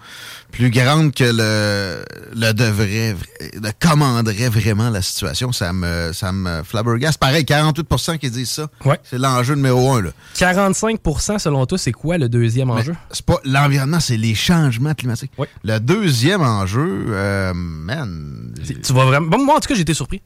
plus 0.52 0.70
grande 0.70 1.14
que 1.14 1.24
le, 1.24 2.04
le 2.36 2.52
devrait, 2.54 3.14
vra- 3.14 3.62
le 3.64 3.72
commanderait 3.80 4.50
vraiment 4.50 4.90
la 4.90 5.02
situation. 5.02 5.52
Ça 5.54 5.72
me, 5.72 6.12
ça 6.14 6.34
me 6.34 6.64
flabbergasse. 6.64 7.18
Pareil, 7.18 7.46
48% 7.46 8.18
qui 8.18 8.30
disent 8.30 8.52
ça. 8.52 8.68
C'est 9.04 9.18
l'enjeu 9.18 9.56
numéro 9.56 9.94
un. 9.94 10.02
Là. 10.02 10.10
45% 10.36 11.40
selon 11.40 11.66
toi, 11.66 11.78
c'est 11.78 11.94
quoi 11.94 12.18
le 12.18 12.28
deuxième 12.28 12.70
enjeu? 12.70 12.94
C'est 13.12 13.26
pas 13.26 13.40
l'environnement, 13.46 14.02
c'est 14.02 14.18
les 14.18 14.36
changements 14.36 14.94
climatiques. 14.94 15.32
Le 15.64 15.80
deuxième 15.80 16.42
enjeu, 16.42 17.06
euh, 17.10 17.54
man, 17.56 18.54
Tu 18.84 18.92
vas 18.94 19.06
vraiment... 19.06 19.28
Bon, 19.28 19.44
moi, 19.46 19.56
en 19.56 19.60
tout 19.62 19.70
cas, 19.70 19.76
j'ai 19.76 19.82
été 19.82 19.94
surpris. 19.94 20.22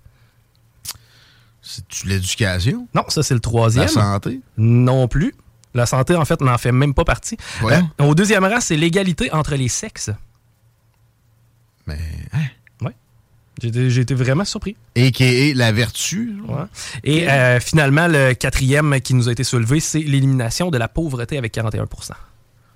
c'est 1.62 1.84
l'éducation? 2.06 2.88
Non, 2.96 3.04
ça, 3.10 3.24
c'est 3.24 3.34
le 3.34 3.40
troisième. 3.40 3.86
La 3.86 3.92
santé? 3.92 4.40
Non 4.58 5.08
plus. 5.08 5.34
La 5.76 5.86
santé, 5.86 6.16
en 6.16 6.26
fait, 6.26 6.42
n'en 6.42 6.58
fait 6.58 6.72
même 6.72 6.94
pas 6.96 7.04
partie. 7.04 7.38
Ouais. 7.62 7.80
Euh, 8.02 8.06
au 8.06 8.16
deuxième 8.16 8.44
rang, 8.46 8.60
c'est 8.62 8.78
l'égalité 8.78 9.32
entre 9.34 9.54
les 9.56 9.68
sexes. 9.68 10.10
Mais, 11.86 12.00
Ouais. 12.82 12.92
J'ai 13.62 13.68
été- 13.70 13.90
J'ai 13.90 14.02
été 14.02 14.14
vraiment 14.16 14.44
surpris. 14.46 14.76
Et 14.96 15.12
qui 15.12 15.24
est 15.24 15.54
la 15.54 15.72
vertu. 15.72 16.36
Ouais. 16.48 16.64
Et 17.04 17.30
euh, 17.30 17.60
finalement, 17.60 18.08
le 18.08 18.34
quatrième 18.34 19.00
qui 19.02 19.14
nous 19.14 19.30
a 19.30 19.32
été 19.32 19.44
soulevé, 19.44 19.80
c'est 19.80 20.00
l'élimination 20.00 20.72
de 20.72 20.78
la 20.78 20.88
pauvreté 20.88 21.38
avec 21.38 21.54
41% 21.54 22.14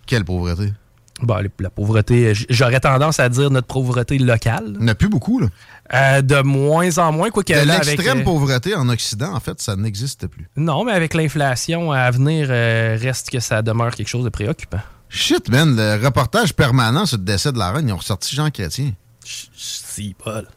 Quelle 0.05 0.23
pauvreté? 0.25 0.73
Bah, 1.21 1.41
le- 1.41 1.51
la 1.59 1.69
pauvreté, 1.69 2.33
j'aurais 2.49 2.79
tendance 2.79 3.19
à 3.19 3.27
dire 3.29 3.49
notre 3.51 3.67
pauvreté 3.67 4.17
locale. 4.17 4.73
Il 4.75 4.77
n'y 4.79 4.85
en 4.85 4.87
a 4.89 4.95
plus 4.95 5.09
beaucoup, 5.09 5.39
là. 5.39 5.47
Euh, 5.93 6.21
de 6.21 6.41
moins 6.41 6.97
en 6.97 7.11
moins, 7.11 7.29
quoi 7.29 7.43
là, 7.49 7.59
avec, 7.75 7.85
l'extrême 7.85 8.19
euh, 8.19 8.23
pauvreté 8.23 8.75
en 8.75 8.87
Occident, 8.89 9.33
en 9.33 9.39
fait, 9.39 9.59
ça 9.59 9.75
n'existe 9.75 10.27
plus. 10.27 10.47
Non, 10.55 10.85
mais 10.85 10.91
avec 10.91 11.13
l'inflation 11.13 11.91
à 11.91 12.09
venir, 12.11 12.47
euh, 12.49 12.97
reste 13.01 13.29
que 13.31 13.39
ça 13.39 13.61
demeure 13.61 13.93
quelque 13.95 14.07
chose 14.07 14.23
de 14.23 14.29
préoccupant. 14.29 14.79
Shit, 15.09 15.49
man, 15.49 15.75
le 15.75 16.05
reportage 16.05 16.53
permanent 16.53 17.05
sur 17.07 17.17
le 17.17 17.23
décès 17.23 17.51
de 17.51 17.57
la 17.57 17.71
reine, 17.71 17.87
ils 17.87 17.93
ont 17.93 17.97
ressorti 17.97 18.35
Jean 18.35 18.51
Chrétien. 18.51 18.91
Si, 19.23 20.15
Paul. 20.23 20.47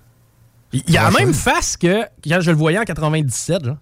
Il 0.72 0.89
y 0.89 0.97
a 0.97 1.05
la 1.05 1.10
même 1.10 1.34
face 1.34 1.76
que 1.76 2.02
quand 2.26 2.40
je 2.40 2.51
le 2.51 2.56
voyais 2.56 2.78
en 2.78 2.84
97. 2.84 3.64
Genre. 3.64 3.76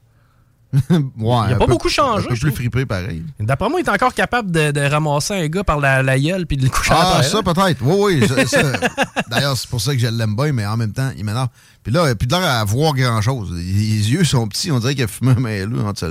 Ouais, 0.72 0.80
Il 1.18 1.24
n'a 1.26 1.42
un 1.42 1.58
pas 1.58 1.66
peu- 1.66 1.72
beaucoup 1.72 1.88
changé. 1.88 2.26
Un 2.26 2.28
peu 2.28 2.34
je 2.34 2.40
plus 2.42 2.52
fripé, 2.52 2.86
pareil. 2.86 3.22
D'après 3.40 3.68
moi, 3.68 3.80
il 3.80 3.86
est 3.86 3.90
encore 3.90 4.14
capable 4.14 4.50
de, 4.50 4.70
de 4.70 4.80
ramasser 4.80 5.34
un 5.34 5.46
gars 5.48 5.64
par 5.64 5.80
la, 5.80 6.02
la 6.02 6.18
gueule 6.18 6.46
puis 6.46 6.56
de 6.56 6.62
le 6.64 6.68
coucher 6.70 6.92
Ah, 6.94 7.22
ça 7.22 7.42
peut-être. 7.42 7.82
Oui, 7.82 8.20
oui. 8.22 8.28
D'ailleurs, 9.30 9.56
c'est 9.56 9.68
pour 9.68 9.80
ça 9.80 9.92
que 9.94 10.00
je 10.00 10.06
l'aime 10.06 10.36
bien, 10.36 10.52
mais 10.52 10.66
en 10.66 10.76
même 10.76 10.92
temps, 10.92 11.10
il 11.16 11.24
m'énerve. 11.24 11.48
Puis 11.82 11.92
là, 11.92 12.04
il 12.06 12.10
a 12.10 12.14
plus 12.14 12.28
l'air 12.28 12.42
à 12.44 12.64
voir 12.64 12.94
grand-chose. 12.94 13.50
Les 13.52 14.12
yeux 14.12 14.24
sont 14.24 14.46
petits, 14.48 14.70
on 14.70 14.78
dirait 14.78 14.94
qu'il 14.94 15.04
a 15.04 15.08
fumé 15.08 15.32
un 15.32 15.40
maillot 15.40 15.80
entre 15.86 16.00
ça, 16.00 16.06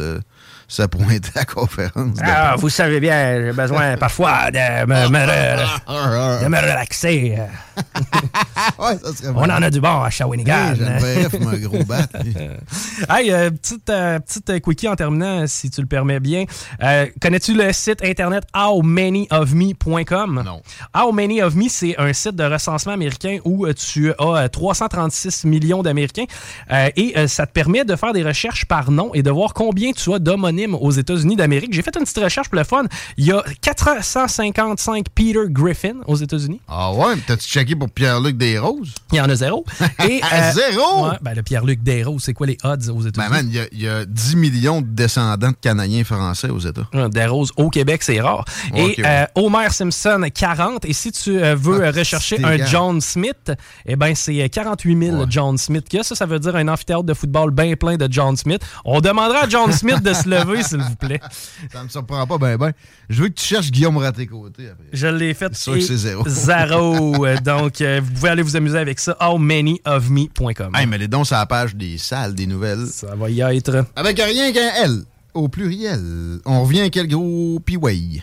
ça 0.70 0.88
pointait 0.88 1.32
à 1.36 1.40
la 1.40 1.46
conférence. 1.46 2.18
Ah, 2.22 2.56
vous 2.58 2.70
savez 2.70 3.00
bien, 3.00 3.42
j'ai 3.42 3.52
besoin 3.52 3.98
parfois 3.98 4.52
de 4.52 4.86
me, 4.86 5.08
de 5.08 6.48
me 6.48 6.58
relaxer. 6.58 7.38
ouais, 8.80 8.98
ça 9.04 9.14
serait 9.16 9.34
On 9.36 9.42
en 9.42 9.50
a 9.50 9.70
du 9.72 9.82
bon 9.82 10.02
à 10.02 10.10
Shawinigan. 10.12 10.76
J'aimerais 10.76 11.30
fumer 11.30 11.48
un 11.48 11.58
gros 11.58 11.84
bat. 11.84 12.08
Hey, 13.10 13.32
euh, 13.32 13.50
petite, 13.50 13.90
euh, 13.90 14.20
petite 14.20 14.62
quickie 14.62 14.88
en 14.88 14.96
terminant, 14.96 15.48
si 15.48 15.70
tu 15.72 15.82
le 15.82 15.88
permets 15.88 16.20
bien. 16.20 16.44
Euh, 16.84 17.08
Connais-tu 17.22 17.56
le 17.56 17.72
site 17.72 18.04
internet 18.04 18.44
howmanyofme.com? 18.54 20.44
Non. 20.46 20.62
How 20.96 21.12
Many 21.12 21.42
of 21.42 21.56
Me, 21.56 21.70
c'est 21.70 21.98
un 21.98 22.14
site 22.14 22.36
de 22.36 22.44
recensement 22.44 22.94
américain 22.94 23.40
où 23.46 23.66
tu 23.74 24.12
as 24.12 24.24
euh, 24.24 24.48
336 24.48 25.46
millions 25.46 25.82
d'Américains 25.82 26.26
et 26.96 27.28
ça 27.28 27.48
te 27.48 27.52
permet 27.52 27.86
de 27.86 27.96
faire 27.96 28.14
des 28.14 28.24
recherches 28.24 28.66
par 28.66 28.92
nom 28.92 29.12
et 29.14 29.24
de 29.24 29.32
voir 29.32 29.54
combien 29.54 29.92
tu 29.94 30.14
as 30.14 30.20
d'homonymes 30.20 30.59
aux 30.68 30.92
États-Unis 30.92 31.36
d'Amérique. 31.36 31.74
J'ai 31.74 31.82
fait 31.82 31.96
une 31.96 32.04
petite 32.04 32.18
recherche 32.20 32.50
pour 32.50 32.58
le 32.58 32.64
fun. 32.64 32.84
Il 33.18 33.26
y 33.26 33.32
a 33.32 33.44
455 33.62 35.06
Peter 35.16 35.40
Griffin 35.50 35.96
aux 36.08 36.16
États-Unis. 36.16 36.62
Ah 36.68 36.92
ouais, 36.94 37.16
mais 37.16 37.22
t'as-tu 37.26 37.48
checké 37.48 37.76
pour 37.76 37.90
Pierre-Luc 37.90 38.38
Desroses? 38.38 38.94
Il 39.12 39.18
y 39.18 39.22
en 39.22 39.30
a 39.30 39.36
zéro. 39.36 39.66
Et, 40.08 40.22
euh, 40.24 40.52
Zéro? 40.54 41.08
Ouais, 41.10 41.18
ben, 41.22 41.34
le 41.36 41.44
Pierre-Luc 41.44 41.82
Desroses, 41.84 42.24
c'est 42.24 42.34
quoi 42.34 42.48
les 42.48 42.58
odds 42.64 42.90
aux 42.90 42.96
Ben 43.02 43.08
États-Unis? 43.08 43.30
man, 43.32 43.46
il 43.50 43.56
y 43.56 43.60
a- 43.60 43.68
il 43.72 43.82
y, 43.82 43.88
a 43.88 44.06
10 44.06 44.36
millions 44.36 44.82
de 44.82 44.88
descendants 44.88 45.50
de 45.50 45.56
Canadiens 45.62 46.04
français 46.04 46.50
aux 46.50 46.60
États. 46.60 46.88
Euh, 46.96 47.08
Des 47.10 47.26
roses 47.26 47.52
au 47.58 47.70
Québec, 47.70 48.04
c'est 48.04 48.20
rare. 48.22 48.46
Et 48.76 48.82
ouais. 48.84 48.96
euh, 49.06 49.26
Homer 49.36 49.70
Simpson, 49.72 50.26
40. 50.34 50.86
Et 50.86 50.94
si 50.94 51.12
tu 51.12 51.38
euh, 51.42 51.56
veux 51.56 51.84
euh, 51.84 51.92
rechercher 51.92 52.44
un. 52.44 52.58
John 52.66 53.00
Smith, 53.02 53.52
eh 53.86 53.96
ben 53.96 54.14
c'est 54.16 54.42
euh, 54.42 54.48
48 54.48 55.06
000 55.12 55.26
John 55.30 55.58
Smith. 55.58 55.86
Ça, 56.04 56.16
ça 56.16 56.26
veut 56.26 56.40
dire 56.40 56.56
un 56.56 56.68
amphithéâtre 56.68 57.04
de 57.04 57.14
football 57.14 57.52
bien 57.52 57.74
plein 57.76 57.96
de 57.98 58.08
John 58.12 58.36
Smith. 58.36 58.62
On 58.86 59.00
demandera 59.02 59.44
à 59.46 59.50
John 59.50 59.72
Smith 59.72 60.02
de 60.04 60.14
se 60.14 60.28
lever, 60.28 60.49
s'il 60.58 60.82
vous 60.82 60.96
plaît. 60.96 61.20
Ça 61.72 61.84
me 61.84 61.90
surprend 61.90 62.26
pas, 62.28 62.38
ben 62.38 62.58
ben. 62.58 62.72
Je 63.10 63.24
veux 63.24 63.30
que 63.30 63.34
tu 63.34 63.46
cherches 63.46 63.72
Guillaume 63.72 63.98
Raté-Côté 63.98 64.70
après. 64.70 64.86
Je 64.94 65.08
l'ai 65.08 65.34
fait. 65.34 65.50
C'est 65.54 65.64
sûr 65.64 65.74
que 65.74 65.78
et 65.80 65.82
c'est 65.82 65.98
zéro. 65.98 66.24
Zéro. 66.28 67.16
Euh, 67.30 67.38
Donc, 67.38 67.82
euh, 67.82 68.00
vous 68.04 68.12
pouvez 68.14 68.30
aller 68.30 68.42
vous 68.42 68.56
amuser 68.56 68.78
avec 68.78 69.00
ça. 69.00 69.16
howmanyofme.com. 69.20 70.72
Hey, 70.76 70.86
mais 70.88 70.98
les 70.98 71.08
dons 71.08 71.24
sur 71.24 71.36
la 71.36 71.46
page 71.46 71.76
des 71.76 71.98
salles, 71.98 72.34
des 72.36 72.46
nouvelles. 72.48 72.88
Ça 72.88 73.16
va 73.16 73.30
y 73.30 73.42
être. 73.42 73.86
Avec 73.96 74.20
rien 74.20 74.52
qu'un 74.52 74.72
L, 74.84 75.04
au 75.34 75.48
pluriel. 75.48 76.40
On 76.46 76.64
revient 76.64 76.82
à 76.82 76.90
quel 76.90 77.08
gros 77.08 77.60
piway? 77.66 78.22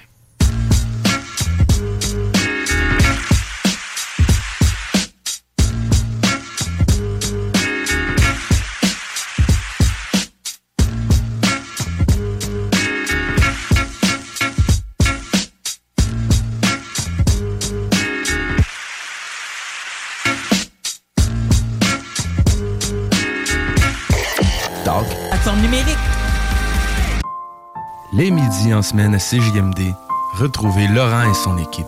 Les 28.17 28.31
midis 28.31 28.73
en 28.73 28.81
semaine 28.81 29.15
à 29.15 29.19
CJMD, 29.19 29.93
retrouvez 30.39 30.89
Laurent 30.89 31.31
et 31.31 31.35
son 31.35 31.59
équipe. 31.59 31.85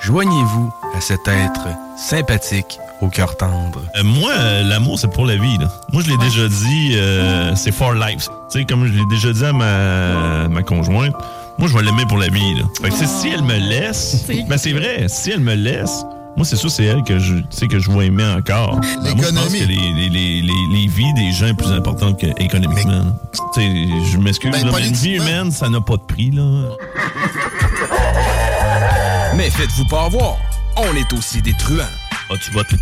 Joignez-vous 0.00 0.72
à 0.92 1.00
cet 1.00 1.28
être 1.28 1.68
sympathique 1.96 2.80
au 3.00 3.06
cœur 3.06 3.36
tendre. 3.36 3.80
Euh, 3.96 4.02
moi, 4.02 4.32
euh, 4.32 4.64
l'amour, 4.64 4.98
c'est 4.98 5.12
pour 5.12 5.24
la 5.24 5.36
vie. 5.36 5.56
Là. 5.58 5.68
Moi, 5.92 6.02
je 6.04 6.10
l'ai 6.10 6.16
déjà 6.16 6.48
dit, 6.48 6.96
euh, 6.96 7.54
c'est 7.54 7.70
for 7.70 7.94
life. 7.94 8.28
Tu 8.50 8.58
sais, 8.58 8.64
comme 8.64 8.88
je 8.88 8.92
l'ai 8.92 9.06
déjà 9.08 9.32
dit 9.32 9.44
à 9.44 9.52
ma, 9.52 10.48
ma 10.48 10.64
conjointe, 10.64 11.14
moi, 11.58 11.68
je 11.68 11.76
vais 11.76 11.84
l'aimer 11.84 12.06
pour 12.08 12.18
la 12.18 12.28
vie. 12.28 12.54
Là. 12.54 12.64
Fait 12.82 12.88
que, 12.88 12.96
si 12.96 13.28
elle 13.28 13.42
me 13.42 13.56
laisse, 13.56 14.26
ben 14.48 14.58
c'est 14.58 14.72
vrai, 14.72 15.06
si 15.06 15.30
elle 15.30 15.40
me 15.40 15.54
laisse, 15.54 16.04
moi, 16.36 16.44
c'est 16.44 16.56
sûr, 16.56 16.70
c'est 16.70 16.84
elle 16.84 17.02
que 17.02 17.18
je, 17.18 17.34
que 17.66 17.78
je 17.78 17.90
vais 17.90 18.06
aimer 18.06 18.24
encore. 18.24 18.80
Ben, 19.02 19.14
moi, 19.16 19.24
je 19.28 19.34
pense 19.34 19.52
que 19.52 19.58
les, 19.58 19.66
les, 19.66 20.08
les, 20.08 20.42
les, 20.42 20.52
les 20.72 20.86
vies 20.88 21.12
des 21.14 21.32
gens 21.32 21.46
est 21.46 21.54
plus 21.54 21.72
importante 21.72 22.18
qu'économiquement. 22.20 22.92
là. 22.92 23.04
Tu 23.54 23.60
sais, 23.60 23.88
je 24.12 24.18
m'excuse, 24.18 24.50
Ben, 24.52 24.64
là, 24.66 24.72
mais 24.74 24.88
une 24.88 24.94
vie 24.94 25.14
humaine, 25.16 25.50
ça 25.50 25.68
n'a 25.68 25.80
pas 25.80 25.96
de 25.96 26.02
prix. 26.02 26.30
là. 26.30 26.42
Mais 29.36 29.50
faites-vous 29.50 29.84
pas 29.86 30.04
avoir, 30.04 30.36
on 30.76 30.94
est 30.96 31.12
aussi 31.12 31.42
des 31.42 31.52
truands. 31.54 31.82
As-tu 32.30 32.50
voté? 32.52 32.76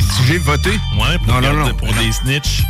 Si 0.00 0.24
j'ai 0.26 0.38
voté? 0.38 0.70
Ouais, 0.70 1.18
pour, 1.24 1.34
Non, 1.34 1.40
non, 1.40 1.66
non. 1.66 1.74
pour 1.74 1.88
Non. 1.88 2.02
des 2.02 2.12
snitch. 2.12 2.62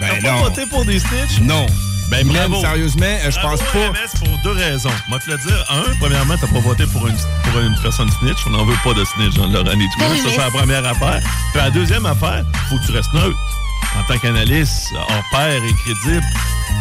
Ben 0.00 0.08
T'as 0.20 0.22
pas 0.28 0.32
non. 0.36 0.42
voté 0.44 0.66
pour 0.66 0.84
des 0.84 0.98
snitch? 0.98 1.40
Non. 1.42 1.66
Ben 2.10 2.26
bravo. 2.26 2.60
sérieusement, 2.60 3.04
euh, 3.06 3.30
je 3.30 3.38
Bravo, 3.40 3.56
pense 3.56 3.66
pas. 3.72 3.92
Pour 4.18 4.38
deux 4.44 4.52
raisons. 4.52 4.90
Moi, 5.08 5.18
te 5.18 5.30
le 5.30 5.38
dire. 5.38 5.64
Un, 5.70 5.94
premièrement, 5.98 6.34
t'as 6.40 6.46
pas 6.46 6.60
voté 6.60 6.84
pour 6.86 7.06
une, 7.06 7.16
pour 7.44 7.60
une 7.60 7.74
personne 7.82 8.10
snitch. 8.20 8.38
On 8.46 8.50
n'en 8.50 8.64
veut 8.64 8.76
pas 8.84 8.92
de 8.94 9.04
snitch 9.04 9.34
dans 9.34 9.46
Laurent 9.46 9.70
et 9.70 9.74
tout. 9.76 9.98
Ben 9.98 10.08
Ça, 10.16 10.28
c'est 10.30 10.36
la 10.36 10.50
première 10.50 10.86
affaire. 10.86 11.20
Puis 11.52 11.60
la 11.60 11.70
deuxième 11.70 12.06
affaire, 12.06 12.44
faut 12.68 12.78
que 12.78 12.86
tu 12.86 12.92
restes 12.92 13.12
neutre. 13.14 13.36
En 13.98 14.02
tant 14.04 14.18
qu'analyste, 14.18 14.88
hors 14.96 15.22
pair 15.30 15.62
et 15.62 15.72
crédible. 15.74 16.24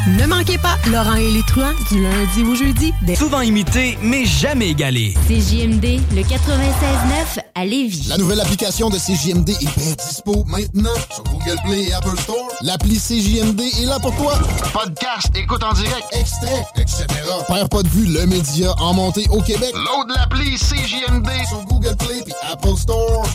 Ne 0.05 0.27
manquez 0.27 0.57
pas 0.57 0.77
Laurent 0.91 1.15
et 1.15 1.31
les 1.31 1.43
truands 1.43 1.71
du 1.89 2.03
lundi 2.03 2.43
au 2.43 2.55
jeudi. 2.55 2.93
Souvent 3.15 3.39
imité, 3.39 3.97
mais 4.01 4.25
jamais 4.25 4.69
égalé. 4.69 5.13
CJMD, 5.27 6.01
le 6.13 6.21
96.9 6.23 7.39
à 7.55 7.63
Lévis. 7.65 8.07
La 8.09 8.17
nouvelle 8.17 8.41
application 8.41 8.89
de 8.89 8.97
CJMD 8.97 9.49
est 9.51 9.79
bien 9.79 9.93
dispo 10.05 10.43
maintenant 10.45 10.89
sur 11.09 11.23
Google 11.23 11.57
Play 11.63 11.83
et 11.83 11.93
Apple 11.93 12.19
Store. 12.19 12.49
L'appli 12.63 12.97
CJMD 12.97 13.61
est 13.61 13.85
là 13.85 13.97
pour 14.01 14.13
toi. 14.17 14.33
Podcast, 14.73 15.29
écoute 15.35 15.63
en 15.63 15.71
direct, 15.71 16.05
extrait, 16.11 16.65
etc. 16.75 17.05
Père 17.47 17.69
pas 17.69 17.83
de 17.83 17.87
vue, 17.87 18.05
le 18.05 18.25
média 18.25 18.73
en 18.79 18.93
montée 18.93 19.25
au 19.29 19.41
Québec. 19.41 19.73
Load 19.73 20.09
l'appli 20.13 20.57
CJMD 20.57 21.29
sur 21.47 21.63
Google 21.63 21.95
Play 21.95 22.19
et 22.27 22.51
Apple 22.51 22.75
Store. 22.77 23.25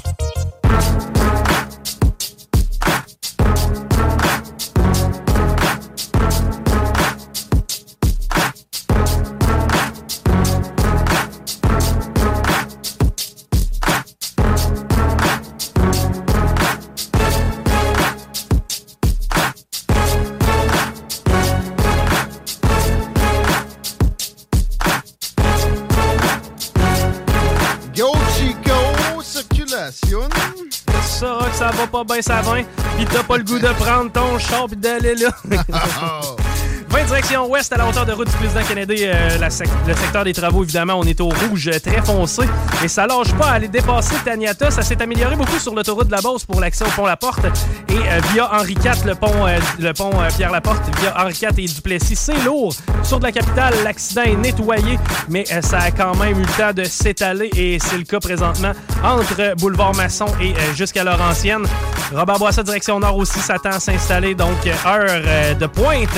Ça 31.59 31.71
va 31.73 31.87
pas 31.89 32.05
bien, 32.05 32.23
ça 32.23 32.41
va. 32.41 32.55
Pis 32.97 33.05
t'as 33.07 33.25
pas 33.25 33.37
le 33.37 33.43
goût 33.43 33.59
de 33.59 33.67
prendre 33.67 34.13
ton 34.13 34.39
char 34.39 34.67
pis 34.69 34.77
d'aller 34.77 35.17
là. 35.17 35.31
20 36.91 37.05
direction 37.05 37.47
ouest 37.51 37.73
à 37.73 37.77
la 37.77 37.87
hauteur 37.87 38.07
de 38.07 38.13
route 38.13 38.29
du 38.29 38.35
président 38.37 38.63
Kennedy. 38.67 39.05
euh, 39.07 39.39
le 39.39 39.95
secteur 39.95 40.25
des 40.25 40.33
travaux, 40.33 40.63
évidemment, 40.63 40.95
on 40.97 41.05
est 41.05 41.21
au 41.21 41.29
rouge 41.29 41.71
très 41.83 42.01
foncé. 42.03 42.43
Et 42.83 42.89
ça 42.89 43.07
lâche 43.07 43.33
pas 43.35 43.49
à 43.49 43.53
aller 43.55 43.69
dépasser 43.69 44.15
Taniata. 44.25 44.71
Ça 44.71 44.83
s'est 44.83 45.01
amélioré 45.03 45.37
beaucoup 45.37 45.59
sur 45.59 45.75
l'autoroute 45.75 46.07
de 46.07 46.13
la 46.13 46.21
Beauce 46.23 46.45
pour 46.45 46.61
l'accès 46.61 46.85
au 46.85 46.91
pont 46.91 47.05
La 47.05 47.17
Porte. 47.17 47.45
Et 47.89 47.93
euh, 47.95 48.21
via 48.33 48.51
Henri 48.53 48.73
IV, 48.73 49.05
le 49.07 49.15
pont, 49.15 49.47
euh, 49.47 49.59
le 49.79 49.93
pont 49.93 50.11
euh, 50.15 50.29
Pierre 50.37 50.51
Laporte, 50.51 50.83
via 51.01 51.15
Henri 51.21 51.35
IV 51.35 51.51
et 51.59 51.67
Duplessis, 51.67 52.17
c'est 52.17 52.43
lourd. 52.45 52.75
Sur 53.03 53.19
de 53.19 53.25
la 53.25 53.33
capitale, 53.33 53.75
l'accident 53.85 54.23
est 54.23 54.37
nettoyé, 54.37 54.99
mais 55.29 55.45
euh, 55.53 55.61
ça 55.61 55.79
a 55.81 55.91
quand 55.91 56.17
même 56.17 56.39
eu 56.39 56.43
le 56.43 56.57
temps 56.59 56.73
de 56.75 56.85
s'étaler. 56.85 57.51
Et 57.57 57.79
c'est 57.81 57.99
le 57.99 58.05
cas 58.05 58.21
présentement 58.21 58.73
entre 59.05 59.55
Boulevard 59.57 59.95
Masson 59.95 60.27
et 60.41 60.53
euh, 60.53 60.75
jusqu'à 60.75 61.05
Laurentienne. 61.05 61.67
Robert 62.15 62.39
Boissa, 62.39 62.63
direction 62.63 62.99
nord 62.99 63.17
aussi, 63.17 63.39
s'attend 63.41 63.71
à 63.73 63.81
s'installer. 63.81 64.35
Donc, 64.35 64.57
heure 64.87 65.55
de 65.59 65.67
pointe. 65.67 66.09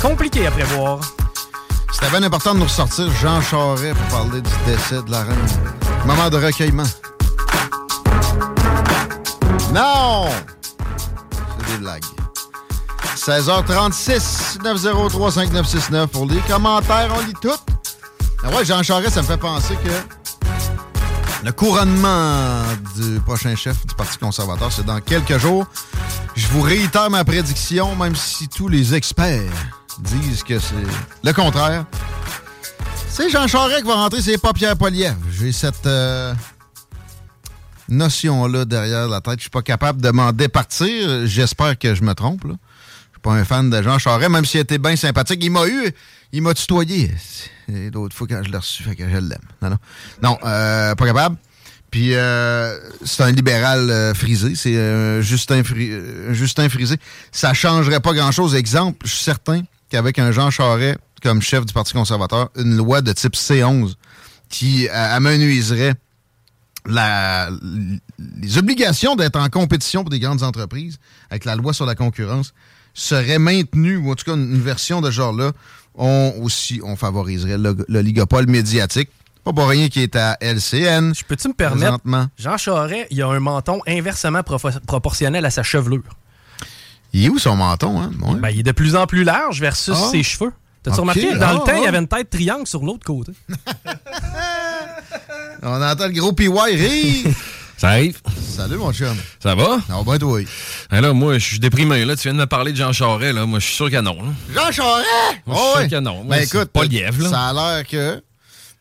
Compliqué 0.00 0.46
à 0.46 0.50
prévoir. 0.50 1.00
C'était 1.92 2.10
bien 2.10 2.22
important 2.22 2.54
de 2.54 2.58
nous 2.58 2.64
ressortir 2.64 3.10
Jean 3.20 3.40
Charest 3.40 3.94
pour 3.94 4.18
parler 4.18 4.40
du 4.40 4.50
décès 4.66 5.02
de 5.02 5.10
la 5.10 5.24
reine. 5.24 5.46
Moment 6.04 6.28
de 6.30 6.36
recueillement. 6.36 6.84
Non! 9.74 10.28
C'est 11.58 11.72
des 11.72 11.78
blagues. 11.78 12.04
16h36, 13.16 14.58
903-5969 14.62 16.06
pour 16.08 16.26
les 16.26 16.38
commentaires, 16.40 17.12
on 17.16 17.26
lit 17.26 17.34
tout. 17.40 17.50
Ah 18.44 18.50
ouais, 18.50 18.64
Jean 18.64 18.82
Charest, 18.82 19.14
ça 19.14 19.22
me 19.22 19.26
fait 19.26 19.36
penser 19.38 19.74
que 19.82 21.44
le 21.44 21.52
couronnement 21.52 22.62
du 22.94 23.20
prochain 23.20 23.56
chef 23.56 23.84
du 23.86 23.94
Parti 23.94 24.18
conservateur, 24.18 24.70
c'est 24.70 24.86
dans 24.86 25.00
quelques 25.00 25.38
jours. 25.38 25.66
Je 26.34 26.46
vous 26.48 26.60
réitère 26.60 27.10
ma 27.10 27.24
prédiction, 27.24 27.96
même 27.96 28.14
si 28.14 28.48
tous 28.48 28.68
les 28.68 28.94
experts 28.94 29.50
disent 30.00 30.42
que 30.42 30.58
c'est 30.58 30.74
le 31.24 31.32
contraire. 31.32 31.84
C'est 33.08 33.30
Jean 33.30 33.46
Charest 33.46 33.82
qui 33.82 33.88
va 33.88 33.94
rentrer, 33.94 34.20
c'est 34.20 34.38
pas 34.38 34.52
Pierre 34.52 34.76
Poliev. 34.76 35.14
J'ai 35.32 35.50
cette 35.52 35.86
euh, 35.86 36.34
notion-là 37.88 38.64
derrière 38.64 39.08
la 39.08 39.20
tête. 39.20 39.36
Je 39.38 39.42
suis 39.42 39.50
pas 39.50 39.62
capable 39.62 40.00
de 40.02 40.10
m'en 40.10 40.32
départir. 40.32 41.26
J'espère 41.26 41.78
que 41.78 41.94
je 41.94 42.02
me 42.02 42.12
trompe. 42.14 42.42
Je 42.44 42.48
suis 42.52 43.20
pas 43.22 43.32
un 43.32 43.44
fan 43.44 43.70
de 43.70 43.82
Jean 43.82 43.98
Charest, 43.98 44.30
même 44.30 44.44
s'il 44.44 44.60
était 44.60 44.78
bien 44.78 44.96
sympathique. 44.96 45.42
Il 45.42 45.50
m'a 45.50 45.66
eu, 45.66 45.90
il 46.32 46.42
m'a 46.42 46.52
tutoyé. 46.54 47.10
Et 47.72 47.90
L'autre 47.90 48.14
fois 48.14 48.26
quand 48.28 48.42
je 48.44 48.50
l'ai 48.50 48.58
reçu, 48.58 48.82
fait 48.82 48.94
que 48.96 49.04
je 49.08 49.16
l'aime. 49.16 49.38
Non, 49.62 49.70
non. 49.70 49.78
Non, 50.22 50.38
euh, 50.44 50.94
pas 50.94 51.06
capable. 51.06 51.36
Puis 51.90 52.14
euh, 52.14 52.78
c'est 53.04 53.22
un 53.22 53.30
libéral 53.30 53.88
euh, 53.90 54.12
frisé, 54.12 54.54
c'est 54.56 54.76
euh, 54.76 55.22
Justin, 55.22 55.62
Fri- 55.62 55.88
euh, 55.92 56.34
Justin 56.34 56.68
Frisé. 56.68 56.96
Ça 57.32 57.54
changerait 57.54 58.00
pas 58.00 58.12
grand-chose. 58.12 58.54
Exemple, 58.54 58.98
je 59.06 59.12
suis 59.12 59.24
certain 59.24 59.62
qu'avec 59.88 60.18
un 60.18 60.32
Jean 60.32 60.50
Charest 60.50 60.98
comme 61.22 61.40
chef 61.42 61.64
du 61.66 61.72
Parti 61.72 61.92
conservateur, 61.92 62.50
une 62.56 62.76
loi 62.76 63.00
de 63.00 63.12
type 63.12 63.34
C11 63.34 63.94
qui 64.48 64.88
euh, 64.88 64.92
amenuiserait 64.92 65.94
la, 66.86 67.50
les 68.40 68.58
obligations 68.58 69.16
d'être 69.16 69.36
en 69.36 69.48
compétition 69.48 70.02
pour 70.02 70.10
des 70.10 70.20
grandes 70.20 70.42
entreprises 70.42 70.98
avec 71.30 71.44
la 71.44 71.56
loi 71.56 71.72
sur 71.72 71.84
la 71.86 71.94
concurrence 71.94 72.52
serait 72.94 73.38
maintenue, 73.38 73.96
ou 73.96 74.10
en 74.10 74.14
tout 74.14 74.24
cas 74.24 74.34
une, 74.36 74.54
une 74.54 74.60
version 74.62 75.00
de 75.00 75.10
ce 75.10 75.16
genre-là, 75.16 75.52
on 75.94 76.32
aussi, 76.42 76.80
on 76.84 76.96
favoriserait 76.96 77.58
le- 77.58 77.76
l'oligopole 77.88 78.46
médiatique. 78.46 79.10
Pas 79.44 79.52
pour 79.52 79.68
rien 79.68 79.88
qui 79.88 80.00
est 80.02 80.16
à 80.16 80.36
LCN. 80.40 81.12
Je 81.14 81.24
peux-tu 81.24 81.48
me 81.48 81.52
permettre? 81.54 81.98
Jean 82.38 82.56
Charest, 82.56 83.06
il 83.10 83.22
a 83.22 83.28
un 83.28 83.40
menton 83.40 83.80
inversement 83.86 84.42
proportionnel 84.86 85.44
à 85.44 85.50
sa 85.50 85.62
chevelure. 85.62 86.02
Il 87.12 87.24
est 87.24 87.28
où 87.28 87.38
son 87.38 87.56
menton, 87.56 88.00
hein? 88.00 88.10
Ouais. 88.22 88.38
Ben, 88.38 88.48
il 88.50 88.60
est 88.60 88.64
de 88.64 88.72
plus 88.72 88.94
en 88.96 89.06
plus 89.06 89.24
large 89.24 89.60
versus 89.60 89.94
Ah. 89.96 90.08
ses 90.10 90.22
cheveux. 90.22 90.52
T'as-tu 90.82 91.00
remarqué? 91.00 91.34
Dans 91.34 91.46
Ah, 91.48 91.52
le 91.54 91.58
temps, 91.60 91.76
il 91.76 91.82
y 91.82 91.86
ah. 91.86 91.88
avait 91.88 91.98
une 91.98 92.08
tête 92.08 92.30
triangle 92.30 92.66
sur 92.66 92.82
l'autre 92.84 93.04
côté. 93.04 93.32
On 95.62 95.82
entend 95.82 96.06
le 96.06 96.12
gros 96.12 96.32
PY 96.32 96.48
rire. 96.48 97.26
Ça 97.76 97.88
arrive. 97.90 98.18
Salut, 98.56 98.76
mon 98.76 98.90
chum. 98.92 99.14
Ça 99.42 99.54
va? 99.54 99.78
Non, 99.90 100.02
ben 100.02 100.16
toi? 100.18 100.40
Là, 100.90 101.12
moi, 101.12 101.34
je 101.38 101.44
suis 101.44 101.58
déprimé. 101.58 102.06
Là. 102.06 102.16
Tu 102.16 102.22
viens 102.22 102.32
de 102.32 102.38
me 102.38 102.46
parler 102.46 102.72
de 102.72 102.76
Jean 102.78 102.92
Charest. 102.92 103.34
Là. 103.34 103.44
Moi, 103.44 103.58
je 103.58 103.66
suis 103.66 103.74
sûr 103.74 103.90
que 103.90 104.00
non. 104.00 104.16
là. 104.22 104.30
Jean 104.54 104.72
Charest! 104.72 105.06
Moi, 105.44 105.56
je 105.56 105.80
suis 105.80 105.88
sûr 105.90 105.98
que 105.98 106.02
non. 106.02 106.24
Moi, 106.24 106.36
Ben 106.36 106.46
c'est 106.46 106.56
écoute, 106.56 106.70
pas 106.70 106.84
lièvre, 106.84 107.28
ça 107.28 107.48
a 107.48 107.52
l'air 107.52 107.86
que. 107.86 108.22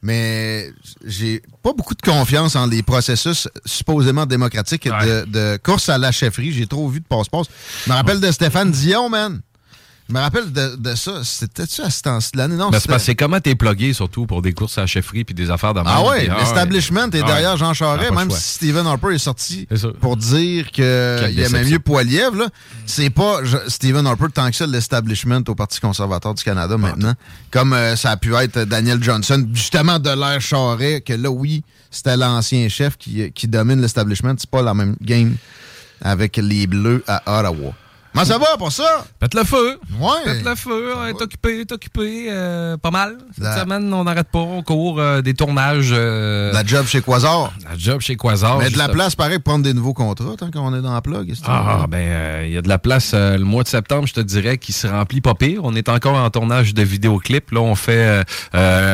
Mais 0.06 0.72
j'ai 1.04 1.42
pas 1.64 1.74
beaucoup 1.74 1.96
de 1.96 2.02
confiance 2.04 2.56
en 2.56 2.68
les 2.68 2.84
processus 2.84 3.48
supposément 3.66 4.28
démocratiques 4.28 4.88
de, 4.88 5.26
de 5.26 5.58
course 5.58 5.90
à 5.90 5.98
la 5.98 6.12
chefferie. 6.12 6.52
J'ai 6.52 6.68
trop 6.68 6.88
vu 6.88 7.00
de 7.00 7.06
passe-passe. 7.06 7.48
Je 7.86 7.90
me 7.90 7.96
rappelle 7.96 8.20
de 8.20 8.32
Stéphane 8.32 8.70
Dion, 8.70 9.10
man. 9.10 9.42
Je 10.08 10.14
me 10.14 10.20
rappelle 10.20 10.52
de, 10.52 10.76
de 10.76 10.94
ça. 10.94 11.24
C'était-tu 11.24 11.82
à 11.82 11.90
ce 11.90 12.02
temps-là? 12.04 12.48
Non, 12.48 12.70
Ben, 12.70 13.00
c'est 13.00 13.16
comment 13.16 13.40
t'es 13.40 13.56
plugué, 13.56 13.92
surtout 13.92 14.28
pour 14.28 14.44
des 14.44 14.54
courses 14.54 14.78
à 14.78 14.82
la 14.82 14.88
chefferie 14.88 15.24
puis 15.24 15.34
des 15.34 15.50
affaires 15.50 15.74
de 15.74 15.82
Ah 15.84 16.04
ouais, 16.04 16.28
l'establishment 16.38 17.10
est 17.12 17.22
Ah 17.24 17.26
derrière. 17.26 17.58
Jean 17.58 17.74
Charest, 17.74 18.12
même 18.14 18.30
si 18.30 18.42
Stephen 18.42 18.86
Harper 18.86 19.16
est 19.16 19.18
sorti 19.18 19.68
pour 20.02 20.16
dire 20.16 20.70
qu'il 20.70 20.84
aimait 20.84 21.64
mieux 21.64 21.80
Poiliev. 21.80 22.36
là. 22.38 22.50
C'est 22.86 23.10
pas 23.10 23.44
je- 23.44 23.58
Stephen 23.68 24.06
Harper 24.06 24.26
tant 24.32 24.48
que 24.52 24.56
ça 24.56 24.68
l'establishment 24.68 25.42
au 25.48 25.56
Parti 25.56 25.80
conservateur 25.80 26.36
du 26.36 26.44
Canada 26.44 26.78
maintenant. 26.78 27.14
Comme 27.50 27.74
euh, 27.74 27.96
ça 27.96 28.12
a 28.12 28.18
pu 28.18 28.36
être 28.36 28.60
Daniel 28.66 29.02
Johnson, 29.04 29.48
justement 29.54 29.98
de 29.98 30.10
l'ère 30.12 30.40
Charest, 30.40 31.04
que 31.06 31.14
là, 31.14 31.32
oui, 31.32 31.64
c'était 31.90 32.16
l'ancien 32.18 32.70
chef 32.70 32.96
qui, 32.98 33.32
qui 33.32 33.48
domine 33.48 33.82
l'establishment. 33.82 34.36
C'est 34.38 34.50
pas 34.50 34.62
la 34.62 34.74
même 34.76 34.96
game 35.02 35.36
avec 36.02 36.38
les 36.38 36.68
Bleus 36.68 37.04
à 37.08 37.24
Ottawa. 37.40 37.74
Comment 38.16 38.26
ça 38.26 38.38
va 38.38 38.58
pour 38.58 38.72
ça? 38.72 39.06
Pète 39.20 39.34
le 39.34 39.44
feu. 39.44 39.78
Ouais. 40.00 40.10
Pète 40.24 40.46
le 40.46 40.56
feu. 40.56 40.94
Ouais, 40.98 41.14
T'es 41.14 41.24
occupé, 41.24 41.66
t'es 41.66 41.74
occupé. 41.74 42.28
euh, 42.30 42.78
pas 42.78 42.92
mal. 42.92 43.18
Cette 43.34 43.44
La- 43.44 43.60
semaine, 43.62 43.94
on 43.94 44.06
n'arrête 44.06 44.30
pas. 44.32 44.40
On 44.40 44.64
court 44.64 45.00
euh, 45.02 45.22
des 45.22 45.34
tournages. 45.34 45.90
euh, 45.92 46.54
La 46.54 46.64
job 46.66 46.86
chez 46.88 47.02
Quasar. 47.02 47.52
La 47.70 47.78
job 47.78 48.00
chez 48.00 48.16
Quasar. 48.16 48.58
Mais 48.60 48.70
de 48.70 48.78
la 48.78 48.88
place, 48.88 49.16
pareil, 49.16 49.40
pour 49.40 49.52
prendre 49.52 49.66
des 49.66 49.74
nouveaux 49.74 49.94
contrats 49.94 50.36
tant 50.38 50.50
qu'on 50.50 50.74
est 50.74 50.82
dans 50.82 50.94
la 50.94 51.02
plug. 51.02 51.30
est-ce 51.30 51.42
que- 51.42 51.46
Ah, 51.50 51.86
ben, 51.90 51.98
euh, 51.98 52.44
il 52.48 52.54
y 52.54 52.58
a 52.58 52.62
de 52.62 52.70
la 52.70 52.80
place. 52.80 53.14
le 53.14 53.38
mois 53.44 53.64
de 53.64 53.68
septembre, 53.68 54.08
je 54.08 54.14
te 54.14 54.22
dirais, 54.22 54.58
qui 54.58 54.72
se 54.72 54.88
remplit 54.88 55.20
pas 55.22 55.34
pire. 55.36 55.60
On 55.64 55.76
est 55.76 55.90
encore 55.90 56.16
en 56.16 56.30
tournage 56.30 56.74
de 56.74 56.84
vidéoclips. 56.84 57.52
Là, 57.52 57.60
on 57.62 57.76
fait 57.76 58.24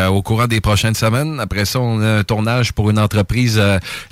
au 0.10 0.22
courant 0.23 0.48
des 0.48 0.61
prochaines 0.61 0.95
semaines. 0.95 1.39
Après 1.39 1.65
ça, 1.65 1.80
on 1.80 2.02
a 2.02 2.19
un 2.19 2.23
tournage 2.23 2.73
pour 2.73 2.89
une 2.89 2.98
entreprise, 2.99 3.60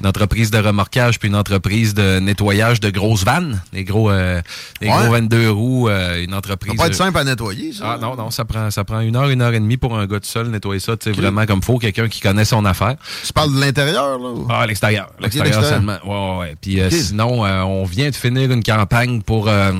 une 0.01 0.07
entreprise 0.07 0.51
de 0.51 0.59
remorquage 0.59 1.17
puis 1.19 1.29
une 1.29 1.35
entreprise 1.35 1.93
de 1.95 2.19
nettoyage 2.19 2.79
de 2.79 2.89
grosses 2.91 3.23
vannes, 3.23 3.61
des 3.73 3.83
gros, 3.83 4.11
euh, 4.11 4.41
des 4.81 4.87
Ouais. 4.87 4.98
Gros 5.03 5.11
22 5.11 5.49
roues, 5.51 5.89
euh, 5.89 6.23
une 6.23 6.33
entreprise. 6.33 6.71
Ça 6.71 6.77
va 6.77 6.83
pas 6.83 6.87
être 6.87 6.93
euh, 6.93 7.05
simple 7.05 7.17
à 7.17 7.23
nettoyer, 7.23 7.73
ça. 7.73 7.93
Ah 7.93 7.97
non, 7.99 8.15
non, 8.15 8.31
ça 8.31 8.45
prend, 8.45 8.69
ça 8.71 8.83
prend 8.83 8.99
une 8.99 9.15
heure, 9.15 9.29
une 9.29 9.41
heure 9.41 9.53
et 9.53 9.59
demie 9.59 9.77
pour 9.77 9.97
un 9.97 10.05
gars 10.05 10.19
tout 10.19 10.27
seul 10.27 10.47
nettoyer 10.49 10.79
ça, 10.79 10.97
tu 10.97 11.13
sais, 11.13 11.19
vraiment 11.19 11.45
comme 11.45 11.61
faut, 11.61 11.77
quelqu'un 11.77 12.07
qui 12.07 12.21
connaît 12.21 12.45
son 12.45 12.65
affaire. 12.65 12.95
Tu 13.25 13.33
parles 13.33 13.53
de 13.53 13.59
l'intérieur, 13.59 14.19
là? 14.19 14.29
ou? 14.29 14.47
Ah, 14.49 14.65
l'extérieur. 14.67 15.09
L'extérieur 15.19 15.63
seulement. 15.63 15.97
Ouais, 16.05 16.09
ouais, 16.09 16.39
ouais. 16.39 16.55
Puis 16.61 16.81
euh, 16.81 16.89
sinon, 16.89 17.45
euh, 17.45 17.61
on 17.61 17.85
vient 17.85 18.09
de 18.09 18.15
finir 18.15 18.51
une 18.51 18.63
campagne 18.63 19.21
pour 19.21 19.47
euh, 19.47 19.73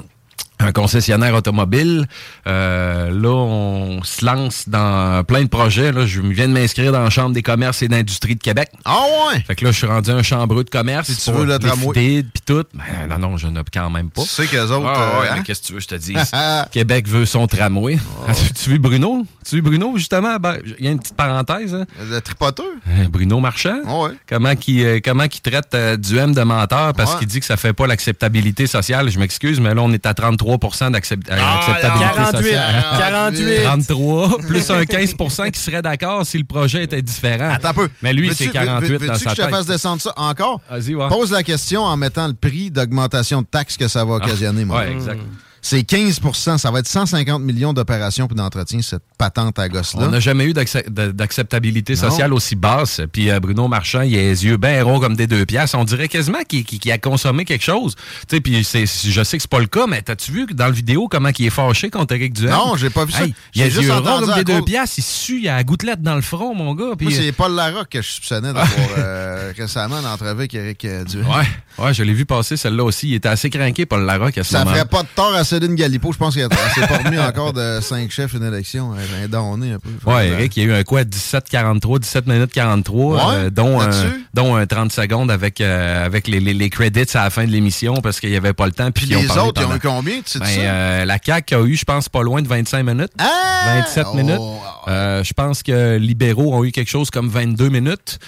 un 0.60 0.72
concessionnaire 0.74 1.34
automobile. 1.36 2.06
Euh, 2.46 3.10
là, 3.12 3.30
on 3.30 4.04
se 4.04 4.26
lance 4.26 4.68
dans 4.68 5.24
plein 5.24 5.44
de 5.44 5.48
projets. 5.48 5.92
Là. 5.92 6.06
Je 6.06 6.22
viens 6.22 6.48
de 6.48 6.54
m'inscrire 6.54 6.92
dans 6.92 7.02
la 7.04 7.10
Chambre 7.10 7.34
des 7.34 7.42
commerces 7.42 7.82
et 7.82 7.88
d'industrie 7.88 8.36
de 8.36 8.42
Québec. 8.42 8.70
Ah 8.84 8.98
ouais? 9.32 9.40
Fait 9.48 9.56
que 9.56 9.64
là, 9.66 9.72
je 9.72 9.78
suis 9.78 9.88
rendu 9.88 10.12
un 10.12 10.22
chambreux 10.22 10.64
de 10.66 10.70
commerce. 10.70 11.08
Si 11.10 11.32
tu 11.32 11.32
veux 11.38 11.46
le 11.46 11.58
tramway. 11.60 11.94
puis 11.94 12.24
tout. 12.46 12.64
Ben, 12.74 13.08
non, 13.10 13.18
non, 13.30 13.38
je 13.38 13.48
n'ai 13.48 13.62
quand 13.74 13.90
même 13.90 14.10
pas. 14.10 14.22
Tu 14.24 14.28
sais 14.28 14.48
qu'eux 14.48 14.68
autres, 14.72 14.86
Ah, 14.88 15.20
ouais, 15.22 15.28
euh, 15.28 15.34
hein? 15.36 15.44
qu'est-ce 15.46 15.62
que 15.62 15.68
tu 15.68 15.74
veux, 15.74 15.80
je 15.80 15.88
te 15.88 15.96
dis? 15.96 16.14
Québec 16.72 17.08
veut 17.08 17.26
son 17.26 17.48
tramway. 17.48 17.98
tu 18.64 18.70
veux 18.72 18.78
Bruno? 18.80 19.26
Tu 19.48 19.56
veux 19.56 19.62
Bruno, 19.62 19.94
justement? 19.98 20.36
Ben, 20.38 20.58
Il 20.78 20.86
y 20.86 20.88
a 20.88 20.92
une 20.92 21.00
petite 21.00 21.16
parenthèse. 21.16 21.74
Hein? 21.74 21.86
Le 22.10 22.20
tripoteur? 22.20 22.66
Euh, 22.90 23.08
Bruno 23.10 23.40
Marchand? 23.40 23.80
Ouais. 23.86 24.12
Comment 24.28 24.56
qui 24.56 24.84
euh, 24.84 25.00
comment 25.04 25.28
qu'il 25.28 25.42
traite 25.42 25.76
du 26.00 26.18
M 26.18 26.34
de 26.34 26.42
menteur 26.42 26.94
parce 26.94 27.14
Ouais. 27.14 27.20
qu'il 27.20 27.28
dit 27.28 27.40
que 27.40 27.46
ça 27.46 27.56
fait 27.58 27.74
pas 27.74 27.88
l'acceptabilité 27.88 28.68
sociale. 28.68 29.10
Je 29.10 29.18
m'excuse, 29.20 29.60
mais 29.60 29.74
là, 29.74 29.82
on 29.82 29.92
est 29.94 30.06
à 30.06 30.14
33 30.14 30.49
d'acceptabilité 30.92 31.44
Ah, 31.46 31.78
48, 31.82 32.38
sociale. 32.38 32.86
48. 33.00 33.64
33, 33.64 34.38
plus 34.48 34.70
un 34.72 34.82
15% 34.84 35.52
qui 35.52 35.60
serait 35.60 35.82
d'accord 35.82 36.26
si 36.26 36.38
le 36.38 36.44
projet 36.46 36.84
était 36.84 37.02
différent. 37.02 37.52
Attends 37.52 37.70
un 37.70 37.74
peu. 37.74 37.90
Mais 38.02 38.14
lui, 38.14 38.32
c'est 38.34 38.48
48 38.48 38.88
veux- 38.90 38.98
dans 39.08 39.14
veux-tu 39.14 39.24
sa 39.24 39.30
que 39.32 39.36
je 39.36 39.42
te 39.44 39.50
fasse 39.50 39.66
descendre 39.66 40.02
ça 40.02 40.14
encore? 40.18 40.62
Vas-y, 40.70 40.96
ouais. 40.96 41.08
Pose 41.10 41.32
la 41.32 41.44
question 41.44 41.84
en 41.84 41.96
mettant 41.98 42.28
le 42.28 42.34
prix 42.34 42.72
d'augmentation 42.72 43.42
de 43.42 43.48
taxes 43.48 43.78
que 43.78 43.88
ça 43.88 44.04
va 44.06 44.16
occasionner, 44.16 44.66
moi. 44.66 44.80
Ouais, 44.80 44.92
exact. 44.92 45.20
C'est 45.62 45.82
15% 45.82 46.58
Ça 46.58 46.72
va 46.72 46.80
être 46.80 46.88
150 46.88 47.42
millions 47.42 47.74
d'opérations 47.74 48.28
puis 48.28 48.36
d'entretien, 48.36 48.82
cette 48.82 49.04
patente 49.18 49.60
à 49.60 49.70
gosse-là. 49.70 50.06
On 50.08 50.12
n'a 50.12 50.20
jamais 50.20 50.46
eu 50.46 50.54
d'acceptabilité 50.54 51.96
sociale 51.96 52.34
aussi 52.34 52.56
basse. 52.56 53.02
Puis 53.12 53.30
euh, 53.30 53.40
Bruno 53.40 53.68
Marchand, 53.68 54.02
il 54.02 54.16
a 54.16 54.22
les 54.22 54.46
yeux 54.46 54.58
bien 54.58 54.84
ronds 54.84 55.00
comme 55.00 55.16
des 55.16 55.28
deux 55.28 55.46
pièces. 55.46 55.74
On 55.74 55.84
dirait 55.84 56.08
quasiment 56.08 56.40
qu'il 56.48 56.92
a 56.92 56.98
consommé 56.98 57.46
quelque 57.46 57.64
chose. 57.64 57.96
Tu 58.28 58.36
sais, 58.36 58.42
puis 58.42 58.64
je 58.64 59.24
sais 59.24 59.38
que 59.38 59.42
c'est 59.42 59.50
pas 59.50 59.60
le 59.60 59.68
cas, 59.68 59.88
mais 59.88 60.02
t'as-tu 60.02 60.32
vu 60.32 60.46
dans 60.54 60.68
le 60.68 60.74
vidéo 60.74 61.08
comment 61.08 61.30
il 61.38 61.46
est 61.46 61.50
fâché 61.50 61.90
contre 61.90 62.16
Eric 62.16 62.34
Duhem? 62.34 62.52
Non, 62.52 62.76
j'ai 62.78 62.90
pas 62.90 63.06
vu 63.06 63.12
ça. 63.12 63.24
Hey, 63.24 63.34
il 63.56 63.62
a 63.62 63.66
les 63.66 63.76
yeux 63.76 63.94
ronds 63.94 64.20
comme 64.22 64.36
des 64.36 64.44
deux 64.44 64.62
pièces. 64.62 64.98
Il 64.98 65.04
sue, 65.04 65.40
il 65.42 65.50
a 65.50 65.58
la 65.58 65.64
gouttelette 65.64 66.02
dans 66.02 66.16
le 66.16 66.22
front, 66.22 66.56
mon 66.56 66.74
gars. 66.74 66.96
Puis, 66.98 67.08
Moi, 67.08 67.16
euh, 67.16 67.22
c'est 67.22 67.32
Paul 67.32 67.54
Larocque 67.54 67.90
que 67.90 68.02
je 68.02 68.10
soupçonnais 68.10 68.54
d'avoir 68.54 68.68
euh, 68.98 69.54
récemment 69.58 69.98
en 69.98 70.06
entrevue 70.06 70.30
avec 70.32 70.54
Eric 70.54 70.86
Duhem. 71.06 71.28
Ouais. 71.28 71.46
Ouais, 71.78 71.94
je 71.94 72.04
l'ai 72.04 72.14
vu 72.14 72.26
passer 72.26 72.58
celle-là 72.58 72.84
aussi. 72.84 73.10
Il 73.10 73.14
était 73.16 73.30
assez 73.30 73.50
craqué, 73.50 73.86
Paul 73.86 74.04
Larocque, 74.06 74.38
à 74.38 74.44
ce 74.44 74.52
Ça 74.52 74.60
moment 74.60 74.72
ferait 74.72 74.86
pas 74.86 75.04
de 75.04 75.08
tort 75.16 75.34
à 75.34 75.44
Céline 75.50 75.76
Galipo. 75.76 76.12
Je 76.14 76.18
pense 76.18 76.36
qu'elle 76.36 76.48
s'est 76.76 76.88
pas 76.88 76.98
remis 76.98 77.18
encore 77.20 77.54
de 77.54 77.80
5 77.82 78.12
chefs 78.12 78.34
une 78.34 78.44
élection. 78.44 78.94
Elle 78.96 79.24
est 79.26 79.28
donnée 79.28 79.74
un 79.74 79.80
peu. 79.80 79.90
Ouais, 80.10 80.28
Eric, 80.30 80.56
il 80.58 80.64
y 80.64 80.66
a 80.66 80.70
eu 80.70 80.74
un 80.80 80.84
quoi, 80.84 81.04
17-43, 81.04 82.00
17 82.00 82.28
minutes 82.28 82.52
43, 82.52 83.16
Ouais, 83.16 83.22
euh, 83.36 83.50
dont, 83.50 83.82
un, 83.82 83.90
dont 84.34 84.56
un 84.56 84.66
30 84.66 84.92
secondes 84.92 85.32
avec, 85.32 85.60
euh, 85.62 86.06
avec 86.06 86.28
les, 86.28 86.40
les, 86.40 86.54
les 86.54 86.70
credits 86.70 87.06
à 87.16 87.24
la 87.24 87.30
fin 87.30 87.46
de 87.46 87.52
l'émission 87.52 87.96
parce 87.96 88.20
qu'il 88.20 88.30
n'y 88.30 88.36
avait 88.38 88.54
pas 88.54 88.66
le 88.68 88.72
temps. 88.74 88.92
Puis 88.92 89.06
Puis 89.08 89.16
ils 89.16 89.18
ont 89.18 89.22
les 89.22 89.40
autres, 89.40 89.62
ils 89.62 89.66
ont 89.72 89.76
eu 89.76 89.80
combien? 89.80 90.18
Tu 90.18 90.24
sais 90.34 90.40
Ben, 90.40 90.46
ça? 90.46 90.60
euh, 90.62 91.06
la 91.06 91.18
CAQ 91.24 91.56
a 91.56 91.62
eu, 91.62 91.76
je 91.76 91.86
pense, 91.86 92.10
pas 92.10 92.22
loin 92.22 92.42
de 92.42 92.48
25 92.48 92.84
minutes. 92.84 93.12
Ah! 93.18 93.82
27 93.82 94.06
Oh, 94.12 94.16
minutes. 94.16 94.40
Euh, 94.88 95.24
je 95.24 95.34
pense 95.34 95.62
que 95.64 95.98
libéraux 95.98 96.56
ont 96.56 96.64
eu 96.64 96.72
quelque 96.72 96.90
chose 96.90 97.10
comme 97.12 97.28
22 97.30 97.70
minutes. 97.70 98.20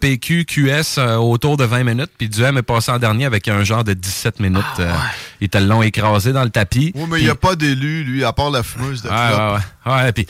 PQ, 0.00 0.44
QS 0.44 0.98
autour 1.18 1.56
de 1.56 1.64
20 1.64 1.84
minutes. 1.84 2.10
Puis 2.18 2.28
Duhem 2.28 2.58
est 2.58 2.62
passé 2.62 2.90
en 2.90 2.98
dernier 2.98 3.24
avec 3.24 3.48
un 3.48 3.62
genre 3.64 3.84
de 3.84 3.92
17 3.94 4.40
minutes. 4.40 4.64
Euh, 4.80 4.92
Ils 5.40 5.48
te 5.48 5.58
l'ont 5.58 5.82
écrasé 5.82 6.32
dans 6.32 6.44
le 6.44 6.50
tapis. 6.54 6.92
Oui, 6.94 7.02
mais 7.10 7.18
il 7.20 7.24
n'y 7.24 7.30
a 7.30 7.34
pas 7.34 7.54
d'élu, 7.56 8.04
lui, 8.04 8.24
à 8.24 8.32
part 8.32 8.50
la 8.50 8.62
fumeuse 8.62 9.02
de 9.02 9.08
Ouais, 9.10 9.14
ouais, 9.14 9.54
ouais. 9.54 9.60
Ouais, 9.86 10.12
puis, 10.12 10.26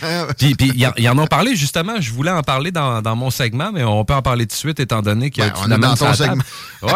ils 0.98 1.08
en- 1.08 1.18
ont 1.18 1.26
parlé 1.28 1.54
justement. 1.54 2.00
Je 2.00 2.10
voulais 2.12 2.32
en 2.32 2.42
parler 2.42 2.72
dans, 2.72 3.00
dans 3.02 3.14
mon 3.14 3.30
segment, 3.30 3.70
mais 3.72 3.84
on 3.84 4.04
peut 4.04 4.14
en 4.14 4.22
parler 4.22 4.46
tout 4.46 4.54
de 4.54 4.58
suite 4.58 4.80
étant 4.80 5.00
donné 5.00 5.30
que 5.30 5.40
Ben, 5.42 5.50
tu 5.50 5.60
on 5.64 5.70
est 5.70 5.78
dans 5.78 5.94
ton 5.94 6.10
table. 6.12 6.42
Ouais. 6.82 6.90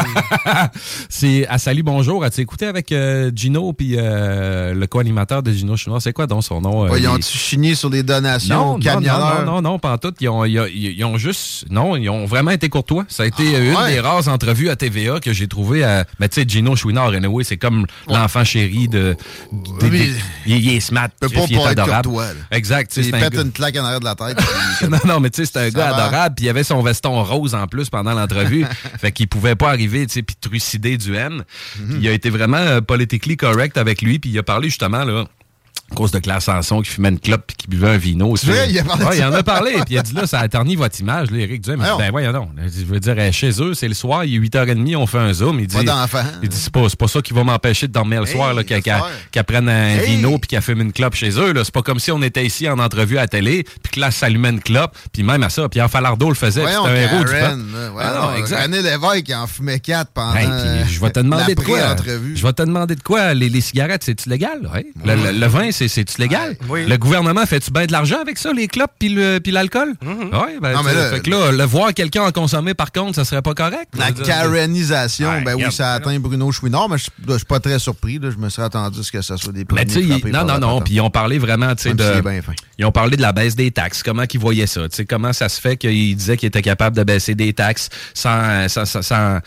c'est 1.09 1.47
à 1.47 1.57
Salut 1.57 1.83
Bonjour. 1.83 2.23
As-tu 2.23 2.41
écouté 2.41 2.65
avec 2.65 2.91
euh, 2.91 3.31
Gino 3.33 3.73
puis 3.73 3.95
euh, 3.97 4.73
le 4.73 4.87
co-animateur 4.87 5.41
de 5.43 5.51
Gino 5.51 5.77
Chinois? 5.77 6.01
C'est 6.01 6.13
quoi 6.13 6.27
donc 6.27 6.43
son 6.43 6.61
nom? 6.61 6.85
euh, 6.85 6.89
Ouais, 6.89 6.99
ils 6.99 7.03
il- 7.03 7.07
ont-tu 7.09 7.37
chigné 7.37 7.75
sur 7.75 7.89
les 7.89 8.03
donations 8.03 8.77
non, 8.77 8.79
non, 8.79 9.01
non, 9.01 9.45
non, 9.45 9.61
non, 9.61 9.79
pas 9.79 9.93
en 9.93 9.97
tout. 9.97 10.13
Ils 10.19 10.29
ont, 10.29 10.45
ils, 10.45 10.59
ont, 10.59 10.67
ils 10.73 11.03
ont 11.05 11.17
juste. 11.17 11.65
Non, 11.69 11.95
ils 11.95 12.09
ont 12.09 12.25
vraiment 12.25 12.51
été 12.51 12.69
courtois. 12.69 13.05
Ça 13.07 13.23
a 13.23 13.25
été 13.25 13.43
Ah, 13.55 13.59
une 13.59 13.75
ouais. 13.75 13.93
des 13.93 13.99
rares 13.99 14.27
entrevues 14.27 14.69
à 14.69 14.75
TVA 14.75 15.19
que 15.19 15.31
j'ai 15.33 15.47
trouvé 15.47 15.83
à. 15.83 16.05
Mais 16.19 16.27
tu 16.29 16.41
sais, 16.41 16.45
Gino 16.47 16.75
Chouinard, 16.75 17.09
anyway, 17.09 17.43
c'est 17.43 17.57
comme 17.57 17.85
l'enfant 18.23 18.43
chéri 18.43 18.87
de. 18.87 19.15
de- 19.51 19.85
Oui. 19.87 19.89
de- 19.89 20.13
il, 20.45 20.57
il 20.65 20.75
est 20.75 20.79
smart. 20.79 21.09
peut 21.19 21.29
pas 21.29 21.41
il 21.49 21.55
est 21.57 21.65
adorable. 21.65 22.09
Exact. 22.51 22.95
Il 22.97 23.11
pète 23.11 23.35
une 23.35 23.51
claque 23.51 23.75
en 23.77 23.83
arrière 23.83 23.99
de 23.99 24.05
la 24.05 24.15
tête. 24.15 24.37
puis- 24.79 24.87
non, 24.89 24.97
non, 25.05 25.19
mais 25.19 25.29
tu 25.29 25.45
sais, 25.45 25.51
c'est 25.53 25.59
un 25.59 25.71
Ça 25.71 25.77
gars 25.77 25.91
va. 25.91 26.05
adorable, 26.05 26.35
puis 26.35 26.45
il 26.45 26.49
avait 26.49 26.63
son 26.63 26.81
veston 26.81 27.23
rose 27.23 27.53
en 27.55 27.67
plus 27.67 27.89
pendant 27.89 28.13
l'entrevue. 28.13 28.65
fait 28.99 29.11
qu'il 29.11 29.27
pouvait 29.27 29.55
pas 29.55 29.69
arriver, 29.69 30.05
tu 30.07 30.13
sais, 30.13 30.23
puis 30.23 30.35
trucider 30.39 30.97
du 30.97 31.15
M. 31.15 31.43
Mhm. 31.79 31.97
Il 32.01 32.07
a 32.07 32.11
été 32.11 32.29
vraiment 32.29 32.57
euh, 32.57 32.81
politically 32.81 33.37
correct 33.37 33.77
avec 33.77 34.01
lui, 34.01 34.19
puis 34.19 34.29
il 34.31 34.39
a 34.39 34.43
parlé 34.43 34.69
justement, 34.69 35.03
là, 35.03 35.25
à 35.91 35.95
cause 35.95 36.11
de 36.11 36.17
Claire 36.19 36.41
Sanson 36.41 36.81
qui 36.81 36.89
fumait 36.89 37.09
une 37.09 37.19
clope 37.19 37.43
puis 37.45 37.55
qui 37.55 37.67
buvait 37.67 37.89
un 37.89 37.97
vino. 37.97 38.35
C'est 38.35 38.47
vrai, 38.47 38.67
il 38.69 38.79
a 38.79 38.83
parlé 38.83 39.03
de 39.03 39.09
Ouais, 39.09 39.17
il 39.19 39.23
en 39.25 39.33
a 39.33 39.43
parlé, 39.43 39.71
puis 39.73 39.83
il 39.91 39.97
a 39.99 40.01
dit 40.01 40.13
là, 40.13 40.25
ça 40.25 40.39
a 40.39 40.47
terni 40.47 40.75
votre 40.75 40.99
image, 40.99 41.29
là, 41.29 41.37
Eric 41.37 41.61
Duhem. 41.61 41.83
Ben 41.99 42.09
voyons 42.09 42.31
non. 42.31 42.49
Je 42.57 42.83
veux 42.85 42.99
dire, 42.99 43.15
chez 43.31 43.51
eux, 43.61 43.73
c'est 43.75 43.87
le 43.87 43.93
soir, 43.93 44.25
il 44.25 44.35
est 44.35 44.39
8h30, 44.39 44.95
on 44.95 45.05
fait 45.05 45.19
un 45.19 45.33
zoom. 45.33 45.59
Il 45.59 45.67
dit, 45.67 45.75
il 46.41 46.49
dit, 46.49 46.57
c'est 46.57 46.71
pas, 46.71 47.07
ça 47.07 47.21
qui 47.21 47.33
va 47.33 47.43
m'empêcher 47.43 47.87
de 47.87 47.91
dormir 47.93 48.21
le 48.21 48.25
soir, 48.25 48.55
qu'elle 48.65 48.81
qu'elle 48.81 49.43
prenne 49.43 49.69
un 49.69 49.89
Hey. 49.99 50.15
vino 50.15 50.37
puis 50.39 50.47
qu'elle 50.47 50.61
fume 50.63 50.81
une 50.81 50.93
clope 50.93 51.13
chez 51.13 51.29
eux. 51.39 51.53
C'est 51.63 51.73
pas 51.73 51.83
comme 51.83 51.99
si 51.99 52.11
on 52.11 52.21
était 52.23 52.43
ici 52.45 52.67
en 52.67 52.79
entrevue 52.79 53.17
à 53.17 53.21
la 53.21 53.27
télé, 53.27 53.63
puis 53.83 53.93
que 53.93 53.99
là, 53.99 54.09
ça 54.09 54.25
allumait 54.25 54.49
une 54.49 54.61
clope, 54.61 54.95
puis 55.11 55.21
même 55.21 55.43
à 55.43 55.49
ça, 55.49 55.69
Pierre 55.69 55.91
Falardeau 55.91 56.29
le 56.29 56.35
faisait, 56.35 56.61
c'était 56.65 56.75
un 56.75 56.95
héros 56.95 57.19
du 57.23 57.31
peuple. 57.31 57.61
là, 57.73 57.91
Ah 57.99 58.21
non, 58.31 58.35
exact. 58.37 58.63
René 58.63 58.81
Lévesque 58.81 59.29
en 59.35 59.45
fumait 59.45 59.79
quatre 59.79 60.11
pendant 60.11 60.33
Hey, 60.35 60.47
puis 60.47 60.93
je 60.95 60.99
vais 60.99 61.11
te 61.11 61.19
demander 61.19 61.53
de 61.53 61.61
quoi. 61.61 61.95
Je 62.33 62.41
vais 62.41 62.53
te 62.53 62.63
demander 62.63 62.95
de 62.95 63.01
quoi. 63.03 63.33
Les, 63.35 63.49
les 63.49 63.61
cigarettes, 63.61 64.03
c'est-tu 64.03 64.27
légal? 64.29 64.67
Ouais. 64.73 64.87
Le, 65.05 65.15
le- 65.31 65.39
le 65.39 65.45
vin, 65.47 65.69
c'est- 65.71 65.82
c'est-tu 65.87 66.19
légal? 66.21 66.55
Oui. 66.69 66.85
Le 66.87 66.97
gouvernement 66.97 67.45
fait-tu 67.45 67.71
bien 67.71 67.85
de 67.85 67.91
l'argent 67.91 68.19
avec 68.21 68.37
ça, 68.37 68.51
les 68.53 68.67
clopes 68.67 68.91
puis 68.99 69.09
l'alcool? 69.51 69.93
Oui, 70.01 70.07
ben, 70.61 70.73
Non, 70.73 70.83
mais 70.83 70.93
là- 70.93 71.09
fait 71.11 71.19
que 71.21 71.29
là, 71.29 71.51
le 71.51 71.63
voir 71.63 71.93
quelqu'un 71.93 72.23
en 72.23 72.31
consommer, 72.31 72.73
par 72.73 72.91
contre, 72.91 73.15
ça 73.15 73.25
serait 73.25 73.41
pas 73.41 73.53
correct. 73.53 73.89
La 73.97 74.11
Karenisation, 74.11 75.29
Ouais, 75.29 75.41
ben 75.43 75.55
oui, 75.55 75.71
ça 75.71 75.91
a 75.91 75.95
atteint 75.95 76.19
Bruno 76.19 76.51
Chouinard, 76.51 76.89
mais 76.89 76.97
je 76.97 77.03
suis 77.35 77.45
pas 77.45 77.59
très 77.59 77.79
surpris. 77.79 78.19
là. 78.19 78.29
Je 78.31 78.37
me 78.37 78.49
serais 78.49 78.65
attendu 78.67 78.99
à 78.99 79.03
ce 79.03 79.11
que 79.11 79.21
ça 79.21 79.37
soit 79.37 79.51
des 79.53 79.65
Mais 79.71 79.85
frappés 79.85 80.31
non, 80.31 80.45
non, 80.45 80.59
non, 80.59 80.81
puis 80.81 80.95
ils 80.95 81.01
ont 81.01 81.09
parlé 81.09 81.37
vraiment, 81.37 81.73
tu 81.75 81.83
sais, 81.83 81.89
Même 81.89 81.97
de... 81.97 82.41
Ils 82.77 82.85
ont 82.85 82.91
parlé 82.91 83.17
de 83.17 83.21
la 83.21 83.31
baisse 83.31 83.55
des 83.55 83.71
taxes, 83.71 84.03
comment 84.03 84.25
qu'ils 84.25 84.39
voyaient 84.39 84.67
ça, 84.67 84.81
tu 84.89 84.95
sais, 84.95 85.05
comment 85.05 85.33
ça 85.33 85.49
se 85.49 85.59
fait 85.61 85.77
qu'ils 85.77 86.15
disaient 86.15 86.37
qu'ils 86.37 86.47
étaient 86.47 86.61
capables 86.61 86.95
de 86.95 87.03
baisser 87.03 87.35
des 87.35 87.53
taxes 87.53 87.89
sans... 88.13 88.67
sans, 88.67 88.85
sans- 88.85 89.01
sans- 89.01 89.39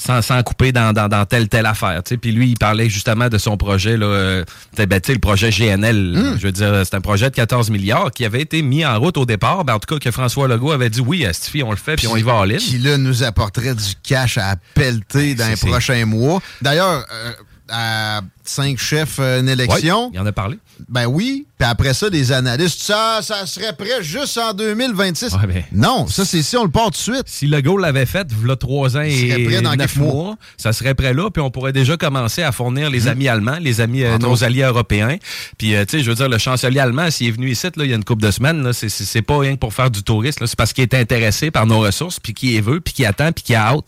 sans, 0.00 0.22
sans 0.22 0.42
couper 0.42 0.72
dans, 0.72 0.92
dans, 0.92 1.08
dans 1.08 1.26
telle 1.26 1.48
telle 1.48 1.66
affaire. 1.66 2.02
tu 2.02 2.10
sais. 2.10 2.16
Puis 2.16 2.32
lui, 2.32 2.50
il 2.50 2.56
parlait 2.56 2.88
justement 2.88 3.28
de 3.28 3.36
son 3.36 3.56
projet, 3.56 3.96
là, 3.96 4.06
euh, 4.06 4.44
ben, 4.76 5.00
le 5.06 5.18
projet 5.18 5.50
GNL. 5.50 6.14
Hmm. 6.16 6.38
Je 6.38 6.46
veux 6.46 6.52
dire, 6.52 6.82
c'est 6.84 6.94
un 6.94 7.00
projet 7.00 7.28
de 7.28 7.34
14 7.34 7.70
milliards 7.70 8.10
qui 8.10 8.24
avait 8.24 8.40
été 8.40 8.62
mis 8.62 8.84
en 8.84 8.98
route 8.98 9.18
au 9.18 9.26
départ. 9.26 9.64
Ben, 9.64 9.74
en 9.74 9.78
tout 9.78 9.94
cas, 9.94 10.00
que 10.00 10.10
François 10.10 10.48
Legault 10.48 10.72
avait 10.72 10.88
dit 10.88 11.00
oui, 11.00 11.26
Stifi, 11.32 11.62
on 11.62 11.70
le 11.70 11.76
fait, 11.76 11.96
puis 11.96 12.06
on 12.06 12.16
y 12.16 12.22
va 12.22 12.34
en 12.34 12.44
ligne. 12.44 12.58
Qui, 12.58 12.78
là, 12.78 12.96
nous 12.96 13.22
apporterait 13.22 13.74
du 13.74 13.94
cash 14.02 14.38
à 14.38 14.56
pelleter 14.74 15.34
dans 15.34 15.48
les 15.48 15.56
prochains 15.56 16.06
mois. 16.06 16.40
D'ailleurs, 16.62 17.04
euh, 17.12 17.32
à 17.70 18.20
cinq 18.44 18.78
chefs, 18.78 19.18
euh, 19.20 19.40
une 19.40 19.48
élection. 19.48 20.06
Ouais, 20.06 20.10
il 20.14 20.20
en 20.20 20.26
a 20.26 20.32
parlé. 20.32 20.58
Ben 20.88 21.06
oui. 21.06 21.46
Puis 21.58 21.68
après 21.68 21.92
ça, 21.92 22.08
des 22.08 22.32
analystes, 22.32 22.82
ça, 22.82 23.20
ça 23.22 23.44
serait 23.46 23.74
prêt 23.74 24.02
juste 24.02 24.38
en 24.38 24.54
2026. 24.54 25.34
Ouais, 25.34 25.46
ben, 25.46 25.62
non, 25.72 26.06
ça, 26.06 26.24
c'est 26.24 26.42
si 26.42 26.56
on 26.56 26.64
le 26.64 26.70
part 26.70 26.86
tout 26.86 26.90
de 26.92 26.96
suite. 26.96 27.24
Si 27.26 27.46
Legault 27.46 27.76
l'avait 27.76 28.06
fait, 28.06 28.26
il 28.30 28.56
trois 28.56 28.96
ans 28.96 29.02
et 29.02 29.44
prêt 29.46 29.60
dans 29.60 29.76
neuf 29.76 29.96
mois. 29.96 30.12
mois, 30.14 30.36
ça 30.56 30.72
serait 30.72 30.94
prêt 30.94 31.12
là, 31.12 31.30
puis 31.30 31.42
on 31.42 31.50
pourrait 31.50 31.72
déjà 31.74 31.96
commencer 31.98 32.42
à 32.42 32.50
fournir 32.50 32.88
les 32.90 33.08
amis 33.08 33.28
allemands, 33.28 33.58
les 33.60 33.80
amis, 33.80 34.02
euh, 34.04 34.14
Entre 34.14 34.26
nos 34.26 34.42
alliés 34.42 34.62
européens. 34.62 35.16
Puis, 35.58 35.74
euh, 35.74 35.84
tu 35.84 35.98
sais, 35.98 36.04
je 36.04 36.08
veux 36.10 36.16
dire, 36.16 36.28
le 36.28 36.38
chancelier 36.38 36.80
allemand, 36.80 37.10
s'il 37.10 37.28
est 37.28 37.32
venu 37.32 37.50
ici, 37.50 37.66
là, 37.76 37.84
il 37.84 37.90
y 37.90 37.92
a 37.92 37.96
une 37.96 38.04
couple 38.04 38.22
de 38.22 38.30
semaines, 38.30 38.72
c'est- 38.72 39.20
pas 39.22 39.38
rien 39.38 39.54
que 39.54 39.60
pour 39.60 39.74
faire 39.74 39.90
du 39.90 40.02
tourisme, 40.02 40.46
c'est 40.46 40.56
parce 40.56 40.72
qu'il 40.72 40.82
est 40.82 40.94
intéressé 40.94 41.50
par 41.50 41.66
nos 41.66 41.80
ressources, 41.80 42.18
puis 42.18 42.32
qu'il 42.32 42.60
veut, 42.62 42.80
puis 42.80 42.94
qu'il 42.94 43.04
attend, 43.04 43.32
puis 43.32 43.44
qu'il 43.44 43.54
a 43.54 43.66
hâte. 43.66 43.84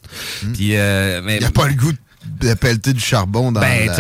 Puis, 0.53 0.77
euh, 0.77 1.23
mais 1.25 1.37
Il 1.37 1.41
n'y 1.41 1.47
a 1.47 1.51
pas 1.51 1.67
le 1.69 1.75
goût 1.75 1.91
de 1.93 1.99
pelleter 2.55 2.93
du 2.93 3.01
charbon 3.01 3.53
dans 3.53 3.61
Ben, 3.61 3.91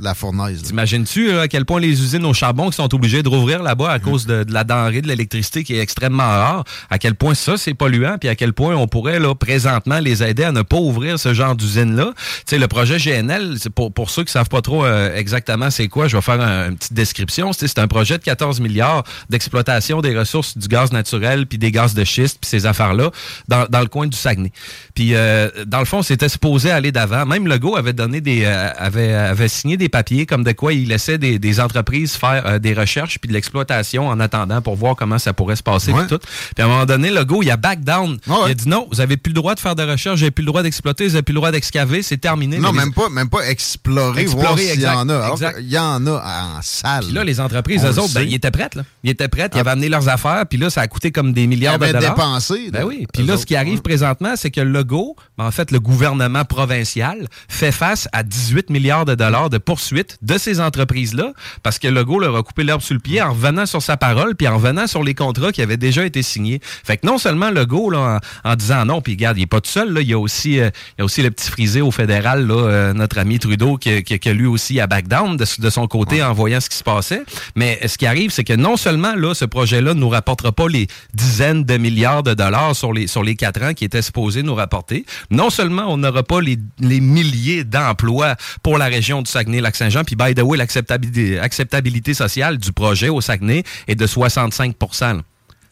la, 0.00 0.14
fournaise. 0.14 0.62
T'imagines-tu 0.62 1.38
à 1.38 1.48
quel 1.48 1.64
point 1.64 1.80
les 1.80 1.88
usines 2.00 2.24
au 2.24 2.34
charbon 2.34 2.70
qui 2.70 2.76
sont 2.76 2.94
obligées 2.94 3.22
de 3.22 3.28
rouvrir 3.28 3.62
là-bas 3.62 3.88
Mm. 3.88 3.90
à 3.90 3.98
cause 3.98 4.26
de, 4.26 4.44
de 4.44 4.52
la 4.52 4.64
denrée 4.64 5.02
de 5.02 5.08
l'électricité 5.08 5.64
qui 5.64 5.74
est 5.74 5.80
extrêmement 5.80 6.22
rare, 6.26 6.64
à 6.90 6.98
quel 6.98 7.14
point 7.14 7.34
ça 7.34 7.56
c'est 7.56 7.74
polluant, 7.74 8.16
puis 8.18 8.28
à 8.28 8.34
quel 8.34 8.52
point 8.52 8.74
on 8.76 8.86
pourrait 8.86 9.18
là 9.18 9.34
présentement 9.34 9.98
les 9.98 10.22
aider 10.22 10.44
à 10.44 10.52
ne 10.52 10.62
pas 10.62 10.76
ouvrir 10.76 11.18
ce 11.18 11.34
genre 11.34 11.54
d'usine-là? 11.56 12.12
Tu 12.16 12.22
sais, 12.46 12.58
le 12.58 12.68
projet 12.68 12.98
GNL, 12.98 13.56
pour, 13.74 13.92
pour 13.92 14.10
ceux 14.10 14.24
qui 14.24 14.32
savent 14.32 14.48
pas 14.48 14.62
trop 14.62 14.84
euh, 14.84 15.14
exactement 15.16 15.70
c'est 15.70 15.88
quoi, 15.88 16.08
je 16.08 16.16
vais 16.16 16.22
faire 16.22 16.40
un- 16.40 16.70
une 16.70 16.76
petite 16.76 16.92
description. 16.94 17.52
C'est 17.52 17.78
un 17.78 17.88
projet 17.88 18.18
de 18.18 18.22
14 18.22 18.60
milliards 18.60 19.04
d'exploitation 19.30 20.00
des 20.00 20.16
ressources 20.16 20.56
du 20.56 20.68
gaz 20.68 20.92
naturel 20.92 21.46
puis 21.46 21.58
des 21.58 21.70
gaz 21.72 21.94
de 21.94 22.04
schiste 22.04 22.38
puis 22.40 22.48
ces 22.48 22.66
affaires-là 22.66 23.10
dans, 23.48 23.66
dans 23.68 23.80
le 23.80 23.86
coin 23.86 24.06
du 24.06 24.16
Saguenay. 24.16 24.52
Puis 24.94 25.14
euh, 25.14 25.48
dans 25.66 25.78
le 25.78 25.84
fond, 25.84 26.02
c'était 26.02 26.28
supposé 26.28 26.70
aller 26.70 26.92
d'avant. 26.92 27.26
Même 27.26 27.46
Legault 27.62 27.76
avait 27.76 27.92
donné 27.92 28.20
des 28.20 28.42
euh, 28.44 28.70
avait, 28.76 29.12
avait 29.14 29.46
signé 29.48 29.76
des 29.76 29.88
papiers 29.88 30.26
comme 30.26 30.42
de 30.42 30.50
quoi 30.52 30.72
il 30.72 30.88
laissait 30.88 31.18
des, 31.18 31.38
des 31.38 31.60
entreprises 31.60 32.14
faire 32.14 32.44
euh, 32.46 32.58
des 32.58 32.74
recherches 32.74 33.18
puis 33.20 33.28
de 33.28 33.32
l'exploitation 33.34 34.08
en 34.08 34.18
attendant 34.20 34.60
pour 34.60 34.74
voir 34.74 34.96
comment 34.96 35.18
ça 35.18 35.32
pourrait 35.32 35.54
se 35.56 35.62
passer 35.62 35.92
puis 35.92 36.06
tout. 36.08 36.18
Puis 36.18 36.62
à 36.62 36.64
un 36.64 36.68
moment 36.68 36.86
donné, 36.86 37.10
Legault, 37.10 37.42
il 37.42 37.50
a 37.50 37.56
back 37.56 37.80
down. 37.84 38.18
Il 38.26 38.50
a 38.50 38.54
dit 38.54 38.68
non, 38.68 38.88
vous 38.90 39.00
avez 39.00 39.16
plus 39.16 39.30
le 39.30 39.34
droit 39.34 39.54
de 39.54 39.60
faire 39.60 39.76
de 39.76 39.82
recherche, 39.84 40.16
vous 40.18 40.24
avez 40.24 40.30
plus 40.32 40.42
le 40.42 40.46
droit 40.48 40.62
d'exploiter, 40.62 41.06
vous 41.06 41.14
avez 41.14 41.22
plus 41.22 41.32
le 41.32 41.36
droit 41.38 41.52
d'excaver, 41.52 42.02
c'est 42.02 42.16
terminé. 42.18 42.58
Non, 42.58 42.72
les- 42.72 42.78
même 42.78 42.92
pas, 42.92 43.08
même 43.08 43.28
pas 43.28 43.46
explorer, 43.48 44.22
Explorer, 44.22 44.46
voir 44.46 44.58
s'il 44.58 44.80
y 44.80 44.86
en 44.88 45.08
a. 45.08 45.16
Alors 45.24 45.38
qu'il 45.38 45.68
y 45.70 45.78
en 45.78 46.04
a 46.06 46.10
en 46.58 46.62
salle. 46.62 47.04
Puis 47.04 47.12
là, 47.14 47.22
les 47.24 47.40
entreprises, 47.40 47.84
le 47.84 47.90
autres, 47.98 48.14
ben, 48.14 48.22
ils 48.22 48.34
étaient 48.34 48.50
prêtes. 48.50 48.74
Là. 48.74 48.82
Ils 49.04 49.10
étaient 49.10 49.28
prêtes, 49.28 49.52
ils 49.54 49.58
Ah. 49.58 49.60
avaient 49.60 49.70
amené 49.70 49.88
leurs 49.88 50.08
affaires, 50.08 50.44
puis 50.48 50.58
là, 50.58 50.68
ça 50.70 50.80
a 50.80 50.86
coûté 50.88 51.12
comme 51.12 51.32
des 51.32 51.46
milliards 51.46 51.76
Ils 51.80 51.86
de 51.88 51.92
dollars. 51.92 52.14
dépensé, 52.14 52.70
Ben 52.72 52.84
oui. 52.84 53.06
Puis 53.12 53.22
là, 53.24 53.34
autres, 53.34 53.42
ce 53.42 53.46
qui 53.46 53.54
arrive 53.56 53.82
présentement, 53.82 54.34
c'est 54.36 54.50
que 54.50 54.60
le 54.60 54.70
Legault, 54.72 55.16
ben, 55.38 55.46
en 55.46 55.50
fait, 55.50 55.70
le 55.70 55.78
gouvernement 55.80 56.44
provincial, 56.44 57.28
fait 57.54 57.72
face 57.72 58.08
à 58.12 58.22
18 58.22 58.70
milliards 58.70 59.04
de 59.04 59.14
dollars 59.14 59.50
de 59.50 59.58
poursuites 59.58 60.18
de 60.22 60.38
ces 60.38 60.60
entreprises-là, 60.60 61.32
parce 61.62 61.78
que 61.78 61.88
Legault 61.88 62.18
leur 62.18 62.36
a 62.36 62.42
coupé 62.42 62.64
l'herbe 62.64 62.80
sous 62.80 62.94
le 62.94 63.00
pied 63.00 63.20
en 63.20 63.32
revenant 63.32 63.66
sur 63.66 63.82
sa 63.82 63.96
parole, 63.96 64.34
puis 64.34 64.48
en 64.48 64.56
revenant 64.56 64.86
sur 64.86 65.02
les 65.02 65.14
contrats 65.14 65.52
qui 65.52 65.62
avaient 65.62 65.76
déjà 65.76 66.04
été 66.04 66.22
signés. 66.22 66.60
Fait 66.62 66.96
que 66.96 67.06
non 67.06 67.18
seulement 67.18 67.50
Legault, 67.50 67.90
là, 67.90 68.20
en, 68.44 68.50
en 68.50 68.56
disant 68.56 68.84
non, 68.84 69.00
puis 69.00 69.12
regarde, 69.14 69.38
il 69.38 69.42
est 69.42 69.46
pas 69.46 69.60
tout 69.60 69.70
seul, 69.70 69.92
là, 69.92 70.00
il 70.00 70.08
y 70.08 70.12
a 70.14 70.18
aussi, 70.18 70.60
euh, 70.60 70.70
il 70.98 71.00
y 71.00 71.02
a 71.02 71.04
aussi 71.04 71.22
le 71.22 71.30
petit 71.30 71.50
frisé 71.50 71.80
au 71.80 71.90
fédéral, 71.90 72.46
là, 72.46 72.54
euh, 72.54 72.92
notre 72.92 73.18
ami 73.18 73.38
Trudeau, 73.38 73.76
qui, 73.76 74.02
qui, 74.02 74.18
qui 74.18 74.28
a 74.28 74.32
lui 74.32 74.46
aussi 74.46 74.80
à 74.80 74.86
back 74.86 75.08
down 75.08 75.36
de, 75.36 75.44
de 75.58 75.70
son 75.70 75.86
côté 75.86 76.22
en 76.22 76.32
voyant 76.32 76.60
ce 76.60 76.68
qui 76.68 76.76
se 76.76 76.84
passait. 76.84 77.22
Mais 77.56 77.80
ce 77.86 77.98
qui 77.98 78.06
arrive, 78.06 78.30
c'est 78.30 78.44
que 78.44 78.54
non 78.54 78.76
seulement 78.76 79.14
là, 79.14 79.34
ce 79.34 79.44
projet-là 79.44 79.94
ne 79.94 80.00
nous 80.00 80.08
rapportera 80.08 80.52
pas 80.52 80.68
les 80.68 80.86
dizaines 81.14 81.64
de 81.64 81.76
milliards 81.76 82.22
de 82.22 82.34
dollars 82.34 82.74
sur 82.74 82.92
les, 82.92 83.06
sur 83.06 83.22
les 83.22 83.36
quatre 83.36 83.62
ans 83.62 83.74
qui 83.74 83.84
étaient 83.84 84.02
supposés 84.02 84.42
nous 84.42 84.54
rapporter, 84.54 85.04
non 85.30 85.50
seulement 85.50 85.84
on 85.88 85.96
n'aura 85.96 86.22
pas 86.22 86.40
les, 86.40 86.58
les 86.78 87.00
milliers 87.42 87.64
d'emplois 87.64 88.36
pour 88.62 88.78
la 88.78 88.86
région 88.86 89.22
du 89.22 89.30
Saguenay-Lac-Saint-Jean, 89.30 90.04
puis 90.04 90.16
by 90.16 90.34
the 90.34 90.42
way, 90.42 90.56
l'acceptabilité 90.56 91.38
acceptabilité 91.38 92.14
sociale 92.14 92.58
du 92.58 92.72
projet 92.72 93.08
au 93.08 93.20
Saguenay 93.20 93.64
est 93.88 93.94
de 93.94 94.06
65 94.06 94.76
là. 95.00 95.14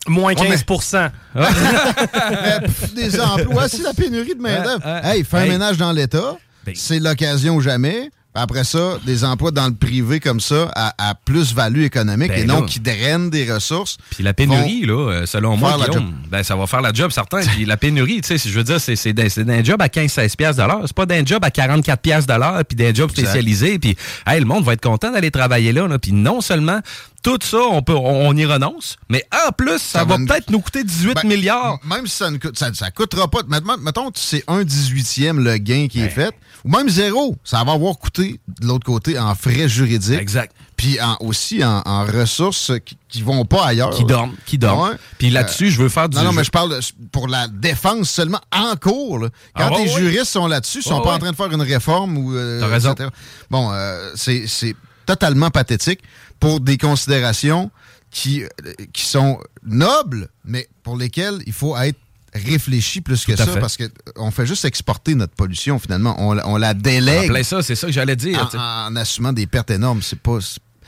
Moins 0.08 0.32
Ouais, 0.34 0.48
mais- 0.48 0.56
15 0.66 1.10
Mais, 1.34 2.60
pff, 2.66 2.94
des 2.94 3.20
emplois, 3.20 3.68
c'est 3.68 3.82
la 3.82 3.92
pénurie 3.92 4.34
de 4.34 4.40
main-d'œuvre. 4.40 4.84
Ouais, 4.84 4.92
ouais. 5.08 5.18
hey, 5.18 5.24
faire 5.24 5.40
un 5.40 5.44
Hey. 5.44 5.50
ménage 5.50 5.76
dans 5.76 5.92
l'État, 5.92 6.36
Ben- 6.64 6.74
c'est 6.74 6.98
l'occasion 6.98 7.56
ou 7.56 7.60
jamais 7.60 8.10
Après 8.34 8.62
ça, 8.62 8.98
des 9.04 9.24
emplois 9.24 9.50
dans 9.50 9.66
le 9.66 9.74
privé 9.74 10.20
comme 10.20 10.38
ça, 10.38 10.70
à, 10.76 11.10
à 11.10 11.14
plus-value 11.16 11.82
économique 11.82 12.28
Ben 12.28 12.42
et 12.42 12.44
non 12.44 12.60
là. 12.60 12.66
qui 12.66 12.78
drainent 12.78 13.28
des 13.28 13.50
ressources. 13.52 13.98
Puis 14.10 14.22
la 14.22 14.32
pénurie, 14.32 14.86
là, 14.86 15.10
euh, 15.10 15.26
selon 15.26 15.56
moi, 15.56 15.76
Guillaume, 15.76 16.14
ben, 16.28 16.44
ça 16.44 16.54
va 16.54 16.68
faire 16.68 16.80
la 16.80 16.92
job, 16.92 17.10
certain. 17.10 17.40
Puis 17.54 17.64
la 17.64 17.76
pénurie, 17.76 18.20
tu 18.20 18.38
sais, 18.38 18.48
je 18.48 18.54
veux 18.56 18.62
dire, 18.62 18.80
c'est 18.80 18.94
c'est 18.94 19.12
d'un 19.12 19.64
job 19.64 19.82
à 19.82 19.88
15-16 19.88 20.36
piastres 20.36 20.62
de 20.62 20.68
l'heure. 20.68 20.82
C'est 20.84 20.94
pas 20.96 21.06
d'un 21.06 21.24
job 21.26 21.44
à 21.44 21.50
44 21.50 22.00
piastres 22.00 22.32
de 22.32 22.38
l'heure, 22.38 22.64
puis 22.64 22.76
d'un 22.76 22.94
job 22.94 23.10
spécialisé. 23.10 23.78
Puis, 23.80 23.96
hey, 24.26 24.38
le 24.38 24.46
monde 24.46 24.64
va 24.64 24.74
être 24.74 24.82
content 24.82 25.10
d'aller 25.10 25.32
travailler 25.32 25.72
là. 25.72 25.88
là. 25.88 25.98
Puis 25.98 26.12
non 26.12 26.40
seulement 26.40 26.80
tout 27.22 27.38
ça, 27.42 27.58
on, 27.58 27.82
peut, 27.82 27.94
on, 27.94 28.34
y 28.36 28.46
renonce, 28.46 28.96
mais 29.10 29.26
en 29.46 29.52
plus, 29.52 29.78
ça, 29.78 30.00
Ça 30.00 30.04
va 30.04 30.16
peut-être 30.16 30.50
nous 30.50 30.60
coûter 30.60 30.84
18 30.84 31.14
Ben, 31.16 31.28
milliards. 31.28 31.78
Même 31.84 32.06
si 32.06 32.16
ça 32.16 32.30
ne 32.30 32.38
coûte, 32.38 32.58
ça, 32.58 32.72
ça 32.72 32.90
coûtera 32.90 33.28
pas. 33.28 33.40
Mettons, 33.46 33.76
mettons 33.78 34.10
que 34.10 34.18
c'est 34.18 34.44
un 34.48 34.62
18e 34.62 35.36
le 35.36 35.58
gain 35.58 35.88
qui 35.90 36.00
est 36.00 36.08
fait, 36.08 36.34
ou 36.64 36.70
même 36.70 36.88
zéro, 36.88 37.36
ça 37.44 37.62
va 37.64 37.72
avoir 37.72 37.96
coûté 37.98 38.40
de 38.60 38.66
l'autre 38.66 38.84
côté 38.86 39.18
en 39.18 39.34
frais 39.34 39.68
juridiques. 39.68 40.20
Exact. 40.20 40.54
Puis 40.76 41.00
en- 41.00 41.16
aussi 41.20 41.62
en, 41.64 41.82
en 41.84 42.04
ressources 42.06 42.72
qui, 42.84 42.96
qui 43.08 43.22
vont 43.22 43.44
pas 43.44 43.66
ailleurs. 43.66 43.90
Qui 43.90 44.04
dorment, 44.04 44.34
qui 44.46 44.56
dorment. 44.58 44.90
Ouais. 44.90 44.96
Puis 45.18 45.28
là-dessus, 45.30 45.70
je 45.70 45.80
veux 45.82 45.88
faire 45.90 46.08
du 46.08 46.16
Non, 46.16 46.24
non, 46.24 46.30
jeu. 46.30 46.36
mais 46.38 46.44
je 46.44 46.50
parle 46.50 46.78
pour 47.12 47.28
la 47.28 47.48
défense 47.48 48.08
seulement 48.10 48.40
en 48.52 48.74
cours. 48.76 49.18
là. 49.18 49.28
Quand 49.56 49.64
Ah, 49.66 49.72
ouais, 49.72 49.84
les 49.84 49.92
ouais. 49.94 50.00
juristes 50.00 50.24
sont 50.32 50.46
là-dessus, 50.46 50.78
ils 50.78 50.88
sont 50.88 51.00
pas 51.02 51.14
en 51.14 51.18
train 51.18 51.30
de 51.32 51.36
faire 51.36 51.52
une 51.52 51.60
réforme 51.62 52.16
ou. 52.18 52.34
euh, 52.34 52.60
T'as 52.60 52.66
raison. 52.68 52.92
etc. 52.92 53.10
Bon, 53.50 53.70
euh, 53.72 54.12
c'est 54.16 54.74
totalement 55.06 55.50
pathétique 55.50 56.00
pour 56.38 56.60
des 56.60 56.78
considérations 56.78 57.70
qui, 58.10 58.42
euh, 58.42 58.48
qui 58.92 59.04
sont 59.04 59.38
nobles, 59.64 60.28
mais 60.44 60.68
pour 60.82 60.96
lesquelles 60.96 61.40
il 61.46 61.52
faut 61.52 61.76
être 61.76 61.98
réfléchi 62.34 63.00
plus 63.00 63.24
que 63.24 63.32
Tout 63.32 63.38
ça 63.38 63.46
fait. 63.46 63.60
parce 63.60 63.76
qu'on 63.76 64.30
fait 64.30 64.46
juste 64.46 64.64
exporter 64.64 65.14
notre 65.14 65.34
pollution 65.34 65.78
finalement. 65.78 66.14
On, 66.18 66.32
la- 66.34 66.46
on 66.48 66.56
la 66.56 66.74
délègue 66.74 67.30
En 67.30 67.32
plein 67.34 67.42
ça, 67.42 67.62
c'est 67.62 67.74
ça 67.74 67.86
que 67.88 67.92
j'allais 67.92 68.16
dire. 68.16 68.48
en 68.56 68.94
assumant 68.96 69.32
des 69.32 69.46
pertes 69.46 69.70
énormes. 69.70 70.00
C'est 70.02 70.18
pas, 70.20 70.38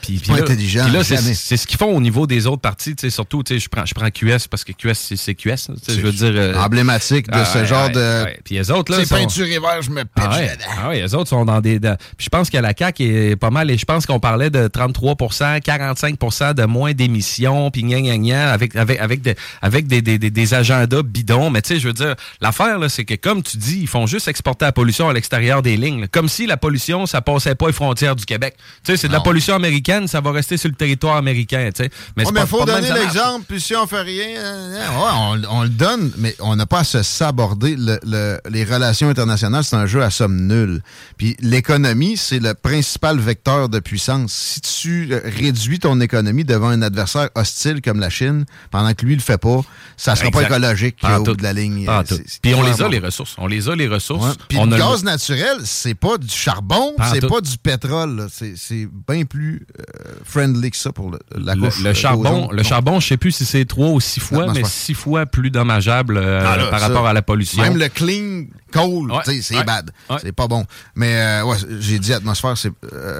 c'est 0.07 0.13
Puis, 0.23 0.31
pas 0.31 0.37
là- 0.39 0.43
intelligent. 0.43 0.85
puis 0.85 0.93
là, 0.93 1.05
c'est 1.05 1.57
ce 1.57 1.67
qu'ils 1.67 1.79
font 1.79 1.95
au 1.97 2.01
niveau 2.01 2.27
des 2.27 2.47
autres 2.47 2.61
partis, 2.63 2.95
tu 2.97 3.03
sais, 3.03 3.11
surtout, 3.11 3.43
tu 3.43 3.55
sais, 3.55 3.61
je 3.61 3.69
prends, 3.69 3.87
je 3.87 3.95
prends 3.95 4.11
QS 4.11 4.49
parce 4.51 4.65
que 4.65 4.73
QS, 4.73 4.95
c'est- 5.17 5.35
QS, 5.35 5.57
sais, 5.57 5.73
je 5.89 6.01
veux 6.01 6.13
dire... 6.13 6.33
euh, 6.35 6.55
emblématique 6.57 7.27
de 7.29 7.35
ah, 7.35 7.45
ce 7.45 7.59
ouais, 7.59 7.67
genre 7.67 7.87
ouais, 7.87 7.93
de. 7.93 8.25
ouais. 8.25 8.41
Puis 8.45 8.55
les 8.57 8.71
autres, 8.71 8.93
là, 8.93 8.99
C'est 9.01 9.07
sont- 9.07 9.15
peinture 9.17 9.47
et 9.47 9.59
vert, 9.59 9.81
je 9.83 9.91
me 9.91 10.03
pitch 10.05 10.11
Ah 10.17 10.37
ouais, 10.37 10.49
dedans. 10.57 10.65
ah 10.83 10.89
ouais, 10.89 11.01
les 11.03 11.15
autres 11.15 11.29
sont 11.31 11.45
dans 11.45 11.61
des. 11.61 11.79
dans- 11.79 11.97
Puis 12.17 12.25
je 12.25 12.29
pense 12.29 12.51
que 12.51 12.59
la 12.59 12.73
CAQ 12.77 13.05
est 13.33 13.37
pas 13.37 13.51
mal. 13.51 13.71
Et 13.71 13.79
je 13.79 13.85
pense 13.85 14.07
qu'on 14.07 14.21
parlait 14.21 14.51
de 14.51 14.69
33% 14.69 15.61
45% 15.61 16.55
de 16.55 16.65
moins 16.65 16.93
d'émissions, 16.93 17.71
puis 17.71 17.83
gna 17.83 18.01
gna 18.01 18.17
gna, 18.19 18.53
avec, 18.53 18.75
avec, 18.77 18.99
avec, 18.99 19.23
des, 19.23 19.35
avec 19.61 19.87
des, 19.87 20.03
des, 20.03 20.19
des, 20.19 20.31
des 20.31 20.55
agendas 20.55 21.03
bidons. 21.03 21.51
Mais 21.51 21.63
tu 21.63 21.75
sais, 21.75 21.81
je 21.81 21.87
veux 21.89 21.93
dire, 21.95 22.15
l'affaire, 22.41 22.79
là, 22.79 22.89
c'est 22.89 23.05
que 23.05 23.15
comme 23.15 23.43
tu 23.43 23.57
dis, 23.57 23.81
ils 23.83 23.89
font 23.89 24.07
juste 24.07 24.29
exporter 24.29 24.65
la 24.65 24.73
pollution 24.73 25.09
à 25.09 25.13
l'extérieur 25.13 25.63
des 25.63 25.77
lignes. 25.77 26.03
là. 26.03 26.07
Comme 26.09 26.29
si 26.29 26.47
la 26.47 26.57
pollution, 26.57 27.07
ça 27.07 27.21
passait 27.21 27.55
pas 27.55 27.67
les 27.67 27.73
frontières 27.73 28.17
du 28.17 28.25
Québec. 28.25 28.55
Tu 28.85 28.93
sais, 28.93 28.97
c'est 28.97 29.09
de 29.09 29.13
la 29.13 29.21
pollution 29.21 29.55
américaine, 29.55 29.92
ça 30.07 30.21
va 30.21 30.33
rester 30.33 30.57
sur 30.57 30.69
le 30.69 30.75
territoire 30.75 31.17
américain. 31.17 31.71
Mais 32.17 32.25
Ouais, 32.25 32.33
il 32.35 32.47
faut 32.47 32.59
pas 32.65 32.65
donner 32.81 32.93
l'exemple, 32.93 33.45
puis 33.49 33.61
si 33.61 33.75
on 33.77 33.87
fait 33.87 34.01
rien, 34.03 34.39
euh, 34.39 34.79
ouais, 34.89 35.41
on, 35.49 35.59
on 35.59 35.63
le 35.63 35.69
donne, 35.69 36.11
mais 36.19 36.35
on 36.41 36.57
n'a 36.57 36.67
pas 36.67 36.81
à 36.81 36.85
se 36.85 37.03
saborder. 37.03 37.77
Le- 37.77 37.99
le- 38.05 38.41
les 38.51 38.65
relations 38.65 39.09
internationales, 39.09 39.65
c'est 39.65 39.77
un 39.77 39.87
jeu 39.87 40.03
à 40.03 40.11
somme 40.11 40.47
nulle. 40.47 40.83
Puis 41.17 41.37
l'économie, 41.41 42.17
c'est 42.17 42.39
le 42.41 42.55
principal 42.55 43.19
vecteur 43.19 43.69
de 43.69 43.79
puissance. 43.79 44.33
Si 44.33 44.61
tu 44.61 45.09
euh, 45.13 45.21
réduis 45.25 45.79
ton 45.79 46.01
économie 46.01 46.45
devant 46.45 46.69
un 46.69 46.83
adversaire 46.83 47.29
hostile 47.35 47.81
comme 47.83 48.01
la 48.01 48.11
Chine, 48.11 48.45
pendant 48.71 48.93
que 48.95 49.05
lui 49.07 49.15
le 49.15 49.21
fait 49.23 49.39
pas, 49.39 49.61
ça 49.97 50.17
sera 50.17 50.31
pas 50.31 50.43
écologique 50.43 50.97
au 51.21 51.23
bout 51.23 51.37
de 51.37 51.43
la 51.43 51.53
ligne. 51.53 51.87
Euh, 51.89 52.03
Puis 52.43 52.55
on 52.55 52.63
les 52.63 52.83
a, 52.83 52.89
les 52.89 52.99
ressources. 52.99 53.35
On 53.39 53.47
les 53.47 53.69
a, 53.69 53.75
les 53.77 53.89
ressources. 53.89 54.27
Ouais. 54.27 54.33
Puis 54.49 54.59
le 54.59 54.77
gaz 54.77 55.05
naturel, 55.05 55.59
c'est 55.65 55.95
pas 55.95 56.19
du 56.19 56.29
charbon, 56.29 56.95
c'est 57.13 57.27
pas 57.29 57.41
du 57.41 57.57
pétrole. 57.59 58.27
C'est 58.31 58.89
bien 59.09 59.25
plus 59.25 59.67
euh, 59.79 59.82
friendly 60.25 60.71
que 60.71 60.77
ça 60.77 60.93
pour 60.93 61.11
le- 61.11 61.19
la 61.37 61.55
couche 61.55 61.81
le 61.81 61.91
euh, 61.91 61.95
charbon, 61.95 62.49
le 62.51 62.63
charbon, 62.63 63.01
je 63.01 63.09
sais 63.09 63.17
plus 63.17 63.33
si 63.33 63.45
c'est 63.45 63.65
trois 63.65 63.89
ou 63.89 64.01
six 64.01 64.21
fois, 64.21 64.53
mais 64.53 64.63
six 64.65 64.95
fois 64.95 65.27
plus 65.27 65.51
dommageable 65.51 66.17
euh, 66.17 66.41
Ah, 66.47 66.57
là, 66.57 66.67
par 66.67 66.81
ça, 66.81 66.89
rapport 66.89 67.07
à 67.07 67.13
la 67.13 67.23
pollution. 67.23 67.63
Même 67.63 67.77
le 67.77 67.89
clean 67.89 68.45
coal, 68.73 69.11
Ouais, 69.11 69.41
c'est 69.43 69.57
ouais, 69.57 69.65
bad. 69.65 69.91
ouais. 70.11 70.17
C'est 70.23 70.33
pas 70.33 70.49
bon. 70.49 70.65
Mais 70.95 71.15
euh, 71.21 71.45
ouais, 71.45 71.57
j'ai 71.81 71.99
dit 71.99 72.13
atmosphère, 72.13 72.57
c'est. 72.57 72.71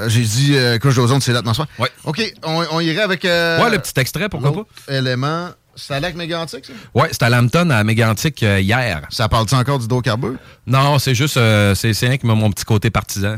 j'ai 0.09 0.23
dit 0.23 0.57
couche 0.81 0.97
d'ozone, 0.97 1.21
c'est 1.21 1.33
l'atmosphère. 1.33 1.67
Ouais. 1.79 1.91
OK, 2.05 2.23
on, 2.45 2.65
on 2.73 2.81
irait 2.81 3.03
avec. 3.03 3.25
ouais, 3.25 3.71
le 3.71 3.79
petit 3.79 3.99
extrait, 4.01 4.29
pourquoi 4.29 4.51
l'autre 4.51 4.71
élément. 4.89 5.49
C'est 5.75 5.95
à 5.95 6.01
lac 6.01 6.15
mégantique, 6.17 6.67
ça? 6.67 6.73
pas? 6.93 7.01
Ouais, 7.01 7.09
c'était 7.13 7.25
à 7.25 7.31
Lambton, 7.31 7.71
à 7.71 7.83
Mégantic, 7.83 8.43
euh, 8.43 8.61
hier. 8.61 9.01
Ça 9.09 9.31
parle-tu 9.31 9.55
encore 9.55 9.79
d'hydrocarbures? 9.79 10.35
Non, 10.67 10.99
c'est 10.99 11.15
juste, 11.15 11.39
euh, 11.39 11.75
c'est 11.75 11.95
c'est 11.95 12.09
rien 12.09 12.19
que 12.19 12.27
mon 12.27 12.51
petit 12.51 12.67
côté 12.67 12.91
partisan. 12.91 13.37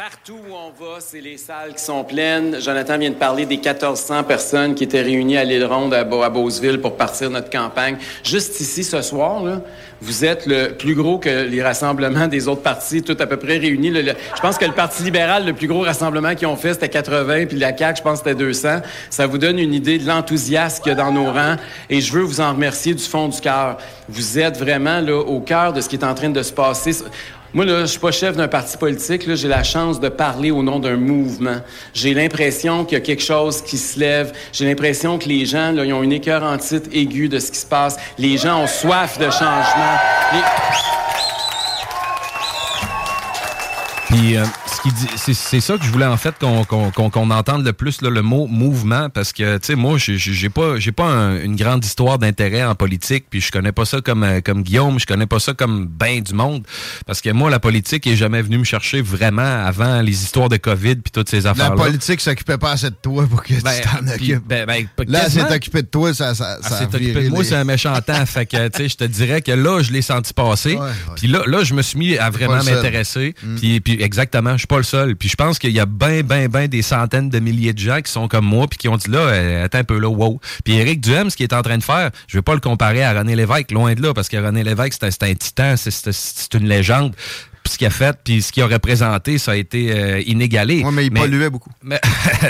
Partout 0.00 0.38
où 0.48 0.54
on 0.54 0.70
va, 0.82 0.98
c'est 1.00 1.20
les 1.20 1.36
salles 1.36 1.74
qui 1.76 1.84
sont 1.84 2.04
pleines. 2.04 2.58
Jonathan 2.58 2.96
vient 2.96 3.10
de 3.10 3.16
parler 3.16 3.44
des 3.44 3.58
1400 3.58 4.24
personnes 4.24 4.74
qui 4.74 4.84
étaient 4.84 5.02
réunies 5.02 5.36
à 5.36 5.44
l'île 5.44 5.66
Ronde 5.66 5.92
à, 5.92 6.04
Beau- 6.04 6.26
Beauceville 6.30 6.80
pour 6.80 6.96
partir 6.96 7.28
notre 7.28 7.50
campagne. 7.50 7.98
Juste 8.24 8.58
ici, 8.60 8.82
ce 8.82 9.02
soir, 9.02 9.42
là, 9.44 9.60
vous 10.00 10.24
êtes 10.24 10.46
le 10.46 10.68
plus 10.68 10.94
gros 10.94 11.18
que 11.18 11.28
les 11.28 11.62
rassemblements 11.62 12.28
des 12.28 12.48
autres 12.48 12.62
partis, 12.62 13.02
tout 13.02 13.16
à 13.20 13.26
peu 13.26 13.36
près 13.36 13.58
réunis. 13.58 13.92
Je 13.94 14.40
pense 14.40 14.56
que 14.56 14.64
le 14.64 14.72
Parti 14.72 15.02
libéral, 15.02 15.44
le 15.44 15.52
plus 15.52 15.66
gros 15.68 15.82
rassemblement 15.82 16.34
qu'ils 16.34 16.46
ont 16.48 16.56
fait, 16.56 16.72
c'était 16.72 16.88
80, 16.88 17.44
puis 17.44 17.58
la 17.58 17.76
CAQ, 17.76 17.98
je 17.98 18.02
pense 18.02 18.18
c'était 18.20 18.34
200. 18.34 18.80
Ça 19.10 19.26
vous 19.26 19.36
donne 19.36 19.58
une 19.58 19.74
idée 19.74 19.98
de 19.98 20.06
l'enthousiasme 20.08 20.82
qu'il 20.82 20.92
y 20.92 20.94
a 20.94 20.96
dans 20.96 21.12
nos 21.12 21.30
rangs. 21.30 21.56
Et 21.90 22.00
je 22.00 22.10
veux 22.10 22.22
vous 22.22 22.40
en 22.40 22.52
remercier 22.54 22.94
du 22.94 23.04
fond 23.04 23.28
du 23.28 23.38
cœur. 23.38 23.76
Vous 24.08 24.38
êtes 24.38 24.56
vraiment 24.56 25.02
là, 25.02 25.18
au 25.18 25.40
cœur 25.40 25.74
de 25.74 25.82
ce 25.82 25.90
qui 25.90 25.96
est 25.96 26.04
en 26.04 26.14
train 26.14 26.30
de 26.30 26.42
se 26.42 26.54
passer. 26.54 26.92
Moi, 27.52 27.64
là, 27.64 27.80
je 27.80 27.86
suis 27.86 27.98
pas 27.98 28.12
chef 28.12 28.36
d'un 28.36 28.46
parti 28.46 28.76
politique. 28.76 29.22
J'ai 29.34 29.48
la 29.48 29.64
chance 29.64 29.98
de 29.98 30.08
parler 30.08 30.52
au 30.52 30.62
nom 30.62 30.78
d'un 30.78 30.96
mouvement. 30.96 31.56
J'ai 31.92 32.14
l'impression 32.14 32.84
qu'il 32.84 32.96
y 32.96 33.00
a 33.00 33.04
quelque 33.04 33.24
chose 33.24 33.60
qui 33.60 33.76
se 33.76 33.98
lève. 33.98 34.32
J'ai 34.52 34.66
l'impression 34.66 35.18
que 35.18 35.28
les 35.28 35.46
gens, 35.46 35.72
là, 35.72 35.84
ils 35.84 35.92
ont 35.92 36.04
une 36.04 36.12
écœurantite 36.12 36.88
aiguë 36.92 37.28
de 37.28 37.40
ce 37.40 37.50
qui 37.50 37.58
se 37.58 37.66
passe. 37.66 37.96
Les 38.18 38.38
gens 38.38 38.62
ont 38.62 38.66
soif 38.68 39.18
de 39.18 39.30
changement. 39.30 39.98
Euh, 44.12 44.44
c'est, 45.16 45.34
c'est 45.34 45.60
ça 45.60 45.76
que 45.76 45.84
je 45.84 45.90
voulais 45.90 46.06
en 46.06 46.16
fait 46.16 46.34
qu'on, 46.40 46.64
qu'on, 46.64 46.90
qu'on, 46.90 47.10
qu'on 47.10 47.30
entende 47.30 47.64
le 47.64 47.72
plus 47.72 48.02
là, 48.02 48.10
le 48.10 48.22
mot 48.22 48.46
mouvement 48.46 49.08
parce 49.10 49.32
que 49.32 49.58
tu 49.58 49.66
sais 49.66 49.74
moi 49.74 49.96
j'ai, 49.98 50.48
pas 50.48 50.78
j'ai 50.78 50.92
pas 50.92 51.04
un- 51.06 51.40
une 51.42 51.56
grande 51.56 51.84
histoire 51.84 52.18
d'intérêt 52.18 52.64
en 52.64 52.74
politique 52.74 53.26
puis 53.30 53.40
je 53.40 53.50
connais 53.50 53.72
pas 53.72 53.84
ça 53.84 54.00
comme 54.00 54.22
euh, 54.22 54.40
comme 54.40 54.62
Guillaume 54.62 54.98
je 54.98 55.06
connais 55.06 55.26
pas 55.26 55.38
ça 55.40 55.52
comme 55.54 55.86
ben 55.86 56.20
du 56.20 56.34
monde 56.34 56.64
parce 57.06 57.20
que 57.20 57.30
moi 57.30 57.50
la 57.50 57.58
politique 57.60 58.06
est 58.06 58.16
jamais 58.16 58.42
venue 58.42 58.58
me 58.58 58.64
chercher 58.64 59.02
vraiment 59.02 59.42
avant 59.64 60.00
les 60.02 60.22
histoires 60.22 60.48
de 60.48 60.56
Covid 60.56 60.96
puis 60.96 61.10
toutes 61.12 61.28
ces 61.28 61.46
affaires 61.46 61.70
La 61.70 61.76
politique 61.76 62.20
s'occupait 62.20 62.58
pas 62.58 62.72
assez 62.72 62.90
de 62.90 62.96
toi 63.02 63.26
pour 63.28 63.42
que 63.42 63.54
Ben, 63.62 63.72
tu 63.82 63.88
t'en 63.88 64.12
puis- 64.16 64.34
occupes. 64.34 64.46
ben, 64.48 64.66
ben, 64.66 64.86
Là, 65.08 65.28
s'est 65.28 65.42
occupée 65.54 65.82
de 65.82 65.88
toi, 65.88 66.14
ça, 66.14 66.34
ça, 66.34 66.58
viré 66.94 67.24
de 67.24 67.28
moi, 67.30 67.42
les- 67.42 67.48
c'est 67.48 67.56
un 67.56 67.64
méchant 67.64 67.98
temps. 68.00 68.24
fait 68.26 68.46
que, 68.46 68.68
tu 68.68 68.76
sais, 68.78 68.88
je 68.88 68.96
te 68.96 69.04
dirais 69.04 69.42
que 69.42 69.52
là, 69.52 69.82
je 69.82 69.92
l'ai 69.92 70.02
senti 70.02 70.32
passer. 70.32 70.78
Puis 71.16 71.28
là, 71.28 71.42
là, 71.46 71.64
je 71.64 71.74
me 71.74 71.82
suis 71.82 71.98
mis 71.98 72.16
à 72.16 72.30
vraiment 72.30 72.62
m'intéresser. 72.62 73.34
Mm. 73.42 73.56
Puis, 73.56 73.80
puis 73.80 74.02
exactement, 74.02 74.56
suis 74.60 74.66
pas 74.66 74.78
le 74.78 74.82
seul. 74.82 75.16
Puis 75.16 75.28
je 75.28 75.36
pense 75.36 75.58
qu'il 75.58 75.72
y 75.72 75.80
a 75.80 75.86
ben, 75.86 76.22
ben, 76.22 76.48
ben 76.48 76.68
des 76.68 76.82
centaines 76.82 77.28
de 77.28 77.38
milliers 77.40 77.72
de 77.72 77.78
gens 77.78 78.00
qui 78.00 78.10
sont 78.10 78.28
comme 78.28 78.44
moi 78.44 78.66
puis 78.68 78.78
qui 78.78 78.88
ont 78.88 78.96
dit 78.96 79.10
là, 79.10 79.18
euh, 79.18 79.64
attends 79.64 79.78
un 79.78 79.84
peu 79.84 79.98
là, 79.98 80.08
wow. 80.08 80.40
Puis 80.64 80.74
Éric 80.74 81.00
Duhem, 81.00 81.30
ce 81.30 81.36
qu'il 81.36 81.44
est 81.44 81.54
en 81.54 81.62
train 81.62 81.78
de 81.78 81.82
faire, 81.82 82.10
je 82.28 82.38
vais 82.38 82.42
pas 82.42 82.54
le 82.54 82.60
comparer 82.60 83.02
à 83.02 83.12
René 83.12 83.36
Lévesque, 83.36 83.72
loin 83.72 83.94
de 83.94 84.02
là, 84.02 84.14
parce 84.14 84.28
que 84.28 84.36
René 84.36 84.62
Lévesque, 84.62 84.94
c'est 85.00 85.22
un- 85.22 85.34
titan, 85.34 85.74
c'est 85.76 86.54
une 86.54 86.68
légende. 86.68 87.14
Puis 87.70 87.74
ce 87.74 87.78
qu'il 87.78 87.86
a 87.86 87.90
fait, 87.90 88.16
puis 88.24 88.42
ce 88.42 88.50
qu'il 88.50 88.62
a 88.64 88.66
représenté, 88.66 89.38
ça 89.38 89.52
a 89.52 89.56
été 89.56 89.92
euh, 89.92 90.20
inégalé. 90.26 90.82
Ouais, 90.82 90.90
mais 90.90 91.04
il 91.06 91.12
polluait 91.12 91.50
beaucoup. 91.50 91.70
Mais, 91.82 92.00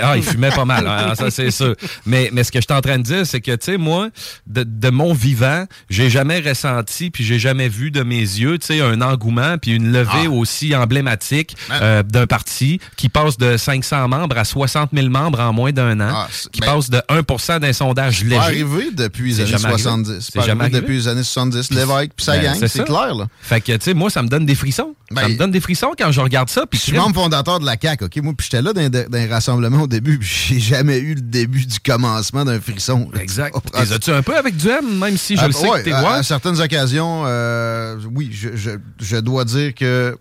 ah, 0.02 0.16
il 0.16 0.22
fumait 0.22 0.51
pas 0.51 0.64
mal, 0.64 0.86
hein, 0.86 1.14
ça 1.14 1.30
c'est 1.30 1.51
sûr. 1.51 1.74
Mais, 2.06 2.30
mais 2.32 2.42
ce 2.44 2.51
que 2.51 2.59
je 2.60 2.64
suis 2.68 2.74
en 2.76 2.80
train 2.80 2.97
de 2.98 3.02
dire, 3.02 3.26
c'est 3.26 3.40
que, 3.40 3.52
tu 3.52 3.72
sais, 3.72 3.76
moi, 3.76 4.09
de, 4.47 4.62
de 4.64 4.90
mon 4.90 5.12
vivant, 5.12 5.66
j'ai 5.88 6.09
jamais 6.10 6.40
ressenti, 6.40 7.10
puis 7.10 7.22
j'ai 7.24 7.38
jamais 7.38 7.68
vu 7.68 7.90
de 7.90 8.02
mes 8.02 8.18
yeux, 8.20 8.59
tu 8.59 8.66
sais, 8.68 8.80
un 8.80 9.01
engouement, 9.02 9.56
puis 9.59 9.72
une 9.72 9.92
levée 9.92 10.26
Ah. 10.26 10.30
aussi 10.30 10.74
emblématique 10.74 11.56
euh, 11.70 12.02
d'un 12.02 12.26
parti 12.26 12.80
qui 12.97 13.09
passe 13.09 13.36
de 13.38 13.56
500 13.56 14.09
membres 14.09 14.38
à 14.38 14.44
60 14.44 14.90
000 14.94 15.09
membres 15.09 15.40
en 15.40 15.52
moins 15.52 15.72
d'un 15.72 16.01
an, 16.01 16.12
Ah, 16.12 16.28
c'est- 16.30 16.51
qui 16.51 16.60
ben- 16.60 16.66
passe 16.74 16.90
de 16.90 17.01
1% 17.09 17.59
d'un 17.60 17.72
sondage 17.72 18.18
C'est 18.18 18.24
léger. 18.24 18.36
pas 18.36 18.42
arrivé 18.44 18.90
depuis 18.92 19.28
les 19.28 19.34
C'est 19.34 19.42
années 19.42 19.51
jamais 19.52 19.64
arrivé. 19.66 19.82
70. 19.82 20.20
C'est 20.20 20.32
C'est 20.40 20.47
jamais 20.47 20.64
arrivé 20.64 20.80
depuis 20.80 20.97
les 20.97 21.09
années 21.09 21.22
70. 21.22 21.70
L'évêque, 21.72 22.12
puis 22.16 22.24
ça 22.24 22.32
Ben, 22.36 22.42
gagne, 22.42 22.56
c'est 22.59 22.68
c'est 22.68 22.84
clair, 22.84 23.14
là. 23.14 23.26
Fait 23.42 23.60
que, 23.60 23.72
tu 23.72 23.78
sais, 23.82 23.94
moi, 23.94 24.10
ça 24.10 24.22
me 24.22 24.28
donne 24.28 24.47
des 24.47 24.55
frissons. 24.55 24.94
Ça 25.15 25.23
Ben, 25.23 25.28
me 25.32 25.37
donne 25.37 25.51
des 25.51 25.61
frissons 25.61 25.91
quand 25.99 26.12
je 26.12 26.20
regarde 26.20 26.49
ça. 26.51 26.66
Puis 26.66 26.78
Je 26.78 26.85
suis 26.85 26.93
membre 26.97 27.15
fondateur 27.15 27.59
de 27.59 27.66
la 27.66 27.77
CAQ, 27.81 28.05
OK? 28.05 28.16
Moi, 28.23 28.32
puis 28.37 28.49
j'étais 28.51 28.62
là 28.62 28.73
les 29.11 29.27
rassemblements 29.27 29.82
au 29.82 29.87
début, 29.89 30.19
puis 30.19 30.28
j'ai 30.28 30.61
jamais 30.61 30.99
eu 30.99 31.15
le 31.15 31.20
début 31.20 31.66
du 31.66 31.81
commencement 31.81 32.45
d'un 32.45 32.61
frisson. 32.61 33.11
Exact. 33.20 33.55
Les 33.78 33.93
as-tu 33.93 34.11
un 34.12 34.23
peu 34.23 34.37
avec 34.37 34.57
Duhem, 34.57 34.99
même 34.99 35.16
si 35.16 35.37
je 35.37 35.41
Ah, 35.43 35.47
le 35.49 35.53
sais 35.53 35.69
ouais, 35.69 35.81
que 35.81 35.85
t'es 35.87 35.93
à, 35.93 36.09
à 36.12 36.23
certaines 36.23 36.61
occasions, 36.61 37.24
euh, 37.27 37.97
oui, 38.15 38.31
je, 38.32 38.51
je- 38.55 38.70
je 39.01 39.16
dois 39.16 39.45
dire 39.45 39.74
que 39.74 40.16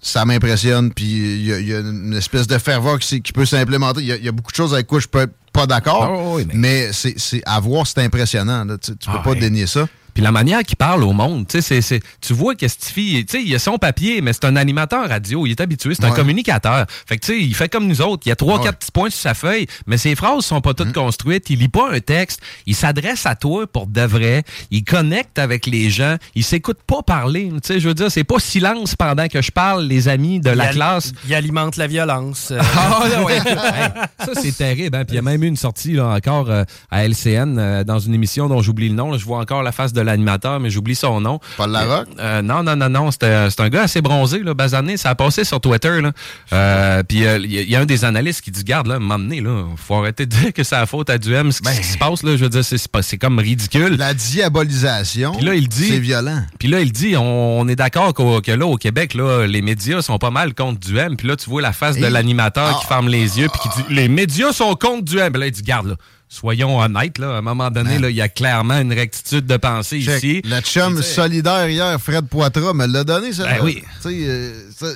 ça 0.00 0.24
m'impressionne, 0.24 0.90
puis 0.94 1.04
il 1.04 1.44
y, 1.46 1.52
a- 1.52 1.60
il 1.60 1.68
y 1.68 1.74
a 1.74 1.80
une 1.80 2.14
espèce 2.14 2.46
de 2.46 2.56
ferveur 2.56 2.98
qui, 2.98 3.20
qui 3.20 3.32
peut 3.32 3.44
s'implémenter. 3.44 4.00
Il 4.00 4.06
y, 4.06 4.12
a- 4.12 4.16
il 4.16 4.24
y 4.24 4.28
a 4.28 4.32
beaucoup 4.32 4.52
de 4.52 4.56
choses 4.56 4.72
avec 4.72 4.86
quoi 4.86 5.00
je 5.00 5.06
peux 5.06 5.20
être 5.20 5.34
pas 5.52 5.66
d'accord, 5.66 6.04
Ah, 6.04 6.34
oui, 6.36 6.46
mais, 6.54 6.90
c'est 6.94 7.18
c'est- 7.18 7.42
à 7.44 7.60
voir, 7.60 7.86
c'est 7.86 7.98
impressionnant. 8.02 8.64
là. 8.64 8.78
Tu, 8.78 8.92
tu 8.96 9.10
peux 9.10 9.16
Ah, 9.18 9.22
pas 9.22 9.30
ouais. 9.30 9.36
dénier 9.38 9.66
ça. 9.66 9.86
Puis 10.14 10.22
la 10.22 10.32
manière 10.32 10.62
qu'il 10.62 10.76
parle 10.76 11.02
au 11.04 11.12
monde, 11.12 11.46
tu 11.48 11.60
sais, 11.62 11.80
c'est- 11.80 12.00
tu 12.20 12.32
vois 12.32 12.54
que 12.54 12.66
cette 12.68 12.84
fille, 12.84 13.24
tu 13.24 13.38
sais, 13.38 13.44
il 13.44 13.54
a 13.54 13.58
son 13.58 13.78
papier, 13.78 14.20
mais 14.20 14.32
c'est 14.32 14.44
un 14.44 14.56
animateur 14.56 15.08
radio, 15.08 15.46
il 15.46 15.50
est 15.52 15.60
habitué, 15.60 15.94
c'est 15.94 16.04
un 16.04 16.10
communicateur. 16.12 16.86
Fait 17.06 17.16
que 17.18 17.26
tu 17.26 17.32
sais, 17.32 17.40
il 17.40 17.54
fait 17.54 17.68
comme 17.68 17.86
nous 17.86 18.00
autres, 18.02 18.22
il 18.26 18.30
y 18.30 18.32
a 18.32 18.36
trois, 18.36 18.58
Ouais. 18.58 18.64
quatre 18.64 18.78
petits 18.78 18.92
points 18.92 19.10
sur 19.10 19.20
sa 19.20 19.34
feuille, 19.34 19.66
mais 19.86 19.96
ses 19.98 20.14
phrases 20.14 20.44
sont 20.44 20.60
pas 20.60 20.74
toutes 20.74 20.92
construites, 20.92 21.48
il 21.50 21.58
lit 21.60 21.68
pas 21.68 21.90
un 21.92 22.00
texte, 22.00 22.40
il 22.66 22.74
s'adresse 22.74 23.26
à 23.26 23.34
toi 23.36 23.66
pour 23.66 23.86
de 23.86 24.02
vrai, 24.02 24.42
il 24.70 24.84
connecte 24.84 25.38
avec 25.38 25.66
les 25.66 25.90
gens, 25.90 26.16
il 26.34 26.44
s'écoute 26.44 26.78
pas 26.86 27.02
parler, 27.02 27.48
tu 27.54 27.58
sais, 27.64 27.80
je 27.80 27.88
veux 27.88 27.94
dire, 27.94 28.10
c'est 28.10 28.24
pas 28.24 28.38
silence 28.38 28.96
pendant 28.96 29.28
que 29.28 29.40
je 29.42 29.50
parle, 29.50 29.84
les 29.86 30.08
amis 30.08 30.40
de 30.40 30.50
la 30.50 30.70
Il 30.70 30.74
classe. 30.76 31.12
Il 31.26 31.34
alimente 31.34 31.76
la 31.76 31.86
violence. 31.86 32.48
euh. 32.50 32.60
Ah, 32.76 33.06
là, 33.08 33.22
ouais. 33.24 33.36
Hey, 33.36 33.88
ça, 34.18 34.32
c'est 34.40 34.56
terrible. 34.56 34.96
Hein? 34.96 35.04
Puis 35.04 35.14
il 35.14 35.16
y 35.16 35.18
a 35.18 35.22
même 35.22 35.42
eu 35.42 35.46
une 35.46 35.56
sortie 35.56 35.92
là, 35.92 36.08
encore 36.08 36.50
euh, 36.50 36.64
à 36.90 37.04
LCN 37.06 37.56
euh, 37.58 37.84
dans 37.84 37.98
une 37.98 38.14
émission 38.14 38.48
dont 38.48 38.62
j'oublie 38.62 38.88
le 38.88 38.94
nom. 38.94 39.10
là. 39.12 39.18
Je 39.18 39.24
vois 39.24 39.38
encore 39.38 39.62
la 39.62 39.72
face 39.72 39.92
de 39.92 39.99
l'animateur, 40.02 40.60
mais 40.60 40.70
j'oublie 40.70 40.94
son 40.94 41.20
nom. 41.20 41.40
Paul 41.56 41.70
Larocque? 41.70 42.08
Euh, 42.18 42.42
non, 42.42 42.62
non, 42.62 42.76
non, 42.76 42.88
non. 42.88 43.10
C'était 43.10 43.48
c'est 43.50 43.60
un 43.60 43.68
gars 43.68 43.82
assez 43.82 44.00
bronzé, 44.02 44.40
là, 44.42 44.54
basané. 44.54 44.96
Ça 44.96 45.10
a 45.10 45.14
passé 45.14 45.44
sur 45.44 45.60
Twitter. 45.60 46.00
Là. 46.00 46.12
Euh, 46.52 47.02
puis 47.02 47.24
euh, 47.26 47.38
il 47.38 47.52
y, 47.52 47.58
a- 47.58 47.62
il 47.62 47.70
y 47.70 47.76
a 47.76 47.80
un 47.80 47.86
des 47.86 48.04
analystes 48.04 48.40
qui 48.42 48.50
dit 48.50 48.64
Garde, 48.64 48.86
là, 48.86 48.98
m'emmener, 48.98 49.40
là, 49.40 49.64
faut 49.76 49.94
arrêter 49.96 50.26
de 50.26 50.34
dire 50.34 50.52
que 50.52 50.62
c'est 50.64 50.74
la 50.76 50.86
faute 50.86 51.10
à 51.10 51.18
Duhem. 51.18 51.52
Ce 51.52 51.60
qui 51.60 51.72
ce 51.74 51.80
qui 51.80 51.86
se 51.86 51.98
passe, 51.98 52.22
là, 52.22 52.36
je 52.36 52.42
veux 52.44 52.48
dire, 52.50 52.64
c'est- 52.64 53.18
comme 53.18 53.38
ridicule. 53.38 53.96
La 53.96 54.14
diabolisation, 54.60 55.32
Puis 55.36 55.44
là, 55.46 55.54
il 55.54 55.68
dit. 55.68 55.88
c'est 55.88 55.98
violent. 55.98 56.42
Puis 56.58 56.68
là, 56.68 56.80
il 56.80 56.92
dit, 56.92 57.16
on, 57.16 57.60
on 57.60 57.68
est 57.68 57.76
d'accord 57.76 58.14
que 58.14 58.50
là, 58.52 58.66
au 58.66 58.76
Québec, 58.76 59.14
là, 59.14 59.46
les 59.46 59.62
médias 59.62 60.02
sont 60.02 60.18
pas 60.18 60.30
mal 60.30 60.54
contre 60.54 60.80
Duhem. 60.80 61.16
Puis 61.16 61.26
là, 61.28 61.36
tu 61.36 61.48
vois 61.48 61.62
la 61.62 61.72
face 61.72 61.96
de 61.98 62.06
l'animateur 62.06 62.72
Ah. 62.74 62.78
qui 62.80 62.86
ferme 62.86 63.08
les 63.08 63.38
yeux 63.38 63.48
puis 63.52 63.60
qui 63.62 63.68
dit, 63.82 63.94
les 63.94 64.08
médias 64.08 64.52
sont 64.52 64.74
contre 64.74 65.04
Duhem. 65.04 65.32
Puis 65.32 65.40
là, 65.40 65.46
il 65.46 65.52
dit, 65.52 65.62
garde, 65.62 65.86
là, 65.88 65.94
soyons 66.32 66.78
honnêtes, 66.78 67.18
là, 67.18 67.34
à 67.34 67.38
un 67.38 67.42
moment 67.42 67.70
donné, 67.72 67.98
là, 67.98 68.08
il 68.08 68.14
y 68.16 68.20
a 68.22 68.28
clairement 68.28 68.78
une 68.80 68.92
rectitude 68.92 69.46
de 69.46 69.56
pensée 69.56 70.00
Check. 70.00 70.18
ici. 70.22 70.42
Le 70.44 70.60
chum 70.60 71.02
solidaire 71.02 71.68
hier, 71.68 72.00
Fred 72.00 72.26
Poitras, 72.28 72.72
me 72.72 72.86
l'a 72.86 73.02
donné, 73.02 73.32
ça. 73.32 73.44
Ben 73.44 73.56
là. 73.56 73.64
oui. 73.64 73.82
Tu 74.00 74.08
sais, 74.08 74.14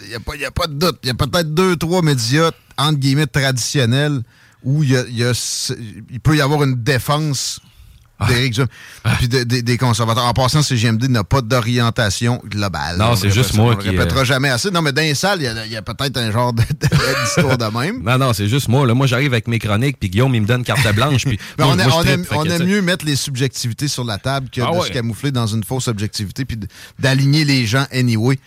il 0.05 0.09
n'y 0.09 0.15
a, 0.15 0.21
pas- 0.21 0.37
y 0.37 0.45
a 0.45 0.51
pas 0.53 0.69
de 0.69 0.75
doute. 0.75 0.99
Il 1.03 1.09
y 1.09 1.11
a 1.11 1.15
peut-être 1.15 1.53
deux, 1.53 1.77
trois 1.77 2.03
médias, 2.03 2.53
entre 2.79 2.99
guillemets, 3.01 3.27
traditionnels, 3.27 4.21
où 4.63 4.85
il 4.85 4.91
y 4.91 4.97
a- 5.25 5.33
y 6.11 6.19
peut 6.21 6.37
y 6.37 6.41
avoir 6.41 6.63
une 6.63 6.83
défense. 6.83 7.61
d'Éric 8.29 8.55
Duhem, 8.55 8.69
puis 9.19 9.29
de- 9.29 9.43
de- 9.45 9.61
des 9.61 9.77
conservateurs. 9.77 10.25
En 10.25 10.33
passant, 10.33 10.63
CGMD 10.63 11.09
n'a 11.09 11.25
pas 11.25 11.41
d'orientation 11.43 12.41
globale. 12.45 12.97
Non, 12.99 13.11
On 13.13 13.17
c'est 13.17 13.31
juste 13.31 13.55
moi 13.55 13.75
on 13.75 13.77
qui, 13.77 13.89
répétera 13.91 14.21
euh, 14.21 14.25
jamais 14.25 14.49
assez. 14.51 14.71
Non, 14.71 14.83
mais 14.83 14.93
dans 14.93 15.03
les 15.03 15.15
salles, 15.15 15.41
il 15.43 15.73
y 15.73 15.77
a, 15.77 15.83
peut-être 15.83 16.17
un 16.17 16.31
genre 16.31 16.53
de- 16.53 16.63
d'histoire 16.63 17.59
de 17.59 17.79
même. 17.79 18.03
Non, 18.03 18.19
non, 18.19 18.33
c'est 18.33 18.49
juste 18.49 18.69
moi. 18.69 18.87
Là. 18.87 18.95
Moi, 18.95 19.07
j'arrive 19.07 19.33
avec 19.33 19.49
mes 19.49 19.59
chroniques, 19.59 19.99
puis 19.99 20.09
Guillaume, 20.11 20.35
il 20.35 20.43
me 20.43 20.47
donne 20.47 20.63
carte 20.65 20.87
blanche. 20.95 21.25
Puis 21.25 21.39
Mais 21.59 21.65
moi, 21.65 21.75
on, 21.75 21.79
a- 21.79 21.85
moi, 21.89 22.03
je 22.05 22.09
on 22.09 22.13
aime, 22.13 22.25
on 22.61 22.65
mieux 22.65 22.83
mettre 22.83 23.05
les 23.05 23.17
subjectivités 23.17 23.89
sur 23.89 24.05
la 24.05 24.19
table 24.19 24.49
que 24.51 24.61
Ah 24.61 24.71
de 24.73 24.77
ouais. 24.79 24.87
se 24.89 24.93
camoufler 24.93 25.33
dans 25.33 25.47
une 25.47 25.65
fausse 25.65 25.89
objectivité 25.89 26.45
puis 26.45 26.59
d'aligner 26.99 27.45
les 27.45 27.67
gens 27.67 27.87
anyway. 27.93 28.39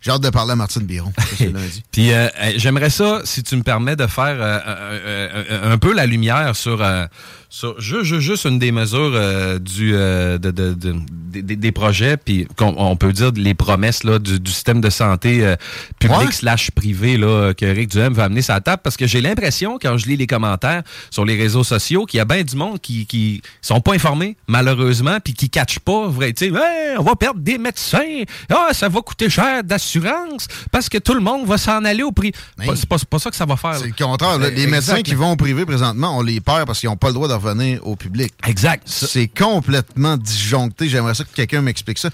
J'ai 0.00 0.10
hâte 0.10 0.22
de 0.22 0.30
parler 0.30 0.52
à 0.52 0.56
Martine 0.56 0.82
Biron. 0.82 1.12
Puis 1.92 2.12
euh, 2.12 2.26
j'aimerais 2.56 2.90
ça, 2.90 3.20
si 3.24 3.44
tu 3.44 3.54
me 3.56 3.62
permets, 3.62 3.94
de 3.94 4.08
faire 4.08 4.36
euh, 4.40 4.58
euh, 4.66 5.72
un 5.72 5.78
peu 5.78 5.94
la 5.94 6.06
lumière 6.06 6.56
sur, 6.56 6.82
euh, 6.82 7.06
sur 7.54 7.78
ju- 7.78 8.02
ju- 8.02 8.18
juste 8.22 8.46
une 8.46 8.58
des 8.58 8.72
mesures 8.72 9.12
euh, 9.14 9.58
du, 9.58 9.90
euh, 9.94 10.38
de, 10.38 10.50
de- 10.50 10.72
de- 10.72 10.94
des- 11.42 11.56
des, 11.56 11.70
projets, 11.72 12.16
puis 12.16 12.46
qu'on- 12.56 12.74
on 12.78 12.96
peut 12.96 13.12
dire 13.12 13.30
les 13.36 13.52
promesses 13.52 14.04
là, 14.04 14.18
du, 14.18 14.40
du 14.40 14.50
système 14.50 14.80
de 14.80 14.88
santé 14.88 15.44
euh, 15.44 15.56
public 15.98 16.18
Ouais. 16.18 16.32
slash 16.32 16.70
privé 16.70 17.18
là, 17.18 17.52
que 17.52 17.66
Rick 17.66 17.90
Duhem 17.90 18.14
va 18.14 18.24
amener 18.24 18.40
la 18.48 18.60
table, 18.62 18.80
parce 18.82 18.96
que 18.96 19.06
j'ai 19.06 19.20
l'impression, 19.20 19.78
quand 19.80 19.98
je 19.98 20.06
lis 20.06 20.16
les 20.16 20.26
commentaires 20.26 20.82
sur 21.10 21.26
les 21.26 21.36
réseaux 21.36 21.62
sociaux, 21.62 22.06
qu'il 22.06 22.18
y 22.18 22.20
a 22.22 22.24
bien 22.24 22.42
du 22.42 22.56
monde 22.56 22.80
qui, 22.80 23.04
qui 23.04 23.42
sont 23.60 23.80
pas 23.82 23.92
informés, 23.94 24.36
malheureusement, 24.48 25.18
puis 25.22 25.34
qui 25.34 25.50
catchent 25.50 25.78
pas, 25.80 26.06
vrai, 26.08 26.32
tu 26.32 26.46
sais, 26.48 26.52
Hey, 26.54 26.96
on 26.98 27.02
va 27.02 27.16
perdre 27.16 27.40
des 27.40 27.58
médecins, 27.58 28.22
ah, 28.50 28.68
ça 28.72 28.88
va 28.88 29.00
coûter 29.02 29.28
cher 29.28 29.62
d'assurance, 29.62 30.46
parce 30.70 30.88
que 30.88 30.96
tout 30.96 31.12
le 31.14 31.20
monde 31.20 31.46
va 31.46 31.58
s'en 31.58 31.84
aller 31.84 32.02
au 32.02 32.12
prix. 32.12 32.32
C'est 32.58 32.86
pas, 32.88 32.98
c'est 32.98 33.08
pas 33.08 33.18
ça 33.18 33.28
que 33.30 33.36
ça 33.36 33.44
va 33.44 33.56
faire. 33.56 33.74
C'est 33.76 33.88
le 33.88 33.92
contraire. 34.04 34.38
là. 34.38 34.48
Les 34.48 34.66
médecins 34.66 35.02
qui 35.02 35.14
vont 35.14 35.32
au 35.32 35.36
privé 35.36 35.66
présentement, 35.66 36.16
on 36.18 36.22
les 36.22 36.40
perd 36.40 36.66
parce 36.66 36.80
qu'ils 36.80 36.88
n'ont 36.88 36.96
pas 36.96 37.08
le 37.08 37.14
droit 37.14 37.28
de 37.28 37.41
au 37.82 37.96
public. 37.96 38.32
Exact. 38.46 38.84
C'est 38.86 39.28
complètement 39.28 40.16
disjoncté. 40.16 40.88
J'aimerais 40.88 41.14
ça 41.14 41.24
que 41.24 41.34
quelqu'un 41.34 41.62
m'explique 41.62 41.98
ça. 41.98 42.10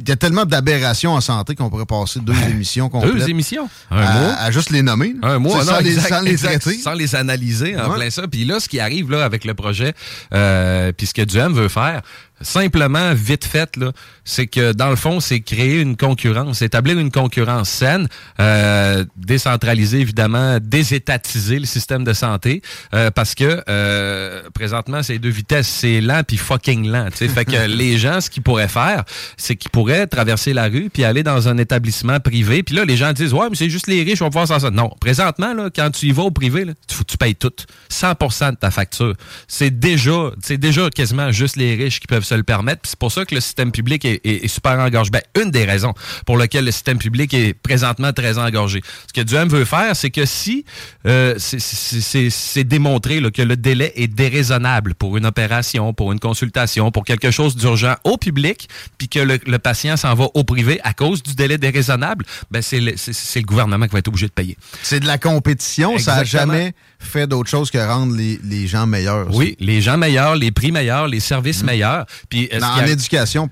Il 0.00 0.08
y 0.08 0.12
a 0.12 0.16
tellement 0.16 0.44
d'aberrations 0.44 1.12
en 1.14 1.20
santé 1.20 1.54
qu'on 1.54 1.70
pourrait 1.70 1.86
passer 1.86 2.20
deux 2.20 2.34
émissions 2.50 2.88
complètes. 2.88 3.14
Deux 3.14 3.28
émissions? 3.28 3.68
Un 3.90 3.98
à, 4.02 4.12
mois? 4.20 4.32
à 4.34 4.50
juste 4.50 4.70
les 4.70 4.82
nommer. 4.82 5.14
Un 5.22 5.38
mois, 5.38 5.58
non, 5.64 5.72
sans, 5.72 5.78
les, 5.80 5.94
sans 5.94 6.20
les 6.20 6.30
exact, 6.32 6.60
traiter. 6.60 6.78
sans 6.78 6.94
les 6.94 7.14
analyser 7.14 7.76
en 7.78 7.90
Ouais. 7.90 7.96
plein 7.96 8.10
ça. 8.10 8.26
Puis 8.28 8.44
là, 8.44 8.60
ce 8.60 8.68
qui 8.68 8.80
arrive 8.80 9.10
là 9.10 9.24
avec 9.24 9.44
le 9.44 9.54
projet, 9.54 9.94
euh, 10.34 10.92
puis 10.92 11.06
ce 11.06 11.14
que 11.14 11.22
Duhem 11.22 11.52
veut 11.54 11.68
faire, 11.68 12.02
simplement, 12.40 13.14
vite 13.14 13.44
fait, 13.44 13.76
là, 13.76 13.90
c'est 14.24 14.46
que 14.46 14.72
dans 14.72 14.90
le 14.90 14.96
fond, 14.96 15.18
c'est 15.18 15.40
créer 15.40 15.80
une 15.80 15.96
concurrence, 15.96 16.62
établir 16.62 16.96
une 16.98 17.10
concurrence 17.10 17.68
saine, 17.68 18.06
euh, 18.40 19.04
décentraliser 19.16 19.98
évidemment, 20.00 20.58
désétatiser 20.60 21.58
le 21.58 21.66
système 21.66 22.04
de 22.04 22.12
santé, 22.12 22.62
euh, 22.94 23.10
parce 23.10 23.34
que 23.34 23.62
euh, 23.68 24.42
présentement, 24.54 25.02
c'est 25.02 25.18
deux 25.18 25.28
vitesses, 25.30 25.66
c'est 25.68 26.00
lent 26.00 26.22
puis 26.26 26.36
fucking 26.36 26.88
lent. 26.88 27.08
tu 27.10 27.16
sais. 27.18 27.28
Fait 27.28 27.44
que 27.44 27.66
les 27.66 27.98
gens, 27.98 28.20
ce 28.20 28.30
qu'ils 28.30 28.42
pourraient 28.44 28.68
faire, 28.68 29.02
c'est 29.36 29.56
qu'ils 29.56 29.67
pourraient 29.70 30.06
traverser 30.06 30.52
la 30.52 30.64
rue 30.68 30.90
puis 30.92 31.04
aller 31.04 31.22
dans 31.22 31.48
un 31.48 31.58
établissement 31.58 32.20
privé. 32.20 32.62
Puis 32.62 32.74
là, 32.74 32.84
les 32.84 32.96
gens 32.96 33.12
disent, 33.12 33.32
ouais, 33.32 33.48
mais 33.50 33.56
c'est 33.56 33.70
juste 33.70 33.86
les 33.86 34.02
riches 34.02 34.14
qui 34.14 34.20
vont 34.20 34.30
pouvoir 34.30 34.46
s'en 34.48 34.60
sortir. 34.60 34.70
Non, 34.72 34.90
présentement, 35.00 35.54
là, 35.54 35.70
quand 35.74 35.90
tu 35.90 36.06
y 36.06 36.12
vas 36.12 36.22
au 36.24 36.30
privé, 36.30 36.64
là, 36.64 36.72
tu, 37.06 37.16
payes 37.16 37.34
tout, 37.34 37.52
100% 37.90 38.52
de 38.52 38.56
ta 38.56 38.70
facture. 38.70 39.14
C'est 39.46 39.78
déjà, 39.78 40.30
c'est 40.42 40.58
déjà 40.58 40.88
quasiment 40.90 41.30
juste 41.32 41.56
les 41.56 41.74
riches 41.74 42.00
qui 42.00 42.06
peuvent 42.06 42.24
se 42.24 42.34
le 42.34 42.42
permettre. 42.42 42.82
C'est 42.84 42.98
pour 42.98 43.12
ça 43.12 43.24
que 43.24 43.34
le 43.34 43.40
système 43.40 43.72
public 43.72 44.04
est, 44.04 44.20
est- 44.24 44.44
est 44.44 44.48
super 44.48 44.78
engorgé. 44.78 45.10
Ben, 45.10 45.22
une 45.42 45.50
des 45.50 45.64
raisons 45.64 45.94
pour 46.26 46.36
lesquelles 46.38 46.64
le 46.64 46.70
système 46.72 46.98
public 46.98 47.32
est 47.34 47.54
présentement 47.54 48.12
très 48.12 48.38
engorgé. 48.38 48.80
Ce 49.06 49.12
que 49.12 49.24
Duhem 49.24 49.48
veut 49.48 49.64
faire, 49.64 49.94
c'est 49.96 50.10
que 50.10 50.24
si 50.24 50.64
euh, 51.06 51.34
c'est 51.38 52.64
démontré 52.64 53.20
là, 53.20 53.30
que 53.30 53.42
le 53.42 53.56
délai 53.56 53.92
est 53.96 54.06
déraisonnable 54.08 54.94
pour 54.94 55.16
une 55.16 55.26
opération, 55.26 55.92
pour 55.92 56.12
une 56.12 56.20
consultation, 56.20 56.90
pour 56.90 57.04
quelque 57.04 57.30
chose 57.30 57.56
d'urgent 57.56 57.94
au 58.04 58.16
public, 58.16 58.68
puis 58.98 59.08
que 59.08 59.18
le, 59.20 59.38
le 59.46 59.57
patient 59.58 59.96
s'en 59.96 60.14
va 60.14 60.26
au 60.34 60.44
privé 60.44 60.80
à 60.84 60.92
cause 60.92 61.22
du 61.22 61.34
délai 61.34 61.58
déraisonnable, 61.58 62.24
ben 62.50 62.62
c'est 62.62 62.80
le, 62.80 62.92
le 62.92 63.40
gouvernement 63.42 63.86
qui 63.86 63.92
va 63.92 63.98
être 63.98 64.08
obligé 64.08 64.26
de 64.26 64.32
payer. 64.32 64.56
C'est 64.82 65.00
de 65.00 65.06
la 65.06 65.18
compétition. 65.18 65.98
Ça 65.98 66.16
n'a 66.16 66.24
jamais 66.24 66.72
fait 66.98 67.26
d'autre 67.26 67.48
chose 67.50 67.70
que 67.70 67.78
rendre 67.78 68.14
les, 68.16 68.40
les 68.44 68.66
gens 68.66 68.86
meilleurs. 68.86 69.34
Oui, 69.34 69.56
les 69.60 69.80
gens 69.80 69.96
meilleurs, 69.96 70.34
les 70.36 70.50
prix 70.50 70.72
meilleurs, 70.72 71.06
les 71.08 71.20
services 71.20 71.62
meilleurs. 71.62 72.06
Puis 72.28 72.48
en 72.60 72.62
a- 72.62 72.86
éducation, 72.88 73.48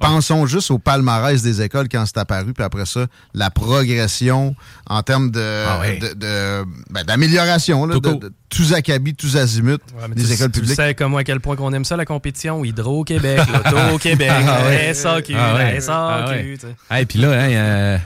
pensons 0.00 0.46
juste 0.46 0.70
au 0.70 0.78
palmarès 0.78 1.42
des 1.42 1.62
écoles 1.62 1.88
quand 1.90 2.04
c'est 2.06 2.18
apparu, 2.18 2.52
puis 2.52 2.64
après 2.64 2.86
ça, 2.86 3.06
la 3.34 3.50
progression 3.50 4.54
en 4.88 5.02
termes 5.02 5.30
de, 5.30 5.64
Ah 5.68 5.80
ouais. 5.80 5.98
de- 5.98 6.14
de- 6.14 6.64
ben, 6.90 7.02
d'amélioration, 7.04 7.86
là, 7.86 7.94
Tout 7.94 8.00
de, 8.00 8.12
de 8.14 8.32
tous 8.48 8.72
acabits, 8.74 9.14
tous 9.14 9.36
azimuts, 9.36 9.78
Ouais, 9.98 10.08
des 10.14 10.24
tu, 10.24 10.32
écoles 10.32 10.50
tu 10.52 10.60
publiques. 10.60 10.76
sais 10.76 10.94
comme 10.94 11.10
moi 11.12 11.20
à 11.20 11.24
quel 11.24 11.40
point 11.40 11.56
qu'on 11.56 11.72
aime 11.72 11.84
ça, 11.84 11.96
la 11.96 12.04
compétition. 12.04 12.64
Hydro-Québec, 12.64 13.40
Loto-Québec, 13.64 14.30
Ah 14.48 14.64
ouais. 14.66 14.86
la 14.88 14.94
SAQ, 14.94 15.34
Ah 15.36 15.54
ouais. 15.54 15.74
la 15.74 15.80
SAQ. 15.80 15.90
Ah 15.92 16.28
ouais. 16.28 16.54
tu 16.54 16.60
sais. 16.66 16.76
Hey, 16.90 17.06
puis 17.06 17.18
là, 17.18 17.30
hein, 17.32 17.50
euh, 17.50 17.98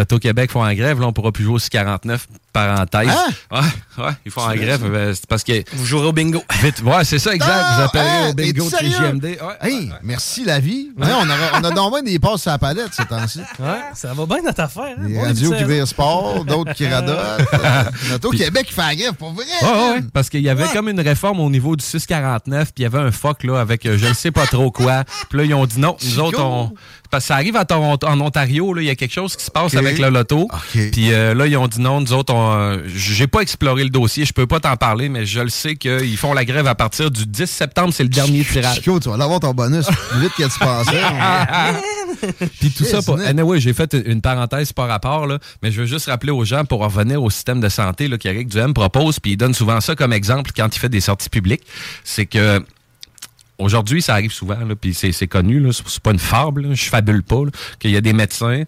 l'Auto-Québec 0.00 0.50
font 0.50 0.64
en 0.64 0.72
grève. 0.72 0.98
Là, 1.00 1.06
on 1.06 1.12
pourra 1.12 1.30
plus 1.30 1.44
jouer 1.44 1.56
au 1.56 1.58
49 1.70 2.26
parenthèse. 2.52 3.08
Hein? 3.08 3.26
Ouais, 3.98 4.04
ouais, 4.04 4.10
ils 4.24 4.32
font 4.32 4.40
en 4.42 4.54
grève. 4.54 4.82
euh, 4.84 5.14
c'est 5.14 5.26
parce 5.26 5.44
que. 5.44 5.62
Vous 5.74 5.84
jouerez 5.84 6.06
au 6.06 6.12
bingo. 6.12 6.42
Vite, 6.62 6.82
ouais, 6.82 7.04
c'est 7.04 7.18
ça, 7.18 7.34
exact. 7.34 7.52
Ah, 7.54 7.74
vous 7.76 7.82
appellerez 7.84 8.08
hein, 8.08 8.30
au 8.30 8.34
bingo 8.34 8.64
de? 8.64 8.70
CGMD. 8.70 9.24
Ouais, 9.24 9.38
Hey, 9.60 9.90
merci 10.02 10.44
la 10.44 10.58
vie. 10.58 10.90
Ouais, 10.96 11.06
on, 11.12 11.28
a, 11.30 11.60
on 11.60 11.64
a 11.64 11.70
donc 11.70 11.92
bien 11.92 12.02
des 12.02 12.18
passes 12.18 12.46
à 12.46 12.52
la 12.52 12.58
palette 12.58 12.92
ces 12.92 13.04
temps-ci. 13.04 13.40
Ouais, 13.58 13.66
ça 13.94 14.12
va 14.14 14.26
bien 14.26 14.42
notre 14.42 14.60
affaire. 14.60 14.96
Hein? 14.98 15.06
Des 15.06 15.14
Bon 15.14 15.20
radios 15.22 15.52
qui 15.52 15.64
virent 15.64 15.86
sport, 15.86 16.44
d'autres 16.44 16.72
qui 16.72 16.86
radotent. 16.88 17.16
L'Auto-Québec 18.10 18.72
fait 18.72 18.80
la 18.80 18.94
grève, 18.96 19.14
pour 19.14 19.32
vrai. 19.32 19.44
Ouais, 19.62 19.68
ouais, 19.68 20.00
parce 20.12 20.28
qu'il 20.30 20.40
y 20.42 20.48
avait 20.48 20.66
comme 20.68 20.88
une 20.88 21.00
réforme 21.00 21.40
au 21.40 21.50
niveau 21.50 21.76
du 21.76 21.84
649, 21.84 22.66
puis 22.72 22.74
il 22.78 22.82
y 22.82 22.86
avait 22.86 22.98
un 22.98 23.12
fuck 23.12 23.44
là 23.44 23.60
avec 23.60 23.84
euh, 23.86 23.98
je 23.98 24.06
ne 24.06 24.14
sais 24.14 24.30
pas 24.30 24.46
trop 24.46 24.70
quoi. 24.70 25.04
Puis 25.28 25.38
là, 25.38 25.44
ils 25.44 25.54
ont 25.54 25.66
dit 25.66 25.78
non, 25.78 25.96
nous 26.02 26.08
Chico. 26.08 26.22
autres, 26.22 26.40
on. 26.42 26.72
Parce 27.10 27.24
que 27.24 27.28
ça 27.28 27.34
arrive 27.34 27.56
à 27.56 27.64
Toronto, 27.64 28.06
en 28.06 28.20
Ontario, 28.20 28.72
là, 28.72 28.82
il 28.82 28.86
y 28.86 28.90
a 28.90 28.94
quelque 28.94 29.12
chose 29.12 29.34
qui 29.36 29.44
se 29.44 29.50
passe 29.50 29.74
Ok. 29.74 29.82
Avec 29.90 30.02
le 30.02 30.10
loto. 30.10 30.48
Puis 30.72 31.12
euh, 31.12 31.34
là, 31.34 31.46
ils 31.46 31.56
ont 31.56 31.68
dit 31.68 31.80
non, 31.80 32.00
nous 32.00 32.12
autres, 32.12 32.32
on, 32.34 32.52
euh, 32.52 32.78
j'ai 32.86 33.26
pas 33.26 33.40
exploré 33.40 33.84
le 33.84 33.90
dossier, 33.90 34.24
je 34.24 34.32
peux 34.32 34.46
pas 34.46 34.60
t'en 34.60 34.76
parler, 34.76 35.08
mais 35.08 35.26
je 35.26 35.40
le 35.40 35.48
sais 35.48 35.76
qu'ils 35.76 36.16
font 36.16 36.32
la 36.32 36.44
grève 36.44 36.66
à 36.66 36.74
partir 36.74 37.10
du 37.10 37.26
10 37.26 37.46
septembre, 37.46 37.92
c'est 37.92 38.02
le 38.02 38.08
dernier 38.08 38.44
tirage. 38.44 38.76
Chico, 38.76 39.00
tu 39.00 39.08
vas 39.08 39.16
l'avoir 39.16 39.40
ton 39.40 39.52
bonus 39.52 39.86
plus 39.86 40.20
vite 40.20 40.32
que 40.36 40.42
tu 40.44 40.58
pensais. 40.58 41.00
Puis 42.60 42.70
tout 42.70 42.84
ça, 42.84 43.02
pour, 43.02 43.18
anyway, 43.20 43.60
j'ai 43.60 43.72
fait 43.72 43.94
une 44.04 44.20
parenthèse 44.20 44.72
par 44.72 44.88
rapport, 44.88 45.26
là, 45.26 45.38
mais 45.62 45.70
je 45.72 45.80
veux 45.80 45.86
juste 45.86 46.06
rappeler 46.06 46.32
aux 46.32 46.44
gens 46.44 46.64
pour 46.64 46.80
revenir 46.80 47.22
au 47.22 47.30
système 47.30 47.60
de 47.60 47.68
santé 47.68 48.08
là, 48.08 48.18
qu'Éric 48.18 48.48
Duhem 48.48 48.74
propose, 48.74 49.20
puis 49.20 49.32
il 49.32 49.36
donne 49.36 49.54
souvent 49.54 49.80
ça 49.80 49.94
comme 49.94 50.12
exemple 50.12 50.50
quand 50.54 50.74
il 50.74 50.78
fait 50.78 50.88
des 50.88 51.00
sorties 51.00 51.30
publiques, 51.30 51.62
c'est 52.04 52.26
que 52.26 52.62
aujourd'hui, 53.60 54.02
ça 54.02 54.14
arrive 54.14 54.32
souvent, 54.32 54.56
puis 54.80 54.94
c'est 54.94 55.12
c'est 55.12 55.26
connu, 55.26 55.60
là, 55.60 55.72
c'est 55.72 55.86
c'est 55.86 56.02
pas 56.02 56.12
une 56.12 56.18
fable, 56.18 56.68
là, 56.68 56.74
je 56.74 56.84
fabule 56.84 57.22
pas, 57.22 57.44
là, 57.44 57.50
qu'il 57.78 57.90
y 57.90 57.96
a 57.96 58.00
des 58.00 58.12
médecins 58.12 58.64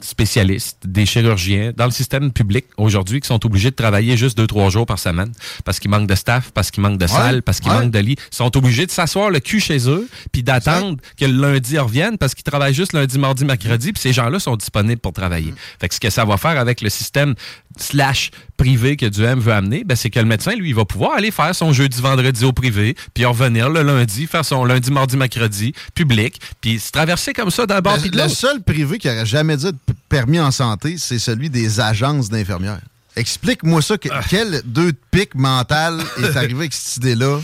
spécialistes, 0.00 0.78
des 0.86 1.06
chirurgiens 1.06 1.72
dans 1.76 1.84
le 1.86 1.90
système 1.90 2.32
public 2.32 2.66
aujourd'hui 2.76 3.20
qui 3.20 3.28
sont 3.28 3.44
obligés 3.46 3.70
de 3.70 3.76
travailler 3.76 4.16
juste 4.16 4.36
deux, 4.36 4.46
trois 4.46 4.70
jours 4.70 4.86
par 4.86 4.98
semaine 4.98 5.32
parce 5.64 5.78
qu'il 5.78 5.90
manque 5.90 6.06
de 6.08 6.14
staff, 6.14 6.50
parce 6.52 6.70
qu'il 6.70 6.82
manque 6.82 6.98
de 6.98 7.06
salles, 7.06 7.42
parce 7.42 7.60
qu'il 7.60 7.70
ouais. 7.70 7.80
manque 7.80 7.90
de 7.90 7.98
lits. 7.98 8.16
Ils 8.32 8.36
sont 8.36 8.56
obligés 8.56 8.86
de 8.86 8.90
s'asseoir 8.90 9.30
le 9.30 9.40
cul 9.40 9.60
chez 9.60 9.88
eux 9.88 10.08
puis 10.32 10.42
d'attendre 10.42 10.98
que 11.18 11.24
le 11.24 11.32
lundi 11.32 11.74
ils 11.74 11.80
reviennent 11.80 12.18
parce 12.18 12.34
qu'ils 12.34 12.44
travaillent 12.44 12.74
juste 12.74 12.92
lundi, 12.92 13.18
mardi, 13.18 13.44
mercredi 13.44 13.92
puis 13.92 14.00
ces 14.00 14.12
gens-là 14.12 14.38
sont 14.38 14.56
disponibles 14.56 15.00
pour 15.00 15.12
travailler. 15.12 15.54
Fait 15.80 15.88
que 15.88 15.94
ce 15.94 16.00
que 16.00 16.10
ça 16.10 16.24
va 16.24 16.36
faire 16.36 16.58
avec 16.58 16.80
le 16.80 16.88
système 16.90 17.34
slash 17.78 18.30
privé 18.56 18.96
que 18.96 19.06
Duhem 19.06 19.38
veut 19.38 19.52
amener, 19.52 19.84
ben, 19.84 19.96
c'est 19.96 20.10
que 20.10 20.18
le 20.18 20.24
médecin, 20.24 20.54
lui, 20.54 20.70
il 20.70 20.74
va 20.74 20.84
pouvoir 20.84 21.12
aller 21.12 21.30
faire 21.30 21.54
son 21.54 21.72
jeudi, 21.72 22.00
vendredi 22.00 22.44
au 22.44 22.52
privé, 22.52 22.96
puis 23.12 23.24
revenir 23.24 23.68
le 23.68 23.82
lundi, 23.82 24.26
faire 24.26 24.44
son 24.44 24.64
lundi, 24.64 24.90
mardi, 24.90 25.16
mercredi, 25.16 25.74
public, 25.94 26.40
puis 26.60 26.78
se 26.78 26.90
traverser 26.90 27.32
comme 27.34 27.50
ça 27.50 27.66
d'un 27.66 27.80
bord 27.80 27.98
puis 27.98 28.10
de 28.10 28.16
Le, 28.16 28.22
le 28.22 28.28
l'autre. 28.28 28.38
seul 28.38 28.62
privé 28.62 28.98
qui 28.98 29.08
aurait 29.08 29.26
jamais 29.26 29.56
dit 29.56 29.65
de 29.72 29.78
permis 30.08 30.40
en 30.40 30.50
santé, 30.50 30.96
c'est 30.98 31.18
celui 31.18 31.50
des 31.50 31.80
agences 31.80 32.28
d'infirmières. 32.28 32.80
Explique-moi 33.16 33.80
ça, 33.82 33.96
que- 33.98 34.08
quel 34.28 34.62
deux 34.64 34.92
de 34.92 34.98
pique 35.10 35.34
mental 35.34 36.00
est 36.22 36.36
arrivé 36.36 36.54
avec 36.60 36.72
cette 36.74 36.98
idée-là, 36.98 37.40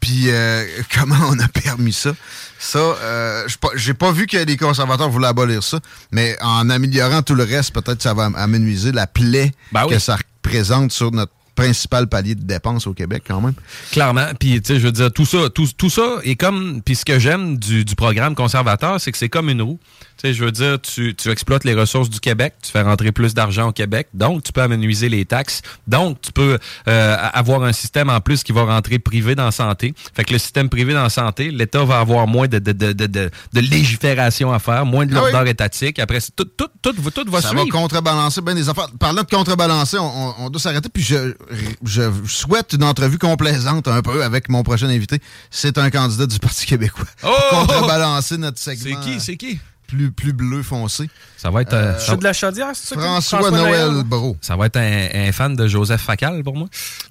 puis 0.00 0.24
euh, 0.28 0.64
comment 0.94 1.16
on 1.30 1.38
a 1.40 1.48
permis 1.48 1.92
ça? 1.92 2.12
Ça, 2.58 2.78
euh, 2.78 3.46
j'ai 3.74 3.94
pas- 3.94 4.12
vu 4.12 4.26
que 4.26 4.36
les 4.36 4.56
conservateurs 4.56 5.10
voulaient 5.10 5.26
abolir 5.28 5.62
ça, 5.62 5.80
mais 6.12 6.36
en 6.40 6.70
améliorant 6.70 7.22
tout 7.22 7.34
le 7.34 7.44
reste, 7.44 7.72
peut-être 7.72 7.96
que 7.98 8.02
ça 8.02 8.14
va 8.14 8.26
amenuiser 8.36 8.92
la 8.92 9.06
plaie 9.06 9.52
Ben 9.72 9.84
oui. 9.86 9.94
que 9.94 9.98
ça 9.98 10.16
représente 10.16 10.92
sur 10.92 11.10
notre 11.12 11.32
principal 11.56 12.06
palier 12.06 12.34
de 12.34 12.44
dépenses 12.44 12.86
au 12.86 12.92
Québec 12.92 13.24
quand 13.26 13.40
même. 13.40 13.54
Clairement. 13.90 14.26
Puis, 14.38 14.60
tu 14.60 14.74
sais, 14.74 14.78
je 14.80 14.84
veux 14.86 14.92
dire, 14.92 15.10
tout 15.10 15.24
ça, 15.24 15.48
tout, 15.48 15.66
tout 15.76 15.88
ça 15.88 16.18
est 16.22 16.36
comme. 16.36 16.82
Puis, 16.84 16.96
ce 16.96 17.04
que 17.06 17.18
j'aime 17.18 17.56
du, 17.58 17.82
du 17.84 17.94
programme 17.96 18.34
conservateur, 18.34 19.00
c'est 19.00 19.10
que 19.10 19.16
c'est 19.16 19.30
comme 19.30 19.48
une 19.48 19.62
roue. 19.62 19.80
Tu 20.00 20.05
sais, 20.18 20.34
je 20.34 20.44
veux 20.44 20.50
dire, 20.52 20.80
tu, 20.80 21.14
tu 21.14 21.30
exploites 21.30 21.64
les 21.64 21.74
ressources 21.74 22.08
du 22.10 22.20
Québec, 22.20 22.54
tu 22.62 22.70
fais 22.70 22.82
rentrer 22.82 23.12
plus 23.12 23.34
d'argent 23.34 23.68
au 23.68 23.72
Québec, 23.72 24.08
donc 24.14 24.42
tu 24.42 24.52
peux 24.52 24.62
amenuiser 24.62 25.08
les 25.08 25.24
taxes, 25.24 25.62
donc 25.86 26.20
tu 26.20 26.32
peux 26.32 26.58
euh, 26.88 27.16
avoir 27.32 27.62
un 27.64 27.72
système 27.72 28.08
en 28.10 28.20
plus 28.20 28.42
qui 28.42 28.52
va 28.52 28.64
rentrer 28.64 28.98
privé 28.98 29.34
dans 29.34 29.44
la 29.44 29.50
santé. 29.52 29.94
Fait 30.14 30.24
que 30.24 30.32
le 30.32 30.38
système 30.38 30.68
privé 30.68 30.94
dans 30.94 31.02
la 31.02 31.10
santé, 31.10 31.50
l'État 31.50 31.84
va 31.84 31.98
avoir 32.00 32.26
moins 32.26 32.48
de, 32.48 32.58
de, 32.58 32.72
de, 32.72 32.92
de, 32.92 33.30
légifération 33.60 34.52
à 34.52 34.58
faire, 34.58 34.86
moins 34.86 35.06
de 35.06 35.12
Ah 35.14 35.18
oui. 35.22 35.30
lourdeur 35.32 35.46
étatique. 35.46 35.98
Après, 35.98 36.20
c'est 36.20 36.34
tout, 36.34 36.44
tout, 36.44 36.68
tout, 36.82 36.92
tout 36.92 37.30
va 37.30 37.40
ça 37.42 37.48
suivre. 37.48 37.64
va 37.64 37.70
contrebalancer 37.70 38.40
bien 38.40 38.54
des 38.54 38.68
affaires. 38.68 38.88
Parlant 38.98 39.22
de 39.22 39.28
contrebalancer, 39.28 39.98
on, 39.98 40.04
on- 40.04 40.34
on 40.38 40.50
doit 40.50 40.60
s'arrêter. 40.60 40.88
Puis 40.88 41.02
je, 41.02 41.34
je 41.84 42.10
souhaite 42.26 42.72
une 42.72 42.84
entrevue 42.84 43.18
complaisante 43.18 43.88
un 43.88 44.02
peu 44.02 44.22
avec 44.24 44.48
mon 44.48 44.62
prochain 44.62 44.88
invité. 44.88 45.18
C'est 45.50 45.78
un 45.78 45.90
candidat 45.90 46.26
du 46.26 46.38
Parti 46.38 46.66
québécois. 46.66 47.04
Oh! 47.24 47.28
Contrebalancer 47.50 48.38
notre 48.38 48.58
segment. 48.58 48.98
C'est 49.02 49.10
qui? 49.10 49.20
C'est 49.20 49.36
qui? 49.36 49.58
Plus, 49.86 50.10
plus 50.10 50.32
bleu 50.32 50.62
foncé. 50.62 51.08
Ça 51.46 51.50
va 51.52 51.62
être. 51.62 51.74
euh, 51.74 51.96
ça- 52.00 52.16
de 52.16 52.24
la 52.24 52.32
chaudière, 52.32 52.70
c'est 52.74 52.94
ça? 52.96 53.00
François, 53.00 53.50
Noël 53.52 54.02
Bro. 54.04 54.36
Ça 54.40 54.56
va 54.56 54.66
être 54.66 54.78
un, 54.78 55.28
un 55.28 55.30
fan 55.30 55.54
de 55.54 55.68
Joseph 55.68 56.00
Facal 56.00 56.42
pour 56.42 56.56
moi. 56.56 56.66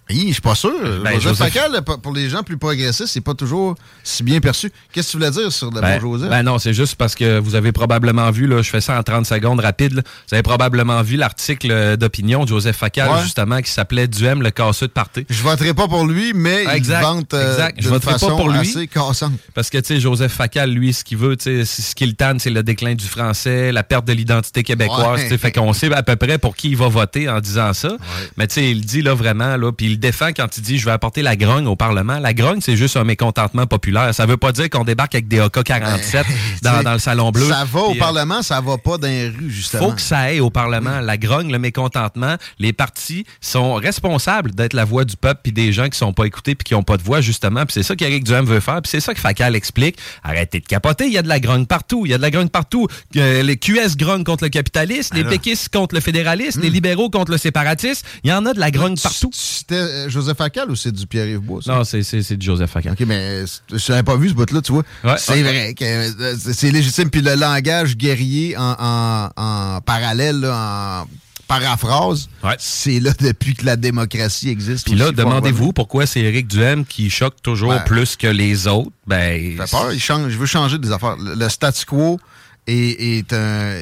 Oui, 0.09 0.25
je 0.27 0.33
suis 0.33 0.41
pas 0.41 0.55
sûr. 0.55 0.73
Ben, 1.03 1.13
Joseph 1.21 1.37
Joseph- 1.39 1.53
Facal, 1.53 1.81
pour- 2.01 2.13
les 2.13 2.29
gens 2.29 2.43
plus 2.43 2.57
progressistes, 2.57 3.07
c'est 3.07 3.21
pas 3.21 3.33
toujours 3.33 3.75
si 4.03 4.23
bien 4.23 4.39
perçu. 4.41 4.71
Qu'est-ce 4.91 5.07
que 5.07 5.11
tu 5.13 5.17
voulais 5.17 5.31
dire 5.31 5.51
sur 5.53 5.71
le 5.71 5.79
Ben, 5.79 5.99
bon 6.01 6.17
Joseph? 6.17 6.29
ben 6.29 6.43
non, 6.43 6.59
c'est 6.59 6.73
juste 6.73 6.95
parce 6.95 7.15
que 7.15 7.39
vous 7.39 7.55
avez 7.55 7.71
probablement 7.71 8.29
vu, 8.29 8.45
là, 8.45 8.61
je 8.61 8.69
fais 8.69 8.81
ça 8.81 8.99
en 8.99 9.03
30 9.03 9.25
secondes 9.25 9.61
rapide, 9.61 9.93
là. 9.93 10.01
vous 10.27 10.33
avez 10.33 10.43
probablement 10.43 11.01
vu 11.01 11.15
l'article 11.15 11.71
euh, 11.71 11.95
d'opinion 11.95 12.43
de 12.43 12.49
Joseph 12.49 12.75
Facal, 12.75 13.09
Ouais. 13.09 13.21
justement, 13.23 13.61
qui 13.61 13.71
s'appelait 13.71 14.07
Duhem, 14.09 14.41
le 14.41 14.51
casseux 14.51 14.87
de 14.87 14.91
party. 14.91 15.25
je 15.29 15.41
voterai 15.41 15.73
pas 15.73 15.87
pour 15.87 16.05
lui, 16.05 16.33
mais 16.35 16.65
Exact, 16.75 16.99
il 16.99 17.03
vante 17.03 17.33
euh, 17.33 17.51
exact. 17.53 17.77
Je 17.81 17.87
voterai 17.89 18.13
pas 18.19 18.27
pour 18.27 18.49
lui. 18.49 18.59
assez 18.59 18.87
cassante. 18.87 19.33
Parce 19.53 19.69
que, 19.69 19.77
tu 19.77 19.85
sais, 19.95 19.99
Joseph 20.01 20.33
Facal, 20.33 20.69
lui, 20.71 20.93
ce 20.93 21.03
qu'il 21.05 21.17
veut, 21.17 21.37
tu 21.37 21.45
sais, 21.45 21.65
c'est- 21.65 21.81
ce 21.81 21.95
qu'il 21.95 22.15
tanne, 22.15 22.39
c'est 22.39 22.49
le 22.49 22.61
déclin 22.63 22.93
du 22.95 23.05
français, 23.05 23.71
la 23.71 23.83
perte 23.83 24.05
de 24.05 24.11
l'identité 24.13 24.24
québécoise, 24.64 25.22
Ouais. 25.30 25.38
fait 25.38 25.52
qu'on 25.52 25.73
sait 25.73 25.93
à 25.93 26.03
peu 26.03 26.15
près 26.15 26.38
pour 26.38 26.56
qui 26.56 26.69
il 26.69 26.77
va 26.77 26.88
voter 26.88 27.30
en 27.30 27.39
disant 27.39 27.73
ça. 27.73 27.89
Mais 28.38 28.47
tu 28.47 28.56
sais, 28.56 28.72
il 28.72 28.85
dit 28.85 29.02
là 29.02 29.14
vraiment, 29.14 29.57
là, 29.57 29.72
puis 29.72 29.88
il 29.88 29.99
défend 29.99 30.30
quand 30.35 30.57
il 30.57 30.61
dit 30.61 30.77
je 30.77 30.85
vais 30.85 30.91
apporter 30.91 31.22
la 31.22 31.35
grogne 31.35 31.68
au 31.68 31.76
Parlement. 31.76 32.19
La 32.19 32.34
grogne, 32.34 32.60
c'est 32.61 32.76
juste 32.76 32.97
un 32.97 33.03
mécontentement 33.03 33.65
populaire. 33.65 34.14
Ça 34.14 34.26
veut 34.26 34.38
pas 34.38 34.52
dire 34.52 34.69
qu'on 34.69 34.84
débarque 34.84 35.15
avec 35.15 35.27
des 35.27 35.39
AK-47 35.39 36.26
dans, 36.61 36.93
le 36.93 36.99
Salon 36.99 37.31
Bleu. 37.31 37.47
Ça 37.47 37.65
va 37.65 37.80
au 37.81 37.95
euh, 37.95 37.99
Parlement, 37.99 38.41
ça 38.41 38.61
va 38.61 38.77
pas 38.77 38.97
dans 38.97 39.07
les 39.07 39.30
rues, 39.30 39.49
justement. 39.49 39.89
faut 39.89 39.95
que 39.95 40.02
ça 40.02 40.19
aille 40.19 40.39
au 40.39 40.49
Parlement. 40.49 40.99
La 41.02 41.18
grogne, 41.18 41.52
le 41.52 41.60
mécontentement, 41.60 42.35
les 42.60 42.73
partis 42.73 43.26
sont 43.41 43.76
responsables 43.76 44.53
d'être 44.53 44.73
la 44.73 44.85
voix 44.85 45.06
du 45.06 45.15
peuple 45.15 45.41
puis 45.43 45.52
des 45.52 45.72
gens 45.72 45.89
qui 45.89 45.97
sont 45.97 46.14
pas 46.14 46.26
écoutés 46.26 46.56
puis 46.56 46.64
qui 46.64 46.76
ont 46.76 46.84
pas 46.84 46.97
de 46.97 47.03
voix, 47.03 47.22
justement. 47.22 47.65
Puis 47.65 47.73
c'est 47.73 47.84
ça 47.84 47.95
qu'Éric 47.95 48.23
Duhem 48.23 48.45
veut 48.45 48.60
faire. 48.60 48.81
Puis 48.81 48.89
c'est 48.89 48.99
ça 48.99 49.14
que 49.14 49.19
Facal 49.19 49.56
explique. 49.56 49.97
Arrêtez 50.23 50.60
de 50.60 50.65
capoter. 50.65 51.06
Il 51.06 51.14
y 51.14 51.18
a 51.18 51.22
de 51.22 51.27
la 51.27 51.39
grogne 51.39 51.65
partout. 51.65 52.06
Il 52.06 52.11
y 52.11 52.14
a 52.14 52.18
de 52.18 52.22
la 52.22 52.31
grogne 52.31 52.49
partout. 52.49 52.88
Euh, 53.15 53.43
les 53.43 53.57
QS 53.57 53.95
grognent 54.06 54.23
contre 54.23 54.44
le 54.45 54.49
capitalisme, 54.49 55.15
les 55.15 55.22
Alors. 55.22 55.32
péquistes 55.34 55.69
contre 55.73 55.95
le 55.95 56.02
fédéralisme, 56.02 56.61
les 56.61 56.69
libéraux 56.69 57.10
contre 57.10 57.32
le 57.32 57.38
séparatisme. 57.38 58.06
Il 58.23 58.30
y 58.30 58.34
en 58.34 58.45
a 58.45 58.53
de 58.53 58.60
la 58.60 58.72
grogne 58.72 58.98
partout. 58.98 59.30
C'était 59.34 59.76
euh, 59.76 60.10
Joseph 60.10 60.38
Facal 60.38 60.69
ou 60.72 60.76
c'est 60.76 60.91
du 60.91 61.07
Pierre-Yves 61.07 61.40
Bois? 61.40 61.61
Non, 61.68 61.84
c'est 61.84 62.38
du 62.38 62.45
Joseph 62.45 62.69
Facal. 62.72 62.94
OK, 62.94 63.02
mais 63.07 63.44
je 63.72 63.91
n'avais 63.91 64.03
pas 64.03 64.15
vu 64.15 64.30
ce 64.30 64.34
bout-là, 64.34 64.61
tu 64.61 64.72
vois. 64.72 64.84
Ouais, 65.03 65.15
c'est 65.18 65.34
ouais, 65.34 65.44
vrai 65.44 65.73
que 65.73 65.84
euh, 65.84 66.36
c'est 66.38 66.72
légitime. 66.72 67.10
Puis 67.10 67.22
le 67.22 67.36
langage 67.36 67.98
guerrier 67.98 68.56
en, 68.57 69.80
parallèle, 69.86 70.45
en 70.45 71.06
paraphrase, 71.48 72.27
c'est 72.57 72.99
là 72.99 73.11
depuis 73.19 73.53
que 73.56 73.65
la 73.65 73.76
démocratie 73.76 74.49
existe. 74.49 74.86
Puis 74.86 74.95
là, 74.95 75.11
demandez-vous 75.11 75.73
pourquoi 75.73 76.06
c'est 76.06 76.22
Éric 76.22 76.48
Duhem 76.48 76.86
qui 76.86 77.10
choque 77.10 77.41
toujours 77.41 77.69
Ouais. 77.72 77.84
plus 77.86 78.15
que 78.15 78.27
les 78.27 78.68
autres? 78.68 78.91
Ben, 79.07 79.57
Ça 79.57 79.68
fait 79.68 79.72
peur, 79.77 79.94
il 79.94 79.99
change, 79.99 80.32
je 80.32 80.38
veux 80.38 80.45
changer 80.45 80.77
des 80.77 80.91
affaires. 80.91 81.18
Le, 81.18 81.36
le 81.36 81.49
statu 81.49 81.86
quo 81.86 82.19
est, 82.67 83.17
est 83.19 83.33
un. 83.33 83.79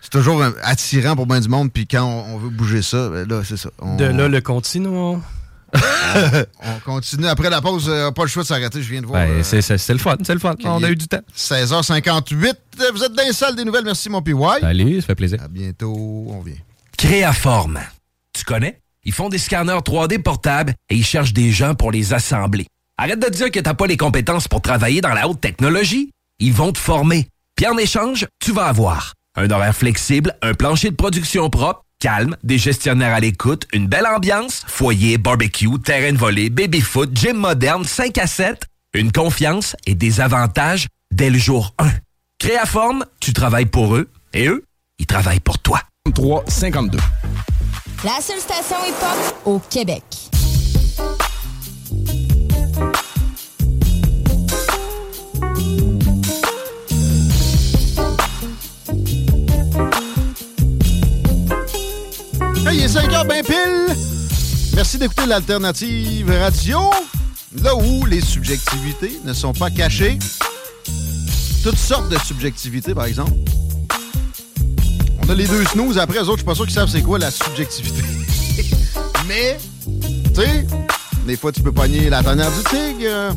C'est 0.00 0.10
toujours 0.10 0.42
un- 0.42 0.54
attirant 0.62 1.14
pour 1.16 1.26
bien 1.26 1.40
du 1.40 1.48
monde, 1.48 1.72
puis 1.72 1.86
quand 1.86 2.04
on, 2.04 2.34
on 2.34 2.38
veut 2.38 2.50
bouger 2.50 2.82
ça, 2.82 3.08
ben 3.08 3.28
là, 3.28 3.42
c'est 3.44 3.56
ça. 3.56 3.70
On, 3.78 3.96
De 3.96 4.04
là, 4.04 4.28
le 4.28 4.40
continuons. 4.40 5.22
on 5.74 6.78
continue. 6.84 7.26
Après 7.28 7.48
la 7.48 7.60
pause, 7.60 7.86
euh, 7.88 8.10
pas 8.10 8.22
le 8.22 8.28
choix 8.28 8.42
de 8.42 8.48
s'arrêter, 8.48 8.82
je 8.82 8.90
viens 8.90 9.02
de 9.02 9.06
voir. 9.06 9.20
Ben, 9.24 9.30
euh, 9.30 9.42
c'est- 9.44 9.62
c'est 9.62 9.78
c'est 9.78 9.92
le 9.92 9.98
fun, 10.00 10.16
c'est 10.24 10.34
le 10.34 10.40
fun. 10.40 10.54
On 10.64 10.82
a 10.82 10.90
eu 10.90 10.96
du 10.96 11.06
temps. 11.06 11.20
16h58. 11.36 12.54
Vous 12.94 13.04
êtes 13.04 13.12
dans 13.12 13.22
les 13.24 13.32
salles 13.32 13.54
des 13.56 13.64
nouvelles. 13.64 13.84
Merci, 13.84 14.08
mon 14.10 14.20
PY. 14.22 14.32
Salut, 14.60 15.00
ça 15.00 15.06
fait 15.08 15.14
plaisir. 15.14 15.40
À 15.42 15.48
bientôt. 15.48 15.94
On 16.28 16.40
vient. 16.40 16.56
Créaforme. 16.96 17.80
Tu 18.32 18.44
connais? 18.44 18.80
Ils 19.04 19.12
font 19.12 19.28
des 19.28 19.38
scanners 19.38 19.80
3D 19.84 20.18
portables 20.18 20.74
et 20.90 20.96
ils 20.96 21.04
cherchent 21.04 21.32
des 21.32 21.50
gens 21.52 21.74
pour 21.74 21.90
les 21.92 22.12
assembler. 22.12 22.66
Arrête 22.98 23.18
de 23.18 23.28
dire 23.30 23.50
que 23.50 23.60
t'as 23.60 23.72
pas 23.74 23.86
les 23.86 23.96
compétences 23.96 24.46
pour 24.48 24.60
travailler 24.60 25.00
dans 25.00 25.14
la 25.14 25.26
haute 25.28 25.40
technologie. 25.40 26.10
Ils 26.38 26.52
vont 26.52 26.72
te 26.72 26.78
former. 26.78 27.28
Puis 27.60 27.68
en 27.68 27.76
échange, 27.76 28.26
tu 28.38 28.52
vas 28.52 28.68
avoir 28.68 29.12
un 29.36 29.50
horaire 29.50 29.76
flexible, 29.76 30.34
un 30.40 30.54
plancher 30.54 30.88
de 30.88 30.96
production 30.96 31.50
propre, 31.50 31.84
calme, 31.98 32.34
des 32.42 32.56
gestionnaires 32.56 33.14
à 33.14 33.20
l'écoute, 33.20 33.66
une 33.74 33.86
belle 33.86 34.06
ambiance, 34.06 34.62
foyer, 34.66 35.18
barbecue, 35.18 35.78
terrain 35.78 36.10
de 36.10 36.16
volée, 36.16 36.48
baby-foot, 36.48 37.10
gym 37.12 37.36
moderne, 37.36 37.84
5 37.84 38.16
à 38.16 38.26
7, 38.26 38.64
une 38.94 39.12
confiance 39.12 39.76
et 39.84 39.94
des 39.94 40.22
avantages 40.22 40.86
dès 41.12 41.28
le 41.28 41.38
jour 41.38 41.74
1. 41.76 41.90
Créaforme, 42.38 43.04
tu 43.20 43.34
travailles 43.34 43.66
pour 43.66 43.94
eux 43.94 44.08
et 44.32 44.48
eux, 44.48 44.64
ils 44.98 45.04
travaillent 45.04 45.40
pour 45.40 45.58
toi. 45.58 45.82
352. 46.14 46.96
La 48.04 48.22
seule 48.22 48.40
station 48.40 48.76
hip-hop 48.88 49.34
au 49.44 49.58
Québec. 49.58 50.04
Il 62.72 62.80
est 62.80 62.88
5 62.88 63.12
heures 63.12 63.24
bien 63.24 63.42
pile. 63.42 63.96
Merci 64.74 64.96
d'écouter 64.98 65.26
l'alternative 65.26 66.30
radio, 66.30 66.78
là 67.62 67.74
où 67.74 68.06
les 68.06 68.20
subjectivités 68.20 69.20
ne 69.24 69.32
sont 69.32 69.52
pas 69.52 69.70
cachées. 69.70 70.18
Toutes 71.64 71.78
sortes 71.78 72.08
de 72.08 72.18
subjectivités, 72.18 72.94
par 72.94 73.06
exemple. 73.06 73.32
On 75.24 75.30
a 75.30 75.34
les 75.34 75.48
deux 75.48 75.64
snooze. 75.64 75.98
Après, 75.98 76.18
eux 76.18 76.22
autres, 76.22 76.32
je 76.32 76.38
suis 76.38 76.44
pas 76.44 76.54
sûr 76.54 76.64
qu'ils 76.64 76.74
savent 76.74 76.88
c'est 76.88 77.02
quoi 77.02 77.18
la 77.18 77.32
subjectivité. 77.32 78.02
Mais, 79.28 79.58
tu 80.34 80.40
sais, 80.40 80.66
des 81.26 81.36
fois, 81.36 81.50
tu 81.50 81.62
peux 81.62 81.72
pogner 81.72 82.08
la 82.08 82.22
tanière 82.22 82.50
du 82.52 82.62
tigre. 82.64 83.34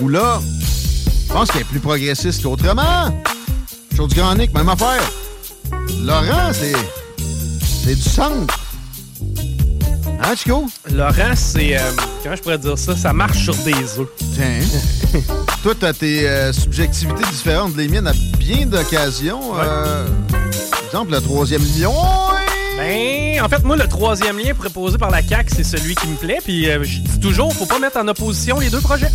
Ou 0.00 0.08
là, 0.08 0.40
je 1.28 1.32
pense 1.32 1.50
qu'elle 1.50 1.62
est 1.62 1.64
plus 1.64 1.80
progressiste 1.80 2.42
qu'autrement. 2.42 3.22
Chose 3.96 4.08
du 4.08 4.14
Grand 4.14 4.36
Nick, 4.36 4.54
même 4.54 4.68
affaire. 4.68 5.02
Laurent, 6.04 6.52
c'est... 6.52 6.74
C'est 7.86 7.94
du 7.94 8.02
centre. 8.02 8.58
Hein, 10.20 10.34
Chico? 10.34 10.66
Laurent, 10.92 11.36
c'est. 11.36 11.76
euh, 11.76 11.80
comment 12.20 12.34
je 12.34 12.42
pourrais 12.42 12.58
dire 12.58 12.76
ça? 12.76 12.96
Ça 12.96 13.12
marche 13.12 13.44
sur 13.44 13.54
des 13.54 14.00
œufs. 14.00 14.08
Tiens. 14.34 15.20
Toi, 15.62 15.72
t'as 15.78 15.92
tes 15.92 16.28
euh, 16.28 16.52
subjectivités 16.52 17.22
différentes 17.30 17.74
de 17.74 17.78
les 17.78 17.86
miennes 17.86 18.08
à 18.08 18.12
bien 18.38 18.66
d'occasions. 18.66 19.56
Euh, 19.60 20.04
par 20.72 20.84
exemple, 20.84 21.12
le 21.12 21.20
troisième 21.20 21.62
lion. 21.80 21.94
Ben, 22.76 23.40
en 23.40 23.48
fait, 23.48 23.62
moi, 23.62 23.76
le 23.76 23.86
troisième 23.86 24.36
lien 24.40 24.52
proposé 24.52 24.98
par 24.98 25.12
la 25.12 25.22
CAQ, 25.22 25.54
c'est 25.54 25.62
celui 25.62 25.94
qui 25.94 26.08
me 26.08 26.16
plaît. 26.16 26.38
Puis 26.42 26.68
euh, 26.68 26.82
je 26.82 26.98
dis 26.98 27.20
toujours, 27.20 27.54
faut 27.54 27.66
pas 27.66 27.78
mettre 27.78 27.98
en 27.98 28.08
opposition 28.08 28.58
les 28.58 28.68
deux 28.68 28.80
projets. 28.80 29.12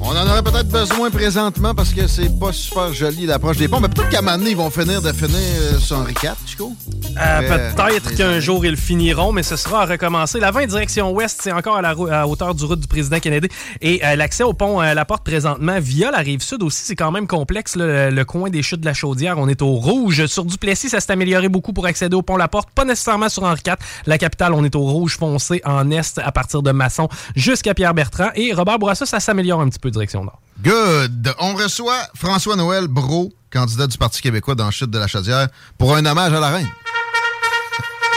On 0.00 0.10
en 0.10 0.28
aurait 0.28 0.42
peut-être 0.42 0.68
besoin 0.68 1.10
présentement 1.10 1.74
parce 1.74 1.92
que 1.92 2.06
c'est 2.06 2.38
pas 2.38 2.52
super 2.52 2.92
joli 2.92 3.26
l'approche 3.26 3.56
des 3.56 3.66
ponts. 3.66 3.80
Mais 3.80 3.88
peut-être 3.88 4.10
qu'à 4.10 4.18
un 4.18 4.22
moment 4.22 4.36
donné, 4.38 4.50
ils 4.50 4.56
vont 4.56 4.70
finir 4.70 5.00
de 5.02 5.10
finir 5.10 5.36
euh, 5.36 5.78
sur 5.78 5.96
Henri 5.96 6.12
IV, 6.22 6.32
Chico. 6.46 6.72
Euh, 7.16 7.40
Euh, 7.42 7.72
Peut-être 7.74 8.14
qu'un 8.14 8.28
années. 8.28 8.40
jour 8.42 8.64
ils 8.66 8.76
finiront, 8.76 9.32
mais 9.32 9.42
ce 9.42 9.56
sera 9.56 9.82
à 9.82 9.86
recommencer. 9.86 10.38
La 10.38 10.50
20 10.50 10.66
direction 10.66 11.12
ouest, 11.12 11.40
c'est 11.42 11.50
encore 11.50 11.76
à 11.76 11.82
la 11.82 11.92
rou- 11.94 12.08
à 12.08 12.26
hauteur 12.28 12.54
du 12.54 12.64
route 12.66 12.78
du 12.78 12.86
président 12.86 13.18
Kennedy. 13.20 13.48
Et 13.80 14.04
euh, 14.04 14.16
l'accès 14.16 14.44
au 14.44 14.52
pont 14.52 14.80
La 14.80 15.04
Porte 15.06 15.24
présentement 15.24 15.78
via 15.80 16.10
la 16.10 16.18
rive 16.18 16.42
sud 16.42 16.62
aussi, 16.62 16.82
c'est 16.84 16.94
quand 16.96 17.10
même 17.10 17.26
complexe. 17.26 17.74
là. 17.74 18.10
le 18.10 18.24
coin 18.24 18.50
des 18.50 18.62
chutes 18.62 18.80
de 18.80 18.86
la 18.86 18.94
Chaudière, 18.94 19.38
on 19.38 19.48
est 19.48 19.62
au 19.62 19.72
rouge. 19.72 20.26
Sur 20.26 20.44
Duplessis, 20.44 20.90
ça 20.90 21.00
s'est 21.00 21.10
amélioré 21.12 21.48
beaucoup 21.48 21.72
pour 21.72 21.86
accéder 21.86 22.14
au 22.14 22.22
pont 22.22 22.36
La 22.36 22.48
Porte. 22.48 22.68
Pas 22.74 22.84
nécessairement 22.84 23.28
sur 23.30 23.44
Henri 23.44 23.60
IV. 23.66 23.74
La 24.06 24.18
capitale, 24.18 24.52
on 24.52 24.62
est 24.64 24.76
au 24.76 24.82
rouge 24.82 25.16
foncé 25.16 25.62
en 25.64 25.90
est 25.90 26.18
à 26.18 26.30
partir 26.32 26.62
de 26.62 26.70
Masson 26.70 27.08
jusqu'à 27.34 27.72
Pierre-Bertrand. 27.74 28.28
Et 28.34 28.52
Robert 28.52 28.78
Bourassa, 28.78 29.06
ça 29.06 29.20
s'améliore 29.20 29.60
un 29.62 29.68
petit 29.70 29.78
peu 29.80 29.85
direction 29.90 30.24
nord. 30.24 30.40
Good. 30.62 31.34
On 31.38 31.54
reçoit 31.54 32.08
François-Noël 32.14 32.86
Brault, 32.88 33.32
candidat 33.50 33.86
du 33.86 33.98
Parti 33.98 34.22
québécois 34.22 34.54
dans 34.54 34.70
chute 34.70 34.90
de 34.90 34.98
la 34.98 35.06
Chaudière, 35.06 35.48
pour 35.78 35.94
un 35.94 36.04
hommage 36.06 36.32
à 36.32 36.40
la 36.40 36.50
reine. 36.50 36.68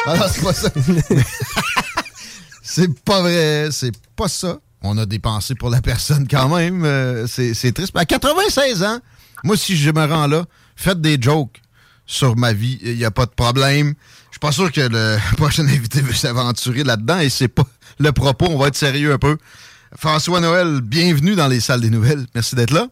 Non, 0.07 0.15
c'est 0.31 0.41
pas 0.41 0.53
ça. 0.53 0.69
c'est 2.63 2.99
pas 3.03 3.21
vrai, 3.21 3.69
c'est 3.71 3.91
pas 4.15 4.27
ça. 4.27 4.57
On 4.81 4.97
a 4.97 5.05
des 5.05 5.19
pensées 5.19 5.55
pour 5.55 5.69
la 5.69 5.81
personne 5.81 6.27
quand 6.27 6.47
même. 6.55 6.85
euh, 6.85 7.27
c'est 7.27 7.53
c'est 7.53 7.71
triste. 7.73 7.91
Mais 7.93 8.01
à 8.01 8.05
96 8.05 8.81
ans, 8.83 8.99
moi, 9.43 9.57
si 9.57 9.75
je 9.75 9.91
me 9.91 10.05
rends 10.05 10.27
là, 10.27 10.45
faites 10.75 11.01
des 11.01 11.21
jokes 11.21 11.61
sur 12.05 12.35
ma 12.37 12.53
vie. 12.53 12.79
Il 12.81 12.95
n'y 12.95 13.05
a 13.05 13.11
pas 13.11 13.25
de 13.25 13.31
problème. 13.31 13.93
Je 14.29 14.35
suis 14.35 14.39
pas 14.39 14.51
sûr 14.51 14.71
que 14.71 14.81
le 14.81 15.17
prochain 15.37 15.67
invité 15.67 16.01
veut 16.01 16.13
s'aventurer 16.13 16.83
là-dedans 16.83 17.19
et 17.19 17.29
c'est 17.29 17.49
pas 17.49 17.65
le 17.99 18.11
propos. 18.11 18.47
On 18.49 18.57
va 18.57 18.67
être 18.69 18.75
sérieux 18.75 19.13
un 19.13 19.17
peu. 19.19 19.37
François 19.95 20.39
Noël, 20.39 20.81
bienvenue 20.83 21.35
dans 21.35 21.47
les 21.47 21.59
salles 21.59 21.81
des 21.81 21.89
nouvelles. 21.89 22.25
Merci 22.35 22.55
d'être 22.55 22.71
là. 22.71 22.87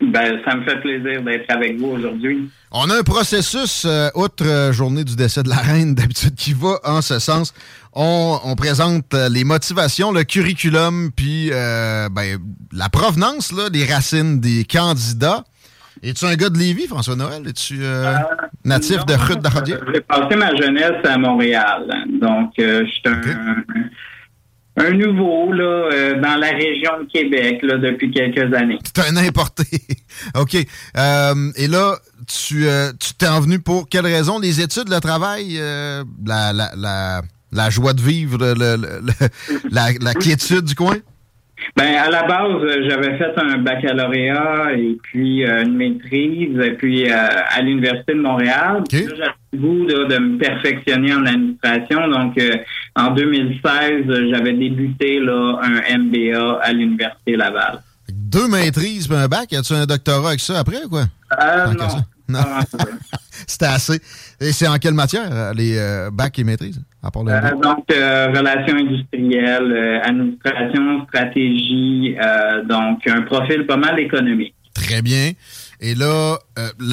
Ben, 0.00 0.38
ça 0.46 0.54
me 0.54 0.62
fait 0.62 0.80
plaisir 0.80 1.22
d'être 1.22 1.50
avec 1.50 1.78
vous 1.78 1.88
aujourd'hui. 1.88 2.48
On 2.70 2.88
a 2.88 2.98
un 2.98 3.02
processus, 3.02 3.84
euh, 3.84 4.08
outre 4.14 4.46
euh, 4.46 4.72
journée 4.72 5.02
du 5.02 5.16
décès 5.16 5.42
de 5.42 5.48
la 5.48 5.56
reine, 5.56 5.94
d'habitude, 5.96 6.36
qui 6.36 6.52
va 6.52 6.78
en 6.84 7.02
ce 7.02 7.18
sens. 7.18 7.52
On, 7.92 8.38
on 8.44 8.54
présente 8.54 9.12
euh, 9.14 9.28
les 9.28 9.44
motivations, 9.44 10.12
le 10.12 10.22
curriculum, 10.22 11.10
puis 11.14 11.50
euh, 11.52 12.08
ben, 12.10 12.38
la 12.72 12.88
provenance, 12.88 13.52
là, 13.52 13.70
des 13.70 13.84
racines 13.84 14.40
des 14.40 14.64
candidats. 14.64 15.44
Es-tu 16.02 16.26
un 16.26 16.36
gars 16.36 16.48
de 16.48 16.58
Lévis, 16.58 16.86
François 16.86 17.16
Noël? 17.16 17.42
Es-tu 17.48 17.80
natif 18.64 19.04
de 19.04 19.14
Rue 19.14 19.36
d'Ardier? 19.36 19.74
J'ai 19.92 20.00
passé 20.00 20.36
ma 20.36 20.54
jeunesse 20.54 21.04
à 21.04 21.18
Montréal. 21.18 21.88
Donc, 22.20 22.52
je 22.56 22.84
suis 22.86 23.02
un, 23.04 23.24
un 24.80 24.90
nouveau 24.92 25.52
là, 25.52 25.88
euh, 25.92 26.20
dans 26.20 26.36
la 26.36 26.50
région 26.50 26.92
de 27.02 27.10
Québec 27.12 27.60
là, 27.62 27.78
depuis 27.78 28.10
quelques 28.10 28.52
années. 28.54 28.78
T'es 28.94 29.02
un 29.02 29.16
importé. 29.16 29.64
OK. 30.34 30.56
Euh, 30.96 31.52
et 31.56 31.66
là, 31.68 31.96
tu 32.26 32.66
euh, 32.68 32.92
tu 32.98 33.14
t'es 33.14 33.26
en 33.28 33.40
venu 33.40 33.58
pour 33.58 33.88
quelle 33.88 34.06
raison? 34.06 34.38
Les 34.38 34.60
études, 34.60 34.88
le 34.88 35.00
travail, 35.00 35.56
euh, 35.58 36.04
la, 36.26 36.52
la, 36.52 36.70
la, 36.76 37.22
la 37.52 37.70
joie 37.70 37.92
de 37.94 38.02
vivre, 38.02 38.38
le- 38.38 38.54
le- 38.54 39.00
le- 39.00 39.58
la, 39.70 39.88
la 40.00 40.14
quiétude 40.14 40.64
du 40.64 40.74
coin? 40.74 40.96
Ben, 41.76 41.94
à 41.96 42.10
la 42.10 42.22
base, 42.24 42.62
euh, 42.62 42.88
j'avais 42.88 43.16
fait 43.18 43.32
un 43.36 43.58
baccalauréat 43.58 44.72
et 44.76 44.96
puis 45.02 45.44
euh, 45.44 45.64
une 45.64 45.76
maîtrise, 45.76 46.58
et 46.58 46.72
puis 46.72 47.10
euh, 47.10 47.14
à 47.14 47.60
l'Université 47.62 48.14
de 48.14 48.20
Montréal. 48.20 48.82
Là, 48.90 48.98
J'avais 49.16 49.30
le 49.52 49.58
goût 49.58 49.86
là, 49.86 50.04
de 50.06 50.18
me 50.18 50.38
perfectionner 50.38 51.14
en 51.14 51.24
administration. 51.26 52.08
Donc, 52.08 52.38
euh, 52.38 52.56
en 52.96 53.10
2016, 53.12 53.62
euh, 54.08 54.30
j'avais 54.32 54.54
débuté 54.54 55.20
là, 55.20 55.60
un 55.62 55.98
MBA 55.98 56.60
à 56.62 56.72
l'Université 56.72 57.36
Laval. 57.36 57.80
Deux 58.08 58.48
maîtrises 58.48 59.10
un 59.12 59.28
bac. 59.28 59.52
As-tu 59.52 59.74
un 59.74 59.86
doctorat 59.86 60.28
avec 60.28 60.40
ça 60.40 60.60
après 60.60 60.84
ou 60.84 60.88
quoi? 60.88 61.04
Euh, 61.40 61.66
non. 61.74 61.86
Non. 62.28 62.44
C'était 63.46 63.66
assez. 63.66 64.00
Et 64.40 64.52
c'est 64.52 64.68
en 64.68 64.78
quelle 64.78 64.94
matière, 64.94 65.52
les 65.54 65.78
bacs 66.12 66.38
et 66.38 66.44
maîtrises? 66.44 66.80
À 67.02 67.10
part 67.10 67.24
le 67.24 67.32
Euh, 67.32 67.50
donc, 67.62 67.84
euh, 67.92 68.28
relations 68.28 68.76
industrielles, 68.76 69.72
euh, 69.72 70.00
administration, 70.02 71.06
stratégie, 71.06 72.16
donc 72.68 73.06
un 73.06 73.22
profil 73.22 73.66
pas 73.66 73.76
mal 73.76 73.98
économique. 74.00 74.54
Très 74.74 75.02
bien. 75.02 75.32
Et 75.80 75.94
là, 75.94 76.36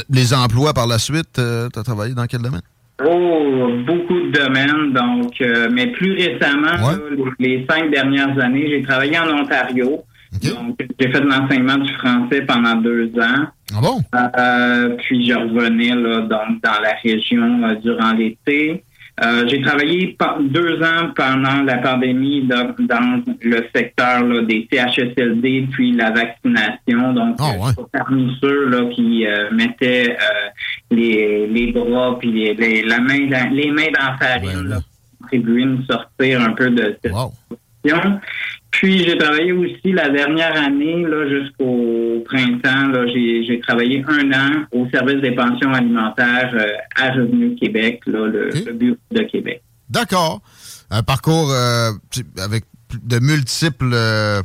les 0.09 0.33
emplois 0.33 0.73
par 0.73 0.87
la 0.87 0.99
suite, 0.99 1.33
tu 1.33 1.79
as 1.79 1.83
travaillé 1.83 2.13
dans 2.13 2.25
quel 2.25 2.41
domaine? 2.41 2.61
Oh, 3.03 3.69
beaucoup 3.85 4.13
de 4.13 4.31
domaines, 4.31 4.93
donc, 4.93 5.33
mais 5.71 5.87
plus 5.87 6.13
récemment, 6.13 6.73
là, 6.73 6.97
les, 7.39 7.65
cinq 7.69 7.91
dernières 7.91 8.39
années, 8.39 8.67
j'ai 8.69 8.81
travaillé 8.83 9.17
en 9.19 9.27
Ontario. 9.41 10.03
Donc, 10.43 10.77
j'ai 10.99 11.11
fait 11.11 11.21
de 11.21 11.27
l'enseignement 11.27 11.77
du 11.77 11.93
français 11.93 12.41
pendant 12.41 12.75
deux 12.75 13.11
ans. 13.19 13.47
Ah 13.73 13.81
bon? 13.81 14.01
Euh, 14.15 14.95
puis 14.97 15.27
je 15.27 15.33
revenais 15.33 15.95
là, 15.95 16.21
donc, 16.21 16.61
dans 16.63 16.81
la 16.81 16.93
région 17.03 17.63
euh, 17.63 17.75
durant 17.75 18.13
l'été. 18.13 18.83
Euh, 19.23 19.45
j'ai 19.47 19.61
travaillé 19.61 20.17
deux 20.41 20.81
ans 20.83 21.09
pendant 21.15 21.63
la 21.63 21.77
pandémie 21.77 22.41
dans, 22.47 22.75
dans 22.79 23.21
le 23.41 23.63
secteur 23.73 24.23
là, 24.25 24.41
des 24.41 24.67
CHSLD 24.69 25.67
puis 25.71 25.93
la 25.93 26.11
vaccination. 26.11 27.13
Donc, 27.13 27.39
euh, 27.39 27.43
j'étais 27.69 27.81
parmi 27.93 28.37
ceux 28.41 28.67
là, 28.69 28.89
qui 28.93 29.25
euh, 29.25 29.49
mettaient 29.51 30.11
euh, 30.11 30.49
les, 30.91 31.47
les 31.47 31.71
bras 31.71 32.17
puis 32.19 32.31
les, 32.31 32.53
les- 32.55 32.83
la 32.83 32.99
main 32.99 33.25
dans, 33.27 33.49
les 33.53 33.71
mains 33.71 33.91
dans 33.97 34.05
la 34.11 34.17
farine 34.17 34.67
là, 34.67 34.75
pour 34.81 35.19
contribuer 35.21 35.63
à 35.63 35.65
nous 35.67 35.83
sortir 35.85 36.41
un 36.41 36.51
peu 36.51 36.69
de 36.71 36.97
cette 37.01 37.13
situation. 37.83 38.19
Puis 38.75 39.05
j'ai 39.05 39.17
travaillé 39.17 39.53
aussi 39.53 39.93
la 39.93 40.09
dernière 40.09 40.61
année, 40.61 41.01
là, 41.07 41.29
jusqu'au 41.29 42.21
printemps, 42.25 42.89
là, 42.89 43.07
j'ai, 43.07 43.45
j'ai 43.45 43.59
travaillé 43.61 44.03
un 44.05 44.31
an 44.33 44.65
au 44.73 44.85
service 44.89 45.21
des 45.21 45.31
pensions 45.31 45.73
alimentaires 45.73 46.51
euh, 46.53 46.73
à 47.01 47.11
Revenu 47.11 47.55
Québec, 47.55 48.01
là, 48.05 48.27
le, 48.27 48.49
le 48.49 48.73
bureau 48.73 48.97
de 49.11 49.21
Québec. 49.21 49.61
D'accord. 49.89 50.41
Un 50.91 51.03
parcours 51.03 51.51
euh, 51.51 51.91
avec 52.37 52.65
de 53.01 53.19
multiples, 53.19 53.91
euh, 53.93 54.41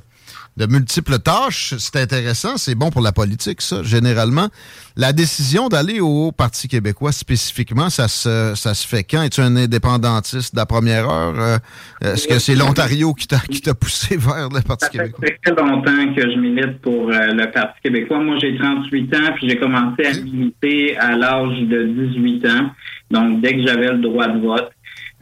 de 0.60 0.66
multiples 0.66 1.18
tâches. 1.18 1.74
C'est 1.78 1.96
intéressant. 1.96 2.56
C'est 2.58 2.74
bon 2.74 2.90
pour 2.90 3.00
la 3.00 3.12
politique, 3.12 3.62
ça, 3.62 3.82
généralement. 3.82 4.48
La 4.96 5.12
décision 5.12 5.68
d'aller 5.68 6.00
au 6.00 6.32
Parti 6.32 6.68
québécois 6.68 7.12
spécifiquement, 7.12 7.88
ça 7.88 8.08
se, 8.08 8.52
ça 8.54 8.74
se 8.74 8.86
fait 8.86 9.02
quand? 9.02 9.22
Es-tu 9.22 9.40
un 9.40 9.56
indépendantiste 9.56 10.54
de 10.54 10.60
la 10.60 10.66
première 10.66 11.08
heure? 11.08 11.34
Euh, 11.38 11.58
Est-ce 12.12 12.28
que 12.28 12.38
c'est 12.38 12.54
l'Ontario 12.54 13.14
qui 13.14 13.26
t'a, 13.26 13.38
qui 13.38 13.62
t'a 13.62 13.72
poussé 13.74 14.18
vers 14.18 14.50
le 14.50 14.60
Parti 14.60 14.90
québécois? 14.90 15.20
Ça 15.22 15.26
fait 15.26 15.54
très 15.54 15.64
longtemps 15.64 16.14
que 16.14 16.20
je 16.20 16.38
milite 16.38 16.78
pour 16.82 17.08
euh, 17.08 17.32
le 17.32 17.50
Parti 17.50 17.80
québécois. 17.82 18.18
Moi, 18.18 18.36
j'ai 18.40 18.58
38 18.58 19.14
ans, 19.14 19.32
puis 19.36 19.48
j'ai 19.48 19.56
commencé 19.56 20.04
à 20.04 20.12
militer 20.20 20.98
à 20.98 21.16
l'âge 21.16 21.58
de 21.62 21.84
18 22.12 22.46
ans. 22.46 22.70
Donc, 23.10 23.40
dès 23.40 23.56
que 23.56 23.66
j'avais 23.66 23.92
le 23.92 23.98
droit 23.98 24.28
de 24.28 24.40
vote. 24.40 24.70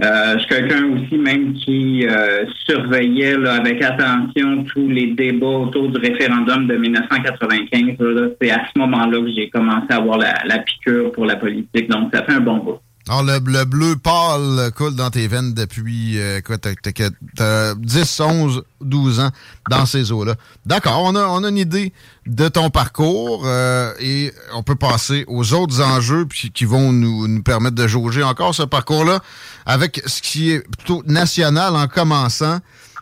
Euh, 0.00 0.34
je 0.34 0.38
suis 0.38 0.48
quelqu'un 0.48 0.84
aussi 0.92 1.18
même 1.18 1.54
qui 1.54 2.06
euh, 2.06 2.44
surveillait 2.66 3.36
là, 3.36 3.54
avec 3.54 3.82
attention 3.82 4.62
tous 4.64 4.88
les 4.88 5.08
débats 5.08 5.46
autour 5.46 5.88
du 5.88 5.98
référendum 5.98 6.68
de 6.68 6.76
1995. 6.76 7.96
Là, 7.98 8.28
C'est 8.40 8.50
à 8.50 8.62
ce 8.72 8.78
moment-là 8.78 9.20
que 9.20 9.32
j'ai 9.32 9.50
commencé 9.50 9.86
à 9.90 9.96
avoir 9.96 10.18
la, 10.18 10.34
la 10.44 10.58
piqûre 10.58 11.10
pour 11.10 11.26
la 11.26 11.34
politique. 11.34 11.90
Donc, 11.90 12.14
ça 12.14 12.22
fait 12.22 12.34
un 12.34 12.40
bon 12.40 12.58
bout. 12.58 12.78
Alors, 13.08 13.22
le, 13.22 13.38
le 13.46 13.64
bleu 13.64 13.96
pâle 13.96 14.70
coule 14.74 14.94
dans 14.94 15.08
tes 15.10 15.26
veines 15.28 15.54
depuis 15.54 16.20
euh, 16.20 16.40
quoi, 16.42 16.56
t'as 16.58 17.74
10, 17.74 18.20
11, 18.20 18.62
12 18.82 19.20
ans 19.20 19.30
dans 19.70 19.86
ces 19.86 20.12
eaux-là. 20.12 20.34
D'accord, 20.66 21.02
on 21.04 21.14
a, 21.14 21.26
on 21.26 21.42
a 21.42 21.48
une 21.48 21.56
idée 21.56 21.92
de 22.26 22.48
ton 22.48 22.68
parcours 22.68 23.44
euh, 23.46 23.92
et 23.98 24.32
on 24.52 24.62
peut 24.62 24.74
passer 24.74 25.24
aux 25.26 25.54
autres 25.54 25.80
enjeux 25.80 26.26
puis, 26.26 26.50
qui 26.50 26.66
vont 26.66 26.92
nous, 26.92 27.26
nous 27.28 27.42
permettre 27.42 27.76
de 27.76 27.88
jauger 27.88 28.22
encore 28.22 28.54
ce 28.54 28.64
parcours-là 28.64 29.20
avec 29.64 30.02
ce 30.06 30.20
qui 30.20 30.50
est 30.50 30.60
plutôt 30.76 31.02
national 31.06 31.76
en 31.76 31.88
commençant. 31.88 32.58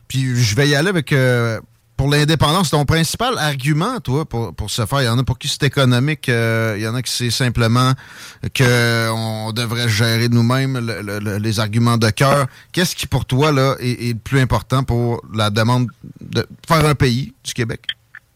Puis 0.07 0.37
je 0.37 0.55
vais 0.55 0.69
y 0.69 0.75
aller 0.77 0.89
avec... 0.89 1.13
euh, 1.13 1.61
pour 1.97 2.11
l'indépendance, 2.11 2.71
ton 2.71 2.85
principal 2.85 3.39
argument, 3.39 4.01
toi, 4.01 4.25
pour, 4.27 4.55
pour 4.55 4.71
ce 4.71 4.85
faire, 4.87 5.03
il 5.03 5.07
y 5.07 5.09
en 5.09 5.19
a 5.19 5.25
pour 5.25 5.39
qui 5.39 5.49
c'est 5.49 5.63
économique, 5.65 6.29
euh, 6.29 6.75
il 6.77 6.83
y 6.83 6.89
en 6.89 6.95
a 6.95 7.03
qui 7.03 7.11
c'est 7.11 7.31
simplement 7.31 7.93
qu'on 8.57 9.53
devrait 9.53 9.89
gérer 9.89 10.29
nous-mêmes 10.29 10.79
le- 10.79 11.03
le- 11.03 11.19
le- 11.19 11.39
les 11.39 11.61
arguments 11.61 11.97
de 11.97 12.11
cœur. 12.11 12.47
Qu'est-ce 12.73 12.95
qui, 12.95 13.07
pour 13.07 13.25
toi, 13.25 13.53
là, 13.53 13.75
est, 13.81 14.09
est 14.11 14.13
le 14.13 14.19
plus 14.19 14.41
important 14.41 14.83
pour 14.83 15.23
la 15.35 15.51
demande 15.51 15.89
de 16.21 16.47
faire 16.69 16.85
un 16.85 16.95
pays 16.95 17.33
du 17.45 17.53
Québec? 17.55 17.81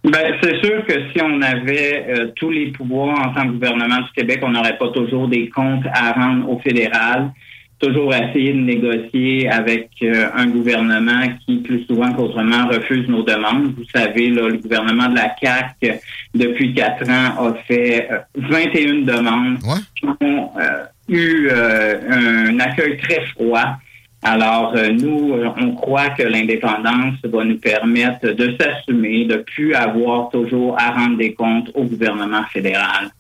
Ben, 0.02 0.34
c'est 0.42 0.58
sûr 0.64 0.84
que 0.86 0.94
si 1.12 1.20
on 1.22 1.42
avait 1.42 2.06
euh, 2.08 2.32
tous 2.36 2.48
les 2.50 2.72
pouvoirs 2.72 3.18
en 3.18 3.34
tant 3.34 3.42
que 3.46 3.52
gouvernement 3.52 3.98
du 3.98 4.10
Québec, 4.16 4.40
on 4.42 4.50
n'aurait 4.50 4.78
pas 4.78 4.88
toujours 4.88 5.28
des 5.28 5.50
comptes 5.50 5.84
à 5.92 6.12
rendre 6.12 6.48
au 6.48 6.58
fédéral. 6.60 7.30
Toujours 7.80 8.14
essayer 8.14 8.52
de 8.52 8.58
négocier 8.58 9.48
avec 9.48 9.88
euh, 10.02 10.28
un 10.34 10.48
gouvernement 10.48 11.22
qui, 11.46 11.56
plus 11.58 11.84
souvent 11.84 12.12
qu'autrement, 12.12 12.68
refuse 12.68 13.08
nos 13.08 13.22
demandes. 13.22 13.74
Vous 13.74 13.84
savez, 13.94 14.28
là, 14.28 14.48
le 14.48 14.58
gouvernement 14.58 15.08
de 15.08 15.14
la 15.14 15.30
CAC 15.30 16.02
depuis 16.34 16.74
quatre 16.74 17.08
ans, 17.08 17.48
a 17.48 17.54
fait 17.66 18.08
euh, 18.10 18.18
21 18.34 19.02
demandes 19.02 19.58
qui 19.96 20.06
ont 20.20 20.50
euh, 20.58 20.84
eu 21.08 21.48
euh, 21.50 22.48
un 22.50 22.60
accueil 22.60 22.98
très 22.98 23.24
froid. 23.28 23.76
Alors, 24.22 24.74
nous, 24.76 25.34
on 25.56 25.74
croit 25.76 26.10
que 26.10 26.22
l'indépendance 26.22 27.14
va 27.24 27.42
nous 27.42 27.56
permettre 27.56 28.32
de 28.32 28.54
s'assumer, 28.60 29.24
de 29.24 29.36
plus 29.36 29.72
avoir 29.74 30.28
toujours 30.28 30.78
à 30.78 30.90
rendre 30.90 31.16
des 31.16 31.32
comptes 31.32 31.70
au 31.72 31.84
gouvernement 31.84 32.42
fédéral. 32.52 33.10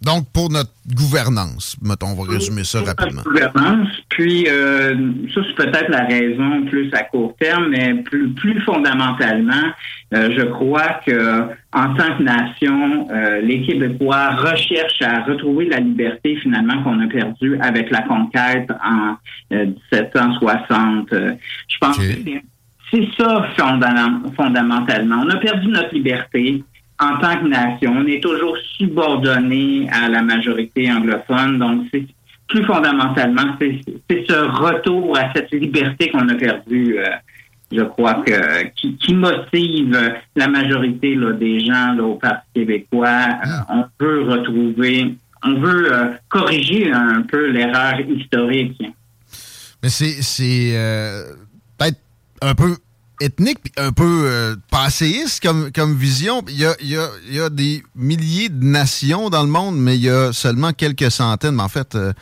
Donc, 0.00 0.26
pour 0.32 0.48
notre 0.50 0.70
gouvernance, 0.94 1.76
mettons, 1.82 2.08
on 2.16 2.22
va 2.24 2.32
résumer 2.32 2.62
ça 2.62 2.80
rapidement. 2.82 3.22
gouvernance. 3.22 3.88
Puis, 4.08 4.46
euh, 4.48 4.94
ça, 5.34 5.40
c'est 5.44 5.54
peut-être 5.56 5.88
la 5.90 6.04
raison 6.04 6.64
plus 6.66 6.88
à 6.94 7.02
court 7.02 7.34
terme, 7.40 7.68
mais 7.70 7.94
plus, 8.04 8.28
plus 8.30 8.60
fondamentalement, 8.62 9.72
euh, 10.14 10.30
je 10.36 10.42
crois 10.42 11.00
que 11.04 11.42
en 11.72 11.94
tant 11.94 12.16
que 12.16 12.22
nation, 12.22 13.08
euh, 13.10 13.40
les 13.40 13.62
Québécois 13.66 14.36
recherchent 14.36 15.02
à 15.02 15.24
retrouver 15.24 15.66
la 15.68 15.80
liberté 15.80 16.36
finalement 16.42 16.80
qu'on 16.84 17.00
a 17.00 17.08
perdue 17.08 17.58
avec 17.60 17.90
la 17.90 18.02
conquête 18.02 18.70
en 18.84 19.16
euh, 19.52 19.66
1760. 19.92 21.12
Euh, 21.12 21.32
je 21.68 21.76
pense 21.80 21.98
que 21.98 22.02
c'est- 22.04 23.08
ça 23.18 23.46
fondam- 23.58 24.32
fondamentalement. 24.34 25.22
On 25.26 25.28
a 25.30 25.36
perdu 25.36 25.66
notre 25.68 25.92
liberté 25.94 26.62
en 27.00 27.18
tant 27.18 27.38
que 27.38 27.46
nation. 27.46 27.94
On 27.96 28.06
est 28.06 28.22
toujours 28.22 28.56
subordonné 28.76 29.88
à 29.90 30.08
la 30.08 30.22
majorité 30.22 30.90
anglophone. 30.90 31.58
Donc, 31.58 31.86
c'est 31.92 32.06
plus 32.48 32.64
fondamentalement, 32.64 33.56
c'est 33.60 33.80
ce 34.26 34.32
retour 34.32 35.16
à 35.16 35.32
cette 35.34 35.50
liberté 35.52 36.10
qu'on 36.10 36.28
a 36.28 36.34
perdue, 36.34 36.98
euh, 36.98 37.04
je 37.70 37.82
crois, 37.82 38.22
que 38.26 38.68
qui, 38.74 38.96
qui 38.96 39.14
motive 39.14 40.14
la 40.34 40.48
majorité 40.48 41.14
là, 41.14 41.32
des 41.32 41.60
gens 41.60 41.92
là, 41.92 42.02
au 42.02 42.14
Parti 42.14 42.46
québécois. 42.54 43.28
Euh, 43.46 43.48
on 43.68 43.84
veut 44.00 44.22
retrouver, 44.22 45.14
on 45.44 45.54
veut 45.54 45.92
euh, 45.92 46.12
corriger 46.30 46.90
un 46.90 47.22
peu 47.22 47.50
l'erreur 47.50 48.00
historique. 48.00 48.82
Mais 49.82 49.90
c'est 49.90 50.22
c'est, 50.22 50.72
euh, 50.74 51.34
peut-être 51.76 52.00
un 52.40 52.54
peu 52.54 52.76
ethnique, 53.20 53.58
un 53.76 53.92
peu 53.92 54.22
euh, 54.24 54.56
passéiste 54.70 55.42
comme, 55.42 55.70
comme 55.72 55.96
vision. 55.96 56.44
Il 56.48 56.58
y, 56.58 56.64
a, 56.64 56.76
il, 56.80 56.88
y 56.88 56.96
a, 56.96 57.08
il 57.28 57.34
y 57.34 57.40
a 57.40 57.50
des 57.50 57.82
milliers 57.94 58.48
de 58.48 58.64
nations 58.64 59.30
dans 59.30 59.42
le 59.42 59.48
monde, 59.48 59.76
mais 59.78 59.96
il 59.96 60.02
y 60.02 60.10
a 60.10 60.32
seulement 60.32 60.72
quelques 60.72 61.10
centaines, 61.10 61.56
mais 61.56 61.62
en 61.62 61.68
fait, 61.68 61.94
euh, 61.94 62.12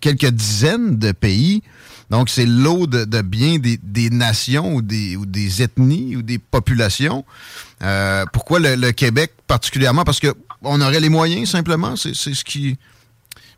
quelques 0.00 0.30
dizaines 0.30 0.98
de 0.98 1.12
pays. 1.12 1.62
Donc, 2.10 2.28
c'est 2.28 2.46
l'eau 2.46 2.86
de, 2.86 3.04
de 3.04 3.22
bien 3.22 3.58
des, 3.58 3.78
des 3.82 4.10
nations 4.10 4.74
ou 4.74 4.82
des, 4.82 5.16
ou 5.16 5.24
des 5.24 5.62
ethnies 5.62 6.14
ou 6.16 6.22
des 6.22 6.38
populations. 6.38 7.24
Euh, 7.82 8.24
pourquoi 8.32 8.58
le, 8.58 8.74
le 8.76 8.92
Québec 8.92 9.32
particulièrement? 9.46 10.04
Parce 10.04 10.20
que 10.20 10.34
on 10.62 10.80
aurait 10.80 11.00
les 11.00 11.08
moyens, 11.08 11.50
simplement. 11.50 11.96
C'est 11.96 12.14
c'est 12.14 12.34
ce 12.34 12.44
qui 12.44 12.78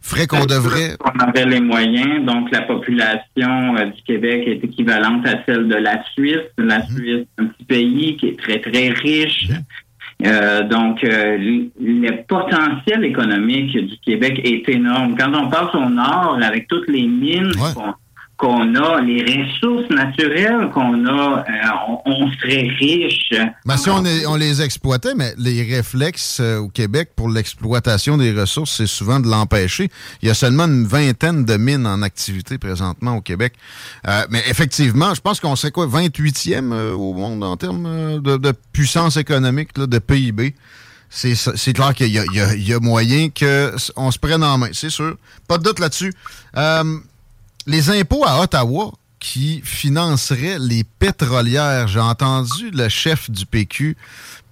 ferait 0.05 0.27
qu'on 0.27 0.45
devrait... 0.45 0.97
On 1.05 1.19
avait 1.19 1.47
les 1.47 1.61
moyens, 1.61 2.25
donc 2.25 2.51
la 2.51 2.63
population 2.63 3.77
euh, 3.77 3.87
du 3.87 4.03
Québec 4.03 4.45
est 4.47 4.63
équivalente 4.63 5.27
à 5.27 5.43
celle 5.47 5.67
de 5.67 5.77
la 5.77 6.05
Suisse. 6.13 6.47
La 6.59 6.85
Suisse, 6.87 7.27
un 7.39 7.47
petit 7.47 7.65
pays 7.65 8.17
qui 8.19 8.29
est 8.29 8.39
très, 8.39 8.61
très 8.61 8.91
riche. 8.91 9.49
Euh, 10.25 10.63
donc, 10.63 11.03
euh, 11.03 11.37
le 11.39 11.71
le 11.81 12.23
potentiel 12.23 13.05
économique 13.05 13.77
du 13.77 13.97
Québec 13.99 14.41
est 14.45 14.69
énorme. 14.69 15.17
Quand 15.19 15.35
on 15.35 15.49
passe 15.49 15.75
au 15.75 15.89
nord, 15.89 16.39
avec 16.43 16.69
toutes 16.69 16.89
les 16.89 17.07
mines 17.07 17.53
qu'on 17.75 17.95
qu'on 18.45 18.75
a, 18.75 19.01
les 19.01 19.23
ressources 19.23 19.89
naturelles 19.91 20.69
qu'on 20.75 21.07
a, 21.07 21.45
euh, 21.49 22.01
on, 22.05 22.31
serait 22.33 22.69
riche. 22.79 23.33
Ben, 23.65 23.77
si 23.79 23.89
on, 23.89 24.37
les 24.37 24.61
exploitait, 24.61 25.15
mais 25.15 25.33
les 25.39 25.63
réflexes 25.63 26.41
euh, 26.41 26.59
au 26.59 26.69
Québec 26.69 27.13
pour 27.17 27.31
l'exploitation 27.31 28.19
des 28.19 28.33
ressources, 28.33 28.77
c'est 28.77 28.87
souvent 28.87 29.19
de 29.19 29.29
l'empêcher. 29.29 29.89
Il 30.21 30.29
y 30.29 30.31
a 30.31 30.35
seulement 30.35 30.65
une 30.65 30.87
vingtaine 30.87 31.47
de 31.47 31.57
mines 31.57 31.87
en 31.87 32.03
activité 32.03 32.59
présentement 32.59 33.17
au 33.17 33.23
Québec. 33.23 33.55
Euh, 34.07 34.27
mais 34.29 34.43
effectivement, 34.51 35.15
je 35.15 35.23
pense 35.23 35.41
qu'on 35.41 35.57
serait 35.57 35.73
quoi, 35.73 35.87
28e 35.87 36.73
euh, 36.73 36.93
au 36.93 37.15
monde 37.15 37.43
en 37.43 37.57
termes 37.57 38.21
de, 38.21 38.53
puissance 38.73 39.17
économique, 39.17 39.79
là, 39.79 39.87
de 39.87 39.99
PIB. 39.99 40.55
C'est 41.09 41.73
clair 41.73 41.95
qu'il 41.95 42.09
y, 42.09 42.19
y 42.19 42.73
a 42.75 42.81
moyen 42.81 43.29
qu'on 43.29 44.11
se 44.11 44.19
prenne 44.19 44.43
en 44.43 44.59
main, 44.59 44.69
c'est 44.73 44.91
sûr. 44.91 45.17
Pas 45.47 45.59
de 45.59 45.63
doute 45.63 45.79
là-dessus. 45.79 46.13
Euh, 46.57 46.99
les 47.67 47.91
impôts 47.91 48.25
à 48.25 48.41
Ottawa 48.41 48.93
qui 49.19 49.63
financeraient 49.65 50.59
les 50.59 50.85
pétrolières. 50.85 51.89
J'ai 51.89 52.01
entendu 52.01 52.71
le 52.71 52.89
chef 52.89 53.31
du 53.31 53.47
PQ, 53.47 53.97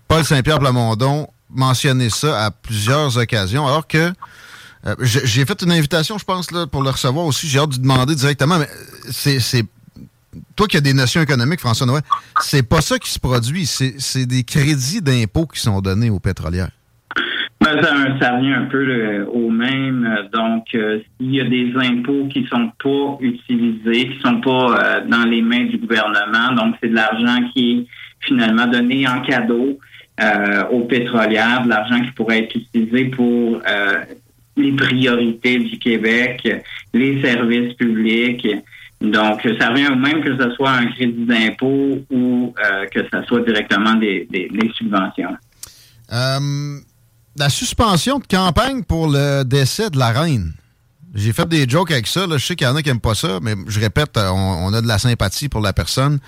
Paul 0.09 0.24
Saint-Pierre 0.24 0.59
Plamondon, 0.59 1.28
mentionner 1.51 2.09
ça 2.09 2.44
à 2.47 2.51
plusieurs 2.51 3.18
occasions, 3.18 3.66
alors 3.66 3.86
que 3.86 4.12
euh, 4.86 4.97
j'ai 5.01 5.44
fait 5.44 5.62
une 5.62 5.72
invitation, 5.72 6.18
je 6.18 6.24
pense, 6.24 6.51
là, 6.51 6.66
pour 6.66 6.82
le 6.82 6.90
recevoir 6.90 7.26
aussi. 7.26 7.48
J'ai 7.48 7.59
hâte 7.59 7.70
de 7.70 7.74
lui 7.74 7.82
demander 7.82 8.14
directement, 8.14 8.59
mais 8.59 8.68
euh, 8.68 9.39
c'est... 9.40 9.64
Toi 10.56 10.66
qui 10.66 10.78
as 10.78 10.80
des 10.80 10.94
notions 10.94 11.20
économiques, 11.20 11.60
François 11.60 11.86
Noël, 11.86 12.02
c'est 12.40 12.62
pas 12.62 12.80
ça 12.80 12.98
qui 12.98 13.10
se 13.10 13.18
produit. 13.18 13.66
C'est 13.66 14.24
des 14.24 14.44
crédits 14.44 15.02
d'impôts 15.02 15.47
qui 15.47 15.60
sont 15.60 15.82
donnés 15.82 16.09
aux 16.09 16.20
pétrolières. 16.20 16.70
Ben, 17.62 17.80
ça, 17.82 17.94
ça 18.20 18.36
revient 18.36 18.52
un 18.52 18.64
peu 18.64 18.78
euh, 18.89 19.24
au 19.26 19.48
même. 19.51 20.05
Euh, 20.05 20.28
Donc, 20.36 20.66
euh, 20.74 20.98
s'il 21.20 21.34
y 21.34 21.40
a 21.40 21.44
des 21.44 21.72
impôts 21.76 22.26
qui 22.32 22.44
sont 22.47 22.70
pas 22.82 23.16
utilisés, 23.20 24.09
qui 24.09 24.18
sont 24.20 24.40
pas 24.40 24.51
euh, 25.01 25.01
dans 25.06 25.24
les 25.24 25.43
mains 25.43 25.64
du 25.66 25.78
gouvernement, 25.78 26.52
donc 26.56 26.74
c'est 26.82 26.89
de 26.89 26.94
l'argent 26.94 27.39
qui 27.55 27.70
est 27.72 27.86
finalement 28.26 28.66
donné 28.66 29.06
en 29.06 29.20
cadeau 29.20 29.78
euh, 30.20 30.64
aux 30.70 30.80
pétrolières, 30.86 31.62
de 31.64 31.68
l'argent 31.68 32.01
qui 32.01 32.10
pourrait 32.12 32.40
être 32.44 32.55
utilisé 32.56 33.06
pour 33.06 33.60
les 34.56 34.72
priorités 34.72 35.59
du 35.59 35.78
Québec, 35.78 36.47
les 36.93 37.22
services 37.22 37.72
publics. 37.74 38.47
Donc, 39.01 39.40
ça 39.59 39.70
revient 39.70 39.89
au 39.90 39.97
même 39.97 40.22
que 40.22 40.36
ce 40.36 40.51
soit 40.55 40.70
un 40.70 40.86
crédit 40.86 41.24
d'impôt 41.24 42.05
ou 42.10 42.55
que 42.93 43.01
ce 43.10 43.22
soit 43.26 43.40
directement 43.40 43.94
des, 43.94 44.26
des- 44.30 44.48
des 44.52 44.70
subventions. 44.74 45.36
La 47.36 47.48
suspension 47.48 48.18
de 48.18 48.26
campagne 48.26 48.82
pour 48.82 49.09
le 49.09 49.42
décès 49.44 49.90
de 49.90 49.98
la 49.98 50.10
reine. 50.10 50.52
J'ai 51.14 51.32
fait 51.32 51.48
des 51.48 51.68
jokes 51.68 51.90
avec 51.90 52.06
ça. 52.06 52.26
Je 52.30 52.38
sais 52.38 52.56
qu'il 52.56 52.66
y 52.66 52.70
en 52.70 52.76
a 52.76 52.82
qui 52.82 52.88
n'aiment 52.88 53.00
pas 53.00 53.14
ça, 53.14 53.38
mais 53.42 53.54
je 53.66 53.80
répète, 53.80 54.16
euh, 54.16 54.30
on, 54.30 54.72
a 54.72 54.80
de 54.80 54.86
la 54.86 54.98
sympathie 54.98 55.48
pour 55.48 55.60
la 55.60 55.72
personne. 55.72 56.20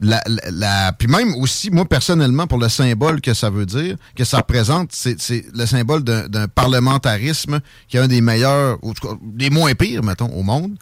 Puis 0.00 1.08
même 1.08 1.34
aussi, 1.36 1.70
moi, 1.70 1.84
personnellement, 1.84 2.46
pour 2.46 2.58
le 2.58 2.68
symbole 2.68 3.20
que 3.20 3.34
ça 3.34 3.50
veut 3.50 3.66
dire, 3.66 3.96
que 4.16 4.24
ça 4.24 4.38
représente, 4.38 4.92
c'est 4.92 5.44
le 5.54 5.66
symbole 5.66 6.02
d'un 6.02 6.48
parlementarisme 6.48 7.60
qui 7.88 7.98
est 7.98 8.00
un 8.00 8.08
des 8.08 8.20
meilleurs, 8.20 8.78
ou 8.82 8.94
des 9.22 9.50
moins 9.50 9.74
pires, 9.74 10.02
mettons, 10.02 10.30
au 10.30 10.42
monde. 10.42 10.76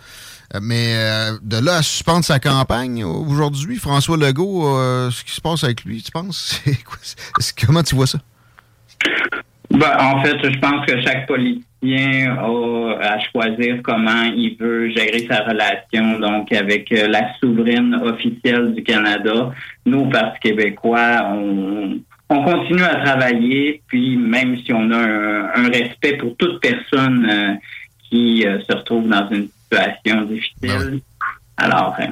Euh, 0.55 0.61
Mais 0.63 0.95
euh, 0.95 1.39
de 1.43 1.59
là 1.59 1.77
à 1.77 1.83
suspendre 1.83 2.25
sa 2.25 2.39
campagne 2.39 3.05
aujourd'hui, 3.05 3.77
François 3.77 4.17
Legault, 4.17 4.63
ce 5.11 5.25
qui 5.25 5.33
se 5.33 5.41
passe 5.41 5.65
avec 5.65 5.85
lui, 5.85 6.03
tu 6.03 6.13
penses? 6.13 6.61
Comment 7.67 7.83
tu 7.83 7.97
vois 7.97 8.07
ça? 8.07 8.19
Ben, 9.71 9.97
en 10.01 10.21
fait, 10.23 10.37
je 10.43 10.59
pense 10.59 10.85
que 10.85 11.01
chaque 11.01 11.27
politicien 11.27 12.37
a 12.37 13.15
à 13.15 13.19
choisir 13.21 13.81
comment 13.83 14.25
il 14.25 14.57
veut 14.59 14.91
gérer 14.91 15.27
sa 15.31 15.45
relation, 15.45 16.19
donc 16.19 16.53
avec 16.53 16.91
euh, 16.93 17.09
la 17.09 17.33
souveraine 17.39 17.95
officielle 18.03 18.75
du 18.75 18.83
Canada. 18.83 19.53
Nous, 19.87 20.01
au 20.01 20.07
Parti 20.07 20.41
québécois, 20.41 21.31
on, 21.33 21.99
on 22.29 22.43
continue 22.43 22.83
à 22.83 22.97
travailler, 22.97 23.81
puis 23.87 24.17
même 24.17 24.59
si 24.59 24.73
on 24.73 24.91
a 24.91 24.99
un, 24.99 25.45
un 25.55 25.69
respect 25.69 26.17
pour 26.19 26.37
toute 26.37 26.61
personne 26.61 27.27
euh, 27.31 27.55
qui 28.09 28.45
euh, 28.47 28.61
se 28.69 28.77
retrouve 28.77 29.09
dans 29.09 29.29
une 29.31 29.49
situation 29.49 30.23
difficile. 30.23 31.01
Alors, 31.57 31.97
euh, 32.01 32.07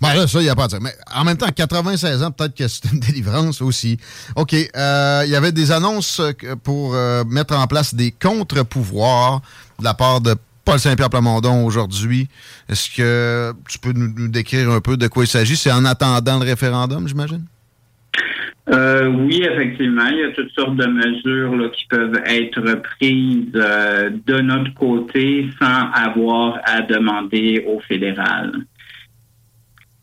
Bon, 0.00 0.08
là, 0.08 0.28
ça, 0.28 0.40
il 0.40 0.44
n'y 0.44 0.48
a 0.48 0.54
pas 0.54 0.64
à 0.64 0.68
dire. 0.68 0.78
Mais 0.80 0.92
en 1.12 1.24
même 1.24 1.36
temps, 1.36 1.48
96 1.54 2.22
ans, 2.22 2.30
peut-être 2.30 2.54
que 2.54 2.68
c'est 2.68 2.92
une 2.92 3.00
délivrance 3.00 3.60
aussi. 3.60 3.98
OK. 4.36 4.54
euh, 4.54 5.22
Il 5.26 5.30
y 5.30 5.36
avait 5.36 5.52
des 5.52 5.72
annonces 5.72 6.20
euh, 6.20 6.54
pour 6.62 6.94
euh, 6.94 7.24
mettre 7.24 7.56
en 7.56 7.66
place 7.66 7.94
des 7.94 8.12
contre-pouvoirs 8.12 9.40
de 9.78 9.84
la 9.84 9.94
part 9.94 10.20
de 10.20 10.34
Paul 10.64 10.78
Saint-Pierre 10.78 11.10
Plamondon 11.10 11.64
aujourd'hui. 11.64 12.28
Est-ce 12.68 12.94
que 12.94 13.52
tu 13.68 13.78
peux 13.78 13.92
nous, 13.92 14.28
décrire 14.28 14.70
un 14.70 14.80
peu 14.80 14.96
de 14.96 15.08
quoi 15.08 15.24
il 15.24 15.28
s'agit? 15.28 15.56
C'est 15.56 15.72
en 15.72 15.84
attendant 15.84 16.38
le 16.38 16.44
référendum, 16.44 17.08
j'imagine? 17.08 17.44
Oui, 18.70 19.42
effectivement, 19.42 20.06
il 20.10 20.18
y 20.18 20.24
a 20.24 20.32
toutes 20.32 20.50
sortes 20.50 20.76
de 20.76 20.86
mesures 20.86 21.70
qui 21.72 21.86
peuvent 21.86 22.20
être 22.26 22.82
prises 22.82 23.50
de 23.50 24.40
notre 24.42 24.74
côté 24.74 25.48
sans 25.58 25.90
avoir 25.90 26.58
à 26.64 26.82
demander 26.82 27.64
au 27.66 27.80
fédéral. 27.80 28.52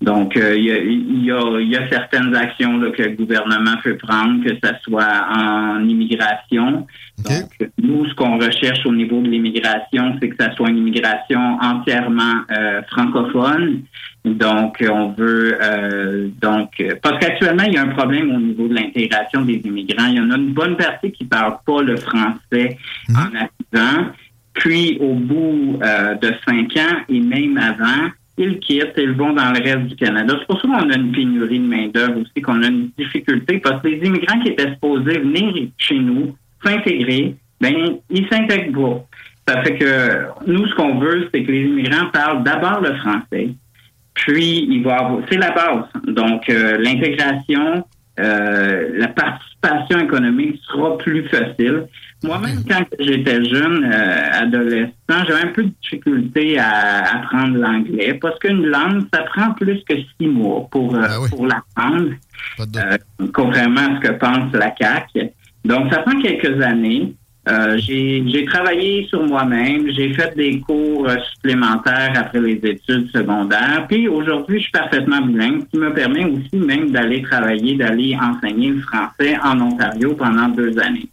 Donc, 0.06 0.38
euh, 0.38 0.56
il 0.56 0.66
y, 0.66 0.72
a, 0.72 0.78
y 0.78 1.32
a- 1.32 1.60
il 1.62 1.70
y 1.70 1.76
a 1.76 1.90
certaines 1.90 2.34
actions 2.36 2.78
là, 2.78 2.92
que 2.92 3.02
le 3.04 3.16
gouvernement 3.22 3.76
peut 3.84 3.98
prendre, 3.98 4.44
que 4.46 4.52
ce 4.64 4.72
soit 4.84 5.14
en 5.36 5.84
immigration. 5.94 6.86
Donc, 7.28 7.50
nous, 7.82 8.06
ce 8.10 8.14
qu'on 8.14 8.38
recherche 8.38 8.86
au 8.86 8.94
niveau 8.94 9.20
de 9.22 9.30
l'immigration, 9.30 10.16
c'est 10.20 10.30
que 10.30 10.36
ça 10.40 10.54
soit 10.56 10.70
une 10.70 10.78
immigration 10.78 11.42
entièrement 11.62 12.36
euh, 12.52 12.82
francophone. 12.92 13.82
Donc, 14.26 14.84
on 15.00 15.10
veut 15.14 15.58
euh, 15.62 16.28
donc 16.42 16.70
parce 17.04 17.18
qu'actuellement, 17.20 17.64
il 17.68 17.74
y 17.74 17.78
a 17.78 17.84
un 17.84 17.94
problème 18.02 18.28
au 18.36 18.40
niveau 18.40 18.68
de 18.68 18.74
l'intégration 18.76 19.42
des 19.42 19.62
immigrants. 19.66 20.08
Il 20.10 20.16
y 20.16 20.20
en 20.20 20.30
a 20.32 20.36
une 20.38 20.54
bonne 20.54 20.76
partie 20.78 21.12
qui 21.12 21.26
parle 21.26 21.56
pas 21.66 21.82
le 21.82 21.96
français 21.98 22.78
en 23.10 23.30
arrivant. 23.44 23.98
Puis, 24.54 24.98
au 25.02 25.14
bout 25.16 25.80
euh, 25.84 26.16
de 26.16 26.32
cinq 26.48 26.76
ans 26.78 26.96
et 27.10 27.20
même 27.20 27.58
avant, 27.58 28.10
ils 28.38 28.60
quittent, 28.60 28.94
ils 28.98 29.12
vont 29.12 29.34
dans 29.34 29.52
le 29.52 29.64
reste 29.64 29.88
du 29.88 29.96
Canada. 29.96 30.36
C'est 30.40 30.48
pour 30.48 30.62
ça 30.62 30.68
qu'on 30.68 30.90
a 30.90 30.96
une 30.96 31.12
pénurie 31.12 31.60
de 31.60 31.68
main-d'œuvre 31.68 32.22
aussi, 32.22 32.42
qu'on 32.42 32.62
a 32.64 32.68
une 32.68 32.90
difficulté, 32.98 33.60
parce 33.60 33.82
que 33.82 33.88
les 33.88 34.06
immigrants 34.06 34.40
qui 34.42 34.50
étaient 34.50 34.72
supposés 34.72 35.20
venir 35.20 35.70
chez 35.78 36.00
nous, 36.00 36.36
s'intégrer, 36.64 37.36
ben, 37.62 37.98
ils 38.10 38.28
s'intègrent 38.30 39.06
pas. 39.48 39.54
Ça 39.54 39.64
fait 39.64 39.78
que 39.78 40.28
nous, 40.48 40.68
ce 40.68 40.76
qu'on 40.76 41.00
veut, 41.00 41.30
c'est 41.34 41.44
que 41.44 41.52
les 41.52 41.66
immigrants 41.66 42.08
parlent 42.12 42.44
d'abord 42.44 42.82
le 42.82 42.96
français, 42.96 43.50
puis 44.16 44.66
il 44.70 44.84
va 44.84 44.98
avoir, 44.98 45.22
c'est 45.30 45.38
la 45.38 45.52
base. 45.52 45.86
Donc, 46.08 46.50
euh, 46.50 46.78
l'intégration, 46.80 47.86
euh, 48.20 48.92
la 48.94 49.08
participation 49.10 50.00
économique 50.00 50.62
sera 50.68 50.98
plus 50.98 51.28
facile. 51.28 51.88
Moi-même, 52.24 52.64
quand 52.68 52.84
j'étais 53.00 53.44
jeune, 53.44 53.84
euh, 53.84 54.32
adolescent, 54.32 54.92
j'avais 55.10 55.44
un 55.44 55.52
peu 55.52 55.64
de 55.64 55.72
difficulté 55.82 56.58
à 56.58 57.18
apprendre 57.18 57.58
l'anglais 57.58 58.14
parce 58.16 58.40
qu'une 58.40 58.66
langue, 58.66 59.04
ça 59.14 59.24
prend 59.24 59.54
plus 59.54 59.84
que 59.84 59.96
six 60.20 60.28
mois 60.28 60.68
pour, 60.72 60.96
euh, 60.96 61.28
pour 61.30 61.46
l'apprendre, 61.46 62.12
euh, 62.60 62.98
contrairement 63.34 63.82
à 63.82 63.96
ce 63.96 64.08
que 64.08 64.14
pense 64.14 64.54
la 64.54 64.74
CAQ. 64.80 65.32
Donc, 65.66 65.92
ça 65.92 66.00
prend 66.00 66.20
quelques 66.22 66.62
années. 66.62 67.14
Euh, 67.48 67.78
j'ai 67.78 68.46
travaillé 68.46 69.06
sur 69.08 69.24
moi-même, 69.24 69.88
j'ai 69.92 70.14
fait 70.14 70.36
des 70.36 70.60
cours 70.62 71.08
euh, 71.08 71.16
supplémentaires 71.34 72.14
après 72.18 72.42
les 72.42 72.60
études 72.64 73.08
secondaires, 73.12 73.86
puis 73.88 74.08
aujourd'hui 74.08 74.58
je 74.58 74.64
suis 74.64 74.72
parfaitement 74.72 75.22
bilingue, 75.22 75.62
ce 75.62 75.70
qui 75.70 75.78
me 75.78 75.94
permet 75.94 76.26
aussi 76.26 76.56
même 76.58 76.90
d'aller 76.92 77.22
travailler, 77.22 77.76
d'aller 77.76 78.18
enseigner 78.20 78.70
le 78.70 78.82
français 78.82 79.38
en 79.44 79.62
Ontario 79.62 80.16
pendant 80.16 80.48
deux 80.50 80.78
années. 80.80 81.08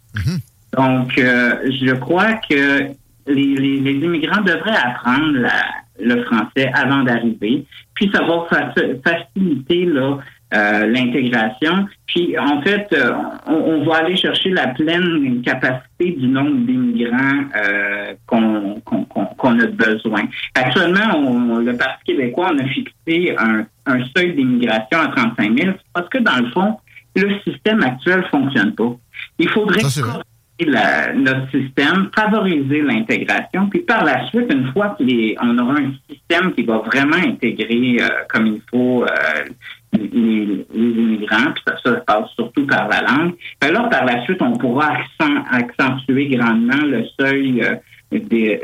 Donc 0.76 1.18
euh, 1.18 1.56
je 1.66 1.92
crois 1.96 2.32
que 2.48 2.86
les, 3.26 3.54
les, 3.56 3.80
les 3.80 3.92
immigrants 4.06 4.40
devraient 4.40 4.76
apprendre 4.84 5.32
la- 5.38 5.66
le 6.02 6.22
français 6.24 6.70
avant 6.74 7.02
d'arriver, 7.02 7.64
puis 7.94 8.10
ça 8.12 8.22
va 8.22 8.46
fa- 8.48 8.72
faciliter 9.04 9.84
là 9.84 10.18
euh, 10.54 10.86
l'intégration. 10.86 11.86
Puis, 12.06 12.36
en 12.38 12.60
fait, 12.62 12.86
euh, 12.92 13.12
on, 13.46 13.54
on 13.54 13.84
va 13.84 13.96
aller 13.98 14.16
chercher 14.16 14.50
la 14.50 14.68
pleine 14.68 15.40
capacité 15.42 16.10
du 16.12 16.26
nombre 16.28 16.56
d'immigrants 16.66 17.44
euh, 17.56 18.14
qu'on 18.26 19.60
a 19.60 19.66
besoin. 19.66 20.22
Actuellement, 20.54 21.16
on- 21.16 21.58
le 21.58 21.76
Parti 21.76 22.04
québécois, 22.06 22.50
on 22.54 22.58
a 22.58 22.66
fixé 22.68 23.34
un, 23.38 23.64
un 23.86 24.04
seuil 24.16 24.34
d'immigration 24.34 24.98
à 25.00 25.08
35 25.08 25.58
000 25.58 25.74
parce 25.94 26.08
que, 26.08 26.18
dans 26.18 26.36
le 26.38 26.50
fond, 26.50 26.76
le 27.16 27.30
système 27.46 27.82
actuel 27.82 28.24
fonctionne 28.30 28.74
pas. 28.74 28.94
Il 29.38 29.48
faudrait 29.48 29.82
corriger 30.02 30.22
la- 30.66 31.12
notre 31.14 31.50
système, 31.50 32.08
favoriser 32.14 32.82
l'intégration, 32.82 33.68
puis 33.68 33.80
par 33.80 34.04
la 34.04 34.26
suite, 34.28 34.52
une 34.52 34.72
fois 34.72 34.96
qu'on 34.98 35.58
aura 35.58 35.74
un 35.74 35.92
système 36.08 36.52
qui 36.54 36.62
va 36.62 36.78
vraiment 36.78 37.16
intégrer 37.16 37.96
euh, 38.00 38.08
comme 38.28 38.46
il 38.46 38.60
faut 38.70 39.04
euh, 39.04 39.44
les, 39.92 40.66
immigrants, 40.74 41.52
puis 41.54 41.74
ça, 41.84 41.92
passe 42.06 42.30
surtout 42.34 42.66
par 42.66 42.88
la 42.88 43.02
langue, 43.02 43.34
là, 43.62 43.88
par 43.90 44.04
la 44.04 44.22
suite, 44.24 44.40
on 44.40 44.56
pourra 44.56 44.92
accent- 44.92 45.44
accentuer 45.50 46.28
grandement 46.36 46.84
le 46.84 47.04
seuil 47.18 47.62
euh, 47.62 47.76
des, 48.10 48.60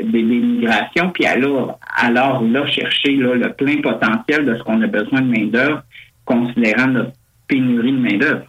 puis 1.13 1.25
alors, 1.25 1.79
alors 1.95 2.43
là, 2.43 2.67
chercher 2.67 3.13
le 3.13 3.53
plein 3.53 3.81
potentiel 3.81 4.45
de 4.45 4.57
ce 4.57 4.63
qu'on 4.63 4.81
a 4.81 4.87
besoin 4.87 5.21
de 5.21 5.27
main-d'œuvre, 5.27 5.83
considérant 6.25 6.87
notre 6.87 7.13
pénurie 7.47 7.91
de 7.91 7.97
main-d'œuvre. 7.97 8.43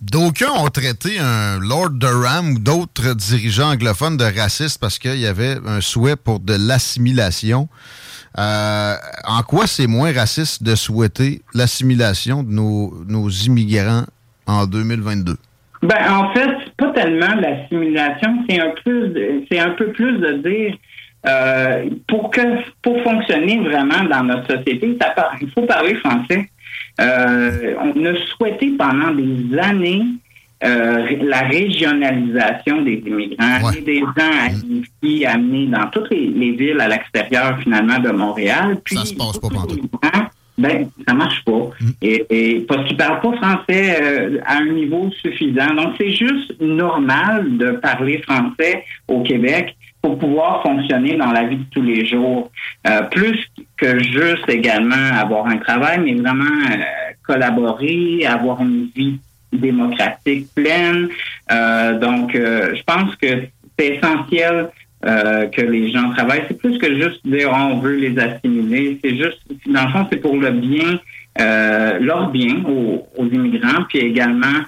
D'aucuns 0.00 0.52
ont 0.58 0.68
traité 0.68 1.18
un 1.18 1.58
Lord 1.58 1.90
Durham 1.92 2.52
ou 2.52 2.58
d'autres 2.58 3.14
dirigeants 3.14 3.70
anglophones 3.70 4.16
de 4.16 4.24
racistes 4.24 4.78
parce 4.78 4.98
qu'il 4.98 5.18
y 5.18 5.26
avait 5.26 5.56
un 5.66 5.80
souhait 5.80 6.16
pour 6.16 6.40
de 6.40 6.54
l'assimilation. 6.54 7.68
Euh, 8.38 8.94
en 9.26 9.42
quoi 9.42 9.66
c'est 9.66 9.86
moins 9.86 10.12
raciste 10.12 10.62
de 10.62 10.74
souhaiter 10.74 11.42
l'assimilation 11.54 12.42
de 12.42 12.50
nos, 12.50 12.92
nos 13.06 13.28
immigrants 13.28 14.04
en 14.46 14.66
2022? 14.66 15.36
Ben, 15.82 16.12
en 16.12 16.32
fait, 16.34 16.50
pas 16.76 16.90
tellement 16.92 17.34
l'assimilation, 17.36 18.44
c'est 18.48 18.58
un 18.60 18.72
de- 19.08 19.44
c'est 19.50 19.58
un 19.58 19.70
peu 19.70 19.92
plus 19.92 20.18
de 20.18 20.32
dire 20.48 20.76
euh, 21.26 21.88
pour 22.08 22.30
que 22.30 22.40
pour 22.82 23.00
fonctionner 23.02 23.58
vraiment 23.60 24.02
dans 24.10 24.24
notre 24.24 24.46
société, 24.56 24.96
il 25.40 25.50
faut 25.52 25.62
parler 25.66 25.94
français. 25.96 26.50
Euh, 27.00 27.74
on 27.80 28.04
a 28.04 28.12
souhaité 28.36 28.72
pendant 28.78 29.10
des 29.12 29.58
années 29.58 30.04
euh, 30.64 31.06
la 31.22 31.40
régionalisation 31.40 32.82
des 32.82 33.02
immigrants, 33.06 33.66
amener 33.66 33.80
des 33.82 34.00
gens 34.00 34.12
à 34.18 34.48
Lévis, 34.48 35.26
amener 35.26 35.66
dans 35.66 35.86
toutes 35.90 36.10
les, 36.10 36.26
les 36.28 36.52
villes 36.52 36.80
à 36.80 36.88
l'extérieur 36.88 37.58
finalement 37.60 37.98
de 37.98 38.10
Montréal. 38.10 38.78
Puis, 38.84 38.96
ça 38.96 39.04
se 39.04 39.14
passe 39.14 39.38
pas 39.38 39.48
ben, 40.56 40.88
ça 41.06 41.14
marche 41.14 41.44
pas. 41.44 41.70
Et, 42.00 42.24
et 42.30 42.60
parce 42.60 42.86
qu'ils 42.86 42.96
parlent 42.96 43.20
pas 43.20 43.36
français 43.36 43.98
euh, 44.00 44.38
à 44.44 44.58
un 44.58 44.66
niveau 44.66 45.10
suffisant. 45.20 45.74
Donc, 45.74 45.94
c'est 45.98 46.12
juste 46.12 46.60
normal 46.60 47.56
de 47.56 47.72
parler 47.72 48.22
français 48.22 48.84
au 49.08 49.22
Québec 49.22 49.76
pour 50.00 50.18
pouvoir 50.18 50.62
fonctionner 50.62 51.16
dans 51.16 51.32
la 51.32 51.44
vie 51.44 51.56
de 51.56 51.64
tous 51.70 51.82
les 51.82 52.06
jours. 52.06 52.50
Euh, 52.86 53.02
plus 53.04 53.38
que 53.76 53.98
juste 54.02 54.48
également 54.48 55.18
avoir 55.18 55.46
un 55.46 55.56
travail, 55.56 56.00
mais 56.04 56.14
vraiment 56.14 56.44
euh, 56.44 56.76
collaborer, 57.26 58.24
avoir 58.26 58.60
une 58.60 58.88
vie 58.94 59.18
démocratique 59.58 60.48
pleine. 60.54 61.08
Euh, 61.50 61.98
donc, 61.98 62.34
euh, 62.34 62.74
je 62.74 62.82
pense 62.82 63.14
que 63.16 63.44
c'est 63.78 63.96
essentiel 63.96 64.68
euh, 65.04 65.46
que 65.46 65.60
les 65.60 65.90
gens 65.90 66.10
travaillent. 66.12 66.44
C'est 66.48 66.58
plus 66.58 66.78
que 66.78 66.94
juste 66.94 67.20
dire 67.24 67.50
oh, 67.52 67.72
on 67.72 67.78
veut 67.78 67.96
les 67.96 68.18
assimiler. 68.18 68.98
C'est 69.02 69.16
juste, 69.16 69.40
dans 69.66 69.84
le 69.84 69.92
fond, 69.92 70.06
c'est 70.10 70.18
pour 70.18 70.36
le 70.36 70.50
bien, 70.50 70.98
leur 72.00 72.30
bien 72.30 72.62
aux, 72.64 73.26
immigrants, 73.26 73.84
puis 73.88 73.98
également 73.98 74.62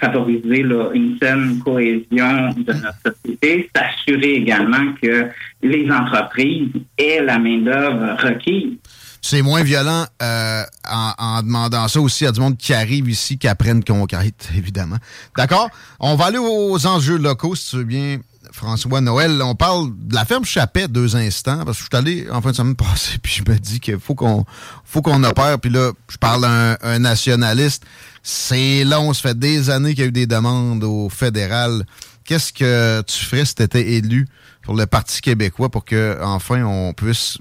favoriser 0.00 0.60
une 0.94 1.16
saine 1.20 1.58
cohésion 1.64 2.50
de 2.56 2.72
notre 2.72 3.16
société, 3.24 3.68
s'assurer 3.74 4.34
également 4.34 4.92
que 5.02 5.26
les 5.60 5.90
entreprises 5.90 6.68
aient 6.96 7.20
la 7.20 7.40
main-d'œuvre 7.40 8.16
requise. 8.22 8.78
C'est 9.26 9.40
moins 9.40 9.62
violent 9.62 10.04
euh, 10.20 10.64
en, 10.86 11.12
en 11.16 11.42
demandant 11.42 11.88
ça 11.88 11.98
aussi 11.98 12.26
à 12.26 12.30
du 12.30 12.40
monde 12.40 12.58
qui 12.58 12.74
arrive 12.74 13.08
ici, 13.08 13.38
qui 13.38 13.48
apprennent 13.48 13.82
conquête, 13.82 14.50
évidemment. 14.54 14.98
D'accord? 15.34 15.70
On 15.98 16.14
va 16.14 16.26
aller 16.26 16.36
aux 16.36 16.86
enjeux 16.86 17.16
locaux, 17.16 17.54
si 17.54 17.70
tu 17.70 17.76
veux 17.76 17.84
bien, 17.84 18.18
François 18.52 19.00
Noël. 19.00 19.40
On 19.42 19.54
parle 19.54 19.92
de 19.96 20.14
la 20.14 20.26
ferme 20.26 20.44
Chapet 20.44 20.88
deux 20.88 21.16
instants, 21.16 21.64
parce 21.64 21.78
que 21.78 21.84
je 21.84 21.88
suis 21.88 21.96
allé 21.96 22.30
en 22.30 22.42
fin 22.42 22.50
de 22.50 22.56
semaine 22.56 22.76
passée, 22.76 23.16
puis 23.22 23.32
je 23.42 23.50
me 23.50 23.58
dis 23.58 23.80
qu'il 23.80 23.98
faut 23.98 24.14
qu'on 24.14 24.44
faut 24.84 25.00
qu'on 25.00 25.24
opère. 25.24 25.58
Puis 25.58 25.70
là, 25.70 25.92
je 26.10 26.18
parle 26.18 26.44
à 26.44 26.76
un, 26.82 26.98
nationaliste. 26.98 27.82
C'est 28.22 28.84
long, 28.84 29.14
ça 29.14 29.30
fait 29.30 29.38
des 29.38 29.70
années 29.70 29.94
qu'il 29.94 30.00
y 30.00 30.06
a 30.06 30.08
eu 30.08 30.12
des 30.12 30.26
demandes 30.26 30.84
au 30.84 31.08
fédéral. 31.08 31.86
Qu'est-ce 32.26 32.52
que 32.52 33.00
tu 33.00 33.24
ferais 33.24 33.46
si 33.46 33.54
tu 33.54 33.78
élu 33.78 34.28
pour 34.60 34.74
le 34.74 34.84
Parti 34.84 35.22
québécois 35.22 35.70
pour 35.70 35.86
que 35.86 36.18
enfin 36.20 36.62
on 36.62 36.92
puisse 36.92 37.38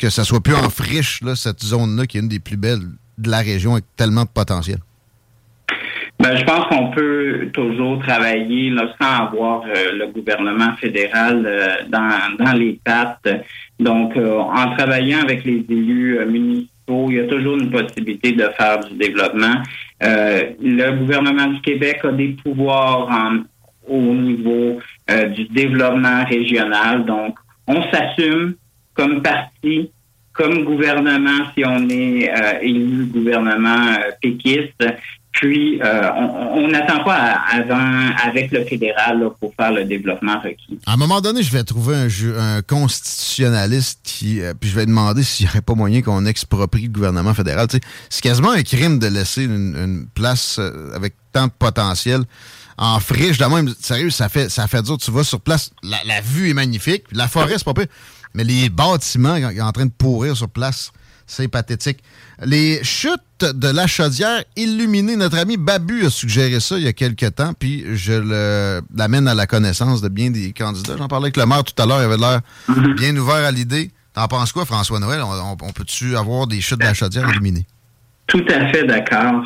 que 0.00 0.08
ça 0.08 0.24
soit 0.24 0.40
plus 0.40 0.54
en 0.54 0.70
friche, 0.70 1.20
cette 1.36 1.62
zone-là, 1.62 2.06
qui 2.06 2.16
est 2.16 2.20
une 2.20 2.28
des 2.28 2.40
plus 2.40 2.56
belles 2.56 2.80
de 3.18 3.30
la 3.30 3.38
région 3.38 3.72
avec 3.72 3.84
tellement 3.96 4.22
de 4.24 4.30
potentiel? 4.30 4.78
Ben, 6.18 6.36
je 6.36 6.44
pense 6.44 6.66
qu'on 6.66 6.90
peut 6.90 7.48
toujours 7.54 7.98
travailler 8.00 8.74
sans 9.00 9.26
avoir 9.26 9.62
euh, 9.62 9.92
le 9.92 10.06
gouvernement 10.08 10.74
fédéral 10.76 11.44
euh, 11.46 11.76
dans, 11.88 12.52
les 12.52 12.78
pattes. 12.84 13.26
Donc, 13.78 14.16
euh, 14.16 14.38
en 14.38 14.74
travaillant 14.76 15.20
avec 15.22 15.44
les 15.44 15.64
élus 15.68 16.18
municipaux, 16.26 17.06
il 17.08 17.16
y 17.16 17.20
a 17.20 17.24
toujours 17.24 17.56
une 17.56 17.70
possibilité 17.70 18.32
de 18.32 18.48
faire 18.58 18.80
du 18.80 18.94
développement. 18.96 19.62
Le 20.02 20.90
gouvernement 20.98 21.46
du 21.46 21.60
Québec 21.60 22.00
a 22.04 22.12
des 22.12 22.36
pouvoirs 22.42 23.08
au 23.86 24.00
niveau 24.00 24.78
du 25.08 25.44
développement 25.44 26.24
régional. 26.24 27.04
Donc, 27.04 27.36
on 27.68 27.80
s'assume 27.90 28.54
comme 29.00 29.22
parti, 29.22 29.90
comme 30.34 30.64
gouvernement, 30.64 31.46
si 31.54 31.64
on 31.64 31.88
est 31.88 32.30
euh, 32.30 32.58
élu 32.60 33.06
gouvernement 33.06 33.94
euh, 33.94 34.10
péquiste. 34.20 34.84
Puis, 35.32 35.80
euh, 35.80 36.10
on 36.54 36.68
n'attend 36.68 37.02
pas 37.04 37.40
avant 37.50 38.10
avec 38.26 38.50
le 38.50 38.64
fédéral 38.64 39.26
pour 39.40 39.54
faire 39.54 39.72
le 39.72 39.84
développement 39.84 40.38
requis. 40.40 40.78
À 40.86 40.94
un 40.94 40.96
moment 40.96 41.20
donné, 41.20 41.42
je 41.42 41.52
vais 41.52 41.62
trouver 41.62 41.94
un, 41.94 42.08
un 42.36 42.62
constitutionnaliste 42.62 44.00
qui. 44.02 44.40
puis 44.60 44.68
je 44.68 44.74
vais 44.74 44.86
demander 44.86 45.22
s'il 45.22 45.46
n'y 45.46 45.50
aurait 45.50 45.62
pas 45.62 45.74
moyen 45.74 46.02
qu'on 46.02 46.26
exproprie 46.26 46.82
le 46.82 46.88
gouvernement 46.88 47.32
fédéral. 47.32 47.68
C'est 48.10 48.22
quasiment 48.22 48.50
un 48.50 48.62
crime 48.64 48.98
de 48.98 49.06
laisser 49.06 49.44
une, 49.44 50.06
place 50.14 50.60
avec 50.94 51.14
tant 51.32 51.46
de 51.46 51.52
potentiel 51.56 52.22
en 52.76 52.98
friche. 52.98 53.38
De 53.38 53.44
même, 53.44 53.72
sérieux, 53.80 54.10
ça 54.10 54.28
fait, 54.28 54.50
ça 54.50 54.66
fait 54.66 54.82
dur. 54.82 54.98
Tu 54.98 55.12
vas 55.12 55.22
sur 55.22 55.40
place, 55.40 55.70
la, 55.84 55.98
la 56.06 56.20
vue 56.20 56.50
est 56.50 56.54
magnifique. 56.54 57.04
La 57.12 57.28
forêt, 57.28 57.54
c'est 57.56 57.64
pas 57.64 57.74
pire. 57.74 57.86
Mais 58.34 58.44
les 58.44 58.68
bâtiments 58.68 59.34
en 59.34 59.66
en 59.68 59.72
train 59.72 59.86
de 59.86 59.90
pourrir 59.90 60.36
sur 60.36 60.48
place, 60.48 60.92
c'est 61.26 61.48
pathétique. 61.48 61.98
Les 62.44 62.82
chutes 62.84 63.20
de 63.42 63.68
la 63.68 63.86
chaudière 63.86 64.42
illuminées, 64.56 65.16
notre 65.16 65.38
ami 65.38 65.56
Babu 65.56 66.04
a 66.06 66.10
suggéré 66.10 66.58
ça 66.60 66.76
il 66.78 66.84
y 66.84 66.88
a 66.88 66.92
quelques 66.92 67.34
temps, 67.34 67.52
puis 67.58 67.84
je 67.96 68.12
l'amène 68.96 69.28
à 69.28 69.34
la 69.34 69.46
connaissance 69.46 70.00
de 70.00 70.08
bien 70.08 70.30
des 70.30 70.52
candidats. 70.52 70.96
J'en 70.96 71.08
parlais 71.08 71.26
avec 71.26 71.36
le 71.36 71.46
maire 71.46 71.64
tout 71.64 71.80
à 71.82 71.86
l'heure, 71.86 72.00
il 72.00 72.04
avait 72.04 72.16
l'air 72.16 72.40
bien 72.96 73.16
ouvert 73.16 73.44
à 73.46 73.50
l'idée. 73.50 73.90
T'en 74.12 74.26
penses 74.26 74.52
quoi, 74.52 74.64
François 74.64 74.98
Noël? 74.98 75.22
On, 75.22 75.30
on- 75.32 75.56
on 75.60 75.72
peut-tu 75.72 76.16
avoir 76.16 76.46
des 76.48 76.60
chutes 76.60 76.80
de 76.80 76.84
la 76.84 76.94
chaudière 76.94 77.28
éliminées? 77.30 77.64
Tout 78.26 78.44
à 78.48 78.68
fait 78.72 78.84
d'accord. 78.84 79.44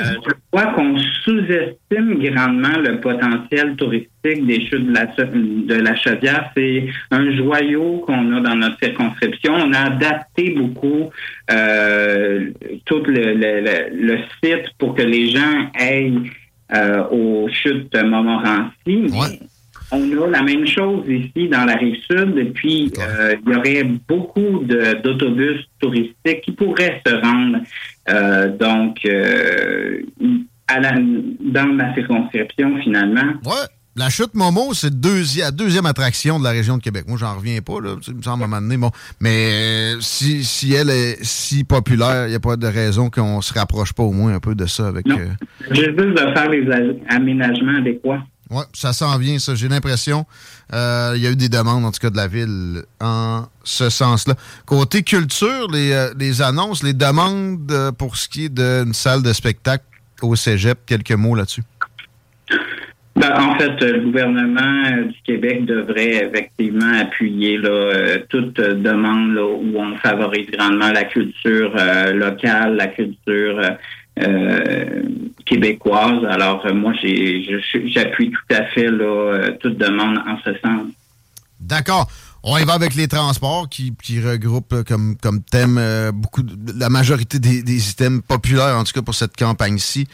Euh, 0.00 0.04
je 0.26 0.32
crois 0.50 0.72
qu'on 0.72 0.96
sous-estime 1.24 2.18
grandement 2.22 2.76
le 2.78 3.00
potentiel 3.00 3.76
touristique 3.76 4.46
des 4.46 4.66
chutes 4.66 4.86
de 4.86 4.94
la, 4.94 5.06
de 5.06 5.74
la 5.82 5.94
chaudière. 5.96 6.50
C'est 6.56 6.86
un 7.10 7.30
joyau 7.36 7.98
qu'on 8.06 8.36
a 8.36 8.40
dans 8.40 8.56
notre 8.56 8.78
circonscription. 8.82 9.54
On 9.54 9.72
a 9.72 9.86
adapté 9.92 10.50
beaucoup 10.50 11.10
euh, 11.50 12.50
tout 12.86 13.02
le, 13.06 13.34
le- 13.34 13.60
le- 13.60 14.06
le 14.08 14.18
site 14.42 14.66
pour 14.78 14.94
que 14.94 15.02
les 15.02 15.30
gens 15.30 15.70
aillent 15.78 16.30
euh, 16.74 17.04
aux 17.10 17.48
chutes 17.50 17.92
de 17.92 18.02
Montmorency. 18.02 19.06
On 19.90 20.22
a 20.22 20.26
la 20.28 20.42
même 20.42 20.66
chose 20.66 21.02
ici 21.08 21.48
dans 21.48 21.64
la 21.64 21.76
rive 21.76 21.96
sud, 22.10 22.36
et 22.36 22.44
puis 22.44 22.92
euh, 22.98 23.34
il 23.46 23.52
y 23.52 23.56
aurait 23.56 23.84
beaucoup 23.84 24.62
d'autobus 25.02 25.60
touristiques 25.80 26.42
qui 26.42 26.52
pourraient 26.52 27.00
se 27.06 27.14
rendre 27.14 27.60
euh, 28.08 28.56
donc 28.56 28.98
euh, 29.04 30.00
à 30.66 30.80
la, 30.80 30.92
dans 31.40 31.66
ma 31.72 31.94
circonscription 31.94 32.76
finalement. 32.82 33.32
Ouais. 33.44 33.66
La 33.96 34.10
chute 34.10 34.32
Momo, 34.34 34.74
c'est 34.74 34.94
deuxi- 34.94 35.40
la 35.40 35.50
deuxième 35.50 35.84
attraction 35.86 36.38
de 36.38 36.44
la 36.44 36.50
région 36.50 36.76
de 36.76 36.82
Québec. 36.82 37.06
Moi, 37.08 37.18
j'en 37.18 37.34
reviens 37.34 37.60
pas, 37.60 37.80
là. 37.80 37.96
Il 38.06 38.14
me 38.14 38.22
semble 38.22 38.42
à 38.42 38.46
un 38.46 38.48
moment 38.48 38.60
donné, 38.62 38.76
bon. 38.76 38.92
Mais 39.18 39.50
euh, 39.50 39.96
si, 40.00 40.44
si 40.44 40.72
elle 40.72 40.90
est 40.90 41.18
si 41.24 41.64
populaire, 41.64 42.26
il 42.26 42.30
n'y 42.30 42.36
a 42.36 42.40
pas 42.40 42.54
de 42.56 42.66
raison 42.68 43.10
qu'on 43.10 43.40
se 43.40 43.52
rapproche 43.52 43.92
pas 43.92 44.04
au 44.04 44.12
moins 44.12 44.34
un 44.34 44.38
peu 44.38 44.54
de 44.54 44.66
ça 44.66 44.86
avec. 44.86 45.04
euh, 45.08 45.26
Juste 45.72 45.96
de 45.96 46.16
faire 46.16 46.48
les 46.48 46.64
aménagements 47.08 47.78
adéquats. 47.78 48.22
Oui, 48.50 48.62
ça 48.72 48.92
s'en 48.92 49.18
vient, 49.18 49.38
ça. 49.38 49.54
J'ai 49.54 49.68
l'impression. 49.68 50.24
euh, 50.72 51.12
Il 51.16 51.22
y 51.22 51.26
a 51.26 51.30
eu 51.30 51.36
des 51.36 51.50
demandes, 51.50 51.84
en 51.84 51.90
tout 51.90 52.00
cas, 52.00 52.10
de 52.10 52.16
la 52.16 52.28
ville 52.28 52.82
en 53.00 53.44
ce 53.62 53.90
sens-là. 53.90 54.34
Côté 54.64 55.02
culture, 55.02 55.68
les, 55.70 55.92
euh, 55.92 56.44
annonces, 56.44 56.82
les 56.82 56.94
demandes 56.94 57.70
euh, 57.70 57.92
pour 57.92 58.16
ce 58.16 58.28
qui 58.28 58.46
est 58.46 58.54
d'une 58.54 58.94
salle 58.94 59.22
de 59.22 59.32
spectacle 59.32 59.84
au 60.22 60.34
cégep, 60.34 60.78
quelques 60.86 61.12
mots 61.12 61.34
là-dessus. 61.34 61.62
Ben, 63.16 63.32
en 63.36 63.58
fait, 63.58 63.80
le 63.82 64.00
gouvernement 64.04 65.02
du 65.08 65.20
Québec 65.24 65.66
devrait 65.66 66.28
effectivement 66.28 67.00
appuyer 67.00 67.60
toute 68.28 68.54
demande 68.60 69.36
où 69.36 69.76
on 69.76 69.96
favorise 69.98 70.46
grandement 70.52 70.92
la 70.92 71.02
culture 71.02 71.74
locale, 72.14 72.76
la 72.76 72.86
culture 72.86 73.60
euh, 74.22 75.02
québécoise. 75.44 76.24
Alors, 76.28 76.64
euh, 76.66 76.74
moi, 76.74 76.92
j'appuie 76.94 78.30
tout 78.30 78.54
à 78.54 78.64
fait 78.66 78.90
là, 78.90 79.04
euh, 79.04 79.50
toute 79.60 79.78
demande 79.78 80.18
en 80.18 80.36
ce 80.44 80.52
sens. 80.60 80.82
D'accord. 81.60 82.08
On 82.44 82.56
y 82.56 82.64
va 82.64 82.74
avec 82.74 82.94
les 82.94 83.08
transports 83.08 83.68
qui, 83.68 83.92
qui 84.00 84.20
regroupent 84.20 84.72
euh, 84.72 84.84
comme, 84.84 85.42
thème 85.50 85.76
euh, 85.76 86.12
beaucoup 86.12 86.42
la 86.76 86.88
majorité 86.88 87.40
des, 87.40 87.64
des 87.64 87.90
items 87.90 88.22
populaires, 88.26 88.76
en 88.76 88.84
tout 88.84 88.92
cas 88.92 89.02
pour 89.02 89.16
cette 89.16 89.36
campagne-ci. 89.36 90.06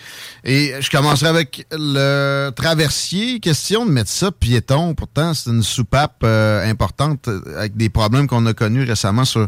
Et 0.43 0.73
je 0.81 0.91
commencerai 0.91 1.29
avec 1.29 1.67
le 1.71 2.51
traversier. 2.51 3.41
Question 3.41 3.85
de 3.85 3.91
mettre 3.91 4.09
ça 4.09 4.33
piéton. 4.33 4.95
Pourtant, 4.95 5.35
c'est 5.35 5.51
une 5.51 5.63
soupape 5.63 6.23
euh, 6.25 6.69
importante 6.69 7.29
avec 7.59 7.77
des 7.77 7.91
problèmes 7.91 8.27
qu'on 8.27 8.47
a 8.47 8.55
connus 8.55 8.85
récemment 8.85 9.27
sur 9.27 9.47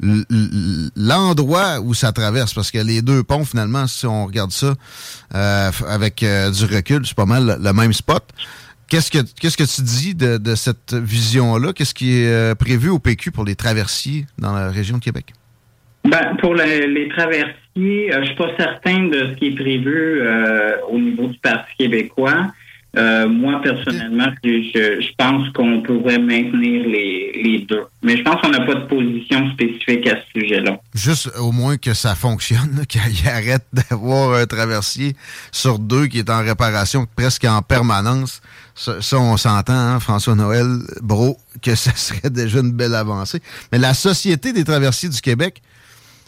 l'endroit 0.00 1.80
où 1.80 1.94
ça 1.94 2.12
traverse. 2.12 2.52
Parce 2.52 2.70
que 2.70 2.78
les 2.78 3.00
deux 3.00 3.22
ponts, 3.22 3.44
finalement, 3.46 3.86
si 3.86 4.06
on 4.06 4.26
regarde 4.26 4.52
ça 4.52 4.74
avec 5.30 6.20
du 6.20 6.64
recul, 6.64 7.06
c'est 7.06 7.16
pas 7.16 7.26
mal 7.26 7.58
le 7.60 7.72
même 7.72 7.94
spot. 7.94 8.22
Qu'est-ce 8.88 9.10
que 9.10 9.18
qu'est-ce 9.40 9.56
que 9.56 9.64
tu 9.64 9.82
dis 9.82 10.14
de, 10.14 10.38
de 10.38 10.54
cette 10.54 10.94
vision-là? 10.94 11.72
Qu'est-ce 11.72 11.94
qui 11.94 12.20
est 12.20 12.28
euh, 12.28 12.54
prévu 12.54 12.88
au 12.88 12.98
PQ 12.98 13.30
pour 13.30 13.44
les 13.44 13.54
traversiers 13.54 14.26
dans 14.38 14.52
la 14.52 14.70
région 14.70 14.98
de 14.98 15.02
Québec? 15.02 15.26
Ben, 16.04 16.36
pour 16.40 16.54
le- 16.54 16.86
les 16.86 17.08
traversiers, 17.08 17.54
euh, 18.14 18.20
je 18.22 18.26
suis 18.26 18.36
pas 18.36 18.50
certain 18.56 19.08
de 19.08 19.30
ce 19.30 19.38
qui 19.38 19.48
est 19.48 19.54
prévu 19.54 20.20
euh, 20.22 20.72
au 20.90 20.98
niveau 20.98 21.26
du 21.26 21.38
Parti 21.38 21.70
québécois. 21.78 22.46
Euh, 22.96 23.28
moi, 23.28 23.60
personnellement, 23.62 24.28
je, 24.42 25.12
pense 25.18 25.48
qu'on 25.50 25.82
pourrait 25.82 26.18
maintenir 26.18 26.88
les, 26.88 27.32
les 27.44 27.58
deux. 27.68 27.84
Mais 28.02 28.16
je 28.16 28.22
pense 28.22 28.40
qu'on 28.40 28.48
n'a 28.48 28.64
pas 28.64 28.74
de 28.74 28.86
position 28.86 29.50
spécifique 29.52 30.06
à 30.08 30.16
ce 30.16 30.40
sujet-là. 30.40 30.80
Juste 30.94 31.30
au 31.38 31.52
moins 31.52 31.76
que 31.76 31.92
ça 31.92 32.14
fonctionne, 32.14 32.84
qu'il 32.88 33.00
arrête 33.28 33.66
d'avoir 33.72 34.34
un 34.34 34.46
traversier 34.46 35.14
sur 35.52 35.78
deux 35.78 36.06
qui 36.06 36.20
est 36.20 36.30
en 36.30 36.42
réparation 36.42 37.06
presque 37.14 37.44
en 37.44 37.60
permanence. 37.60 38.40
Ça, 38.78 39.02
ça, 39.02 39.18
on 39.18 39.36
s'entend, 39.36 39.72
hein, 39.72 39.98
François 39.98 40.36
Noël, 40.36 40.78
bro, 41.02 41.38
que 41.62 41.74
ça 41.74 41.94
serait 41.96 42.30
déjà 42.30 42.60
une 42.60 42.72
belle 42.72 42.94
avancée. 42.94 43.42
Mais 43.72 43.78
la 43.78 43.92
Société 43.92 44.52
des 44.52 44.64
traversiers 44.64 45.08
du 45.08 45.20
Québec, 45.20 45.62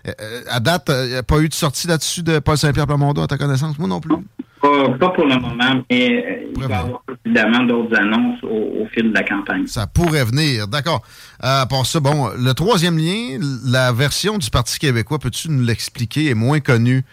euh, 0.07 0.13
euh, 0.21 0.41
à 0.51 0.61
date, 0.61 0.91
il 1.05 1.11
n'y 1.11 1.17
a 1.17 1.23
pas 1.23 1.39
eu 1.41 1.49
de 1.49 1.55
sortie 1.55 1.87
là-dessus 1.87 2.23
de 2.23 2.39
Paul 2.39 2.57
Saint-Pierre 2.57 2.87
Plamondon, 2.87 3.23
à 3.23 3.27
ta 3.27 3.39
connaissance? 3.39 3.79
Moi 3.79 3.89
non 3.89 4.01
plus? 4.01 4.15
Pas, 4.63 4.91
pas 4.99 5.09
pour 5.09 5.25
le 5.25 5.37
moment, 5.37 5.83
mais 5.91 6.11
euh, 6.11 6.53
il 6.55 6.63
va 6.63 6.69
y 6.69 6.73
avoir 6.73 7.03
évidemment 7.25 7.65
d'autres 7.65 7.97
annonces 7.99 8.43
au, 8.43 8.83
au 8.83 8.87
fil 8.93 9.09
de 9.09 9.15
la 9.15 9.23
campagne. 9.23 9.67
Ça 9.67 9.87
pourrait 9.87 10.25
venir, 10.25 10.69
d'accord. 10.69 11.03
Euh, 11.43 11.65
pour 11.65 11.87
ça, 11.87 11.99
bon, 11.99 12.29
le 12.39 12.53
troisième 12.53 12.99
lien, 12.99 13.39
la 13.65 13.91
version 13.91 14.37
du 14.37 14.51
Parti 14.51 14.79
québécois, 14.79 15.19
peux-tu 15.19 15.49
nous 15.49 15.65
l'expliquer, 15.65 16.29
est 16.29 16.35
moins 16.35 16.61
connue 16.61 17.05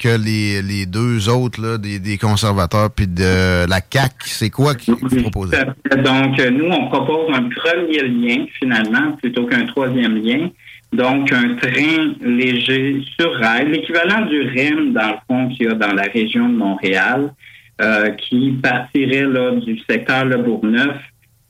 que 0.00 0.08
les, 0.08 0.62
les 0.62 0.86
deux 0.86 1.28
autres, 1.28 1.62
là, 1.62 1.78
des, 1.78 2.00
des 2.00 2.18
conservateurs 2.18 2.90
puis 2.90 3.06
de 3.06 3.68
la 3.68 3.80
CAQ. 3.88 4.28
C'est 4.28 4.50
quoi 4.50 4.74
qui 4.74 4.90
vous 4.90 5.22
proposez? 5.22 5.58
Donc, 5.58 6.40
euh, 6.40 6.50
nous, 6.50 6.66
on 6.72 6.88
propose 6.88 7.32
un 7.32 7.48
premier 7.50 8.02
lien, 8.02 8.46
finalement, 8.58 9.12
plutôt 9.22 9.46
qu'un 9.46 9.64
troisième 9.66 10.16
lien. 10.16 10.48
Donc, 10.92 11.32
un 11.32 11.54
train 11.56 12.14
léger 12.20 13.02
sur 13.18 13.34
rail, 13.34 13.70
l'équivalent 13.70 14.26
du 14.26 14.42
REM, 14.42 14.92
dans 14.92 15.08
le 15.08 15.16
fond, 15.26 15.48
qu'il 15.48 15.66
y 15.66 15.68
a 15.68 15.74
dans 15.74 15.92
la 15.92 16.04
région 16.04 16.48
de 16.48 16.54
Montréal, 16.54 17.32
euh, 17.80 18.10
qui 18.10 18.52
partirait 18.62 19.26
là, 19.26 19.52
du 19.52 19.78
secteur 19.80 20.24
Le 20.24 20.38
Bourgneuf 20.38 20.96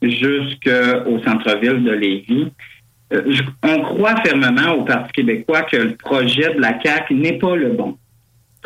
jusqu'au 0.02 1.22
centre-ville 1.24 1.84
de 1.84 1.92
Lévis. 1.92 2.48
Euh, 3.12 3.34
on 3.62 3.82
croit 3.82 4.16
fermement 4.24 4.72
au 4.72 4.84
Parti 4.84 5.12
québécois 5.12 5.62
que 5.62 5.76
le 5.76 5.96
projet 5.96 6.54
de 6.54 6.60
la 6.60 6.80
CAQ 6.82 7.14
n'est 7.14 7.38
pas 7.38 7.54
le 7.54 7.70
bon 7.70 7.96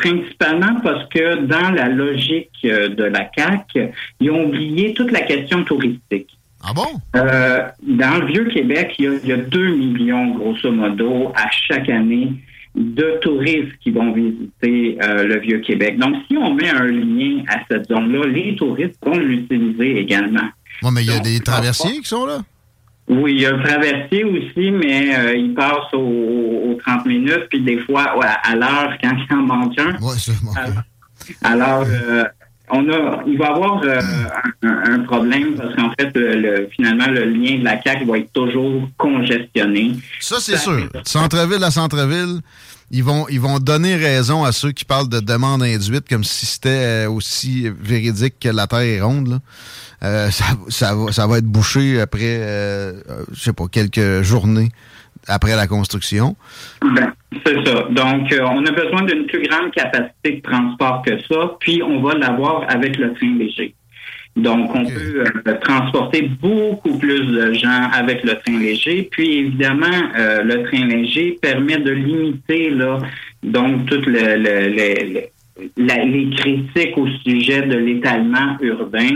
principalement 0.00 0.80
parce 0.82 1.06
que 1.08 1.42
dans 1.44 1.70
la 1.70 1.88
logique 1.88 2.50
euh, 2.64 2.88
de 2.88 3.04
la 3.04 3.30
CAQ, 3.36 3.90
ils 4.20 4.30
ont 4.30 4.46
oublié 4.46 4.94
toute 4.94 5.12
la 5.12 5.20
question 5.20 5.62
touristique. 5.64 6.30
Ah 6.62 6.72
bon? 6.74 7.00
Euh, 7.16 7.68
dans 7.82 8.18
le 8.18 8.26
Vieux-Québec, 8.26 8.94
il 8.98 9.04
y, 9.04 9.08
a, 9.08 9.12
il 9.22 9.28
y 9.28 9.32
a 9.32 9.38
2 9.38 9.74
millions, 9.76 10.34
grosso 10.34 10.70
modo, 10.70 11.32
à 11.34 11.50
chaque 11.50 11.88
année 11.88 12.32
de 12.74 13.18
touristes 13.20 13.76
qui 13.80 13.90
vont 13.90 14.12
visiter 14.12 14.98
euh, 15.02 15.24
le 15.24 15.40
Vieux-Québec. 15.40 15.98
Donc, 15.98 16.16
si 16.28 16.36
on 16.36 16.54
met 16.54 16.68
un 16.68 16.84
lien 16.84 17.42
à 17.48 17.60
cette 17.68 17.88
zone-là, 17.88 18.26
les 18.26 18.54
touristes 18.56 18.98
vont 19.04 19.18
l'utiliser 19.18 19.98
également. 19.98 20.48
Bon, 20.82 20.90
mais 20.90 21.02
il 21.02 21.10
y 21.10 21.14
a 21.14 21.20
des 21.20 21.40
traversiers 21.40 22.00
qui 22.00 22.08
sont 22.08 22.26
là? 22.26 22.42
Oui, 23.08 23.32
il 23.34 23.40
y 23.40 23.46
a 23.46 23.50
le 23.50 23.62
traversier 23.62 24.22
aussi, 24.22 24.70
mais 24.70 25.16
euh, 25.16 25.34
il 25.34 25.52
passe 25.52 25.92
aux, 25.92 25.98
aux 25.98 26.78
30 26.86 27.06
minutes, 27.06 27.46
puis 27.50 27.60
des 27.60 27.78
fois 27.80 28.16
ouais, 28.16 28.26
à 28.44 28.54
l'heure 28.54 28.96
quand 29.02 29.16
il 29.16 29.34
en 29.34 29.42
manque 29.42 29.78
un. 29.80 29.96
Alors, 30.54 30.82
alors, 31.42 31.84
euh, 31.88 32.24
on 32.72 32.88
a, 32.88 33.22
il 33.26 33.38
va 33.38 33.46
y 33.46 33.48
avoir 33.48 33.82
euh, 33.82 34.00
un, 34.62 35.00
problème 35.00 35.54
parce 35.56 35.74
qu'en 35.74 35.90
fait, 35.98 36.10
le- 36.14 36.68
finalement, 36.74 37.06
le 37.08 37.24
lien 37.24 37.58
de 37.58 37.64
la 37.64 37.82
CAQ 37.82 38.04
va 38.04 38.18
être 38.18 38.32
toujours 38.32 38.88
congestionné. 38.96 39.96
Ça, 40.20 40.36
c'est 40.40 40.56
sûr. 40.56 40.88
Centre-ville 41.04 41.62
à 41.64 41.70
centre-ville, 41.70 42.40
ils 42.90 43.04
vont, 43.04 43.26
ils 43.28 43.40
vont 43.40 43.58
donner 43.58 43.96
raison 43.96 44.44
à 44.44 44.52
ceux 44.52 44.72
qui 44.72 44.84
parlent 44.84 45.08
de 45.08 45.20
demande 45.20 45.62
induite 45.62 46.08
comme 46.08 46.24
si 46.24 46.46
c'était 46.46 46.68
euh, 47.06 47.10
aussi 47.10 47.68
véridique 47.80 48.34
que 48.40 48.48
la 48.48 48.66
Terre 48.66 48.80
est 48.80 49.00
ronde. 49.00 49.40
Euh, 50.02 50.30
ça, 50.30 50.44
ça, 51.12 51.26
va, 51.26 51.38
être 51.38 51.46
bouché 51.46 52.00
après, 52.00 52.38
euh, 52.40 52.92
euh, 53.10 53.24
je 53.32 53.40
sais 53.40 53.52
pas, 53.52 53.66
quelques 53.70 54.22
journées 54.22 54.70
après 55.28 55.54
la 55.56 55.66
construction? 55.66 56.36
Ben, 56.82 57.12
c'est 57.46 57.64
ça. 57.66 57.86
Donc, 57.90 58.32
euh, 58.32 58.40
on 58.50 58.64
a 58.66 58.70
besoin 58.72 59.02
d'une 59.02 59.26
plus 59.26 59.42
grande 59.48 59.70
capacité 59.72 60.36
de 60.36 60.40
transport 60.42 61.02
que 61.06 61.18
ça, 61.28 61.56
puis 61.60 61.82
on 61.82 62.00
va 62.02 62.14
l'avoir 62.14 62.64
avec 62.68 62.96
le 62.98 63.12
train 63.14 63.34
léger. 63.38 63.74
Donc, 64.36 64.74
on 64.74 64.84
peut 64.84 65.24
euh, 65.46 65.54
transporter 65.60 66.22
beaucoup 66.22 66.96
plus 66.98 67.26
de 67.26 67.52
gens 67.52 67.90
avec 67.92 68.22
le 68.22 68.34
train 68.36 68.58
léger. 68.58 69.08
Puis, 69.10 69.38
évidemment, 69.38 69.86
euh, 70.16 70.42
le 70.42 70.62
train 70.64 70.86
léger 70.86 71.36
permet 71.42 71.78
de 71.78 71.90
limiter 71.90 72.70
là, 72.70 72.98
donc 73.42 73.86
toutes 73.86 74.06
le, 74.06 74.36
le- 74.36 74.68
le- 74.68 75.12
le- 75.14 75.20
la- 75.76 76.04
les 76.04 76.30
critiques 76.30 76.96
au 76.96 77.06
sujet 77.24 77.62
de 77.62 77.76
l'étalement 77.76 78.56
urbain. 78.60 79.08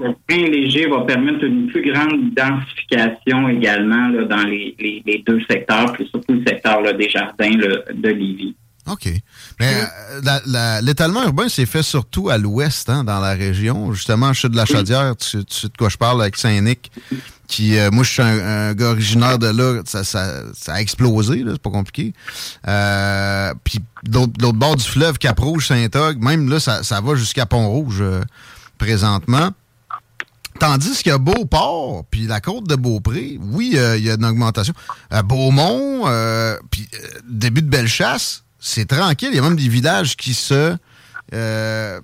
Le 0.00 0.14
train 0.28 0.48
léger 0.48 0.86
va 0.88 1.00
permettre 1.02 1.44
une 1.44 1.66
plus 1.68 1.90
grande 1.92 2.32
densification 2.34 3.48
également 3.48 4.08
là, 4.08 4.24
dans 4.24 4.44
les, 4.44 4.74
les- 4.78 5.02
les 5.06 5.22
deux 5.26 5.40
secteurs, 5.48 5.92
puis 5.92 6.06
surtout 6.10 6.34
le 6.34 6.42
secteur 6.46 6.80
là, 6.80 6.92
des 6.92 7.08
jardins 7.10 7.56
là, 7.56 7.76
de 7.94 8.08
Lévis. 8.08 8.54
OK. 8.88 9.08
Mais 9.58 9.66
euh, 9.66 10.20
la- 10.24 10.40
la- 10.46 10.80
l'étalement 10.80 11.24
urbain 11.24 11.48
s'est 11.48 11.66
fait 11.66 11.82
surtout 11.82 12.28
à 12.30 12.38
l'ouest, 12.38 12.88
hein, 12.88 13.02
dans 13.02 13.18
la 13.18 13.32
région. 13.32 13.92
Justement, 13.92 14.32
je 14.32 14.38
suis 14.40 14.48
de 14.48 14.54
la 14.56 14.64
Chaudière, 14.64 15.16
tu, 15.16 15.44
tu 15.44 15.54
sais 15.56 15.66
de 15.66 15.76
quoi 15.76 15.88
je 15.88 15.96
parle 15.96 16.22
avec 16.22 16.36
Saint-Nic. 16.36 16.90
Euh, 17.78 17.90
moi, 17.90 18.04
je 18.04 18.10
suis 18.10 18.22
un, 18.22 18.68
un 18.70 18.74
gars 18.74 18.90
originaire 18.90 19.38
de 19.38 19.46
là, 19.46 19.80
ça, 19.86 20.04
ça, 20.04 20.42
ça 20.54 20.74
a 20.74 20.80
explosé, 20.80 21.44
c'est 21.46 21.62
pas 21.62 21.70
compliqué. 21.70 22.12
Euh, 22.66 23.54
puis 23.64 23.78
l'autre 24.12 24.58
bord 24.58 24.76
du 24.76 24.84
fleuve, 24.84 25.18
Cap-Rouge, 25.18 25.68
Saint-Og, 25.68 26.18
même 26.18 26.48
là, 26.50 26.60
ça, 26.60 26.82
ça 26.82 27.00
va 27.00 27.14
jusqu'à 27.14 27.46
Pont-Rouge 27.46 27.98
euh, 28.00 28.22
présentement. 28.78 29.50
Tandis 30.58 31.02
que 31.02 31.16
Beauport, 31.16 32.04
puis 32.10 32.26
la 32.26 32.40
côte 32.40 32.66
de 32.66 32.76
Beaupré, 32.76 33.38
oui, 33.40 33.74
euh, 33.76 33.98
il 33.98 34.04
y 34.04 34.10
a 34.10 34.14
une 34.14 34.24
augmentation. 34.24 34.72
À 35.10 35.22
Beaumont, 35.22 36.04
euh, 36.06 36.56
puis 36.70 36.88
euh, 36.94 37.20
début 37.28 37.62
de 37.62 37.68
Bellechasse, 37.68 38.42
c'est 38.58 38.86
tranquille. 38.86 39.28
Il 39.32 39.36
y 39.36 39.38
a 39.38 39.42
même 39.42 39.56
des 39.56 39.68
villages 39.68 40.16
qui 40.16 40.32
se 40.34 40.76
euh, 41.34 42.00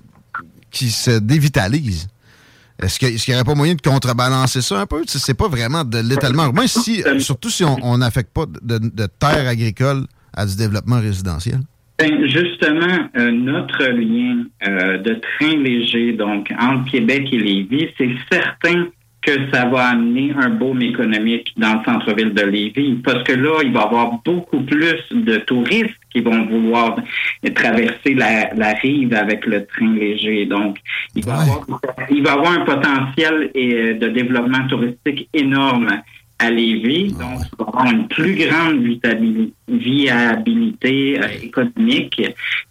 qui 0.71 0.91
se 0.91 1.11
dévitalisent. 1.11 2.09
Est-ce 2.83 2.99
qu'il 2.99 3.35
n'y 3.35 3.35
aurait 3.35 3.45
pas 3.45 3.55
moyen 3.55 3.75
de 3.75 3.81
contrebalancer 3.81 4.61
ça 4.61 4.81
un 4.81 4.87
peu? 4.87 5.03
C'est 5.07 5.37
pas 5.37 5.49
vraiment 5.49 5.85
de 5.85 5.99
l'étalement 5.99 6.47
urbain, 6.47 6.67
si, 6.67 7.03
euh, 7.05 7.19
surtout 7.21 7.51
si 7.51 7.65
on 7.65 7.99
n'affecte 7.99 8.33
pas 8.33 8.47
de, 8.47 8.79
de 8.79 9.07
terres 9.07 9.49
agricoles 9.49 10.07
à 10.35 10.47
du 10.47 10.57
développement 10.57 11.01
résidentiel. 11.01 11.61
Ben, 11.99 12.27
justement, 12.27 13.09
euh, 13.17 13.31
notre 13.31 13.85
lien 13.85 14.45
euh, 14.67 14.99
de 14.99 15.15
train 15.15 15.57
léger, 15.57 16.15
donc 16.15 16.53
entre 16.59 16.91
Québec 16.91 17.29
et 17.31 17.39
Lévis, 17.39 17.89
c'est 17.97 18.11
certain 18.31 18.89
que 19.23 19.51
ça 19.53 19.67
va 19.67 19.91
amener 19.91 20.35
un 20.37 20.51
boom 20.51 20.83
économique 20.83 21.53
dans 21.57 21.75
le 21.75 21.85
centre-ville 21.85 22.35
de 22.35 22.43
Lévis, 22.43 22.97
parce 23.05 23.23
que 23.23 23.33
là, 23.33 23.61
il 23.63 23.73
va 23.73 23.81
y 23.81 23.85
avoir 23.85 24.21
beaucoup 24.25 24.61
plus 24.63 25.01
de 25.13 25.37
touristes 25.39 25.97
qui 26.13 26.21
vont 26.21 26.45
vouloir 26.47 26.97
traverser 27.55 28.15
la, 28.15 28.53
la 28.55 28.73
rive 28.75 29.15
avec 29.15 29.47
le 29.47 29.65
train 29.65 29.95
léger. 29.95 30.47
Donc, 30.47 30.79
il 31.15 31.25
va, 31.25 31.41
avoir, 31.41 31.65
il 32.11 32.23
va 32.23 32.33
avoir 32.33 32.53
un 32.53 32.65
potentiel 32.65 33.51
euh, 33.57 33.95
de 33.95 34.09
développement 34.09 34.67
touristique 34.69 35.29
énorme 35.33 36.03
à 36.39 36.51
Lévis, 36.51 37.13
donc 37.13 37.41
il 37.41 37.57
va 37.59 37.65
avoir 37.69 37.87
une 37.93 38.09
plus 38.09 38.35
grande 38.35 38.83
viabilité 39.69 41.21
euh, 41.21 41.29
économique 41.41 42.21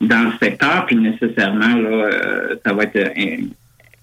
dans 0.02 0.24
le 0.26 0.32
secteur, 0.42 0.86
puis 0.86 0.98
nécessairement, 0.98 1.76
là, 1.76 1.90
euh, 1.90 2.56
ça 2.66 2.74
va 2.74 2.84
être 2.84 3.14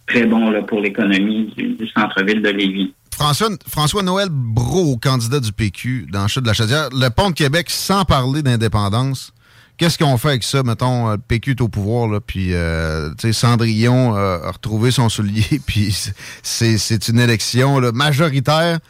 très 0.09 0.27
bon 0.27 0.51
là, 0.51 0.63
pour 0.63 0.81
l'économie 0.81 1.53
du, 1.57 1.89
centre-ville 1.97 2.43
de 2.43 2.49
Lévis. 2.49 2.95
François, 3.15 3.51
François 3.69 4.03
Noël 4.03 4.29
Brault, 4.31 4.97
candidat 4.97 5.41
du 5.41 5.53
PQ 5.53 6.07
dans 6.13 6.23
le 6.23 6.29
chute 6.29 6.43
de 6.43 6.49
la 6.49 6.55
Chaudière, 6.55 6.89
le 6.93 7.09
pont 7.09 7.31
de 7.31 7.35
Québec 7.35 7.67
sans 7.69 8.05
parler 8.05 8.43
d'indépendance. 8.43 9.33
Qu'est-ce 9.77 9.97
qu'on 9.97 10.19
fait 10.19 10.29
avec 10.29 10.43
ça? 10.43 10.65
Mettons, 10.65 11.09
euh, 11.09 11.13
le 11.13 11.19
PQ 11.19 11.53
est 11.53 11.61
au 11.61 11.69
pouvoir, 11.69 12.09
là, 12.09 12.21
puis 12.21 12.53
euh, 12.53 13.11
Cendrillon 13.33 14.17
euh, 14.17 14.39
a 14.43 14.51
retrouvé 14.51 14.91
son 14.91 15.09
soulier, 15.09 15.61
puis 15.67 15.97
c'est 16.43 17.09
une 17.09 17.21
élection 17.21 17.79
là, 17.79 17.93
majoritaire. 17.93 18.81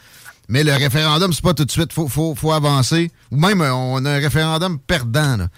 Mais 0.50 0.64
le 0.64 0.72
référendum, 0.72 1.30
c'est 1.34 1.44
pas 1.44 1.52
tout 1.52 1.66
de 1.66 1.70
suite. 1.70 1.92
Faut, 1.92 2.08
faut, 2.08 2.34
faut 2.34 2.52
avancer. 2.52 3.10
Ou 3.30 3.36
même, 3.36 3.60
on 3.60 4.02
a 4.06 4.12
un 4.12 4.18
référendum 4.18 4.78
perdant. 4.78 5.36
là. 5.36 5.48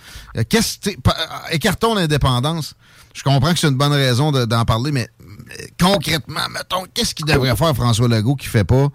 Écartons 1.53 1.95
l'indépendance. 1.95 2.75
Je 3.15 3.23
comprends 3.23 3.53
que 3.53 3.59
c'est 3.59 3.69
une 3.69 3.77
bonne 3.77 3.93
raison 3.93 4.31
de- 4.33 4.45
d'en 4.45 4.65
parler, 4.65 4.93
mais 4.93 5.09
mais 5.49 5.67
concrètement, 5.81 6.49
mettons, 6.53 6.85
qu'est-ce 6.95 7.15
qu'il 7.15 7.27
devrait 7.27 7.57
faire 7.57 7.75
François 7.75 8.07
Legault 8.09 8.37
qui 8.37 8.47
fait 8.47 8.65
pas 8.65 8.87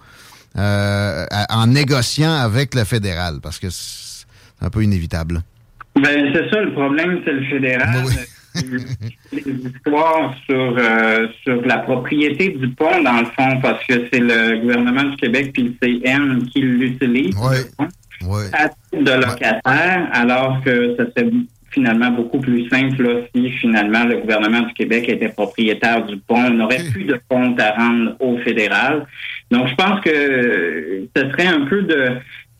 euh, 0.57 1.25
à- 1.29 1.57
en 1.59 1.67
négociant 1.67 2.33
avec 2.33 2.73
le 2.75 2.85
fédéral? 2.85 3.39
Parce 3.43 3.59
que 3.59 3.67
c'est 3.69 4.25
un 4.61 4.69
peu 4.69 4.81
inévitable. 4.83 5.41
Ben, 6.01 6.31
c'est 6.33 6.49
ça 6.49 6.61
le 6.61 6.71
problème, 6.73 7.21
c'est 7.25 7.33
le 7.33 7.43
fédéral. 7.45 8.03
Les 9.33 9.41
histoires 9.41 10.33
sur, 10.45 10.75
euh, 10.77 11.27
sur 11.43 11.61
la 11.65 11.79
propriété 11.79 12.49
du 12.49 12.69
pont, 12.69 13.03
dans 13.03 13.19
le 13.19 13.25
fond, 13.25 13.59
parce 13.61 13.85
que 13.85 14.07
c'est 14.11 14.19
le 14.19 14.61
gouvernement 14.61 15.03
du 15.03 15.15
Québec 15.17 15.51
puis 15.53 15.63
le 15.63 15.73
CN 15.81 16.39
qui 16.51 16.61
l'utilise 16.61 17.35
pont, 17.35 17.89
à 18.53 18.69
titre 18.69 19.03
de 19.03 19.11
locataire, 19.11 20.07
alors 20.13 20.61
que 20.63 20.95
ça 20.97 21.03
serait 21.15 21.29
finalement 21.75 22.09
beaucoup 22.09 22.39
plus 22.39 22.67
simple 22.69 23.03
là, 23.03 23.13
si 23.35 23.51
finalement 23.51 24.03
le 24.05 24.17
gouvernement 24.17 24.61
du 24.61 24.73
Québec 24.73 25.07
était 25.07 25.29
propriétaire 25.29 26.03
du 26.05 26.17
pont. 26.17 26.43
On 26.47 26.49
n'aurait 26.49 26.83
plus 26.91 27.03
de 27.03 27.19
compte 27.29 27.59
à 27.61 27.69
rendre 27.73 28.15
au 28.19 28.39
fédéral. 28.39 29.05
Donc, 29.51 29.67
je 29.67 29.75
pense 29.75 29.99
que 30.01 31.07
ce 31.15 31.21
serait 31.31 31.47
un 31.47 31.65
peu 31.67 31.83
de 31.83 32.01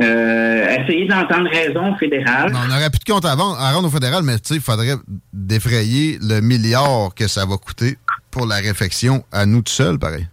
euh, 0.03 0.77
essayer 0.77 1.07
d'entendre 1.07 1.49
raison 1.49 1.93
au 1.93 1.97
fédéral. 1.97 2.51
On 2.53 2.67
n'aurait 2.67 2.91
plus 2.91 2.99
de 2.99 3.11
compte 3.11 3.25
à, 3.25 3.35
vendre- 3.35 3.57
à 3.59 3.71
rendre 3.71 3.87
au 3.87 3.91
fédéral, 3.91 4.21
mais 4.23 4.35
tu 4.35 4.41
sais, 4.49 4.55
il 4.55 4.61
faudrait 4.61 4.95
défrayer 5.33 6.19
le 6.21 6.41
milliard 6.41 7.15
que 7.15 7.27
ça 7.27 7.45
va 7.45 7.55
coûter 7.57 7.97
pour 8.29 8.45
la 8.45 8.57
réflexion 8.57 9.23
à 9.31 9.45
nous 9.47 9.61
tout 9.61 9.71
seuls, 9.71 9.97
pareil. 9.97 10.27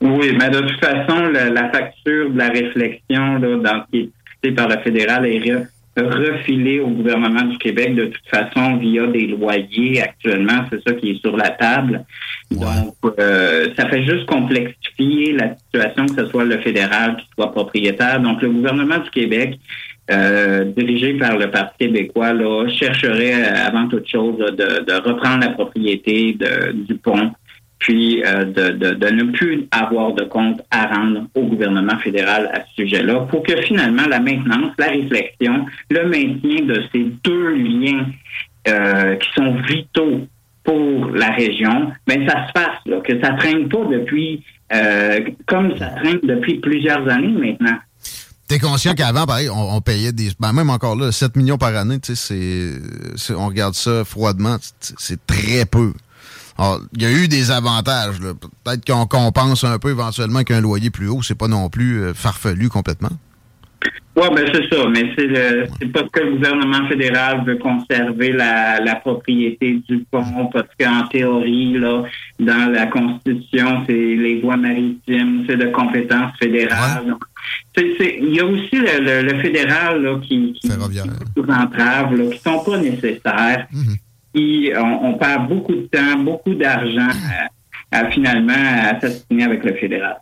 Oui, 0.00 0.34
mais 0.38 0.50
de 0.50 0.60
toute 0.60 0.80
façon, 0.80 1.28
la 1.30 1.70
facture 1.70 2.30
de 2.30 2.38
la 2.38 2.48
réflexion 2.48 3.36
là, 3.38 3.56
dans, 3.58 3.84
qui 3.92 4.10
est 4.42 4.52
par 4.52 4.68
le 4.68 4.78
fédéral 4.78 5.26
est 5.26 5.38
re- 5.96 6.32
refilée 6.32 6.80
au 6.80 6.88
gouvernement 6.88 7.42
du 7.42 7.58
Québec 7.58 7.94
de 7.94 8.06
toute 8.06 8.26
façon 8.28 8.76
via 8.76 9.06
des 9.06 9.26
loyers 9.26 10.00
actuellement. 10.02 10.64
C'est 10.70 10.82
ça 10.86 10.94
qui 10.94 11.10
est 11.10 11.20
sur 11.20 11.36
la 11.36 11.50
table. 11.50 12.04
Donc, 12.50 12.94
euh, 13.18 13.68
ça 13.76 13.88
fait 13.88 14.02
juste 14.04 14.26
complexifier 14.26 15.32
la 15.32 15.56
situation 15.56 16.06
que 16.06 16.22
ce 16.24 16.30
soit 16.30 16.44
le 16.44 16.58
fédéral 16.58 17.16
qui 17.16 17.26
soit 17.34 17.52
propriétaire. 17.52 18.20
Donc, 18.20 18.42
le 18.42 18.50
gouvernement 18.50 18.98
du 18.98 19.10
Québec, 19.10 19.58
euh, 20.10 20.64
dirigé 20.76 21.14
par 21.14 21.38
le 21.38 21.50
Parti 21.50 21.74
québécois, 21.86 22.32
là, 22.32 22.66
chercherait 22.68 23.34
euh, 23.34 23.66
avant 23.66 23.88
toute 23.88 24.08
chose 24.08 24.38
là, 24.38 24.50
de, 24.50 24.84
de 24.84 24.92
reprendre 25.08 25.44
la 25.44 25.50
propriété 25.52 26.32
de- 26.34 26.72
du 26.72 26.94
pont 26.96 27.30
puis 27.82 28.22
euh, 28.24 28.44
de, 28.44 29.10
ne 29.10 29.32
plus 29.32 29.66
avoir 29.72 30.12
de 30.14 30.22
compte 30.22 30.62
à 30.70 30.86
rendre 30.86 31.26
au 31.34 31.42
gouvernement 31.42 31.98
fédéral 31.98 32.48
à 32.54 32.60
ce 32.60 32.82
sujet-là, 32.82 33.26
pour 33.28 33.42
que 33.42 33.60
finalement 33.62 34.06
la 34.08 34.20
maintenance, 34.20 34.72
la 34.78 34.86
réflexion, 34.86 35.66
le 35.90 36.04
maintien 36.04 36.64
de 36.64 36.80
ces 36.92 37.06
deux 37.24 37.54
liens 37.54 38.06
euh, 38.68 39.16
qui 39.16 39.28
sont 39.34 39.54
vitaux 39.68 40.28
pour 40.62 41.06
la 41.08 41.30
région, 41.30 41.90
ben 42.06 42.28
ça 42.28 42.46
se 42.46 42.52
fasse, 42.60 43.02
que 43.04 43.20
ça 43.20 43.32
traîne 43.32 43.68
pas 43.68 43.84
depuis 43.90 44.44
euh, 44.72 45.18
comme 45.46 45.76
ça 45.76 45.88
traîne 45.88 46.20
depuis 46.22 46.60
plusieurs 46.60 47.06
années 47.08 47.32
maintenant. 47.32 47.78
T'es 48.46 48.60
conscient 48.60 48.94
qu'avant, 48.94 49.26
pareil, 49.26 49.48
on, 49.50 49.76
on 49.76 49.80
payait 49.80 50.12
des. 50.12 50.28
ben, 50.38 50.52
même 50.52 50.70
encore 50.70 50.94
là, 50.94 51.10
7 51.10 51.36
millions 51.36 51.58
par 51.58 51.74
année, 51.74 51.98
tu 51.98 52.14
sais, 52.14 52.74
on 53.36 53.48
regarde 53.48 53.74
ça 53.74 54.04
froidement, 54.04 54.56
c'est 54.78 55.26
très 55.26 55.64
peu. 55.64 55.92
Alors, 56.62 56.80
il 56.96 57.02
y 57.02 57.06
a 57.06 57.10
eu 57.12 57.26
des 57.28 57.50
avantages. 57.50 58.18
Peut-être 58.20 58.84
qu'on 58.86 59.06
compense 59.06 59.64
un 59.64 59.78
peu 59.80 59.90
éventuellement 59.90 60.36
avec 60.36 60.52
un 60.52 60.60
loyer 60.60 60.90
plus 60.90 61.08
haut. 61.08 61.20
C'est 61.22 61.34
pas 61.36 61.48
non 61.48 61.68
plus 61.68 62.02
euh, 62.02 62.14
farfelu 62.14 62.68
complètement. 62.68 63.10
Oui, 64.14 64.24
ben 64.36 64.44
c'est 64.52 64.68
ça, 64.76 64.84
mais 64.90 65.10
c'est 65.16 65.86
parce 65.90 66.08
que 66.10 66.20
le 66.20 66.32
gouvernement 66.36 66.86
fédéral 66.86 67.44
veut 67.46 67.56
conserver 67.56 68.30
la, 68.32 68.78
la 68.78 68.96
propriété 68.96 69.82
du 69.88 70.04
pont, 70.10 70.50
parce 70.52 70.68
qu'en 70.78 71.06
théorie, 71.08 71.78
là, 71.78 72.02
dans 72.38 72.70
la 72.70 72.86
Constitution, 72.88 73.82
c'est 73.86 73.92
les 73.94 74.40
voies 74.42 74.58
maritimes, 74.58 75.44
c'est 75.48 75.56
de 75.56 75.66
compétence 75.68 76.30
fédérale. 76.38 77.16
Il 77.78 78.34
y 78.34 78.40
a 78.40 78.44
aussi 78.44 78.76
le, 78.76 79.00
le- 79.22 79.32
le 79.32 79.40
fédéral 79.40 80.02
là, 80.02 80.18
qui, 80.22 80.52
qui, 80.60 80.68
qui 80.68 81.08
nous 81.34 81.44
entrave, 81.44 82.14
là, 82.14 82.30
qui 82.30 82.38
sont 82.38 82.62
pas 82.62 82.76
nécessaires. 82.78 83.66
Qui, 84.34 84.72
on, 84.76 85.06
on 85.06 85.14
perd 85.14 85.48
beaucoup 85.48 85.74
de 85.74 85.88
temps, 85.92 86.18
beaucoup 86.18 86.54
d'argent 86.54 87.08
à, 87.92 87.98
à 87.98 88.10
finalement 88.10 88.52
à 88.54 89.00
s'assigner 89.00 89.44
avec 89.44 89.64
le 89.64 89.74
fédéral. 89.74 90.16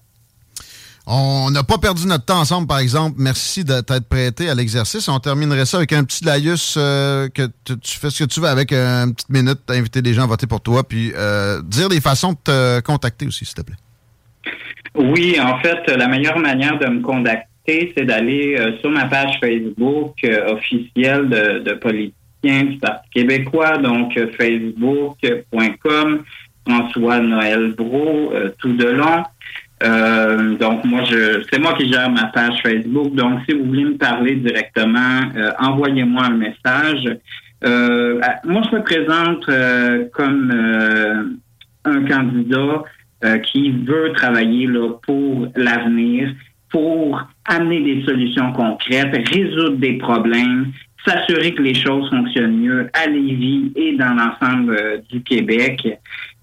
On 1.13 1.51
n'a 1.51 1.65
pas 1.65 1.79
perdu 1.79 2.07
notre 2.07 2.25
temps 2.25 2.39
ensemble, 2.39 2.69
par 2.69 2.79
exemple. 2.79 3.17
Merci 3.19 3.65
de 3.65 3.81
t'être 3.81 4.09
prêté 4.09 4.49
à 4.49 4.55
l'exercice. 4.55 5.09
On 5.09 5.19
terminerait 5.19 5.67
ça 5.67 5.79
avec 5.79 5.93
un 5.93 6.05
petit 6.05 6.25
laïus 6.25 6.77
euh, 6.77 7.29
que 7.29 7.43
tu 7.65 7.99
fais 7.99 8.11
ce 8.11 8.23
que 8.23 8.29
tu 8.29 8.41
veux 8.41 8.47
avec 8.47 8.73
euh, 8.73 9.07
une 9.07 9.15
petite 9.15 9.31
minute, 9.31 9.59
inviter 9.71 10.03
les 10.03 10.15
gens 10.15 10.25
à 10.25 10.27
voter 10.27 10.47
pour 10.47 10.61
toi, 10.61 10.87
puis 10.87 11.13
euh, 11.17 11.63
dire 11.63 11.89
les 11.89 12.01
façons 12.01 12.33
de 12.33 12.39
te 12.45 12.81
contacter 12.83 13.27
aussi, 13.27 13.45
s'il 13.45 13.57
te 13.57 13.63
plaît. 13.63 13.77
Oui, 14.95 15.37
en 15.41 15.59
fait, 15.59 15.85
la 15.89 16.07
meilleure 16.07 16.39
manière 16.39 16.79
de 16.79 16.87
me 16.87 17.01
contacter, 17.01 17.93
c'est 17.97 18.05
d'aller 18.05 18.57
euh, 18.57 18.79
sur 18.81 18.91
ma 18.91 19.07
page 19.07 19.39
Facebook 19.41 20.15
officielle 20.47 21.29
de, 21.29 21.59
du 21.59 22.13
Parti 22.43 23.11
québécois, 23.13 23.79
donc 23.79 24.17
euh, 24.17 24.29
facebook.com, 24.39 26.23
François 26.67 27.21
Noël 27.21 27.75
Bro, 27.77 28.33
euh, 28.33 28.51
tout 28.59 28.73
de 28.73 28.87
long. 28.87 29.25
Euh, 29.83 30.57
donc 30.57 30.85
moi, 30.85 31.05
je, 31.05 31.43
c'est 31.51 31.59
moi 31.59 31.75
qui 31.75 31.91
gère 31.91 32.11
ma 32.11 32.27
page 32.27 32.63
Facebook. 32.63 33.15
Donc, 33.15 33.41
si 33.47 33.55
vous 33.55 33.65
voulez 33.65 33.85
me 33.85 33.97
parler 33.97 34.37
directement, 34.37 35.21
envoyez-moi 35.59 36.25
un 36.25 36.37
message. 36.37 37.05
Moi, 37.63 38.63
je 38.71 38.77
me 38.77 38.83
présente 38.83 39.47
comme 40.13 41.41
un 41.85 42.05
candidat 42.05 42.83
qui 43.45 43.71
veut 43.71 44.13
travailler 44.15 44.67
là, 44.67 44.91
pour 45.03 45.49
l'avenir, 45.57 46.31
pour 46.71 47.23
amener 47.47 47.81
des 47.81 48.05
solutions 48.05 48.53
concrètes, 48.53 49.15
résoudre 49.29 49.77
des 49.77 49.95
problèmes, 49.95 50.73
s'assurer 51.05 51.55
que 51.55 51.63
les 51.63 51.75
choses 51.75 52.09
fonctionnent 52.11 52.59
mieux 52.59 52.91
à 52.93 53.07
Lévis 53.07 53.73
et 53.77 53.97
dans 53.97 54.15
l'ensemble 54.15 54.77
euh, 54.79 54.99
du 55.11 55.23
Québec. 55.23 55.87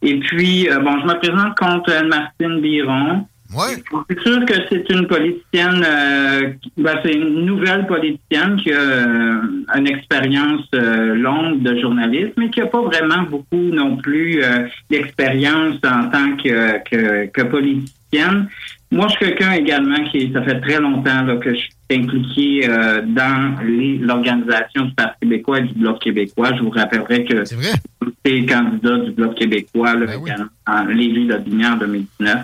Et 0.01 0.19
puis, 0.19 0.69
euh, 0.69 0.79
bon, 0.79 0.99
je 0.99 1.05
me 1.05 1.19
présente 1.19 1.57
contre 1.57 2.05
Martine 2.05 2.61
Biron. 2.61 3.25
Ouais. 3.55 3.75
C'est 4.09 4.19
sûr 4.19 4.45
que 4.45 4.53
c'est 4.69 4.89
une 4.89 5.07
politicienne, 5.07 5.81
euh, 5.85 6.49
ben, 6.75 6.99
c'est 7.01 7.13
une 7.13 7.45
nouvelle 7.45 7.87
politicienne 7.87 8.57
qui 8.57 8.73
a 8.73 9.77
une 9.77 9.87
expérience 9.87 10.67
longue 10.73 11.61
de 11.61 11.79
journalisme, 11.79 12.33
mais 12.35 12.49
qui 12.49 12.59
n'a 12.59 12.65
pas 12.65 12.81
vraiment 12.81 13.23
beaucoup 13.23 13.69
non 13.71 13.95
plus 13.95 14.43
d'expérience 14.89 15.77
en 15.85 16.09
tant 16.09 16.35
que, 16.35 16.83
que, 16.89 17.27
que 17.27 17.41
politicienne. 17.43 18.49
Moi, 18.91 19.07
je 19.07 19.15
suis 19.15 19.25
quelqu'un 19.27 19.53
également 19.53 20.03
qui, 20.11 20.29
ça 20.33 20.41
fait 20.41 20.59
très 20.59 20.81
longtemps 20.81 21.23
là, 21.23 21.37
que 21.37 21.51
je 21.51 21.59
suis 21.59 21.76
impliqué 21.91 22.67
euh, 22.69 23.01
dans 23.01 23.55
l'organisation 24.01 24.85
du 24.85 24.93
Parti 24.93 25.19
québécois 25.21 25.59
et 25.59 25.63
du 25.63 25.73
Bloc 25.73 26.01
québécois. 26.01 26.55
Je 26.55 26.63
vous 26.63 26.69
rappellerai 26.69 27.23
que 27.25 27.43
j'étais 27.45 28.45
candidat 28.45 28.97
du 28.97 29.11
Bloc 29.11 29.35
québécois 29.35 29.93
également, 29.93 30.45
en 30.67 30.85
Lévis-Lotbinière 30.85 31.73
en 31.73 31.77
2019. 31.77 32.39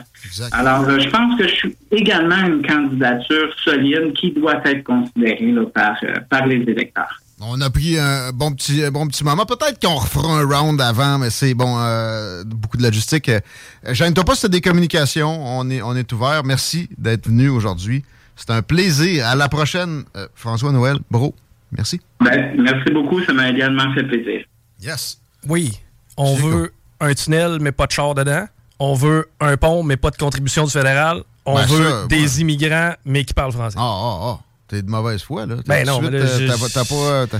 Alors, 0.51 0.83
euh, 0.83 0.99
je 0.99 1.09
pense 1.09 1.37
que 1.37 1.47
je 1.47 1.53
suis 1.53 1.75
également 1.91 2.37
une 2.47 2.65
candidature 2.65 3.53
solide 3.63 4.13
qui 4.13 4.31
doit 4.31 4.61
être 4.65 4.83
considérée 4.83 5.51
là, 5.51 5.63
par, 5.73 5.97
euh, 6.03 6.15
par 6.29 6.47
les 6.47 6.61
électeurs. 6.61 7.19
On 7.45 7.59
a 7.59 7.69
pris 7.69 7.99
un 7.99 8.31
bon 8.31 8.53
petit, 8.53 8.83
un 8.83 8.91
bon 8.91 9.05
petit 9.07 9.23
moment. 9.23 9.45
Peut-être 9.45 9.77
qu'on 9.81 9.95
refera 9.95 10.39
un 10.39 10.45
round 10.45 10.79
avant, 10.79 11.17
mais 11.19 11.29
c'est 11.29 11.53
bon, 11.53 11.75
euh, 11.77 12.43
beaucoup 12.45 12.77
de 12.77 12.83
logistique. 12.83 13.29
Gêne-toi 13.85 14.23
pas, 14.23 14.35
c'est 14.35 14.49
des 14.49 14.61
communications. 14.61 15.59
On 15.59 15.69
est, 15.69 15.81
on 15.81 15.93
est 15.95 16.09
ouvert. 16.13 16.43
Merci 16.45 16.87
d'être 16.97 17.27
venu 17.27 17.49
aujourd'hui. 17.49 18.03
C'est 18.35 18.49
un 18.49 18.61
plaisir. 18.61 19.25
À 19.27 19.35
la 19.35 19.47
prochaine, 19.49 20.03
euh, 20.15 20.27
François 20.35 20.71
Noël. 20.71 20.97
Bro, 21.11 21.33
merci. 21.71 22.01
Ben, 22.19 22.55
merci 22.57 22.91
beaucoup, 22.91 23.23
ça 23.23 23.33
m'a 23.33 23.49
également 23.49 23.93
fait 23.93 24.03
plaisir. 24.03 24.43
Yes. 24.81 25.19
Oui, 25.47 25.79
on 26.17 26.35
veut 26.35 26.73
un 26.99 27.13
tunnel, 27.13 27.57
mais 27.61 27.71
pas 27.71 27.85
de 27.87 27.91
char 27.91 28.15
dedans. 28.15 28.45
On 28.79 28.93
veut 28.95 29.29
un 29.39 29.55
pont, 29.57 29.83
mais 29.83 29.97
pas 29.97 30.09
de 30.09 30.17
contribution 30.17 30.65
du 30.65 30.71
fédéral. 30.71 31.23
On 31.45 31.55
Ben, 31.55 31.65
veut 31.65 31.89
ça, 31.89 32.07
des 32.07 32.41
immigrants, 32.41 32.93
mais 33.05 33.23
qui 33.25 33.33
parlent 33.33 33.51
français. 33.51 33.77
Ah, 33.79 33.83
ah, 33.83 34.19
ah. 34.21 34.39
T'es 34.67 34.81
de 34.81 34.89
mauvaise 34.89 35.21
foi, 35.21 35.45
là. 35.45 35.55
Ben 35.67 35.85
non, 35.85 35.99
suite, 35.99 36.11
mais 36.11 36.19
là, 36.19 36.25
euh, 36.25 36.39
je- 36.39 36.73
t'as 36.73 36.85
pas- 36.85 37.37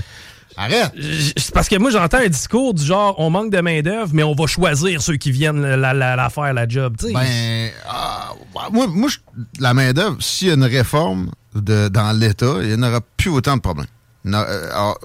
euh, 0.58 0.62
Arrête! 0.62 0.92
C'est 1.36 1.52
parce 1.52 1.68
que 1.68 1.76
moi, 1.76 1.90
j'entends 1.90 2.18
un 2.18 2.28
discours 2.28 2.74
du 2.74 2.84
genre 2.84 3.14
on 3.18 3.30
manque 3.30 3.50
de 3.50 3.60
main-d'œuvre, 3.60 4.10
mais 4.12 4.22
on 4.22 4.34
va 4.34 4.46
choisir 4.46 5.02
ceux 5.02 5.16
qui 5.16 5.30
viennent 5.32 5.60
la, 5.62 5.92
la- 5.94 6.16
la 6.16 6.30
faire, 6.30 6.52
la 6.52 6.68
job. 6.68 6.96
Ben, 7.02 7.70
ah, 7.88 8.32
moi, 8.72 8.86
moi 8.88 9.08
la 9.60 9.74
main-d'œuvre, 9.74 10.16
s'il 10.20 10.48
y 10.48 10.50
a 10.50 10.54
une 10.54 10.64
réforme 10.64 11.30
de, 11.54 11.88
dans 11.88 12.12
l'État, 12.18 12.56
il 12.62 12.68
n'y 12.68 12.74
en 12.74 12.82
aura 12.88 13.00
plus 13.16 13.30
autant 13.30 13.56
de 13.56 13.60
problèmes. 13.62 13.86
Euh, 14.26 14.70
alors, 14.72 14.98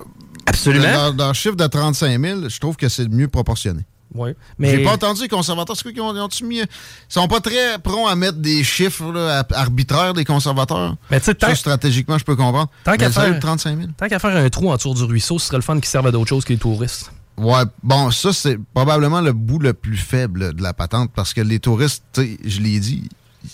Absolument. 0.46 0.94
Dans, 0.94 1.14
dans 1.14 1.28
le 1.30 1.34
chiffre 1.34 1.56
de 1.56 1.68
35 1.68 2.20
000, 2.20 2.50
je 2.50 2.60
trouve 2.60 2.76
que 2.76 2.90
c'est 2.90 3.08
mieux 3.08 3.28
proportionné. 3.28 3.82
Oui. 4.14 4.32
Mais... 4.58 4.72
J'ai 4.72 4.84
pas 4.84 4.94
entendu 4.94 5.22
les 5.22 5.28
conservateurs. 5.28 5.76
C'est 5.76 5.84
quoi 5.84 5.92
qu'ils 5.92 6.02
ont, 6.02 6.28
ils 6.28 6.46
mis. 6.46 6.60
Ils 6.60 6.68
sont 7.08 7.28
pas 7.28 7.40
très 7.40 7.78
prompts 7.80 8.10
à 8.10 8.16
mettre 8.16 8.38
des 8.38 8.64
chiffres 8.64 9.12
là, 9.12 9.46
arbitraires, 9.52 10.14
des 10.14 10.26
conservateurs? 10.26 10.96
Mais 11.12 11.20
tu 11.20 11.32
sais, 11.40 11.56
stratégiquement, 11.56 12.18
je 12.18 12.26
peux 12.26 12.36
comprendre. 12.36 12.70
Tant 12.84 12.96
qu'à 12.96 13.12
faire, 13.12 13.34
de 13.34 13.40
35 13.40 13.78
000. 13.78 13.90
tant 13.98 14.08
qu'à 14.08 14.20
faire 14.20 14.36
un 14.36 14.50
trou 14.50 14.72
en 14.72 14.76
dessous 14.76 14.94
du 14.94 15.04
ruisseau, 15.04 15.38
ce 15.40 15.48
serait 15.48 15.58
le 15.58 15.64
fun 15.64 15.80
qui 15.80 15.90
serve 15.90 16.08
à 16.08 16.12
d'autres 16.12 16.30
choses 16.30 16.46
que 16.46 16.54
les 16.54 16.60
touristes. 16.60 17.12
Ouais, 17.38 17.64
bon, 17.84 18.12
ça, 18.12 18.34
c'est 18.34 18.58
probablement 18.74 19.22
le 19.22 19.32
bout 19.32 19.60
le 19.60 19.74
plus 19.74 19.98
faible 19.98 20.54
de 20.54 20.62
la 20.62 20.74
patente 20.74 21.12
parce 21.16 21.34
que 21.34 21.42
les 21.42 21.60
touristes, 21.60 22.04
tu 22.14 22.22
sais, 22.22 22.38
je 22.44 22.60
l'ai 22.60 22.80
dit, 22.80 23.08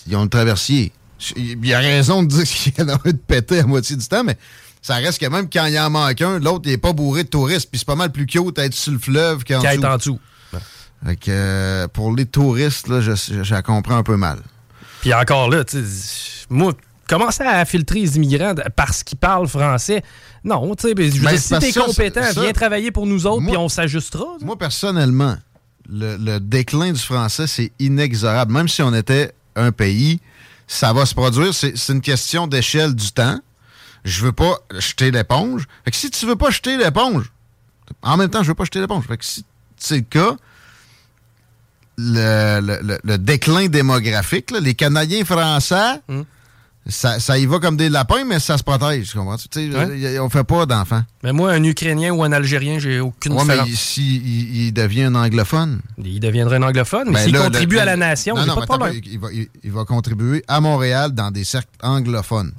ils 0.08 0.16
ont 0.16 0.24
le 0.24 0.28
traversier. 0.28 0.92
Il 1.36 1.64
y 1.64 1.72
a 1.72 1.78
raison 1.78 2.22
de 2.22 2.28
dire 2.28 2.44
qu'il 2.44 2.72
y 2.78 2.82
en 2.82 2.88
a 2.88 2.94
un 2.94 3.10
de 3.10 3.16
péter 3.16 3.60
à 3.60 3.66
moitié 3.66 3.94
du 3.94 4.06
temps, 4.06 4.24
mais 4.24 4.36
ça 4.82 4.96
reste 4.96 5.20
que 5.20 5.26
même 5.26 5.48
quand 5.52 5.66
il 5.66 5.78
en 5.78 5.90
manque 5.90 6.20
un, 6.20 6.38
l'autre, 6.38 6.62
il 6.66 6.72
est 6.72 6.78
pas 6.78 6.92
bourré 6.92 7.24
de 7.24 7.28
touristes. 7.28 7.68
Puis 7.70 7.78
c'est 7.78 7.86
pas 7.86 7.96
mal 7.96 8.12
plus 8.12 8.26
cute 8.26 8.56
d'être 8.56 8.74
sur 8.74 8.92
le 8.92 8.98
fleuve 8.98 9.44
qu'en 9.44 9.58
dessous. 9.58 9.66
être 9.66 9.84
en 9.84 9.96
dessous. 9.96 10.20
Fait 11.04 11.16
que 11.16 11.24
euh, 11.30 11.88
pour 11.88 12.14
les 12.14 12.26
touristes, 12.26 12.88
là, 12.88 13.00
je, 13.00 13.12
je, 13.14 13.42
je 13.42 13.54
la 13.54 13.62
comprends 13.62 13.96
un 13.96 14.02
peu 14.02 14.16
mal. 14.16 14.38
Puis 15.00 15.12
encore 15.14 15.50
là, 15.50 15.62
moi, 16.50 16.72
commencer 17.08 17.42
à 17.44 17.64
filtrer 17.64 18.00
les 18.00 18.16
immigrants 18.16 18.54
parce 18.74 19.02
qu'ils 19.04 19.18
parlent 19.18 19.46
français, 19.48 20.02
non, 20.42 20.74
tu 20.74 20.88
sais, 20.88 20.94
ben, 20.94 21.10
Ben, 21.22 21.38
si 21.38 21.58
t'es 21.58 21.72
compétent, 21.72 22.22
ça- 22.32 22.40
viens 22.40 22.52
travailler 22.52 22.90
pour 22.90 23.06
nous 23.06 23.26
autres, 23.26 23.46
puis 23.46 23.56
on 23.56 23.68
s'ajustera. 23.68 24.24
Moi, 24.42 24.56
personnellement, 24.58 25.36
le, 25.88 26.16
le 26.16 26.40
déclin 26.40 26.92
du 26.92 27.00
français, 27.00 27.46
c'est 27.46 27.72
inexorable. 27.78 28.52
Même 28.52 28.68
si 28.68 28.82
on 28.82 28.92
était 28.94 29.32
un 29.54 29.70
pays, 29.72 30.20
ça 30.66 30.92
va 30.92 31.06
se 31.06 31.14
produire. 31.14 31.54
C'est 31.54 31.76
c'est 31.76 31.92
une 31.92 32.00
question 32.00 32.46
d'échelle 32.46 32.94
du 32.94 33.12
temps. 33.12 33.38
Je 34.04 34.24
veux 34.24 34.32
pas 34.32 34.58
jeter 34.78 35.10
l'éponge. 35.10 35.66
Fait 35.84 35.90
que 35.90 35.96
si 35.96 36.10
tu 36.10 36.26
veux 36.26 36.36
pas 36.36 36.50
jeter 36.50 36.76
l'éponge, 36.76 37.30
en 38.02 38.16
même 38.16 38.30
temps, 38.30 38.42
je 38.42 38.48
veux 38.48 38.54
pas 38.54 38.64
jeter 38.64 38.80
l'éponge. 38.80 39.04
Fait 39.06 39.16
que 39.16 39.24
si 39.24 39.44
c'est 39.76 39.96
le 39.96 40.02
cas, 40.02 40.36
le, 41.98 42.60
le- 42.60 42.98
le- 43.02 43.18
déclin 43.18 43.66
démographique, 43.68 44.50
là, 44.50 44.60
les 44.60 44.74
Canadiens 44.74 45.24
français, 45.24 46.00
Hmm. 46.08 46.22
ça, 46.88 47.18
ça 47.18 47.38
y 47.38 47.46
va 47.46 47.58
comme 47.58 47.76
des 47.76 47.88
lapins, 47.88 48.24
mais 48.24 48.38
ça 48.38 48.56
se 48.58 48.62
protège. 48.62 49.10
tu 49.10 49.16
comprends-tu? 49.18 49.48
Tu 49.48 49.74
Ouais. 49.74 50.18
On 50.20 50.28
fait 50.30 50.44
pas 50.44 50.66
d'enfants. 50.66 51.02
Mais 51.24 51.32
moi, 51.32 51.52
un 51.52 51.64
Ukrainien 51.64 52.12
ou 52.12 52.22
un 52.22 52.32
Algérien, 52.32 52.78
j'ai 52.78 53.00
aucune 53.00 53.32
Ouais, 53.32 53.44
mais 53.44 53.54
différence. 53.54 53.80
si 53.80 54.16
il, 54.16 54.66
il 54.66 54.72
devient 54.72 55.04
un 55.04 55.14
anglophone. 55.14 55.80
Il 55.98 56.20
deviendrait 56.20 56.56
un 56.58 56.62
anglophone, 56.62 57.08
mais 57.08 57.14
Ben 57.14 57.24
s'il 57.24 57.36
contribue 57.36 57.76
le- 57.76 57.80
à 57.80 57.84
la 57.86 57.96
nation, 57.96 58.34
non, 58.36 58.46
non, 58.46 58.54
pas 58.54 58.60
de 58.60 58.66
problème. 58.66 59.00
il, 59.04 59.18
va, 59.18 59.28
il- 59.32 59.48
il 59.64 59.72
va 59.72 59.84
contribuer 59.84 60.44
à 60.48 60.60
Montréal 60.60 61.12
dans 61.12 61.30
des 61.30 61.44
cercles 61.44 61.68
anglophones. 61.82 62.52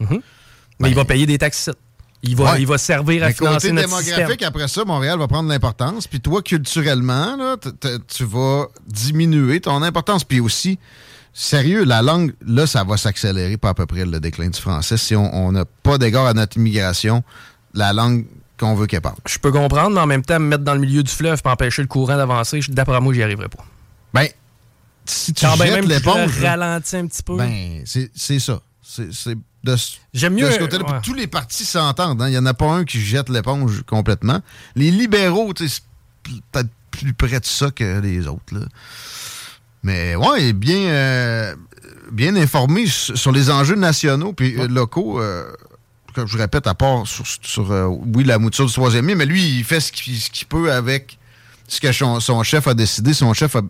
Mais 0.79 0.89
il 0.89 0.95
va 0.95 1.05
payer 1.05 1.25
des 1.25 1.37
taxes. 1.37 1.69
Il 2.27 2.35
va, 2.35 2.43
Ben, 2.45 2.51
Ouais. 2.53 2.61
il 2.61 2.67
va 2.67 2.77
servir 2.77 3.23
à 3.23 3.27
Mais 3.27 3.33
financer 3.33 3.55
côté 3.55 3.71
notre 3.71 3.87
démographique, 3.87 4.29
système. 4.31 4.47
après 4.49 4.67
ça, 4.67 4.85
Montréal 4.85 5.17
va 5.19 5.27
prendre 5.27 5.49
l'importance. 5.49 6.07
Puis 6.07 6.19
toi, 6.19 6.41
culturellement, 6.41 7.35
là, 7.37 7.55
tu 8.07 8.23
vas 8.25 8.67
diminuer 8.87 9.59
ton 9.61 9.81
importance. 9.81 10.23
Puis 10.23 10.39
aussi, 10.39 10.77
sérieux, 11.33 11.83
la 11.85 12.01
langue, 12.01 12.33
là, 12.45 12.67
ça 12.67 12.83
va 12.83 12.97
s'accélérer 12.97 13.57
pas 13.57 13.69
à 13.69 13.73
peu 13.73 13.85
près 13.85 14.05
le 14.05 14.19
déclin 14.19 14.49
du 14.49 14.59
français. 14.59 14.97
Si 14.97 15.15
on 15.15 15.51
n'a 15.51 15.65
pas 15.65 15.97
d'égard 15.97 16.25
à 16.25 16.33
notre 16.33 16.57
immigration, 16.57 17.23
la 17.73 17.93
langue 17.93 18.25
qu'on 18.59 18.73
veut 18.73 18.87
qu'elle 18.87 19.01
parle. 19.01 19.17
Je 19.27 19.37
peux 19.37 19.51
comprendre, 19.51 19.91
mais 19.91 20.01
en 20.01 20.07
même 20.07 20.23
temps, 20.23 20.39
me 20.39 20.47
mettre 20.47 20.63
dans 20.63 20.73
le 20.73 20.79
milieu 20.81 21.03
du 21.03 21.11
fleuve 21.11 21.41
pour 21.43 21.51
empêcher 21.51 21.81
le 21.83 21.87
courant 21.87 22.17
d'avancer, 22.17 22.59
d'après 22.69 22.99
moi, 22.99 23.13
j'y 23.13 23.21
arriverai 23.21 23.49
pas. 23.49 23.63
Ben, 24.13 24.27
si 25.05 25.31
tu 25.33 25.45
Quand 25.45 25.55
ben 25.57 25.65
jettes 25.67 25.75
même 25.75 25.87
l'éponge... 25.89 26.39
là, 26.41 26.49
ralentis 26.49 26.95
un 26.95 27.05
petit 27.05 27.21
peu. 27.23 27.37
Ben, 27.37 27.83
c'est 27.85 28.09
c'est 28.15 28.39
ça. 28.39 28.59
C'est 28.81 29.37
de, 29.63 29.75
ce- 29.75 29.97
J'aime 30.13 30.35
de 30.35 30.41
mieux, 30.41 30.51
ce 30.51 30.59
côté-là. 30.59 30.83
Puis 30.83 30.93
ouais. 30.93 31.01
Tous 31.03 31.13
les 31.13 31.27
partis 31.27 31.65
s'entendent. 31.65 32.21
hein. 32.21 32.27
Il 32.27 32.31
n'y 32.31 32.37
en 32.37 32.45
a 32.45 32.53
pas 32.53 32.67
un 32.71 32.83
qui 32.85 32.99
jette 33.01 33.29
l'éponge 33.29 33.83
complètement. 33.85 34.41
Les 34.75 34.91
libéraux, 34.91 35.53
c'est 35.57 35.81
peut-être 36.23 36.69
plus 36.91 37.13
près 37.13 37.39
de 37.39 37.45
ça 37.45 37.71
que 37.71 37.99
les 37.99 38.27
autres. 38.27 38.53
Là. 38.53 38.61
Mais 39.83 40.15
ouais, 40.15 40.53
bien, 40.53 40.77
euh, 40.77 41.55
bien 42.11 42.35
informé 42.35 42.85
sur 42.87 43.31
les 43.31 43.49
enjeux 43.49 43.75
nationaux 43.75 44.33
puis 44.33 44.59
euh, 44.59 44.67
locaux. 44.67 45.21
euh, 45.21 45.51
comme 46.13 46.27
je 46.27 46.37
répète, 46.37 46.65
à 46.65 46.73
part 46.73 47.05
sur, 47.05 47.25
sur, 47.43 47.71
euh, 47.71 47.85
oui, 47.85 48.23
la 48.23 48.39
mouture 48.39 48.65
du 48.65 48.73
troisième 48.73 49.07
lien, 49.07 49.13
mais 49.15 49.25
lui, 49.27 49.59
il 49.59 49.63
fait 49.63 49.79
ce 49.79 49.91
qu'il 49.91 50.19
ce 50.19 50.31
qu'il 50.31 50.47
peut 50.47 50.71
avec 50.71 51.19
ce 51.67 51.79
que 51.79 51.91
son, 51.91 52.19
son 52.19 52.41
chef 52.41 52.67
a 52.67 52.73
décidé. 52.73 53.13
Son 53.13 53.33
chef 53.33 53.55
a 53.55 53.61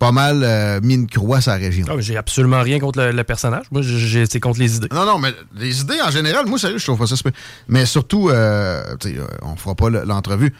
pas 0.00 0.10
mal 0.12 0.42
euh, 0.42 0.80
mis 0.82 0.94
une 0.94 1.06
croix 1.06 1.36
à 1.36 1.40
sa 1.42 1.54
région. 1.54 1.86
Ah, 1.88 1.92
J'ai 2.00 2.16
absolument 2.16 2.62
rien 2.62 2.80
contre 2.80 2.98
le, 3.00 3.12
le 3.12 3.22
personnage. 3.22 3.66
Moi, 3.70 3.82
c'est 4.28 4.40
contre 4.40 4.58
les 4.58 4.76
idées. 4.76 4.88
Non, 4.92 5.04
non, 5.06 5.18
mais 5.18 5.32
les 5.54 5.80
idées 5.82 6.00
en 6.02 6.10
général, 6.10 6.46
moi, 6.46 6.58
sérieux, 6.58 6.78
je 6.78 6.84
trouve 6.84 6.98
pas 6.98 7.06
ça 7.06 7.14
super. 7.16 7.32
Mais 7.68 7.84
surtout, 7.86 8.30
euh, 8.30 8.82
euh, 9.06 9.26
on 9.42 9.54
fera 9.56 9.74
pas 9.76 9.90
le- 9.90 10.02
l'entrevue. 10.04 10.52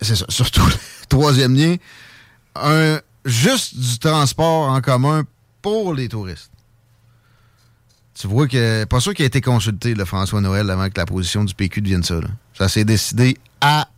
C'est 0.00 0.16
ça. 0.16 0.24
Surtout, 0.30 0.64
le 0.66 1.06
troisième 1.08 1.54
lien, 1.54 1.76
un, 2.56 2.98
juste 3.24 3.78
du 3.78 3.98
transport 3.98 4.70
en 4.70 4.80
commun 4.80 5.24
pour 5.62 5.92
les 5.94 6.08
touristes. 6.08 6.50
Tu 8.18 8.26
vois 8.26 8.48
que, 8.48 8.84
pas 8.84 9.00
sûr 9.00 9.14
qu'il 9.14 9.22
a 9.24 9.26
été 9.26 9.40
consulté, 9.40 9.94
le 9.94 10.04
François 10.06 10.40
Noël, 10.40 10.68
avant 10.70 10.88
que 10.88 10.96
la 10.98 11.06
position 11.06 11.44
du 11.44 11.54
PQ 11.54 11.80
devienne 11.82 12.02
ça. 12.02 12.14
là. 12.14 12.28
Ça 12.56 12.68
s'est 12.68 12.84
décidé 12.84 13.36
à 13.60 13.88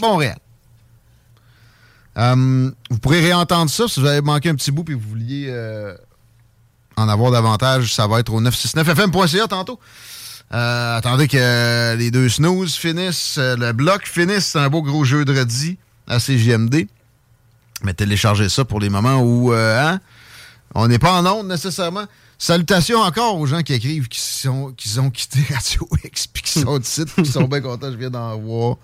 Montréal. 0.00 0.38
Euh, 2.20 2.70
vous 2.90 2.98
pourrez 2.98 3.20
réentendre 3.20 3.70
ça 3.70 3.88
si 3.88 3.98
vous 3.98 4.06
avez 4.06 4.20
manqué 4.20 4.50
un 4.50 4.54
petit 4.54 4.70
bout 4.70 4.84
et 4.90 4.94
vous 4.94 5.08
vouliez 5.08 5.46
euh, 5.48 5.94
en 6.96 7.08
avoir 7.08 7.30
davantage. 7.30 7.94
Ça 7.94 8.06
va 8.06 8.20
être 8.20 8.32
au 8.32 8.42
969fm.ca 8.42 9.48
tantôt. 9.48 9.80
Euh, 10.52 10.96
attendez 10.96 11.28
que 11.28 11.96
les 11.96 12.10
deux 12.10 12.28
snooze 12.28 12.74
finissent, 12.74 13.38
le 13.38 13.72
bloc 13.72 14.06
finisse. 14.06 14.48
C'est 14.48 14.58
un 14.58 14.68
beau 14.68 14.82
gros 14.82 15.04
jeu 15.04 15.24
de 15.24 15.36
redis 15.36 15.78
à 16.08 16.18
CJMD. 16.18 16.86
Mais 17.82 17.94
téléchargez 17.94 18.50
ça 18.50 18.64
pour 18.64 18.80
les 18.80 18.90
moments 18.90 19.22
où 19.22 19.52
hein, 19.52 20.00
on 20.74 20.88
n'est 20.88 20.98
pas 20.98 21.14
en 21.14 21.26
onde 21.26 21.48
nécessairement. 21.48 22.04
Salutations 22.36 23.00
encore 23.00 23.38
aux 23.38 23.46
gens 23.46 23.62
qui 23.62 23.74
écrivent 23.74 24.08
qui, 24.08 24.20
sont, 24.20 24.72
qui 24.76 24.98
ont 24.98 25.10
quitté 25.10 25.38
Radio 25.54 25.88
X 26.04 26.26
puis 26.26 26.42
qui 26.42 26.58
sont 26.58 26.78
de 26.78 26.84
site 26.84 27.14
qui 27.14 27.30
sont 27.30 27.44
bien 27.44 27.60
contents. 27.60 27.90
Je 27.90 27.96
viens 27.96 28.10
d'en 28.10 28.36
voir 28.38 28.76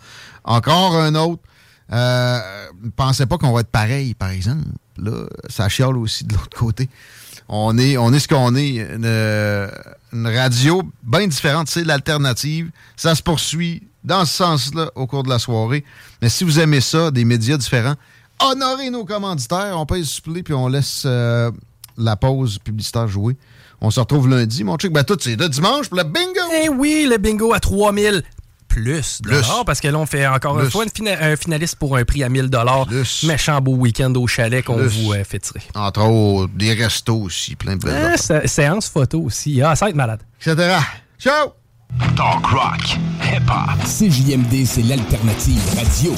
encore 0.44 0.96
un 0.96 1.14
autre. 1.16 1.42
Euh, 1.92 2.40
pensez 2.96 3.26
pas 3.26 3.38
qu'on 3.38 3.52
va 3.52 3.60
être 3.60 3.70
pareil, 3.70 4.14
par 4.14 4.30
exemple. 4.30 4.64
Là, 4.98 5.26
ça 5.48 5.68
chiale 5.68 5.96
aussi 5.96 6.24
de 6.24 6.34
l'autre 6.34 6.56
côté. 6.56 6.88
On 7.48 7.78
est, 7.78 7.96
on 7.96 8.12
est 8.12 8.18
ce 8.18 8.28
qu'on 8.28 8.56
est. 8.56 8.78
Une, 10.12 10.26
radio 10.26 10.82
bien 11.02 11.26
différente, 11.26 11.68
c'est 11.68 11.84
l'alternative. 11.84 12.70
Ça 12.96 13.14
se 13.14 13.22
poursuit 13.22 13.86
dans 14.02 14.24
ce 14.24 14.34
sens-là 14.34 14.90
au 14.94 15.06
cours 15.06 15.22
de 15.22 15.28
la 15.28 15.38
soirée. 15.38 15.84
Mais 16.22 16.28
si 16.28 16.44
vous 16.44 16.58
aimez 16.58 16.80
ça, 16.80 17.10
des 17.10 17.24
médias 17.24 17.56
différents, 17.56 17.94
honorez 18.40 18.90
nos 18.90 19.04
commanditaires. 19.04 19.76
On 19.76 19.86
le 19.94 20.04
supplé 20.04 20.42
puis 20.42 20.54
on 20.54 20.68
laisse 20.68 21.02
euh, 21.06 21.50
la 21.96 22.16
pause 22.16 22.58
publicitaire 22.58 23.08
jouée. 23.08 23.36
On 23.80 23.90
se 23.90 24.00
retrouve 24.00 24.28
lundi, 24.28 24.64
mon 24.64 24.78
chick. 24.78 24.92
Ben, 24.92 25.04
tout, 25.04 25.18
c'est 25.20 25.36
de 25.36 25.46
dimanche 25.46 25.88
pour 25.88 25.98
le 25.98 26.04
bingo! 26.04 26.40
Eh 26.62 26.68
oui, 26.70 27.06
le 27.08 27.18
bingo 27.18 27.52
à 27.52 27.60
3000 27.60 28.22
plus, 28.81 29.23
dollars, 29.23 29.65
parce 29.65 29.81
que 29.81 29.89
là, 29.89 29.98
on 29.98 30.07
fait 30.07 30.27
encore 30.27 30.57
une 30.59 30.65
Plus. 30.65 30.70
fois 30.73 30.85
une 30.85 30.90
fina- 30.90 31.19
un 31.23 31.36
finaliste 31.36 31.77
pour 31.77 31.97
un 31.97 32.05
prix 32.05 32.23
à 32.23 32.28
1000 32.28 32.48
dollars. 32.51 32.86
Méchant 33.24 33.61
beau 33.61 33.74
week-end 33.74 34.12
au 34.15 34.27
chalet 34.27 34.62
qu'on 34.65 34.77
Plus. 34.77 34.89
vous 34.89 35.12
euh, 35.12 35.24
fait 35.24 35.39
tirer. 35.39 35.62
Entre 35.74 36.01
autres, 36.03 36.53
des 36.55 36.74
restos 36.74 37.23
aussi, 37.23 37.57
plein 37.57 37.77
de 37.77 37.82
belles 37.85 38.19
sé- 38.19 38.47
séance 38.47 38.89
photo 38.89 39.20
aussi. 39.23 39.62
Ah, 39.62 39.74
ça 39.74 39.86
va 39.86 39.90
être 39.90 39.97
malade. 39.97 40.20
Etc. 40.40 40.57
Ciao! 41.19 41.53
Talk 42.16 42.44
rock, 42.47 42.98
hip 43.23 43.48
hop. 43.48 43.85
CJMD, 43.86 44.66
c'est 44.66 44.82
l'alternative 44.82 45.61
radio. 45.77 46.15